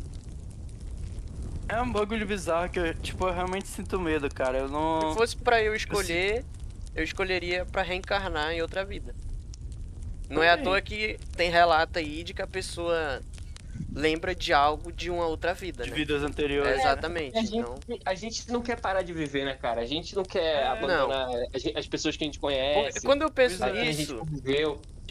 É 1.69 1.81
um 1.83 1.93
bagulho 1.93 2.27
bizarro 2.27 2.69
que 2.71 2.79
eu, 2.79 2.95
tipo, 2.95 3.27
eu 3.29 3.33
realmente 3.33 3.69
sinto 3.69 4.01
medo, 4.01 4.29
cara. 4.35 4.59
Eu 4.59 4.69
não. 4.69 5.13
Se 5.13 5.19
fosse 5.19 5.37
pra 5.37 5.63
eu 5.63 5.75
escolher, 5.75 6.45
eu 6.95 7.05
escolheria 7.05 7.65
pra 7.67 7.83
reencarnar 7.83 8.53
em 8.53 8.63
outra 8.63 8.85
vida. 8.85 9.15
Não 10.31 10.43
é 10.43 10.51
à 10.51 10.59
toa 10.59 10.81
que 10.81 11.19
tem 11.37 11.51
relato 11.51 11.99
aí 11.99 12.23
de 12.25 12.33
que 12.35 12.43
a 12.43 12.47
pessoa 12.47 13.21
lembra 13.95 14.35
de 14.35 14.53
algo 14.53 14.93
de 14.93 15.11
uma 15.11 15.27
outra 15.27 15.55
vida, 15.55 15.85
De 15.85 15.91
né? 15.91 15.97
vidas 15.97 16.23
anteriores. 16.23 16.73
É, 16.73 16.77
exatamente. 16.77 17.37
A 17.37 17.41
gente, 17.43 17.57
Então, 17.57 17.75
a 18.05 18.15
gente 18.15 18.49
não 18.51 18.63
quer 18.63 18.81
parar 18.81 19.03
de 19.03 19.13
viver, 19.13 19.45
né, 19.45 19.55
cara? 19.55 19.81
A 19.81 19.87
gente 19.87 20.15
não 20.15 20.25
quer 20.25 20.63
É, 20.63 20.67
abandonar 20.67 21.27
as, 21.55 21.63
as 21.75 21.87
pessoas 21.89 22.17
que 22.17 22.25
a 22.25 22.27
gente 22.27 22.39
conhece. 22.39 23.05
quando 23.05 23.23
eu 23.23 23.31
penso 23.31 23.65
nisso. 23.73 24.21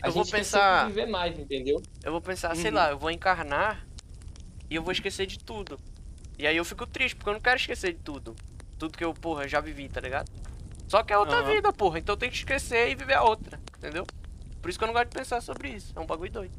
A 0.01 0.07
eu 0.07 0.13
vou 0.13 0.25
pensar- 0.25 0.87
viver 0.87 1.07
mais, 1.07 1.37
entendeu? 1.37 1.81
eu 2.03 2.11
vou 2.11 2.21
pensar, 2.21 2.55
sei 2.55 2.69
Uhum. 2.69 2.75
lá, 2.77 2.89
eu 2.91 2.97
vou 2.99 3.09
encarnar 3.09 3.85
e 4.69 4.75
eu 4.75 4.83
vou 4.83 4.91
esquecer 4.91 5.25
de 5.25 5.39
tudo. 5.39 5.79
E 6.37 6.45
aí 6.45 6.55
eu 6.55 6.63
fico 6.63 6.85
triste, 6.85 7.15
porque 7.15 7.29
eu 7.29 7.33
não 7.33 7.39
quero 7.41 7.57
esquecer 7.57 7.93
de 7.93 7.99
tudo. 7.99 8.35
Tudo 8.77 8.95
que 8.95 9.03
eu, 9.03 9.11
porra, 9.13 9.47
já 9.47 9.59
vivi, 9.59 9.89
tá 9.89 9.99
ligado? 9.99 10.29
Só 10.87 11.01
que 11.03 11.11
é 11.11 11.17
outra 11.17 11.41
Aham. 11.41 11.53
vida, 11.55 11.73
porra. 11.73 11.97
Então 11.97 12.13
eu 12.13 12.17
tenho 12.17 12.31
que 12.31 12.37
esquecer 12.37 12.89
e 12.89 12.95
viver 12.95 13.15
a 13.15 13.23
outra, 13.23 13.59
entendeu? 13.77 14.05
Por 14.61 14.69
isso 14.69 14.77
que 14.77 14.83
eu 14.83 14.87
não 14.87 14.93
gosto 14.93 15.09
de 15.09 15.17
pensar 15.17 15.41
sobre 15.41 15.69
isso. 15.69 15.91
É 15.95 15.99
um 15.99 16.05
bagulho 16.05 16.31
doido. 16.31 16.55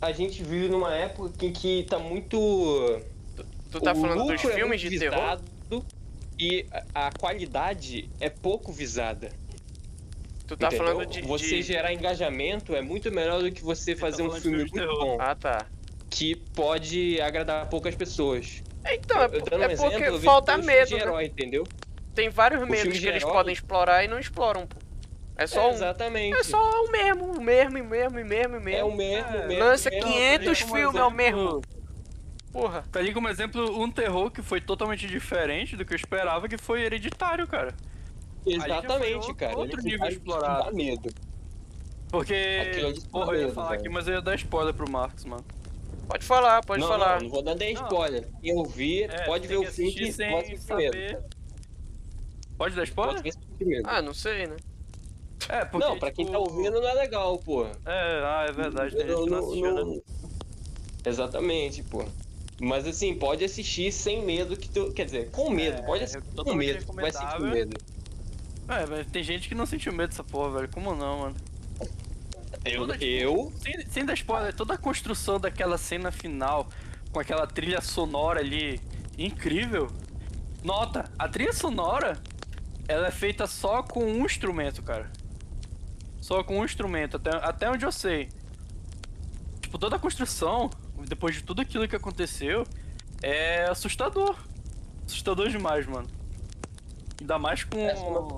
A 0.00 0.12
gente 0.12 0.42
vive 0.42 0.68
numa 0.68 0.94
época 0.94 1.44
em 1.44 1.52
que 1.52 1.84
tá 1.88 1.98
muito. 1.98 3.00
Tu 3.70 3.80
tá 3.80 3.92
o 3.92 3.96
falando 3.96 4.24
dos 4.26 4.32
é 4.44 4.54
filmes 4.54 4.82
muito 4.82 4.92
de 4.92 4.98
terror? 4.98 5.36
visado 5.38 5.84
E 6.38 6.66
a- 6.94 7.08
a 7.08 7.12
qualidade 7.12 8.08
é 8.18 8.30
pouco 8.30 8.72
visada. 8.72 9.30
Tu 10.46 10.56
tá 10.56 10.68
entendeu? 10.68 10.86
falando 10.86 11.06
de. 11.06 11.20
Você 11.22 11.56
de- 11.56 11.62
gerar 11.62 11.92
engajamento 11.92 12.74
é 12.74 12.80
muito 12.80 13.10
melhor 13.12 13.42
do 13.42 13.52
que 13.52 13.62
você 13.62 13.94
tá 13.94 14.00
fazer 14.00 14.22
um 14.22 14.30
filme 14.32 14.58
muito 14.58 14.72
terror. 14.72 14.98
bom 15.04 15.16
Ah, 15.20 15.34
tá. 15.34 15.66
que 16.08 16.34
pode 16.34 17.20
agradar 17.20 17.68
poucas 17.68 17.94
pessoas. 17.94 18.62
Então, 18.90 19.20
é, 19.20 19.26
Eu 19.26 19.42
dando 19.44 19.62
é 19.64 19.68
um 19.68 19.70
exemplo, 19.70 19.90
porque 19.92 20.08
eu 20.08 20.12
vejo 20.14 20.24
falta 20.24 20.56
medo, 20.56 20.88
de 20.88 20.94
né? 20.94 21.00
herói, 21.02 21.26
entendeu? 21.26 21.66
Tem 22.14 22.30
vários 22.30 22.62
O 22.62 22.66
medos 22.66 22.98
que 22.98 23.06
eles 23.06 23.22
herói- 23.22 23.32
podem 23.32 23.52
explorar 23.52 24.02
e 24.04 24.08
não 24.08 24.18
exploram, 24.18 24.66
pô. 24.66 24.76
É 25.40 25.46
só 25.46 25.62
É, 25.62 25.66
um. 25.68 25.70
exatamente. 25.70 26.36
É 26.38 26.42
só 26.44 26.58
o 26.84 26.90
mesmo, 26.92 27.24
o 27.32 27.40
mesmo, 27.40 27.78
e 27.78 27.82
mesmo, 27.82 28.18
e 28.18 28.24
mesmo, 28.24 28.56
e 28.56 28.58
É 28.58 28.60
mesmo. 28.62 28.88
o 28.88 28.96
mesmo, 28.96 29.28
É, 29.36 29.44
o 29.44 29.48
mesmo. 29.48 29.64
Lança 29.64 29.88
mesmo. 29.90 30.06
500 30.06 30.62
como 30.62 30.74
filmes 30.74 31.00
ao 31.00 31.08
exemplo- 31.10 31.16
mesmo. 31.16 31.60
Porra. 32.52 32.84
Tá 32.92 32.98
ali 32.98 33.14
como 33.14 33.26
exemplo 33.28 33.80
um 33.82 33.90
terror 33.90 34.30
que 34.30 34.42
foi 34.42 34.60
totalmente 34.60 35.06
diferente 35.06 35.76
do 35.76 35.84
que 35.84 35.94
eu 35.94 35.96
esperava, 35.96 36.46
que 36.46 36.58
foi 36.58 36.82
hereditário, 36.82 37.46
cara. 37.46 37.74
Exatamente, 38.46 39.14
outro- 39.14 39.34
cara. 39.34 39.56
outro 39.56 39.80
nível 39.82 40.08
explorado. 40.08 40.64
dar 40.64 40.72
medo. 40.72 41.08
Porque. 42.10 42.94
Porra, 43.10 43.32
eu 43.34 43.46
ia 43.48 43.52
falar 43.54 43.68
velho. 43.70 43.80
aqui, 43.80 43.88
mas 43.88 44.08
eu 44.08 44.14
ia 44.14 44.20
dar 44.22 44.34
spoiler 44.34 44.74
pro 44.74 44.90
Marcos, 44.90 45.24
mano. 45.24 45.44
Pode 46.08 46.24
falar, 46.26 46.60
pode 46.64 46.80
não, 46.82 46.88
falar. 46.88 47.14
Não, 47.16 47.22
não 47.22 47.30
vou 47.30 47.42
dar 47.42 47.54
nem 47.54 47.72
spoiler. 47.72 48.28
Quem 48.42 48.52
ouvir, 48.58 49.04
É, 49.10 49.24
pode 49.26 49.46
ver 49.46 49.56
o 49.58 49.64
filme 49.64 50.12
sem 50.12 50.28
primeiro. 50.28 50.58
saber. 50.60 51.18
Pode 52.58 52.74
dar 52.74 52.82
spoiler? 52.84 53.22
Pode. 53.22 53.30
Ah, 53.84 54.02
não 54.02 54.12
sei, 54.12 54.46
né? 54.46 54.56
É, 55.48 55.64
porque. 55.64 55.86
não, 55.86 55.98
pra 55.98 56.10
quem 56.12 56.24
tipo, 56.26 56.36
tá 56.36 56.38
ouvindo 56.38 56.80
não 56.80 56.88
é 56.88 56.94
legal, 56.94 57.38
pô. 57.38 57.64
É, 57.64 57.70
ah, 57.86 58.46
é 58.48 58.52
verdade, 58.52 58.94
tem 58.96 59.06
gente 59.06 59.10
Não, 59.16 59.24
que 59.24 59.30
não 59.30 59.38
não, 59.40 59.46
assistiu, 59.48 59.74
né? 59.74 59.80
não, 59.82 60.02
Exatamente, 61.04 61.82
pô. 61.84 62.04
Mas 62.60 62.86
assim, 62.86 63.14
pode 63.14 63.42
assistir 63.44 63.90
sem 63.90 64.24
medo 64.24 64.56
que 64.56 64.68
tu. 64.68 64.92
Quer 64.92 65.06
dizer, 65.06 65.30
com 65.30 65.48
medo, 65.50 65.78
É, 65.78 65.82
pode 65.82 66.04
assistir 66.04 66.22
com 66.36 66.54
medo. 66.54 66.92
Vai 66.92 67.10
sentir 67.10 67.40
medo. 67.40 67.76
É, 68.68 68.86
mas 68.86 69.06
tem 69.06 69.22
gente 69.22 69.48
que 69.48 69.54
não 69.54 69.64
sentiu 69.66 69.92
medo 69.92 70.10
dessa 70.10 70.22
porra, 70.22 70.50
velho. 70.50 70.68
Como 70.68 70.94
não, 70.94 71.18
mano? 71.20 71.36
Eu, 72.64 72.80
Toda- 72.86 72.96
eu 73.02 73.50
Sem, 73.56 73.86
sem 73.86 74.04
dar 74.04 74.12
spoiler, 74.14 74.54
toda 74.54 74.74
a 74.74 74.78
construção 74.78 75.40
daquela 75.40 75.78
cena 75.78 76.12
final, 76.12 76.68
com 77.10 77.18
aquela 77.18 77.46
trilha 77.46 77.80
sonora 77.80 78.40
ali, 78.40 78.78
incrível. 79.16 79.90
Nota, 80.62 81.10
a 81.18 81.26
trilha 81.26 81.54
sonora, 81.54 82.18
ela 82.86 83.06
é 83.08 83.10
feita 83.10 83.46
só 83.46 83.82
com 83.82 84.04
um 84.04 84.26
instrumento, 84.26 84.82
cara. 84.82 85.10
Só 86.20 86.42
com 86.44 86.58
um 86.60 86.64
instrumento, 86.64 87.16
até, 87.16 87.30
até 87.30 87.70
onde 87.70 87.84
eu 87.84 87.92
sei. 87.92 88.28
Tipo, 89.60 89.78
toda 89.78 89.96
a 89.96 89.98
construção, 89.98 90.68
depois 91.08 91.34
de 91.34 91.42
tudo 91.42 91.62
aquilo 91.62 91.88
que 91.88 91.96
aconteceu, 91.96 92.66
é 93.22 93.64
assustador. 93.64 94.36
Assustador 95.06 95.48
demais, 95.48 95.86
mano. 95.86 96.08
Ainda 97.20 97.38
mais 97.38 97.64
com... 97.64 97.78
É, 97.78 97.96
sono- 97.96 98.36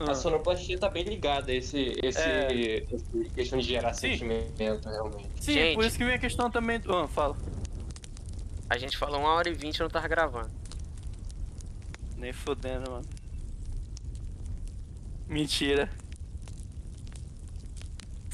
Ah. 0.00 0.10
a 0.10 0.14
sonoplastia 0.16 0.76
tá 0.76 0.88
bem 0.88 1.04
ligada 1.04 1.52
a 1.52 1.54
esse, 1.54 1.92
esse, 2.02 2.18
É. 2.20 2.84
esse 2.92 3.30
questão 3.32 3.58
de 3.60 3.64
gerar 3.68 3.94
Sim. 3.94 4.10
sentimento, 4.10 4.88
realmente. 4.88 5.28
Sim, 5.40 5.52
Gente. 5.52 5.74
por 5.76 5.84
isso 5.84 5.96
que 5.96 6.04
vem 6.04 6.14
a 6.14 6.18
questão 6.18 6.50
também... 6.50 6.80
do- 6.80 6.92
Ah, 6.96 7.06
fala. 7.06 7.36
A 8.68 8.76
gente 8.76 8.96
falou 8.96 9.20
uma 9.20 9.28
hora 9.34 9.48
e 9.48 9.54
vinte 9.54 9.76
e 9.76 9.80
não 9.80 9.88
tava 9.88 10.08
gravando. 10.08 10.50
Nem 12.16 12.32
fodendo, 12.32 12.90
mano. 12.90 13.04
Mentira. 15.28 15.88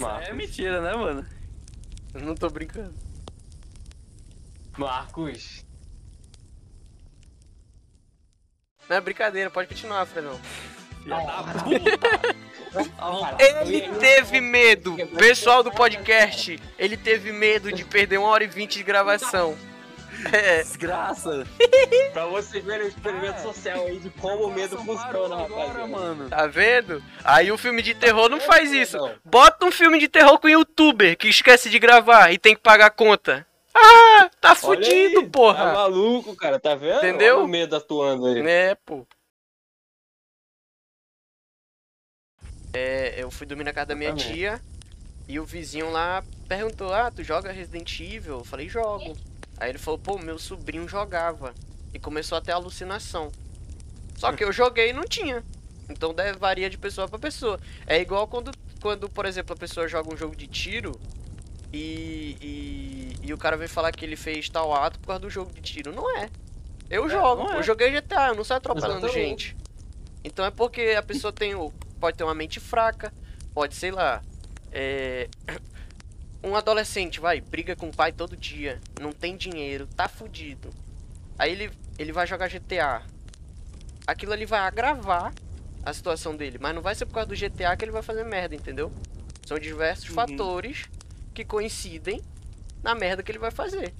É 0.01 0.13
Marcos. 0.13 0.37
mentira, 0.37 0.81
né, 0.81 0.95
mano? 0.95 1.27
Eu 2.15 2.21
não 2.23 2.35
tô 2.35 2.49
brincando. 2.49 2.95
Marcos, 4.77 5.65
Não 8.91 8.97
é 8.97 9.01
brincadeira, 9.01 9.49
pode 9.49 9.69
continuar, 9.69 10.05
Fredão. 10.05 10.41
Ele 13.39 13.89
teve 14.01 14.41
medo, 14.41 14.97
pessoal 15.17 15.63
do 15.63 15.71
podcast, 15.71 16.61
ele 16.77 16.97
teve 16.97 17.31
medo 17.31 17.73
de 17.73 17.85
perder 17.85 18.19
uma 18.19 18.27
hora 18.29 18.43
e 18.43 18.49
vinte 18.49 18.79
de 18.79 18.83
gravação. 18.83 19.57
É, 20.33 20.59
Desgraça. 20.63 21.47
pra 22.13 22.27
vocês 22.27 22.65
verem 22.65 22.87
o 22.87 22.89
experimento 22.89 23.41
social 23.43 23.87
aí 23.87 23.99
de 23.99 24.11
como 24.11 24.45
o 24.47 24.53
medo 24.53 24.77
funciona, 24.79 25.45
agora, 25.45 25.45
rapaziada. 25.45 25.87
mano. 25.87 26.29
tá 26.29 26.47
vendo? 26.47 27.03
Aí 27.25 27.51
o 27.51 27.59
filme 27.59 27.83
de 27.83 27.95
terror 27.95 28.29
não 28.29 28.41
faz 28.41 28.71
isso. 28.73 28.99
Bota 29.25 29.65
um 29.67 29.73
filme 29.73 29.99
de 29.99 30.09
terror 30.09 30.39
com 30.39 30.49
youtuber 30.49 31.17
que 31.17 31.29
esquece 31.29 31.71
de 31.71 31.79
gravar 31.79 32.33
e 32.33 32.39
tem 32.39 32.55
que 32.55 32.61
pagar 32.63 32.87
a 32.87 32.91
conta. 32.91 33.47
Ah, 33.75 34.29
tá 34.41 34.55
fudido, 34.55 35.21
aí, 35.21 35.25
Tá 35.25 35.31
porra. 35.31 35.73
maluco, 35.73 36.35
cara, 36.37 36.59
tá 36.59 36.75
vendo? 36.75 36.99
Entendeu? 36.99 37.37
Olha 37.37 37.45
o 37.45 37.49
medo 37.49 37.77
atuando 37.77 38.27
aí. 38.27 38.41
É, 38.47 38.75
pô. 38.75 39.07
É, 42.73 43.15
eu 43.23 43.31
fui 43.31 43.47
dormir 43.47 43.65
na 43.65 43.73
casa 43.73 43.87
da 43.87 43.95
minha 43.97 44.15
tia 44.15 44.61
e 45.29 45.39
o 45.41 45.45
vizinho 45.45 45.91
lá 45.91 46.23
perguntou: 46.49 46.93
Ah, 46.93 47.11
tu 47.11 47.23
joga 47.23 47.51
Resident 47.53 47.99
Evil? 48.01 48.39
Eu 48.39 48.45
falei: 48.45 48.69
Jogo. 48.69 49.17
Aí 49.61 49.71
ele 49.71 49.79
falou: 49.79 49.99
Pô, 49.99 50.19
meu 50.19 50.39
sobrinho 50.39 50.89
jogava. 50.89 51.55
E 51.93 51.99
começou 51.99 52.39
a 52.39 52.41
ter 52.41 52.53
alucinação. 52.53 53.31
Só 54.17 54.33
que 54.33 54.43
eu 54.43 54.53
joguei 54.53 54.91
e 54.91 54.93
não 54.93 55.05
tinha. 55.05 55.45
Então 55.89 56.15
deve 56.15 56.39
varia 56.39 56.71
de 56.71 56.79
pessoa 56.79 57.09
pra 57.09 57.19
pessoa. 57.19 57.61
É 57.87 58.01
igual 58.01 58.27
quando, 58.27 58.53
quando 58.81 59.09
por 59.09 59.27
exemplo, 59.27 59.55
a 59.55 59.57
pessoa 59.57 59.89
joga 59.89 60.13
um 60.13 60.17
jogo 60.17 60.37
de 60.37 60.47
tiro 60.47 60.99
e, 61.73 62.37
e, 62.41 63.17
e 63.23 63.35
o 63.35 63.39
cara 63.39 63.57
vem 63.57 63.69
falar 63.69 63.93
que 63.93 64.05
ele 64.05 64.17
fez 64.17 64.49
tal 64.49 64.73
ato 64.73 64.99
por 65.01 65.09
causa 65.09 65.21
do 65.21 65.31
jogo 65.31 65.53
de 65.53 65.61
tiro. 65.61 65.93
Não 65.93 66.17
é. 66.19 66.31
Eu 66.89 67.09
jogo. 67.09 67.45
não 67.45 67.53
é. 67.55 67.59
Eu 67.59 67.63
joguei 67.63 67.91
GTA, 67.91 68.29
eu 68.29 68.35
não 68.35 68.45
saio 68.45 68.59
atropelando 68.59 69.07
Exatamente. 69.07 69.49
gente. 69.49 69.57
Então 70.23 70.45
é 70.45 70.51
porque 70.51 70.95
a 70.97 71.03
pessoa 71.03 71.33
tem 71.33 71.55
o, 71.55 71.73
pode 71.99 72.17
ter 72.17 72.25
uma 72.25 72.35
mente 72.35 72.61
fraca, 72.61 73.13
pode, 73.55 73.75
sei 73.75 73.91
lá, 73.91 74.23
é, 74.71 75.29
um 76.43 76.57
adolescente, 76.57 77.21
vai, 77.21 77.41
briga 77.41 77.77
com 77.77 77.89
o 77.89 77.95
pai 77.95 78.13
todo 78.13 78.37
dia, 78.37 78.81
não 78.99 79.13
tem 79.13 79.37
dinheiro, 79.37 79.87
tá 79.87 80.09
fudido. 80.09 80.71
Aí 81.39 81.53
ele, 81.53 81.71
ele 81.99 82.13
vai 82.13 82.27
jogar 82.27 82.49
GTA. 82.49 83.03
Aquilo 84.07 84.33
ali 84.33 84.47
vai 84.47 84.61
agravar 84.61 85.33
a 85.83 85.93
situação 85.93 86.37
dele, 86.37 86.59
mas 86.61 86.75
não 86.75 86.83
vai 86.83 86.95
ser 86.95 87.07
por 87.07 87.15
causa 87.15 87.29
do 87.29 87.35
GTA 87.37 87.77
que 87.77 87.85
ele 87.85 87.93
vai 87.93 88.03
fazer 88.03 88.25
merda, 88.25 88.55
entendeu? 88.55 88.93
São 89.47 89.59
diversos 89.59 90.09
Uhum. 90.09 90.15
fatores 90.15 90.87
que 91.35 91.45
coincidem 91.45 92.23
na 92.83 92.95
merda 92.95 93.23
que 93.23 93.31
ele 93.31 93.39
vai 93.39 93.51
fazer. 93.51 93.95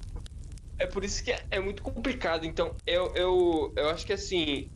É 0.79 0.87
por 0.87 1.03
isso 1.03 1.23
que 1.23 1.31
é, 1.31 1.45
é 1.51 1.59
muito 1.59 1.81
complicado. 1.83 2.45
Então, 2.45 2.75
eu, 2.85 3.13
eu, 3.15 3.73
eu 3.75 3.89
acho 3.89 4.05
que 4.05 4.13
assim, 4.13 4.69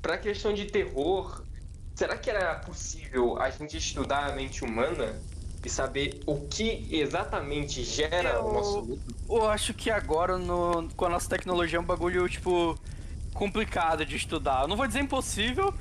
pra 0.00 0.16
questão 0.18 0.52
de 0.54 0.66
terror, 0.66 1.44
será 1.94 2.16
que 2.16 2.30
era 2.30 2.54
possível 2.60 3.38
a 3.38 3.50
gente 3.50 3.76
estudar 3.76 4.26
a 4.30 4.34
mente 4.36 4.64
humana 4.64 5.20
e 5.64 5.68
saber 5.68 6.20
o 6.26 6.36
que 6.48 6.88
exatamente 6.90 7.82
gera 7.84 8.30
Eu- 8.30 8.46
o 8.46 8.52
nosso 8.52 8.82
medo? 8.82 9.00
Eu 9.28 9.48
acho 9.48 9.74
que 9.74 9.90
agora, 9.90 10.38
no, 10.38 10.88
com 10.96 11.04
a 11.04 11.08
nossa 11.08 11.28
tecnologia, 11.28 11.78
é 11.78 11.80
um 11.80 11.84
bagulho, 11.84 12.28
tipo, 12.28 12.78
complicado 13.34 14.04
de 14.04 14.16
estudar. 14.16 14.62
Eu 14.62 14.68
não 14.68 14.76
vou 14.76 14.86
dizer 14.86 15.00
impossível, 15.00 15.72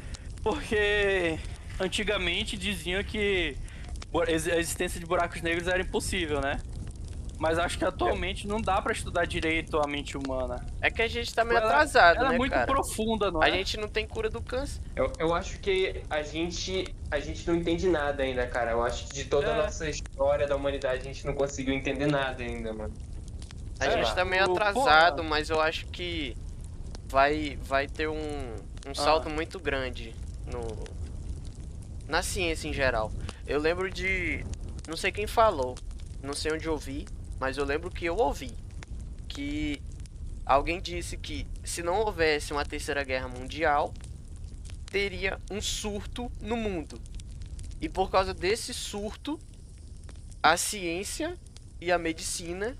porque 0.44 1.40
antigamente 1.80 2.58
diziam 2.58 3.04
que 3.04 3.56
a 4.28 4.60
existência 4.60 5.00
de 5.00 5.06
buracos 5.06 5.42
negros 5.42 5.68
era 5.68 5.82
impossível, 5.82 6.42
né? 6.42 6.60
Mas 7.40 7.58
acho 7.58 7.78
que 7.78 7.86
atualmente 7.86 8.46
não 8.46 8.60
dá 8.60 8.82
pra 8.82 8.92
estudar 8.92 9.26
direito 9.26 9.80
a 9.80 9.88
mente 9.88 10.18
humana. 10.18 10.58
É 10.82 10.92
que 10.92 11.02
a 11.02 11.08
gente 11.08 11.34
tá 11.34 11.46
meio 11.46 11.58
Ela- 11.58 11.68
atrasado, 11.70 12.18
Ela 12.18 12.30
né, 12.30 12.36
é 12.36 12.38
muito 12.38 12.52
cara? 12.52 12.68
profunda, 12.68 13.32
não 13.32 13.42
A 13.42 13.48
é? 13.48 13.54
gente 13.54 13.78
não 13.78 13.88
tem 13.88 14.06
cura 14.06 14.30
do 14.30 14.42
câncer. 14.42 14.82
Eu, 14.94 15.10
eu 15.18 15.34
acho 15.34 15.58
que 15.60 16.04
a 16.10 16.22
gente, 16.22 16.94
a 17.10 17.18
gente 17.18 17.48
não 17.48 17.56
entende 17.56 17.88
nada 17.88 18.24
ainda, 18.24 18.46
cara. 18.46 18.72
Eu 18.72 18.84
acho 18.84 19.08
que 19.08 19.14
de 19.14 19.24
toda 19.24 19.54
a 19.54 19.56
É. 19.58 19.62
nossa 19.64 19.90
história 19.90 20.46
da 20.46 20.56
humanidade 20.58 21.00
a 21.00 21.04
gente 21.06 21.26
não 21.26 21.34
conseguiu 21.34 21.74
entender 21.74 22.08
nada 22.08 22.44
ainda, 22.44 22.74
mano. 22.74 22.94
A 23.80 23.86
É, 23.86 23.92
gente 23.92 24.14
tá 24.14 24.26
meio 24.26 24.44
atrasado, 24.44 25.24
mas 25.24 25.50
eu 25.50 25.62
acho 25.62 25.86
que 25.88 26.36
vai, 27.08 27.58
vai 27.64 27.88
ter 27.88 28.10
um, 28.10 28.56
um 28.86 28.94
salto 28.94 29.30
muito 29.30 29.58
grande 29.62 30.14
no 30.46 30.84
na 32.06 32.22
ciência 32.22 32.68
em 32.68 32.74
geral. 32.74 33.12
Eu 33.48 33.60
lembro 33.62 33.90
de. 33.90 34.44
Não 34.88 34.98
sei 34.98 35.10
quem 35.12 35.26
falou, 35.28 35.76
não 36.22 36.34
sei 36.34 36.52
onde 36.52 36.66
eu 36.66 36.74
ouvi, 36.74 37.08
mas 37.40 37.58
eu 37.58 37.66
lembro 37.66 37.90
que 37.90 38.06
eu 38.06 38.16
ouvi 38.16 38.52
que 39.28 39.82
alguém 40.46 40.82
disse 40.82 41.16
que 41.16 41.48
se 41.64 41.82
não 41.82 42.00
houvesse 42.00 42.52
uma 42.52 42.66
terceira 42.66 43.04
guerra 43.04 43.28
mundial, 43.28 43.94
teria 44.88 45.40
um 45.50 45.62
surto 45.62 46.32
no 46.42 46.58
mundo. 46.58 47.00
E 47.80 47.88
por 47.88 48.10
causa 48.10 48.34
desse 48.34 48.74
surto, 48.74 49.40
a 50.42 50.58
ciência 50.58 51.38
e 51.80 51.92
a 51.92 51.98
medicina 51.98 52.76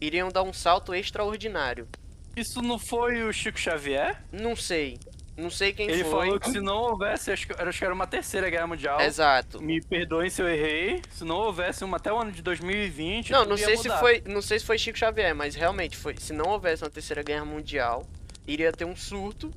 iriam 0.00 0.28
dar 0.28 0.42
um 0.42 0.52
salto 0.52 0.94
extraordinário. 0.94 1.88
Isso 2.36 2.60
não 2.60 2.78
foi 2.78 3.22
o 3.22 3.32
Chico 3.32 3.58
Xavier? 3.58 4.22
Não 4.30 4.54
sei. 4.54 4.98
Não 5.36 5.50
sei 5.50 5.72
quem 5.72 5.88
Ele 5.90 6.04
foi. 6.04 6.26
falou 6.26 6.38
que 6.40 6.48
se 6.50 6.60
não 6.60 6.76
houvesse, 6.76 7.32
acho 7.32 7.46
que, 7.48 7.52
acho 7.60 7.78
que 7.78 7.84
era 7.84 7.92
uma 7.92 8.06
terceira 8.06 8.48
guerra 8.48 8.68
mundial. 8.68 9.00
Exato. 9.00 9.60
Me 9.60 9.80
perdoem 9.80 10.30
se 10.30 10.40
eu 10.40 10.48
errei. 10.48 11.02
Se 11.10 11.24
não 11.24 11.36
houvesse 11.36 11.82
uma 11.82 11.96
até 11.96 12.12
o 12.12 12.18
ano 12.20 12.30
de 12.30 12.40
2020. 12.40 13.32
Não, 13.32 13.44
não 13.44 13.56
sei 13.56 13.76
se 13.76 13.88
mudar. 13.88 13.98
foi, 13.98 14.22
não 14.26 14.40
sei 14.40 14.60
se 14.60 14.64
foi 14.64 14.78
Chico 14.78 14.96
Xavier, 14.96 15.34
mas 15.34 15.56
realmente 15.56 15.96
foi. 15.96 16.14
Se 16.18 16.32
não 16.32 16.50
houvesse 16.50 16.84
uma 16.84 16.90
terceira 16.90 17.22
guerra 17.22 17.44
mundial, 17.44 18.06
iria 18.46 18.72
ter 18.72 18.84
um 18.84 18.94
surto 18.94 19.50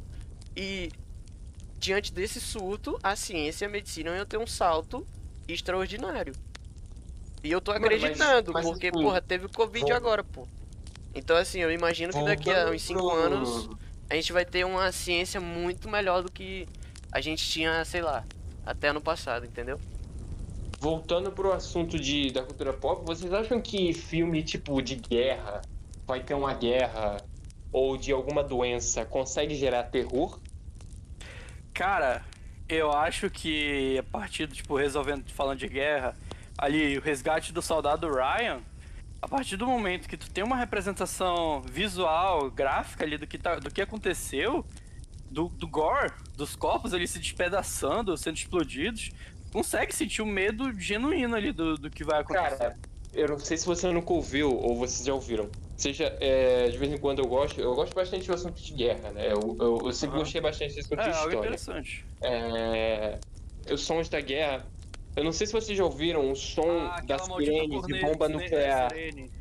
e 0.55 0.89
diante 1.79 2.11
desse 2.11 2.41
surto, 2.41 2.97
a 3.03 3.15
ciência 3.15 3.65
e 3.65 3.67
a 3.67 3.69
medicina 3.69 4.15
iam 4.17 4.25
ter 4.25 4.37
um 4.39 4.47
salto 4.47 5.05
extraordinário. 5.47 6.33
E 7.43 7.51
eu 7.51 7.61
tô 7.61 7.71
Mano, 7.71 7.85
mas- 7.85 8.03
acreditando, 8.03 8.51
mas, 8.51 8.65
porque 8.65 8.87
assim, 8.87 8.99
porra, 9.03 9.21
teve 9.21 9.45
o 9.45 9.49
Covid 9.49 9.91
agora, 9.91 10.23
pô. 10.23 10.47
Então 11.13 11.37
assim, 11.37 11.59
eu 11.59 11.71
imagino 11.71 12.11
que 12.11 12.23
daqui 12.25 12.49
a 12.51 12.71
uns 12.71 12.81
5 12.81 12.99
pro- 12.99 13.11
anos 13.11 13.69
a 14.09 14.15
gente 14.15 14.31
vai 14.31 14.45
ter 14.45 14.65
uma 14.65 14.91
ciência 14.91 15.39
muito 15.41 15.89
melhor 15.89 16.23
do 16.23 16.31
que 16.31 16.67
a 17.11 17.19
gente 17.19 17.47
tinha, 17.47 17.83
sei 17.85 18.01
lá, 18.01 18.23
até 18.65 18.89
ano 18.89 19.01
passado, 19.01 19.45
entendeu? 19.45 19.79
Voltando 20.79 21.31
pro 21.31 21.51
assunto 21.51 21.99
de, 21.99 22.31
da 22.31 22.43
cultura 22.43 22.71
pop, 22.71 23.05
vocês 23.05 23.33
acham 23.33 23.59
que 23.59 23.93
filme 23.93 24.43
tipo 24.43 24.81
de 24.81 24.95
guerra, 24.95 25.61
vai 26.05 26.21
ter 26.21 26.33
uma 26.33 26.53
guerra, 26.53 27.17
ou 27.71 27.97
de 27.97 28.11
alguma 28.11 28.43
doença, 28.43 29.03
consegue 29.03 29.55
gerar 29.55 29.83
terror? 29.83 30.39
Cara, 31.73 32.23
eu 32.69 32.91
acho 32.91 33.29
que 33.29 33.97
a 33.97 34.03
partir 34.03 34.45
do, 34.45 34.55
tipo, 34.55 34.75
resolvendo, 34.75 35.29
falando 35.31 35.59
de 35.59 35.67
guerra, 35.67 36.15
ali, 36.57 36.97
o 36.97 37.01
resgate 37.01 37.51
do 37.51 37.61
soldado 37.61 38.07
Ryan, 38.09 38.61
a 39.27 39.29
partir 39.29 39.57
do 39.57 39.67
momento 39.67 40.07
que 40.07 40.15
tu 40.15 40.29
tem 40.31 40.41
uma 40.41 40.55
representação 40.55 41.61
visual, 41.61 42.49
gráfica 42.49 43.03
ali 43.03 43.17
do 43.17 43.27
que, 43.27 43.37
tá, 43.37 43.55
do 43.55 43.69
que 43.69 43.81
aconteceu, 43.81 44.65
do, 45.29 45.49
do 45.49 45.67
gore, 45.67 46.13
dos 46.37 46.55
corpos 46.55 46.93
ali 46.93 47.05
se 47.05 47.19
despedaçando, 47.19 48.17
sendo 48.17 48.37
explodidos, 48.37 49.11
consegue 49.51 49.93
sentir 49.93 50.21
o 50.21 50.25
medo 50.25 50.71
genuíno 50.79 51.35
ali 51.35 51.51
do, 51.51 51.75
do 51.75 51.89
que 51.89 52.05
vai 52.05 52.21
acontecer. 52.21 52.57
Cara, 52.57 52.77
eu 53.13 53.27
não 53.27 53.39
sei 53.39 53.57
se 53.57 53.65
você 53.65 53.91
nunca 53.91 54.13
ouviu 54.13 54.49
ou 54.49 54.77
vocês 54.77 55.05
já 55.05 55.13
ouviram. 55.13 55.49
Seja, 55.75 56.05
é, 56.21 56.69
de 56.69 56.77
vez 56.77 56.93
em 56.93 56.97
quando 56.97 57.19
eu 57.19 57.27
gosto, 57.27 57.59
eu 57.59 57.75
gosto 57.75 57.93
bastante 57.93 58.25
do 58.25 58.33
assunto 58.33 58.63
de 58.63 58.73
guerra, 58.73 59.11
né? 59.11 59.27
Eu, 59.27 59.57
eu, 59.59 59.77
eu 59.85 59.91
sempre 59.91 60.15
Aham. 60.15 60.23
gostei 60.23 60.39
bastante 60.41 60.73
desse 60.73 60.87
assunto 60.87 61.01
É, 61.01 61.03
de 61.03 61.09
algo 61.09 61.29
história. 61.29 61.47
interessante. 61.49 62.05
É, 62.23 63.19
os 63.73 63.81
sons 63.81 64.07
da 64.07 64.21
guerra. 64.21 64.65
Eu 65.17 65.23
não 65.23 65.31
sei 65.31 65.47
se 65.47 65.53
vocês 65.53 65.75
já 65.75 65.83
ouviram 65.83 66.31
o 66.31 66.35
som 66.35 66.69
Ah, 66.91 67.01
das 67.01 67.25
sirenes 67.25 67.81
de 67.87 67.99
bomba 68.01 68.29
né, 68.29 68.35
nuclear. 68.35 68.91
sirene. 68.91 69.31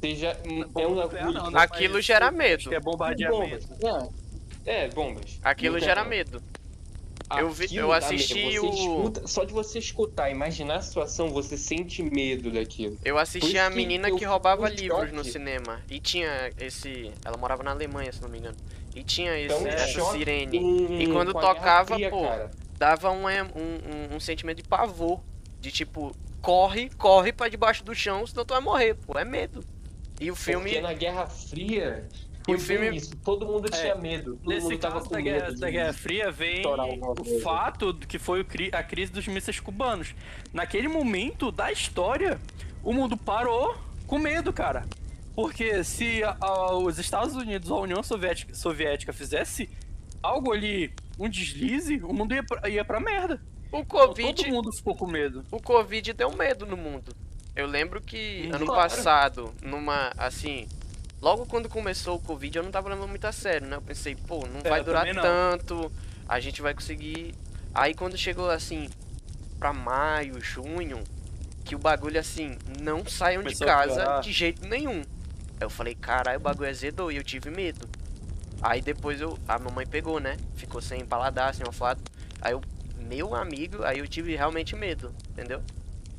Seja, 0.00 0.28
é 0.44 0.86
um 0.86 0.94
nuclear 0.94 1.08
bagulho. 1.08 1.32
não, 1.32 1.50
né? 1.50 1.60
Aquilo 1.60 2.00
gera 2.00 2.30
medo. 2.30 2.70
que 2.70 2.74
é 2.74 2.80
bombardeamento. 2.80 3.68
Bombas. 3.68 4.10
É, 4.64 4.84
é, 4.84 4.88
bombas. 4.88 5.38
Aquilo 5.42 5.76
Então, 5.76 5.86
gera 5.88 6.04
medo. 6.04 6.42
Eu 7.38 7.50
vi- 7.50 7.74
eu 7.74 7.92
assisti 7.92 8.58
o- 8.60 8.70
escuta- 8.72 9.26
só 9.26 9.42
de 9.44 9.52
você 9.52 9.80
escutar, 9.80 10.30
imaginar 10.30 10.76
a 10.76 10.80
situação, 10.80 11.28
você 11.30 11.58
sente 11.58 12.00
medo 12.02 12.52
daquilo. 12.52 12.96
Eu 13.04 13.18
assisti 13.18 13.58
a 13.58 13.68
que 13.68 13.76
menina 13.76 14.08
eu 14.08 14.16
que 14.16 14.24
roubava 14.24 14.68
livros 14.68 15.10
no 15.10 15.18
choque. 15.18 15.32
cinema. 15.32 15.82
E 15.90 15.98
tinha 15.98 16.52
esse. 16.60 17.12
Ela 17.24 17.36
morava 17.36 17.62
na 17.64 17.72
Alemanha, 17.72 18.12
se 18.12 18.22
não 18.22 18.28
me 18.28 18.38
engano. 18.38 18.56
E 18.96 19.04
tinha 19.04 19.38
esse, 19.38 19.54
Então, 19.54 19.66
essa 19.66 19.86
choque 19.88 20.18
sirene. 20.18 21.02
E 21.02 21.06
quando 21.12 21.32
tocava, 21.32 21.94
Fria, 21.94 22.10
pô, 22.10 22.22
cara. 22.22 22.50
Dava 22.78 23.10
um, 23.10 23.28
é, 23.28 23.42
um, 23.42 23.46
um, 24.12 24.16
um 24.16 24.20
sentimento 24.20 24.62
de 24.62 24.68
pavor. 24.68 25.20
De 25.60 25.70
tipo, 25.70 26.12
corre, 26.40 26.88
corre 26.96 27.32
pra 27.32 27.48
debaixo 27.48 27.84
do 27.84 27.94
chão, 27.94 28.26
senão 28.26 28.44
tu 28.44 28.54
vai 28.54 28.62
morrer, 28.62 28.94
pô. 28.94 29.18
É 29.18 29.24
medo. 29.24 29.62
E 30.20 30.30
o 30.30 30.34
filme. 30.36 30.70
Porque 30.70 30.80
na 30.80 30.92
Guerra 30.94 31.26
Fria, 31.26 32.08
E 32.48 32.54
o 32.54 32.58
filme- 32.58 32.96
isso. 32.96 33.14
Todo 33.16 33.44
mundo 33.44 33.66
É, 33.66 33.70
tinha 33.80 33.94
medo. 33.96 34.36
Todo 34.36 34.48
Nesse 34.48 34.62
mundo 34.68 34.78
tava 34.78 34.94
caso 34.94 35.06
com 35.08 35.14
da 35.14 35.20
medo. 35.20 35.38
Guerra, 35.38 35.52
da 35.58 35.70
Guerra 35.70 35.92
Fria 35.92 36.30
vem 36.30 36.62
o 36.66 37.40
fato 37.40 37.92
de 37.92 38.06
que 38.06 38.18
foi 38.18 38.40
o 38.40 38.44
cri- 38.44 38.70
a 38.72 38.82
crise 38.82 39.12
dos 39.12 39.26
mísseis 39.28 39.60
cubanos. 39.60 40.14
Naquele 40.54 40.88
momento 40.88 41.50
da 41.52 41.70
história, 41.70 42.40
o 42.82 42.92
mundo 42.94 43.16
parou 43.16 43.76
com 44.06 44.18
medo, 44.18 44.52
cara. 44.52 44.84
Porque 45.36 45.84
se 45.84 46.24
a- 46.24 46.36
a- 46.40 46.74
os 46.76 46.98
Estados 46.98 47.34
Unidos 47.36 47.70
ou 47.70 47.78
a 47.78 47.80
União 47.82 48.02
Soviética, 48.02 48.54
Soviética 48.54 49.12
fizesse 49.12 49.68
algo 50.22 50.50
ali, 50.52 50.92
um 51.18 51.28
deslize, 51.28 52.00
o 52.02 52.12
mundo 52.12 52.34
ia 52.34 52.42
pra, 52.42 52.68
ia 52.68 52.84
pra 52.84 52.98
merda. 52.98 53.40
O 53.70 53.78
Então, 53.80 53.84
Covid. 53.84 54.42
Todo 54.44 54.50
mundo 54.54 54.72
ficou 54.72 54.96
com 54.96 55.06
medo. 55.06 55.44
O 55.50 55.60
Covid 55.60 56.12
deu 56.14 56.34
medo 56.34 56.64
no 56.64 56.76
mundo. 56.76 57.14
Eu 57.54 57.66
lembro 57.66 58.00
que 58.00 58.48
Hum, 58.50 58.54
ano 58.56 58.66
claro. 58.66 58.82
passado, 58.90 59.54
numa. 59.62 60.10
Assim. 60.16 60.66
Logo 61.20 61.44
quando 61.46 61.68
começou 61.68 62.16
o 62.16 62.20
Covid, 62.20 62.56
eu 62.58 62.62
não 62.64 62.70
tava 62.70 62.88
levando 62.88 63.08
muito 63.08 63.26
a 63.26 63.32
sério, 63.32 63.66
né? 63.66 63.76
Eu 63.76 63.82
pensei, 63.82 64.14
pô, 64.14 64.46
não 64.46 64.60
É, 64.64 64.68
vai 64.68 64.82
durar 64.84 65.06
não. 65.12 65.22
tanto, 65.22 65.92
a 66.28 66.38
gente 66.40 66.60
vai 66.62 66.72
conseguir. 66.74 67.34
Aí 67.74 67.94
quando 67.94 68.16
chegou 68.16 68.50
assim, 68.50 68.88
pra 69.58 69.72
maio, 69.72 70.40
junho, 70.42 71.02
que 71.64 71.74
o 71.74 71.78
bagulho 71.78 72.20
assim, 72.20 72.56
não 72.80 73.04
saiam 73.06 73.42
de 73.42 73.54
Começou 73.54 73.66
a 73.68 73.70
casa 73.86 74.20
de 74.20 74.32
jeito 74.32 74.66
nenhum. 74.68 75.02
Aí 75.58 75.64
eu 75.64 75.70
falei, 75.70 75.94
caralho, 75.94 76.38
o 76.38 76.42
bagulho 76.42 76.68
azedou 76.68 77.10
e 77.10 77.16
eu 77.16 77.24
tive 77.24 77.50
medo. 77.50 77.88
Aí 78.60 78.80
depois 78.80 79.20
eu. 79.20 79.38
A 79.46 79.58
mamãe 79.58 79.86
pegou, 79.86 80.20
né? 80.20 80.36
Ficou 80.54 80.80
sem 80.80 81.04
paladar, 81.04 81.54
sem 81.54 81.66
olfato. 81.66 82.02
Aí 82.40 82.52
eu. 82.52 82.60
Meu 82.98 83.34
amigo, 83.36 83.84
aí 83.84 83.98
eu 84.00 84.08
tive 84.08 84.34
realmente 84.34 84.74
medo, 84.74 85.14
entendeu? 85.30 85.62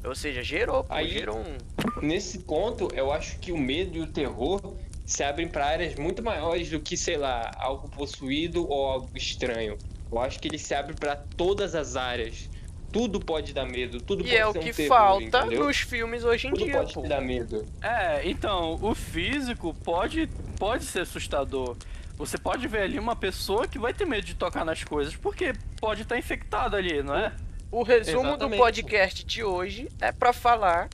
Ou 0.06 0.16
seja, 0.16 0.42
gerou, 0.42 0.86
pô, 0.86 0.94
Aí- 0.94 1.10
gerou 1.10 1.38
um. 1.38 1.58
Nesse 2.02 2.40
ponto, 2.40 2.88
eu 2.94 3.12
acho 3.12 3.38
que 3.40 3.52
o 3.52 3.58
medo 3.58 3.98
e 3.98 4.02
o 4.02 4.08
terror 4.08 4.74
se 5.06 5.22
abrem 5.24 5.50
para 5.50 5.66
áreas 5.66 5.96
muito 5.96 6.24
maiores 6.24 6.70
do 6.70 6.80
que, 6.80 6.96
sei 6.96 7.18
lá, 7.18 7.52
algo 7.58 7.90
possuído 7.90 8.70
ou 8.70 8.86
algo 8.88 9.10
estranho. 9.16 9.78
Eu 10.10 10.20
acho 10.20 10.40
que 10.40 10.48
ele 10.48 10.58
se 10.58 10.74
abre 10.74 10.94
para 10.94 11.16
todas 11.16 11.76
as 11.76 11.98
áreas. 11.98 12.50
Tudo 12.92 13.20
pode 13.20 13.54
dar 13.54 13.66
medo, 13.66 14.02
tudo 14.02 14.22
E 14.22 14.24
pode 14.26 14.36
é 14.38 14.48
o 14.48 14.52
ser 14.54 14.60
um 14.60 14.62
que 14.62 14.74
terror, 14.74 14.98
falta 14.98 15.24
entendeu? 15.40 15.66
nos 15.66 15.78
filmes 15.78 16.24
hoje 16.24 16.48
em 16.48 16.52
Tudo 16.52 16.64
dia, 16.66 16.74
pode 16.78 16.94
pô. 16.94 17.02
dar 17.02 17.22
medo. 17.22 17.66
É, 17.82 18.28
então, 18.28 18.80
o 18.82 18.96
físico 18.96 19.74
pode, 19.84 20.28
pode 20.58 20.86
ser 20.86 21.02
assustador. 21.02 21.76
Você 22.18 22.38
pode 22.38 22.68
ver 22.68 22.82
ali 22.84 22.98
uma 22.98 23.16
pessoa 23.16 23.68
que 23.68 23.78
vai 23.78 23.94
ter 23.94 24.06
medo 24.06 24.26
de 24.26 24.34
tocar 24.34 24.66
nas 24.66 24.84
coisas, 24.84 25.16
porque 25.16 25.54
pode 25.80 26.02
estar 26.02 26.18
infectada 26.18 26.78
ali, 26.78 27.04
não 27.04 27.16
é? 27.16 27.32
O 27.70 27.84
resumo 27.84 28.22
do 28.24 28.28
Exatamente. 28.30 28.60
podcast 28.60 29.26
de 29.26 29.44
hoje 29.44 29.90
é 30.00 30.12
pra 30.12 30.32
falar 30.34 30.90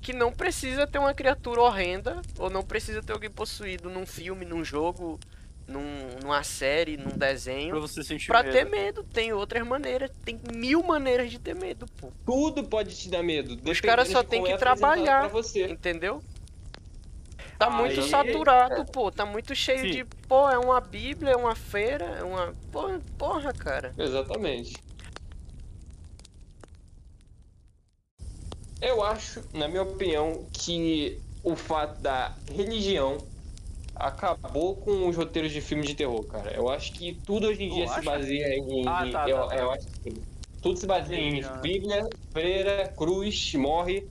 que 0.00 0.12
não 0.12 0.30
precisa 0.30 0.86
ter 0.86 0.98
uma 0.98 1.12
criatura 1.14 1.60
horrenda 1.62 2.20
ou 2.38 2.48
não 2.48 2.62
precisa 2.62 3.02
ter 3.02 3.12
alguém 3.12 3.30
possuído 3.30 3.90
num 3.90 4.06
filme, 4.06 4.44
num 4.44 4.62
jogo, 4.62 5.18
num, 5.68 6.08
numa 6.22 6.42
série, 6.42 6.96
num 6.96 7.10
Pra 7.10 7.28
desenho. 7.28 7.80
você 7.80 8.02
sentir 8.02 8.26
Pra 8.26 8.42
medo. 8.42 8.52
ter 8.52 8.64
medo, 8.64 9.04
tem 9.04 9.32
outras 9.32 9.64
maneiras, 9.66 10.10
tem 10.24 10.40
mil 10.54 10.82
maneiras 10.82 11.30
de 11.30 11.38
ter 11.38 11.54
medo, 11.54 11.86
pô. 11.98 12.10
Tudo 12.24 12.64
pode 12.64 12.96
te 12.96 13.08
dar 13.10 13.22
medo. 13.22 13.58
Os 13.70 13.80
caras 13.80 14.08
só 14.08 14.22
tem 14.22 14.42
que 14.42 14.52
é 14.52 14.56
trabalhar. 14.56 15.20
Pra 15.20 15.28
você. 15.28 15.66
Entendeu? 15.66 16.22
Tá 17.58 17.66
Aí- 17.68 17.74
muito 17.74 18.02
saturado, 18.04 18.84
pô. 18.86 19.10
Tá 19.10 19.26
muito 19.26 19.54
cheio 19.54 19.80
Sim. 19.80 19.90
de. 19.90 20.04
Pô, 20.26 20.48
é 20.48 20.58
uma 20.58 20.80
bíblia, 20.80 21.32
é 21.32 21.36
uma 21.36 21.54
feira, 21.56 22.04
é 22.04 22.22
uma. 22.22 22.54
Porra, 22.72 23.00
porra 23.18 23.52
cara. 23.52 23.92
Exatamente. 23.98 24.74
Eu 28.80 29.02
acho, 29.02 29.42
na 29.52 29.66
minha 29.66 29.82
opinião, 29.82 30.46
que 30.52 31.18
o 31.42 31.56
fato 31.56 32.00
da 32.00 32.32
religião 32.52 33.18
acabou 33.98 34.76
com 34.76 35.08
os 35.08 35.16
roteiros 35.16 35.52
de 35.52 35.60
filmes 35.60 35.86
de 35.88 35.94
terror, 35.94 36.24
cara. 36.26 36.52
Eu 36.52 36.68
acho 36.70 36.92
que 36.92 37.14
tudo 37.26 37.48
hoje 37.48 37.64
em 37.64 37.74
dia 37.74 37.88
se 37.88 38.00
baseia 38.02 38.56
em. 38.56 38.84
Ah, 38.88 39.06
em- 39.06 39.10
tá, 39.10 39.28
eu, 39.28 39.36
tá, 39.38 39.46
tá. 39.48 39.56
eu 39.56 39.70
acho 39.72 39.86
que. 40.02 40.14
Tudo 40.62 40.78
se 40.78 40.86
baseia 40.86 41.20
em. 41.20 41.60
Bíblia, 41.60 42.08
freira, 42.32 42.92
cruz, 42.96 43.52
morre. 43.54 44.06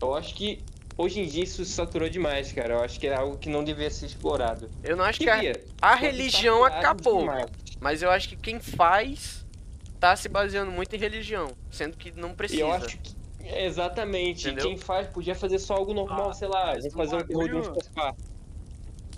Eu 0.00 0.14
acho 0.14 0.34
que 0.34 0.62
hoje 0.96 1.20
em 1.20 1.26
dia 1.26 1.44
isso 1.44 1.64
se 1.64 1.72
saturou 1.72 2.08
demais, 2.08 2.52
cara. 2.52 2.74
Eu 2.74 2.80
acho 2.84 2.98
que 3.00 3.06
é 3.06 3.14
algo 3.14 3.36
que 3.38 3.48
não 3.48 3.62
devia 3.64 3.90
ser 3.90 4.06
explorado. 4.06 4.68
Eu 4.82 4.96
não 4.96 5.04
acho 5.04 5.18
que 5.20 5.28
a, 5.28 5.36
Devia, 5.36 5.64
a 5.80 5.96
que 5.96 6.02
religião 6.06 6.64
acabou. 6.64 7.20
demais. 7.20 7.46
Mas 7.80 8.02
eu 8.02 8.10
acho 8.10 8.28
que 8.28 8.36
quem 8.36 8.60
faz 8.60 9.46
tá 9.98 10.14
se 10.16 10.28
baseando 10.28 10.70
muito 10.70 10.94
em 10.94 10.98
religião. 10.98 11.52
Sendo 11.70 11.96
que 11.96 12.10
não 12.12 12.34
precisa. 12.34 12.62
eu 12.62 12.72
acho 12.72 12.96
que. 12.98 13.14
Exatamente. 13.42 14.46
Entendeu? 14.48 14.66
Quem 14.68 14.76
faz 14.76 15.06
podia 15.08 15.34
fazer 15.34 15.58
só 15.58 15.74
algo 15.74 15.92
normal, 15.92 16.30
Ah, 16.30 16.34
sei 16.34 16.48
lá, 16.48 16.74
fazer 16.94 17.16
um 17.16 17.20
terror 17.26 17.48
de 17.48 17.80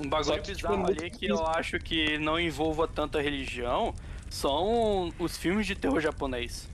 um 0.05 0.09
bagulho- 0.09 0.43
que, 0.43 0.55
tipo, 0.55 0.69
bizarro 0.69 0.87
ali 0.87 1.11
que 1.11 1.27
eu 1.27 1.47
acho 1.47 1.79
que 1.79 2.19
não 2.19 2.39
envolva 2.39 2.87
tanta 2.89 3.21
religião 3.21 3.95
são 4.31 5.13
os 5.19 5.37
filmes 5.37 5.67
de 5.67 5.75
terror 5.75 6.01
japonês. 6.01 6.69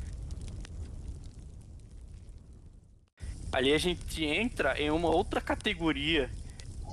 Ali 3.50 3.72
a 3.72 3.78
gente 3.78 4.24
entra 4.24 4.78
em 4.80 4.90
uma 4.90 5.08
outra 5.08 5.40
categoria 5.40 6.30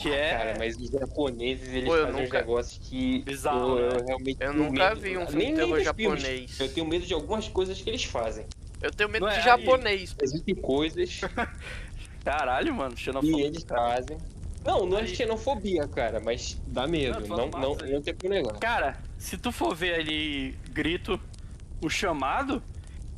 que 0.01 0.09
é. 0.09 0.31
Cara, 0.37 0.55
mas 0.57 0.75
os 0.77 0.89
japoneses, 0.89 1.69
eles 1.69 1.85
Pô, 1.89 1.97
fazem 2.05 2.21
nunca- 2.23 2.39
negócios 2.39 2.77
que 2.89 3.19
Bizarro, 3.23 3.77
eu, 3.79 3.89
né? 3.91 3.97
eu 3.99 4.05
realmente 4.05 4.37
Eu 4.41 4.53
nunca 4.53 4.89
medo. 4.89 5.01
vi 5.01 5.17
um 5.17 5.27
filme 5.27 5.45
de 5.47 5.53
terror 5.55 5.77
dos 5.83 5.87
filmes. 5.95 6.21
japonês. 6.21 6.59
Eu 6.59 6.73
tenho 6.73 6.85
medo 6.87 7.05
de 7.05 7.13
algumas 7.13 7.47
coisas 7.47 7.79
que 7.81 7.89
eles 7.89 8.03
fazem. 8.03 8.45
Eu 8.81 8.91
tenho 8.91 9.09
medo 9.09 9.25
Não 9.25 9.31
de 9.31 9.39
é, 9.39 9.41
japonês. 9.41 10.15
Existem 10.21 10.55
coisas 10.55 11.21
Caralho, 12.23 12.73
mano, 12.73 12.95
que 12.95 13.01
xenofobia. 13.01 13.45
eles 13.45 13.63
fazem. 13.63 14.17
Não, 14.65 14.85
não 14.85 14.97
é 14.97 15.05
xenofobia, 15.05 15.87
cara, 15.87 16.19
mas 16.19 16.59
dá 16.67 16.87
medo. 16.87 17.27
Não, 17.27 17.37
Não, 17.37 17.49
não, 17.49 17.75
não 17.75 18.01
tem 18.01 18.29
negar. 18.29 18.57
Cara, 18.57 18.97
se 19.17 19.37
tu 19.37 19.51
for 19.51 19.75
ver 19.75 19.95
ali 19.95 20.57
grito, 20.71 21.19
o 21.81 21.89
chamado, 21.89 22.63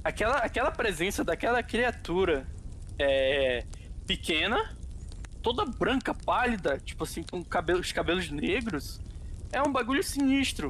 aquela, 0.04 0.40
aquela 0.40 0.72
presença 0.72 1.24
daquela 1.24 1.64
criatura 1.64 2.46
é, 3.00 3.64
pequena, 4.06 4.76
toda 5.42 5.66
branca, 5.66 6.14
pálida, 6.14 6.80
tipo 6.84 7.06
assim, 7.06 7.24
com 7.24 7.44
cabelo, 7.44 7.80
os 7.80 7.94
cabelos 7.94 8.30
negros, 8.30 9.00
é 9.52 9.62
um 9.62 9.72
bagulho 9.72 10.04
sinistro. 10.04 10.70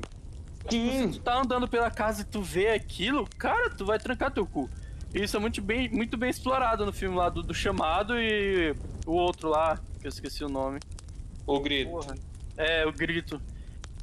Se 0.69 0.77
Sim, 0.77 1.11
tu 1.11 1.19
tá 1.21 1.39
andando 1.39 1.67
pela 1.67 1.89
casa 1.89 2.21
e 2.21 2.25
tu 2.25 2.41
vê 2.41 2.69
aquilo, 2.69 3.27
cara, 3.37 3.69
tu 3.69 3.85
vai 3.85 3.97
trancar 3.97 4.31
teu 4.31 4.45
cu. 4.45 4.69
Isso 5.13 5.37
é 5.37 5.39
muito 5.39 5.61
bem, 5.61 5.89
muito 5.89 6.17
bem 6.17 6.29
explorado 6.29 6.85
no 6.85 6.91
filme 6.93 7.15
lá 7.15 7.29
do, 7.29 7.41
do 7.41 7.53
chamado 7.53 8.19
e 8.19 8.75
o 9.05 9.13
outro 9.13 9.49
lá, 9.49 9.79
que 10.07 10.25
eu 10.25 10.27
esqueci 10.27 10.43
o 10.43 10.49
nome. 10.49 10.79
o 11.45 11.59
grito. 11.59 11.91
Porra. 11.91 12.15
É, 12.57 12.85
o 12.85 12.91
grito. 12.91 13.41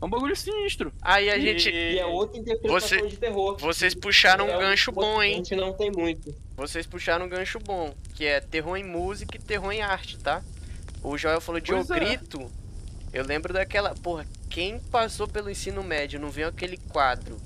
É 0.00 0.04
um 0.04 0.08
bagulho 0.08 0.34
sinistro. 0.36 0.92
Aí 1.02 1.28
a 1.30 1.36
E- 1.36 1.40
gente. 1.42 1.70
E 1.70 1.98
é 1.98 2.06
outra 2.06 2.38
interpretação 2.38 2.98
Você- 3.00 3.06
de 3.08 3.16
terror. 3.16 3.56
Vocês 3.58 3.94
puxaram 3.94 4.46
um 4.46 4.50
É 4.50 4.58
gancho 4.58 4.90
que 4.92 4.96
bom, 5.00 5.20
A 5.20 5.26
hein? 5.26 5.34
gente 5.36 5.54
não 5.56 5.72
tem 5.72 5.90
muito. 5.90 6.34
Vocês 6.56 6.86
puxaram 6.86 7.26
um 7.26 7.28
gancho 7.28 7.58
bom, 7.58 7.94
que 8.14 8.24
é 8.24 8.40
terror 8.40 8.76
em 8.76 8.84
música 8.84 9.36
e 9.36 9.40
terror 9.40 9.70
em 9.72 9.82
arte, 9.82 10.18
tá? 10.18 10.42
O 11.02 11.16
Joel 11.18 11.40
falou 11.40 11.60
de 11.60 11.70
Pois 11.72 11.88
O 11.90 11.94
é. 11.94 12.00
Grito. 12.00 12.50
Eu 13.12 13.24
lembro 13.24 13.52
daquela. 13.52 13.94
Porra, 13.94 14.26
quem 14.48 14.78
passou 14.78 15.28
pelo 15.28 15.50
ensino 15.50 15.82
médio 15.82 16.18
não 16.18 16.30
viu 16.30 16.48
aquele 16.48 16.76
quadro? 16.76 17.36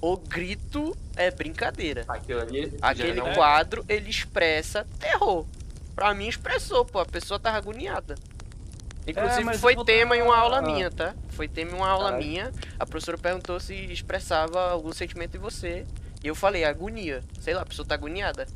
O 0.00 0.16
Grito 0.16 0.96
é 1.16 1.30
brincadeira. 1.30 2.04
Aquilo 2.06 2.40
ali. 2.40 2.70
já 2.70 2.76
Aquele 2.80 3.14
não- 3.20 3.32
quadro, 3.34 3.84
ele 3.88 4.08
expressa 4.08 4.86
terror. 5.00 5.44
Pra 5.98 6.14
mim, 6.14 6.28
expressou, 6.28 6.84
pô. 6.84 7.00
A 7.00 7.04
pessoa 7.04 7.40
tava 7.40 7.56
agoniada. 7.56 8.14
Inclusive, 9.04 9.50
É, 9.50 9.58
foi 9.58 9.74
vou 9.74 9.84
tema 9.84 10.16
em 10.16 10.22
uma 10.22 10.36
aula 10.36 10.62
minha, 10.62 10.92
tá? 10.92 11.12
Foi 11.30 11.48
tema 11.48 11.72
em 11.72 11.74
uma 11.74 11.88
aula 11.88 12.12
minha. 12.12 12.52
A 12.78 12.86
professora 12.86 13.18
perguntou 13.18 13.58
se 13.58 13.74
expressava 13.74 14.70
algum 14.70 14.92
sentimento 14.92 15.36
em 15.36 15.40
você. 15.40 15.84
E 16.22 16.28
eu 16.28 16.36
falei, 16.36 16.62
agonia. 16.64 17.20
Sei 17.40 17.52
lá, 17.52 17.62
a 17.62 17.66
pessoa 17.66 17.84
tá 17.84 17.96
agoniada. 17.96 18.46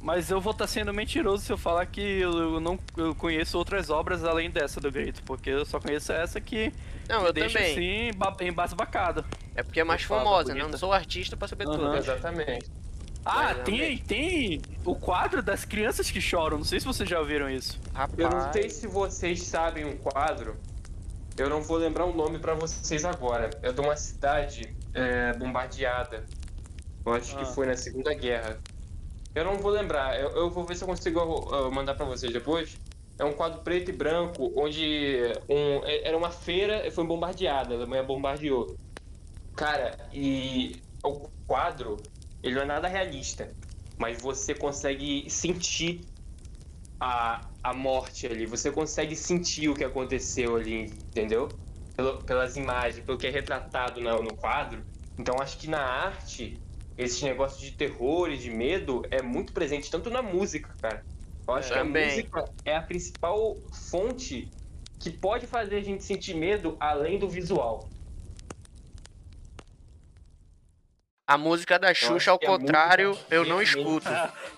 Mas 0.00 0.30
eu 0.30 0.40
vou 0.40 0.52
estar 0.52 0.66
sendo 0.66 0.94
mentiroso 0.94 1.44
se 1.44 1.52
eu 1.52 1.58
falar 1.58 1.84
que 1.84 2.00
eu 2.00 2.58
não 2.58 2.78
eu 2.96 3.14
conheço 3.14 3.58
outras 3.58 3.90
obras 3.90 4.24
além 4.24 4.50
dessa 4.50 4.80
do 4.80 4.90
Grito, 4.90 5.22
porque 5.24 5.50
eu 5.50 5.66
só 5.66 5.78
conheço 5.78 6.10
essa 6.12 6.40
que 6.40 6.72
Não, 7.08 7.26
eu 7.26 7.32
deixa 7.34 7.58
também. 7.58 7.72
assim 7.72 8.16
ba- 8.16 8.36
embasbacado. 8.40 9.24
É 9.54 9.62
porque 9.62 9.80
é 9.80 9.84
mais 9.84 10.00
Eu 10.02 10.08
famosa, 10.08 10.54
né? 10.54 10.60
Eu 10.62 10.68
não 10.70 10.78
sou 10.78 10.92
artista 10.92 11.36
pra 11.36 11.48
saber 11.48 11.66
Aham. 11.66 11.76
tudo. 11.76 11.96
Exatamente. 11.96 12.70
Ah, 13.28 13.54
Mas, 13.56 13.64
tem, 13.64 13.98
tem 13.98 14.62
o 14.84 14.94
quadro 14.94 15.42
das 15.42 15.64
crianças 15.64 16.08
que 16.10 16.20
choram. 16.20 16.58
Não 16.58 16.64
sei 16.64 16.78
se 16.78 16.86
vocês 16.86 17.08
já 17.08 17.20
viram 17.22 17.50
isso. 17.50 17.78
Rapaz. 17.92 18.18
Eu 18.18 18.30
não 18.30 18.52
sei 18.52 18.70
se 18.70 18.86
vocês 18.86 19.42
sabem 19.42 19.84
um 19.84 19.96
quadro. 19.96 20.56
Eu 21.36 21.50
não 21.50 21.60
vou 21.60 21.76
lembrar 21.76 22.04
o 22.06 22.14
nome 22.14 22.38
pra 22.38 22.54
vocês 22.54 23.04
agora. 23.04 23.50
É 23.62 23.72
de 23.72 23.80
uma 23.80 23.96
cidade 23.96 24.74
é, 24.94 25.32
bombardeada. 25.36 26.24
Eu 27.04 27.12
acho 27.14 27.36
Ah. 27.36 27.40
que 27.40 27.54
foi 27.54 27.66
na 27.66 27.76
Segunda 27.76 28.14
Guerra. 28.14 28.58
Eu 29.34 29.44
não 29.44 29.58
vou 29.58 29.72
lembrar. 29.72 30.18
Eu, 30.18 30.30
eu 30.30 30.48
vou 30.50 30.64
ver 30.64 30.76
se 30.76 30.84
eu 30.84 30.88
consigo 30.88 31.20
uh, 31.20 31.70
mandar 31.70 31.94
pra 31.94 32.06
vocês 32.06 32.32
depois. 32.32 32.78
É 33.18 33.24
um 33.24 33.32
quadro 33.32 33.60
preto 33.62 33.90
e 33.90 33.92
branco 33.92 34.52
onde 34.56 35.20
um, 35.48 35.84
é- 35.84 36.06
era 36.08 36.16
uma 36.16 36.30
feira 36.30 36.86
e 36.86 36.90
foi 36.92 37.04
bombardeada. 37.04 37.74
A 37.74 37.76
Alemanha 37.76 38.02
bombardeou. 38.04 38.76
Cara, 39.56 39.98
e 40.12 40.80
o 41.02 41.28
quadro, 41.46 41.96
ele 42.48 42.56
não 42.56 42.62
é 42.62 42.66
nada 42.66 42.88
realista. 42.88 43.56
Mas 43.98 44.20
você 44.20 44.54
consegue 44.54 45.28
sentir 45.30 46.10
a, 47.00 47.50
a 47.62 47.74
morte 47.74 48.26
ali. 48.26 48.46
Você 48.46 48.72
consegue 48.72 49.16
sentir 49.16 49.68
o 49.68 49.76
que 49.76 49.84
aconteceu 49.84 50.56
ali, 50.56 50.82
entendeu? 51.10 51.60
Pelo- 51.96 52.24
pelas 52.24 52.56
imagens, 52.56 53.04
pelo 53.04 53.18
que 53.18 53.26
é 53.26 53.30
retratado 53.30 54.00
na- 54.00 54.20
no 54.20 54.36
quadro. 54.36 54.86
Então 55.18 55.40
acho 55.40 55.58
que 55.58 55.68
na 55.68 55.80
arte, 55.82 56.64
esse 56.96 57.24
negócio 57.24 57.60
de 57.60 57.72
terror 57.76 58.30
e 58.30 58.38
de 58.38 58.50
medo 58.50 59.02
é 59.10 59.22
muito 59.22 59.52
presente, 59.52 59.90
tanto 59.90 60.10
na 60.10 60.22
música, 60.22 60.74
cara. 60.80 61.06
Eu 61.48 61.54
acho 61.54 61.72
que 61.72 61.78
a 61.78 61.84
música 61.84 62.44
é 62.64 62.76
a 62.76 62.82
principal 62.82 63.54
fonte 63.72 64.56
que 64.98 65.10
pode 65.10 65.46
fazer 65.46 65.76
a 65.76 65.82
gente 65.82 66.02
sentir 66.04 66.34
medo 66.34 66.76
além 66.80 67.18
do 67.18 67.28
visual. 67.28 67.92
A 71.28 71.36
música 71.36 71.76
da 71.76 71.92
Xuxa, 71.92 72.30
ao 72.30 72.38
contrário, 72.38 73.08
música 73.08 73.26
eu 73.34 73.44
não 73.44 73.60
escuto. 73.60 74.08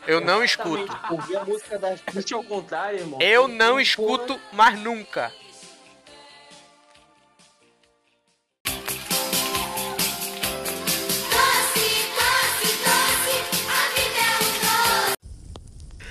Eu 0.06 0.20
não 0.20 0.44
escuto. 0.44 0.94
Ouvir 1.10 1.36
a 1.38 1.44
música 1.46 1.78
da 1.78 1.96
Xuxa 1.96 2.36
ao 2.36 2.44
contrário, 2.44 2.98
irmão. 2.98 3.18
Eu 3.22 3.48
não 3.48 3.80
escuto 3.80 4.38
mais 4.52 4.78
nunca. 4.78 5.32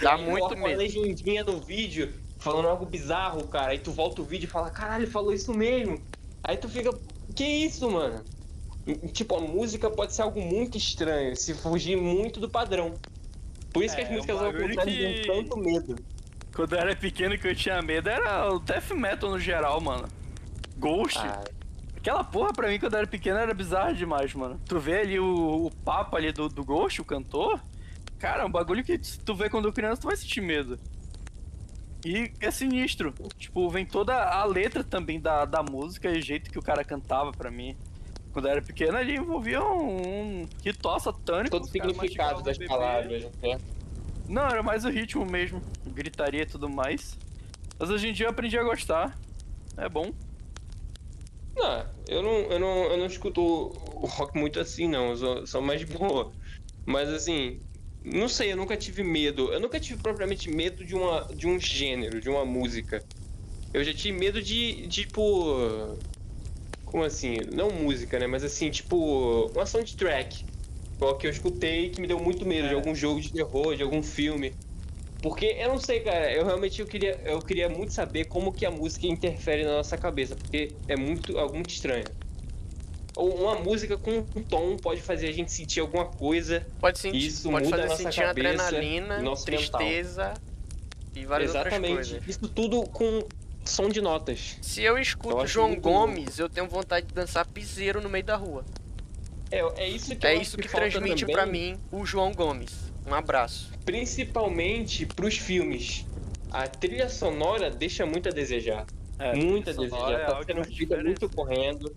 Dá 0.02 0.18
muito 0.18 0.40
coloca 0.40 0.56
uma 0.56 0.68
medo. 0.70 0.80
legendinha 0.80 1.44
no 1.44 1.60
vídeo 1.60 2.12
falando 2.40 2.68
algo 2.68 2.84
bizarro, 2.84 3.48
cara. 3.48 3.74
Aí 3.74 3.80
tu 3.80 3.92
volta 3.92 4.24
o 4.24 4.26
vídeo 4.26 4.46
e 4.46 4.50
fala, 4.50 4.72
caralho, 4.72 5.06
falou 5.06 5.32
isso 5.32 5.54
mesmo. 5.54 6.02
Aí 6.44 6.58
tu 6.58 6.68
fica, 6.68 6.90
que 7.36 7.44
isso, 7.44 7.88
mano? 7.92 8.26
Tipo, 9.12 9.36
a 9.38 9.42
música 9.42 9.90
pode 9.90 10.14
ser 10.14 10.22
algo 10.22 10.42
muito 10.42 10.78
estranho, 10.78 11.36
se 11.36 11.54
fugir 11.54 11.98
muito 11.98 12.40
do 12.40 12.50
padrão. 12.50 12.94
Por 13.74 13.84
isso 13.84 13.96
que 13.96 14.02
É, 14.02 14.06
as 14.06 14.12
músicas 14.12 14.42
um 14.42 14.46
ao 14.46 14.54
contrário 14.54 14.94
que- 14.94 15.28
dão 15.28 15.36
tanto 15.44 15.58
medo. 15.58 15.96
Quando 16.56 16.74
eu 16.74 16.80
era 16.80 16.96
pequeno 16.96 17.38
que 17.38 17.48
eu 17.48 17.56
tinha 17.56 17.82
medo 17.82 18.10
era 18.10 18.52
o 18.52 18.60
death 18.60 18.92
metal 18.92 19.30
no 19.30 19.40
geral, 19.40 19.80
mano. 19.82 20.08
Ghost. 20.78 21.20
Ah, 21.20 21.44
Aquela 21.98 22.24
porra 22.24 22.54
pra 22.54 22.70
mim 22.70 22.80
quando 22.80 22.94
eu 22.94 23.00
era 23.00 23.08
pequeno 23.08 23.38
era 23.38 23.54
bizarro 23.54 23.94
demais, 23.94 24.34
mano. 24.34 24.60
Tu 24.66 24.80
vê 24.80 25.02
ali 25.02 25.20
o, 25.20 25.66
o 25.66 25.72
papo 25.84 26.16
ali 26.16 26.32
do, 26.32 26.48
do 26.48 26.64
Ghost, 26.64 27.02
o 27.02 27.06
cantor. 27.06 27.60
Cara, 28.18 28.44
é 28.44 28.46
um 28.46 28.50
bagulho 28.52 28.84
que 28.84 28.98
tu 28.98 29.36
vê 29.36 29.50
quando 29.50 29.72
criança, 29.74 30.02
tu 30.02 30.08
vai 30.08 30.16
sentir 30.16 30.40
medo. 30.42 30.80
E 32.06 32.32
é 32.40 32.50
sinistro. 32.50 33.14
Tipo, 33.38 33.70
vem 33.70 33.86
toda 33.86 34.16
a 34.16 34.46
letra 34.46 34.84
também 34.84 35.20
da, 35.20 35.44
da 35.44 35.62
música 35.62 36.10
e 36.10 36.20
o 36.20 36.22
jeito 36.22 36.50
que 36.50 36.58
o 36.58 36.62
cara 36.62 36.84
cantava 36.84 37.32
pra 37.32 37.52
mim. 37.52 37.76
Quando 38.38 38.50
era 38.50 38.62
pequeno, 38.62 38.96
ali 38.96 39.16
envolvia 39.16 39.64
um, 39.64 40.42
um 40.42 40.50
ritual 40.64 41.00
satânico. 41.00 41.50
todo 41.50 41.64
o 41.64 41.68
significado 41.68 42.44
das 42.44 42.56
bebê. 42.56 42.70
palavras, 42.70 43.24
né? 43.42 43.58
Não, 44.30 44.46
era 44.46 44.62
mais 44.62 44.86
o 44.86 44.90
ritmo 44.92 45.26
mesmo. 45.26 45.60
Gritaria 45.88 46.44
e 46.44 46.46
tudo 46.46 46.70
mais. 46.70 47.18
Mas 47.80 47.90
hoje 47.90 48.10
em 48.10 48.14
dia 48.14 48.28
eu 48.28 48.30
aprendi 48.30 48.56
a 48.56 48.64
gostar. 48.64 49.18
É 49.76 49.90
bom. 49.90 50.14
Não, 51.56 51.86
eu 52.08 52.22
não, 52.22 52.32
eu 52.32 52.60
não, 52.60 52.84
eu 52.84 52.98
não 53.00 53.06
escuto 53.08 53.42
o 53.42 54.06
rock 54.06 54.38
muito 54.38 54.60
assim, 54.60 54.88
não. 54.88 55.10
Eu 55.10 55.18
sou, 55.18 55.48
sou 55.48 55.62
mais 55.64 55.80
de 55.80 55.88
boa. 55.88 56.32
Mas 56.86 57.10
assim, 57.10 57.60
não 58.04 58.30
sei, 58.30 58.52
eu 58.52 58.56
nunca 58.56 58.78
tive 58.78 59.02
medo. 59.02 59.52
Eu 59.52 59.60
nunca 59.60 59.80
tive 59.80 60.00
propriamente 60.00 60.48
medo 60.48 60.86
de, 60.86 60.94
uma, 60.94 61.22
de 61.34 61.48
um 61.48 61.60
gênero, 61.60 62.22
de 62.22 62.30
uma 62.30 62.46
música. 62.46 63.04
Eu 63.74 63.84
já 63.84 63.96
tive 63.96 64.16
medo 64.16 64.40
de, 64.44 64.88
tipo. 64.90 65.98
Como 66.88 67.04
assim? 67.04 67.38
Não 67.54 67.70
música, 67.70 68.18
né? 68.18 68.28
Mas 68.28 68.44
assim, 68.44 68.70
tipo. 68.70 69.52
Uma 69.54 69.66
soundtrack. 69.66 70.46
Qual 70.98 71.16
que 71.16 71.28
eu 71.28 71.32
escutei 71.32 71.90
que 71.90 72.02
me 72.02 72.08
deu 72.08 72.20
muito 72.20 72.46
medo 72.46 72.68
de 72.68 72.74
É. 72.74 72.78
algum 72.78 72.96
jogo 72.96 73.22
de 73.22 73.32
terror, 73.32 73.76
de 73.76 73.84
algum 73.84 74.02
filme. 74.02 74.54
Porque 75.22 75.46
eu 75.60 75.70
não 75.70 75.80
sei, 75.80 76.00
cara, 76.00 76.32
eu 76.32 76.46
realmente 76.46 76.80
eu 76.80 76.88
queria, 76.88 77.20
eu 77.26 77.40
queria 77.40 77.68
muito 77.68 77.92
saber 77.92 78.26
como 78.26 78.52
que 78.52 78.66
a 78.66 78.72
música 78.72 79.08
interfere 79.08 79.64
na 79.64 79.78
nossa 79.78 79.98
cabeça, 79.98 80.36
porque 80.36 80.72
é 80.88 80.96
muito, 80.96 81.38
algo 81.38 81.56
muito 81.56 81.72
estranho. 81.72 82.06
Ou 83.16 83.36
uma 83.36 83.56
música 83.56 83.98
com 83.98 84.12
um 84.36 84.44
tom 84.44 84.78
pode 84.78 85.02
fazer 85.02 85.28
a 85.28 85.32
gente 85.32 85.52
sentir 85.52 85.80
alguma 85.80 86.06
coisa. 86.06 86.66
Pode 86.80 87.00
sentir, 87.00 87.18
Isso 87.18 87.50
pode 87.50 87.66
muda 87.66 87.78
fazer 87.78 87.88
a 87.88 87.90
nossa 87.90 88.04
sentir 88.04 88.22
cabeça, 88.22 88.64
adrenalina, 88.68 89.22
nosso 89.22 89.44
tristeza 89.46 90.34
e 91.16 91.26
várias 91.26 91.50
outras 91.56 91.74
Exatamente. 91.74 91.96
coisas. 91.96 92.28
Isso 92.28 92.48
tudo 92.48 92.84
com 92.84 93.24
som 93.68 93.90
de 93.90 94.02
notas. 94.02 94.58
Se 94.62 94.82
eu 94.82 94.98
escuto 94.98 95.36
Eu 95.36 95.42
acho 95.42 95.54
João 95.54 95.76
Gomes, 95.76 96.40
eu 96.40 96.50
tenho 96.50 96.68
vontade 96.68 97.06
de 97.08 97.14
dançar 97.14 97.46
piseiro 97.46 98.02
no 98.02 98.10
meio 98.10 98.24
da 98.24 98.36
rua. 98.36 98.66
É, 99.52 99.60
é 99.84 99.88
isso 99.90 100.16
que 100.16 100.26
É 100.28 100.36
isso 100.36 100.58
que 100.58 100.68
falta 100.68 100.90
transmite 100.90 101.26
pra 101.26 101.46
mim 101.46 101.78
o 101.92 102.06
João 102.06 102.34
Gomes. 102.34 102.72
Um 103.06 103.14
abraço. 103.14 103.72
Principalmente 103.86 105.06
pros 105.06 105.38
filmes. 105.38 106.06
A 106.52 106.68
trilha 106.68 107.10
sonora 107.10 107.70
deixa 107.70 108.06
muito 108.06 108.30
a 108.30 108.32
desejar. 108.32 108.86
É, 109.20 109.34
muito 109.36 109.70
a 109.70 109.74
sonora 109.74 109.90
desejar. 109.90 110.22
é 110.22 110.26
Tá 110.26 110.40
que 110.40 110.46
sendo 110.46 110.64
feita 110.64 110.74
diferença. 110.74 111.04
muito 111.06 111.30
correndo. 111.30 111.96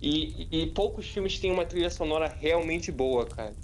E, 0.00 0.48
e 0.50 0.66
poucos 0.68 1.06
filmes 1.06 1.38
têm 1.38 1.52
uma 1.52 1.64
trilha 1.64 1.88
sonora 1.88 2.34
realmente 2.40 2.90
boa, 2.90 3.24
cara. 3.24 3.54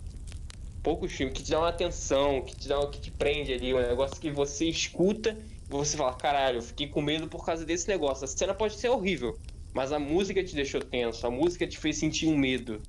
Poucos 0.83 1.12
filmes 1.12 1.35
que 1.37 1.43
te 1.43 1.51
dão 1.51 1.61
uma 1.61 1.69
atenção, 1.69 2.41
que 2.43 2.57
te 2.57 2.69
dá 2.69 2.87
que 2.87 3.01
te 3.01 3.11
prende 3.11 3.53
ali, 3.53 3.75
um 3.75 3.79
negócio 3.81 4.16
que 4.20 4.31
você 4.31 4.66
escuta 4.66 5.37
você 5.69 5.97
fala, 5.97 6.15
caralho, 6.15 6.59
eu 6.59 6.62
fiquei 6.62 6.89
com 6.89 7.03
medo 7.03 7.28
por 7.28 7.45
causa 7.45 7.65
desse 7.65 7.89
negócio. 7.89 8.24
A 8.24 8.28
cena 8.28 8.55
pode 8.55 8.74
ser 8.78 8.89
horrível, 8.89 9.36
mas 9.74 9.93
a 9.93 9.99
música 9.99 10.43
te 10.43 10.55
deixou 10.55 10.81
tenso, 10.81 11.27
a 11.27 11.31
música 11.31 11.66
te 11.66 11.78
fez 11.78 11.97
sentir 11.99 12.27
um 12.27 12.36
medo. 12.36 12.81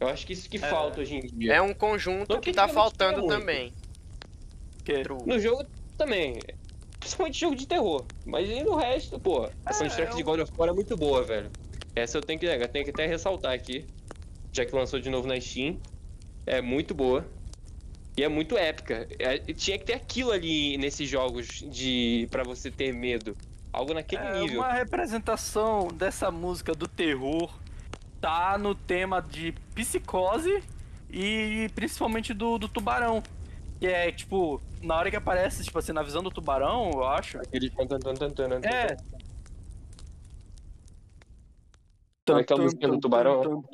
Eu 0.00 0.08
acho 0.08 0.26
que 0.26 0.32
isso 0.32 0.48
que 0.48 0.58
falta 0.58 1.00
hoje 1.00 1.16
em 1.16 1.20
dia. 1.20 1.54
É 1.54 1.62
um 1.62 1.74
conjunto 1.74 2.34
Não 2.34 2.40
que 2.40 2.50
que 2.50 2.56
tá 2.56 2.68
faltando 2.68 3.26
também. 3.26 3.72
Que-. 4.84 5.02
No 5.26 5.38
jogo 5.38 5.64
também. 5.96 6.38
Principalmente 7.00 7.40
jogo 7.40 7.56
de 7.56 7.66
terror. 7.66 8.04
Mas 8.24 8.48
e 8.48 8.62
no 8.62 8.76
resto, 8.76 9.18
pô, 9.18 9.48
a 9.64 9.72
soundtrack 9.72 10.12
é 10.12 10.16
de 10.16 10.22
um- 10.22 10.26
God 10.26 10.40
of 10.40 10.52
War 10.56 10.68
é 10.68 10.72
muito 10.72 10.96
boa, 10.96 11.22
velho. 11.22 11.50
Essa 11.94 12.18
eu 12.18 12.22
tenho 12.22 12.38
que, 12.38 12.46
eu 12.46 12.68
tenho 12.68 12.84
que 12.84 12.90
até 12.90 13.06
ressaltar 13.06 13.52
aqui. 13.52 13.84
Já 14.52 14.64
que 14.64 14.74
lançou 14.74 15.00
de 15.00 15.10
novo 15.10 15.26
na 15.26 15.40
Steam. 15.40 15.78
É 16.46 16.60
muito 16.62 16.94
boa. 16.94 17.26
E 18.18 18.22
é 18.24 18.28
muito 18.28 18.58
épica. 18.58 19.06
É, 19.16 19.38
tinha 19.38 19.78
que 19.78 19.84
ter 19.84 19.92
aquilo 19.92 20.32
ali 20.32 20.76
nesses 20.76 21.08
jogos 21.08 21.46
de 21.70 22.26
para 22.32 22.42
você 22.42 22.68
ter 22.68 22.92
medo. 22.92 23.36
Algo 23.72 23.94
naquele 23.94 24.20
É 24.24 24.40
nível. 24.40 24.58
uma 24.58 24.72
representação 24.72 25.86
dessa 25.86 26.28
música 26.28 26.72
do 26.74 26.88
terror 26.88 27.48
tá 28.20 28.58
no 28.58 28.74
tema 28.74 29.22
de 29.22 29.52
psicose 29.72 30.64
e 31.08 31.70
principalmente 31.76 32.34
do, 32.34 32.58
do 32.58 32.68
tubarão. 32.68 33.22
Que 33.78 33.86
é 33.86 34.10
tipo, 34.10 34.60
na 34.82 34.96
hora 34.96 35.10
que 35.10 35.16
aparece, 35.16 35.62
tipo 35.62 35.78
assim, 35.78 35.92
na 35.92 36.02
visão 36.02 36.20
do 36.20 36.28
tubarão, 36.30 36.90
eu 36.90 37.04
acho. 37.04 37.38
Aquele 37.38 37.68
É. 38.64 38.96
tan. 42.24 42.34
Como 42.34 42.40
é 42.40 42.44
que 42.44 42.52
é 42.52 42.56
a 42.56 42.58
música 42.58 42.88
do 42.88 42.98
tubarão? 42.98 43.64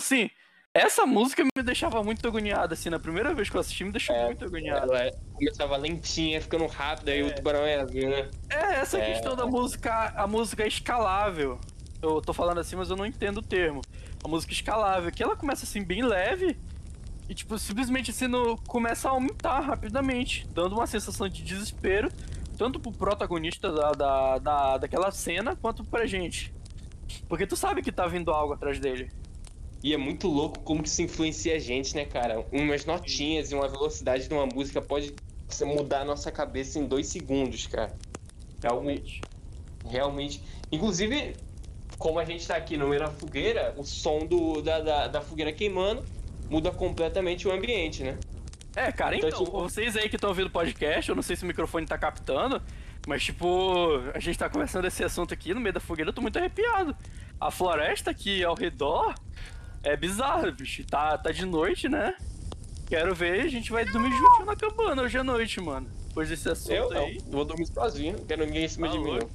Sim, 0.00 0.28
essa 0.74 1.04
música 1.06 1.42
me 1.44 1.62
deixava 1.62 2.02
muito 2.02 2.26
agoniado, 2.26 2.74
assim, 2.74 2.90
na 2.90 2.98
primeira 2.98 3.34
vez 3.34 3.48
que 3.48 3.56
eu 3.56 3.60
assisti 3.60 3.84
me 3.84 3.92
deixou 3.92 4.14
É, 4.14 4.26
muito 4.26 4.44
agoniado. 4.44 4.92
Ela 4.94 5.10
começava 5.34 5.76
lentinha, 5.76 6.40
ficando 6.40 6.66
rápida, 6.66 7.10
aí 7.12 7.20
É. 7.20 7.24
o 7.24 7.34
tubarão 7.34 7.64
é 7.64 7.84
né? 7.84 8.28
É, 8.50 8.74
essa 8.80 8.98
É. 8.98 9.12
questão 9.12 9.34
da 9.34 9.46
música, 9.46 10.12
a 10.16 10.26
música 10.26 10.66
escalável. 10.66 11.58
Eu 12.00 12.20
tô 12.20 12.32
falando 12.32 12.58
assim, 12.58 12.76
mas 12.76 12.90
eu 12.90 12.96
não 12.96 13.04
entendo 13.06 13.38
o 13.38 13.42
termo. 13.42 13.80
A 14.22 14.28
música 14.28 14.52
escalável, 14.52 15.10
que 15.10 15.22
ela 15.22 15.34
começa 15.34 15.64
assim 15.64 15.82
bem 15.82 16.02
leve 16.02 16.56
e 17.28 17.34
tipo 17.34 17.58
simplesmente 17.58 18.10
assim 18.10 18.28
no, 18.28 18.56
começa 18.58 19.08
a 19.08 19.12
aumentar 19.12 19.60
rapidamente, 19.60 20.46
dando 20.52 20.74
uma 20.76 20.86
sensação 20.86 21.28
de 21.28 21.42
desespero 21.42 22.08
tanto 22.56 22.80
pro 22.80 22.90
protagonista 22.92 23.70
da, 23.72 23.92
da, 23.92 24.38
da- 24.38 24.78
daquela 24.78 25.10
cena 25.12 25.54
quanto 25.56 25.84
pra 25.84 26.06
gente. 26.06 26.52
Porque 27.28 27.46
tu 27.46 27.56
sabe 27.56 27.82
que 27.82 27.92
tá 27.92 28.06
vindo 28.06 28.30
algo 28.32 28.52
atrás 28.54 28.78
dele. 28.80 29.10
E 29.82 29.94
é 29.94 29.96
muito 29.96 30.26
louco 30.28 30.58
como 30.60 30.82
que 30.82 30.88
isso 30.88 31.02
influencia 31.02 31.54
a 31.54 31.58
gente, 31.58 31.94
né, 31.94 32.04
cara? 32.04 32.44
Umas 32.52 32.84
notinhas 32.84 33.50
e 33.52 33.54
uma 33.54 33.68
velocidade 33.68 34.26
de 34.28 34.34
uma 34.34 34.46
música 34.46 34.82
pode 34.82 35.14
mudar 35.64 36.00
a 36.00 36.04
nossa 36.04 36.30
cabeça 36.32 36.78
em 36.78 36.86
dois 36.86 37.06
segundos, 37.06 37.66
cara. 37.66 37.92
É 38.62 38.66
Realmente. 38.68 39.20
realmente. 39.88 40.42
Inclusive, 40.70 41.36
como 41.96 42.18
a 42.18 42.24
gente 42.24 42.46
tá 42.46 42.56
aqui 42.56 42.76
no 42.76 42.88
meio 42.88 43.00
da 43.02 43.10
fogueira, 43.10 43.72
o 43.76 43.84
som 43.84 44.26
do, 44.26 44.60
da, 44.60 44.80
da, 44.80 45.06
da 45.08 45.20
fogueira 45.20 45.52
queimando 45.52 46.04
muda 46.50 46.70
completamente 46.70 47.46
o 47.46 47.52
ambiente, 47.52 48.02
né? 48.02 48.18
É, 48.74 48.90
cara, 48.92 49.16
Então, 49.16 49.28
então, 49.28 49.44
tipo- 49.44 49.60
vocês 49.60 49.96
aí 49.96 50.08
que 50.08 50.16
estão 50.16 50.30
ouvindo 50.30 50.46
o 50.46 50.50
podcast, 50.50 51.08
eu 51.08 51.14
não 51.14 51.22
sei 51.22 51.36
se 51.36 51.44
o 51.44 51.46
microfone 51.46 51.86
tá 51.86 51.98
captando, 51.98 52.62
mas 53.06 53.24
tipo, 53.24 54.00
a 54.14 54.18
gente 54.18 54.38
tá 54.38 54.48
conversando 54.48 54.86
esse 54.86 55.02
assunto 55.04 55.34
aqui 55.34 55.52
no 55.52 55.60
meio 55.60 55.72
da 55.72 55.80
fogueira, 55.80 56.10
eu 56.10 56.14
tô 56.14 56.20
muito 56.22 56.38
arrepiado. 56.38 56.96
A 57.40 57.50
floresta 57.50 58.10
aqui 58.10 58.42
ao 58.44 58.54
redor 58.54 59.14
é 59.82 59.96
bizarra, 59.96 60.50
bicho. 60.50 60.84
Tá, 60.86 61.16
tá 61.18 61.30
de 61.32 61.44
noite, 61.46 61.88
né? 61.88 62.14
Quero 62.86 63.14
ver, 63.14 63.42
a 63.42 63.48
gente 63.48 63.70
vai 63.70 63.84
dormir 63.84 64.10
juntinho 64.10 64.46
na 64.46 64.56
cabana 64.56 65.02
hoje 65.02 65.18
à 65.18 65.24
noite, 65.24 65.60
mano. 65.60 65.88
Depois 66.08 66.28
desse 66.28 66.48
assunto 66.48 66.72
Eu 66.72 66.90
aí. 66.92 67.18
vou 67.28 67.44
dormir 67.44 67.66
sozinho, 67.66 68.16
não 68.16 68.24
quero 68.24 68.44
ninguém 68.46 68.64
em 68.64 68.68
cima 68.68 68.86
Tá 68.88 68.92
de 68.94 68.98
mim, 68.98 69.18
não. 69.18 69.28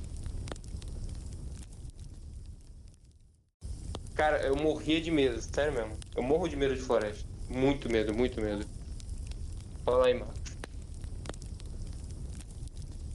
Cara, 4.16 4.42
eu 4.42 4.56
morria 4.56 5.02
de 5.02 5.12
medo, 5.12 5.42
sério 5.42 5.74
mesmo. 5.74 5.98
Eu 6.16 6.24
morro 6.24 6.48
de 6.48 6.56
medo 6.56 6.76
de 6.76 6.82
floresta. 6.82 7.26
Muito 7.50 7.90
medo, 7.90 8.14
muito 8.14 8.40
medo. 8.42 8.66
Fala 9.84 10.08
aí, 10.08 10.14
mano. 10.14 10.34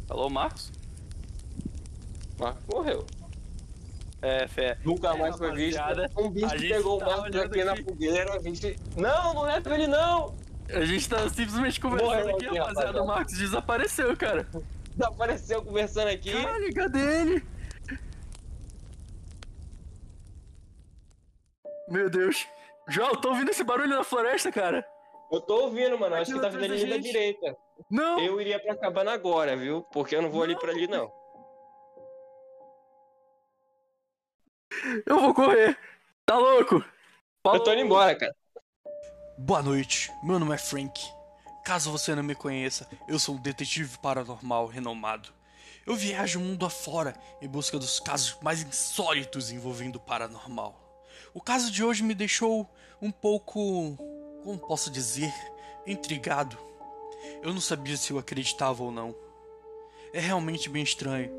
Alô, 0.09 0.29
Marcos? 0.29 0.73
Marcos 2.39 2.63
morreu. 2.67 3.07
É, 4.21 4.49
fé. 4.49 4.77
Nunca 4.85 5.11
É, 5.11 5.17
mais 5.17 5.37
foi 5.37 5.53
visto. 5.55 5.81
Um 6.17 6.29
bicho 6.31 6.47
a 6.47 6.51
que 6.51 6.59
gente 6.59 6.75
pegou 6.75 6.97
o 6.97 6.99
tá 6.99 7.07
Marcos 7.07 7.25
olhando 7.25 7.47
aqui 7.47 7.65
na 7.65 7.77
fogueira, 7.77 8.35
a 8.35 8.39
gente. 8.43 8.77
Não, 8.97 9.35
não 9.35 9.43
leva 9.43 9.75
ele 9.75 9.87
não! 9.87 10.35
A 10.71 10.85
gente 10.85 11.09
tá 11.09 11.29
simplesmente 11.29 11.81
conversando 11.81 12.11
Morreu 12.11 12.37
aqui, 12.37 12.47
aqui, 12.47 12.59
rapaziada. 12.59 12.69
rapaziada. 12.69 13.03
O 13.03 13.07
Marcos 13.07 13.39
desapareceu, 13.39 14.17
cara. 14.17 14.47
Apareceu 15.03 15.63
conversando 15.63 16.09
aqui. 16.09 16.33
Caralho, 16.33 16.75
cadê 16.75 17.21
ele? 17.21 17.45
Meu 21.89 22.11
Deus. 22.11 22.47
João, 22.89 23.13
tô 23.13 23.31
ouvindo 23.31 23.51
esse 23.51 23.65
barulho 23.65 23.89
na 23.89 24.05
floresta, 24.05 24.51
cara. 24.53 24.85
Eu 25.31 25.41
tô 25.41 25.65
ouvindo, 25.65 25.99
mano. 25.99 26.17
Acho 26.17 26.33
Aqui 26.33 26.35
que 26.35 26.41
tá 26.41 26.49
vindo 26.49 26.65
ali 26.73 26.89
da 26.89 26.97
direita. 26.97 27.57
Não. 27.91 28.19
Eu 28.19 28.41
iria 28.41 28.59
pra 28.59 28.75
cabana 28.77 29.13
agora, 29.13 29.57
viu? 29.57 29.83
Porque 29.93 30.17
eu 30.17 30.23
não 30.23 30.31
vou 30.31 30.43
ali 30.43 30.59
pra 30.59 30.71
ali, 30.73 30.87
não. 30.87 31.11
Eu 35.07 35.21
vou 35.21 35.35
correr. 35.35 35.79
Tá 36.25 36.37
louco? 36.37 36.85
Eu 37.45 37.61
tô 37.61 37.73
indo 37.73 37.83
embora, 37.83 38.15
cara. 38.15 38.35
Boa 39.39 39.63
noite, 39.63 40.11
meu 40.23 40.39
nome 40.39 40.55
é 40.55 40.59
Frank. 40.59 41.01
Caso 41.65 41.93
você 41.93 42.15
não 42.15 42.23
me 42.23 42.35
conheça, 42.35 42.89
eu 43.07 43.19
sou 43.19 43.37
um 43.37 43.41
detetive 43.41 43.97
paranormal 43.99 44.67
renomado. 44.67 45.29
Eu 45.87 45.95
viajo 45.95 46.39
o 46.39 46.43
mundo 46.43 46.67
afora 46.67 47.15
em 47.41 47.49
busca 47.49 47.79
dos 47.79 48.01
casos 48.01 48.37
mais 48.43 48.63
insólitos 48.63 49.51
envolvendo 49.51 49.97
o 49.97 50.01
paranormal. 50.01 51.03
O 51.33 51.41
caso 51.41 51.71
de 51.71 51.85
hoje 51.85 52.03
me 52.03 52.15
deixou 52.15 52.69
um 53.01 53.11
pouco, 53.11 53.97
como 54.43 54.59
posso 54.59 54.91
dizer, 54.91 55.33
intrigado. 55.87 56.59
Eu 57.43 57.55
não 57.55 57.61
sabia 57.61 57.97
se 57.97 58.11
eu 58.13 58.19
acreditava 58.19 58.83
ou 58.83 58.91
não. 58.91 59.15
É 60.13 60.21
realmente 60.21 60.69
bem 60.69 60.83
estranho. 60.83 61.31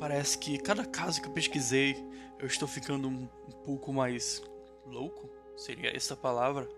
Parece 0.00 0.38
que 0.38 0.58
cada 0.58 0.84
caso 0.84 1.20
que 1.20 1.28
eu 1.28 1.32
pesquisei, 1.32 2.04
eu 2.38 2.46
estou 2.46 2.68
ficando 2.68 3.08
um, 3.08 3.28
um 3.48 3.62
pouco 3.64 3.92
mais 3.92 4.42
louco? 4.86 5.28
Seria 5.56 5.94
essa 5.94 6.16
palavra? 6.16 6.68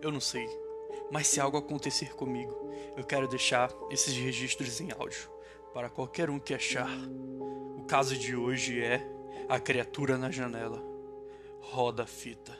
Eu 0.00 0.10
não 0.10 0.20
sei. 0.20 0.46
Mas 1.10 1.26
se 1.26 1.40
algo 1.40 1.56
acontecer 1.56 2.14
comigo, 2.14 2.52
eu 2.96 3.04
quero 3.04 3.26
deixar 3.26 3.72
esses 3.90 4.14
registros 4.14 4.80
em 4.80 4.90
áudio 4.92 5.30
para 5.72 5.88
qualquer 5.88 6.30
um 6.30 6.38
que 6.38 6.54
achar. 6.54 6.90
O 7.76 7.84
caso 7.84 8.16
de 8.16 8.36
hoje 8.36 8.80
é 8.80 9.04
a 9.48 9.58
criatura 9.58 10.18
na 10.18 10.30
janela. 10.30 10.82
Roda 11.60 12.04
a 12.04 12.06
fita. 12.06 12.56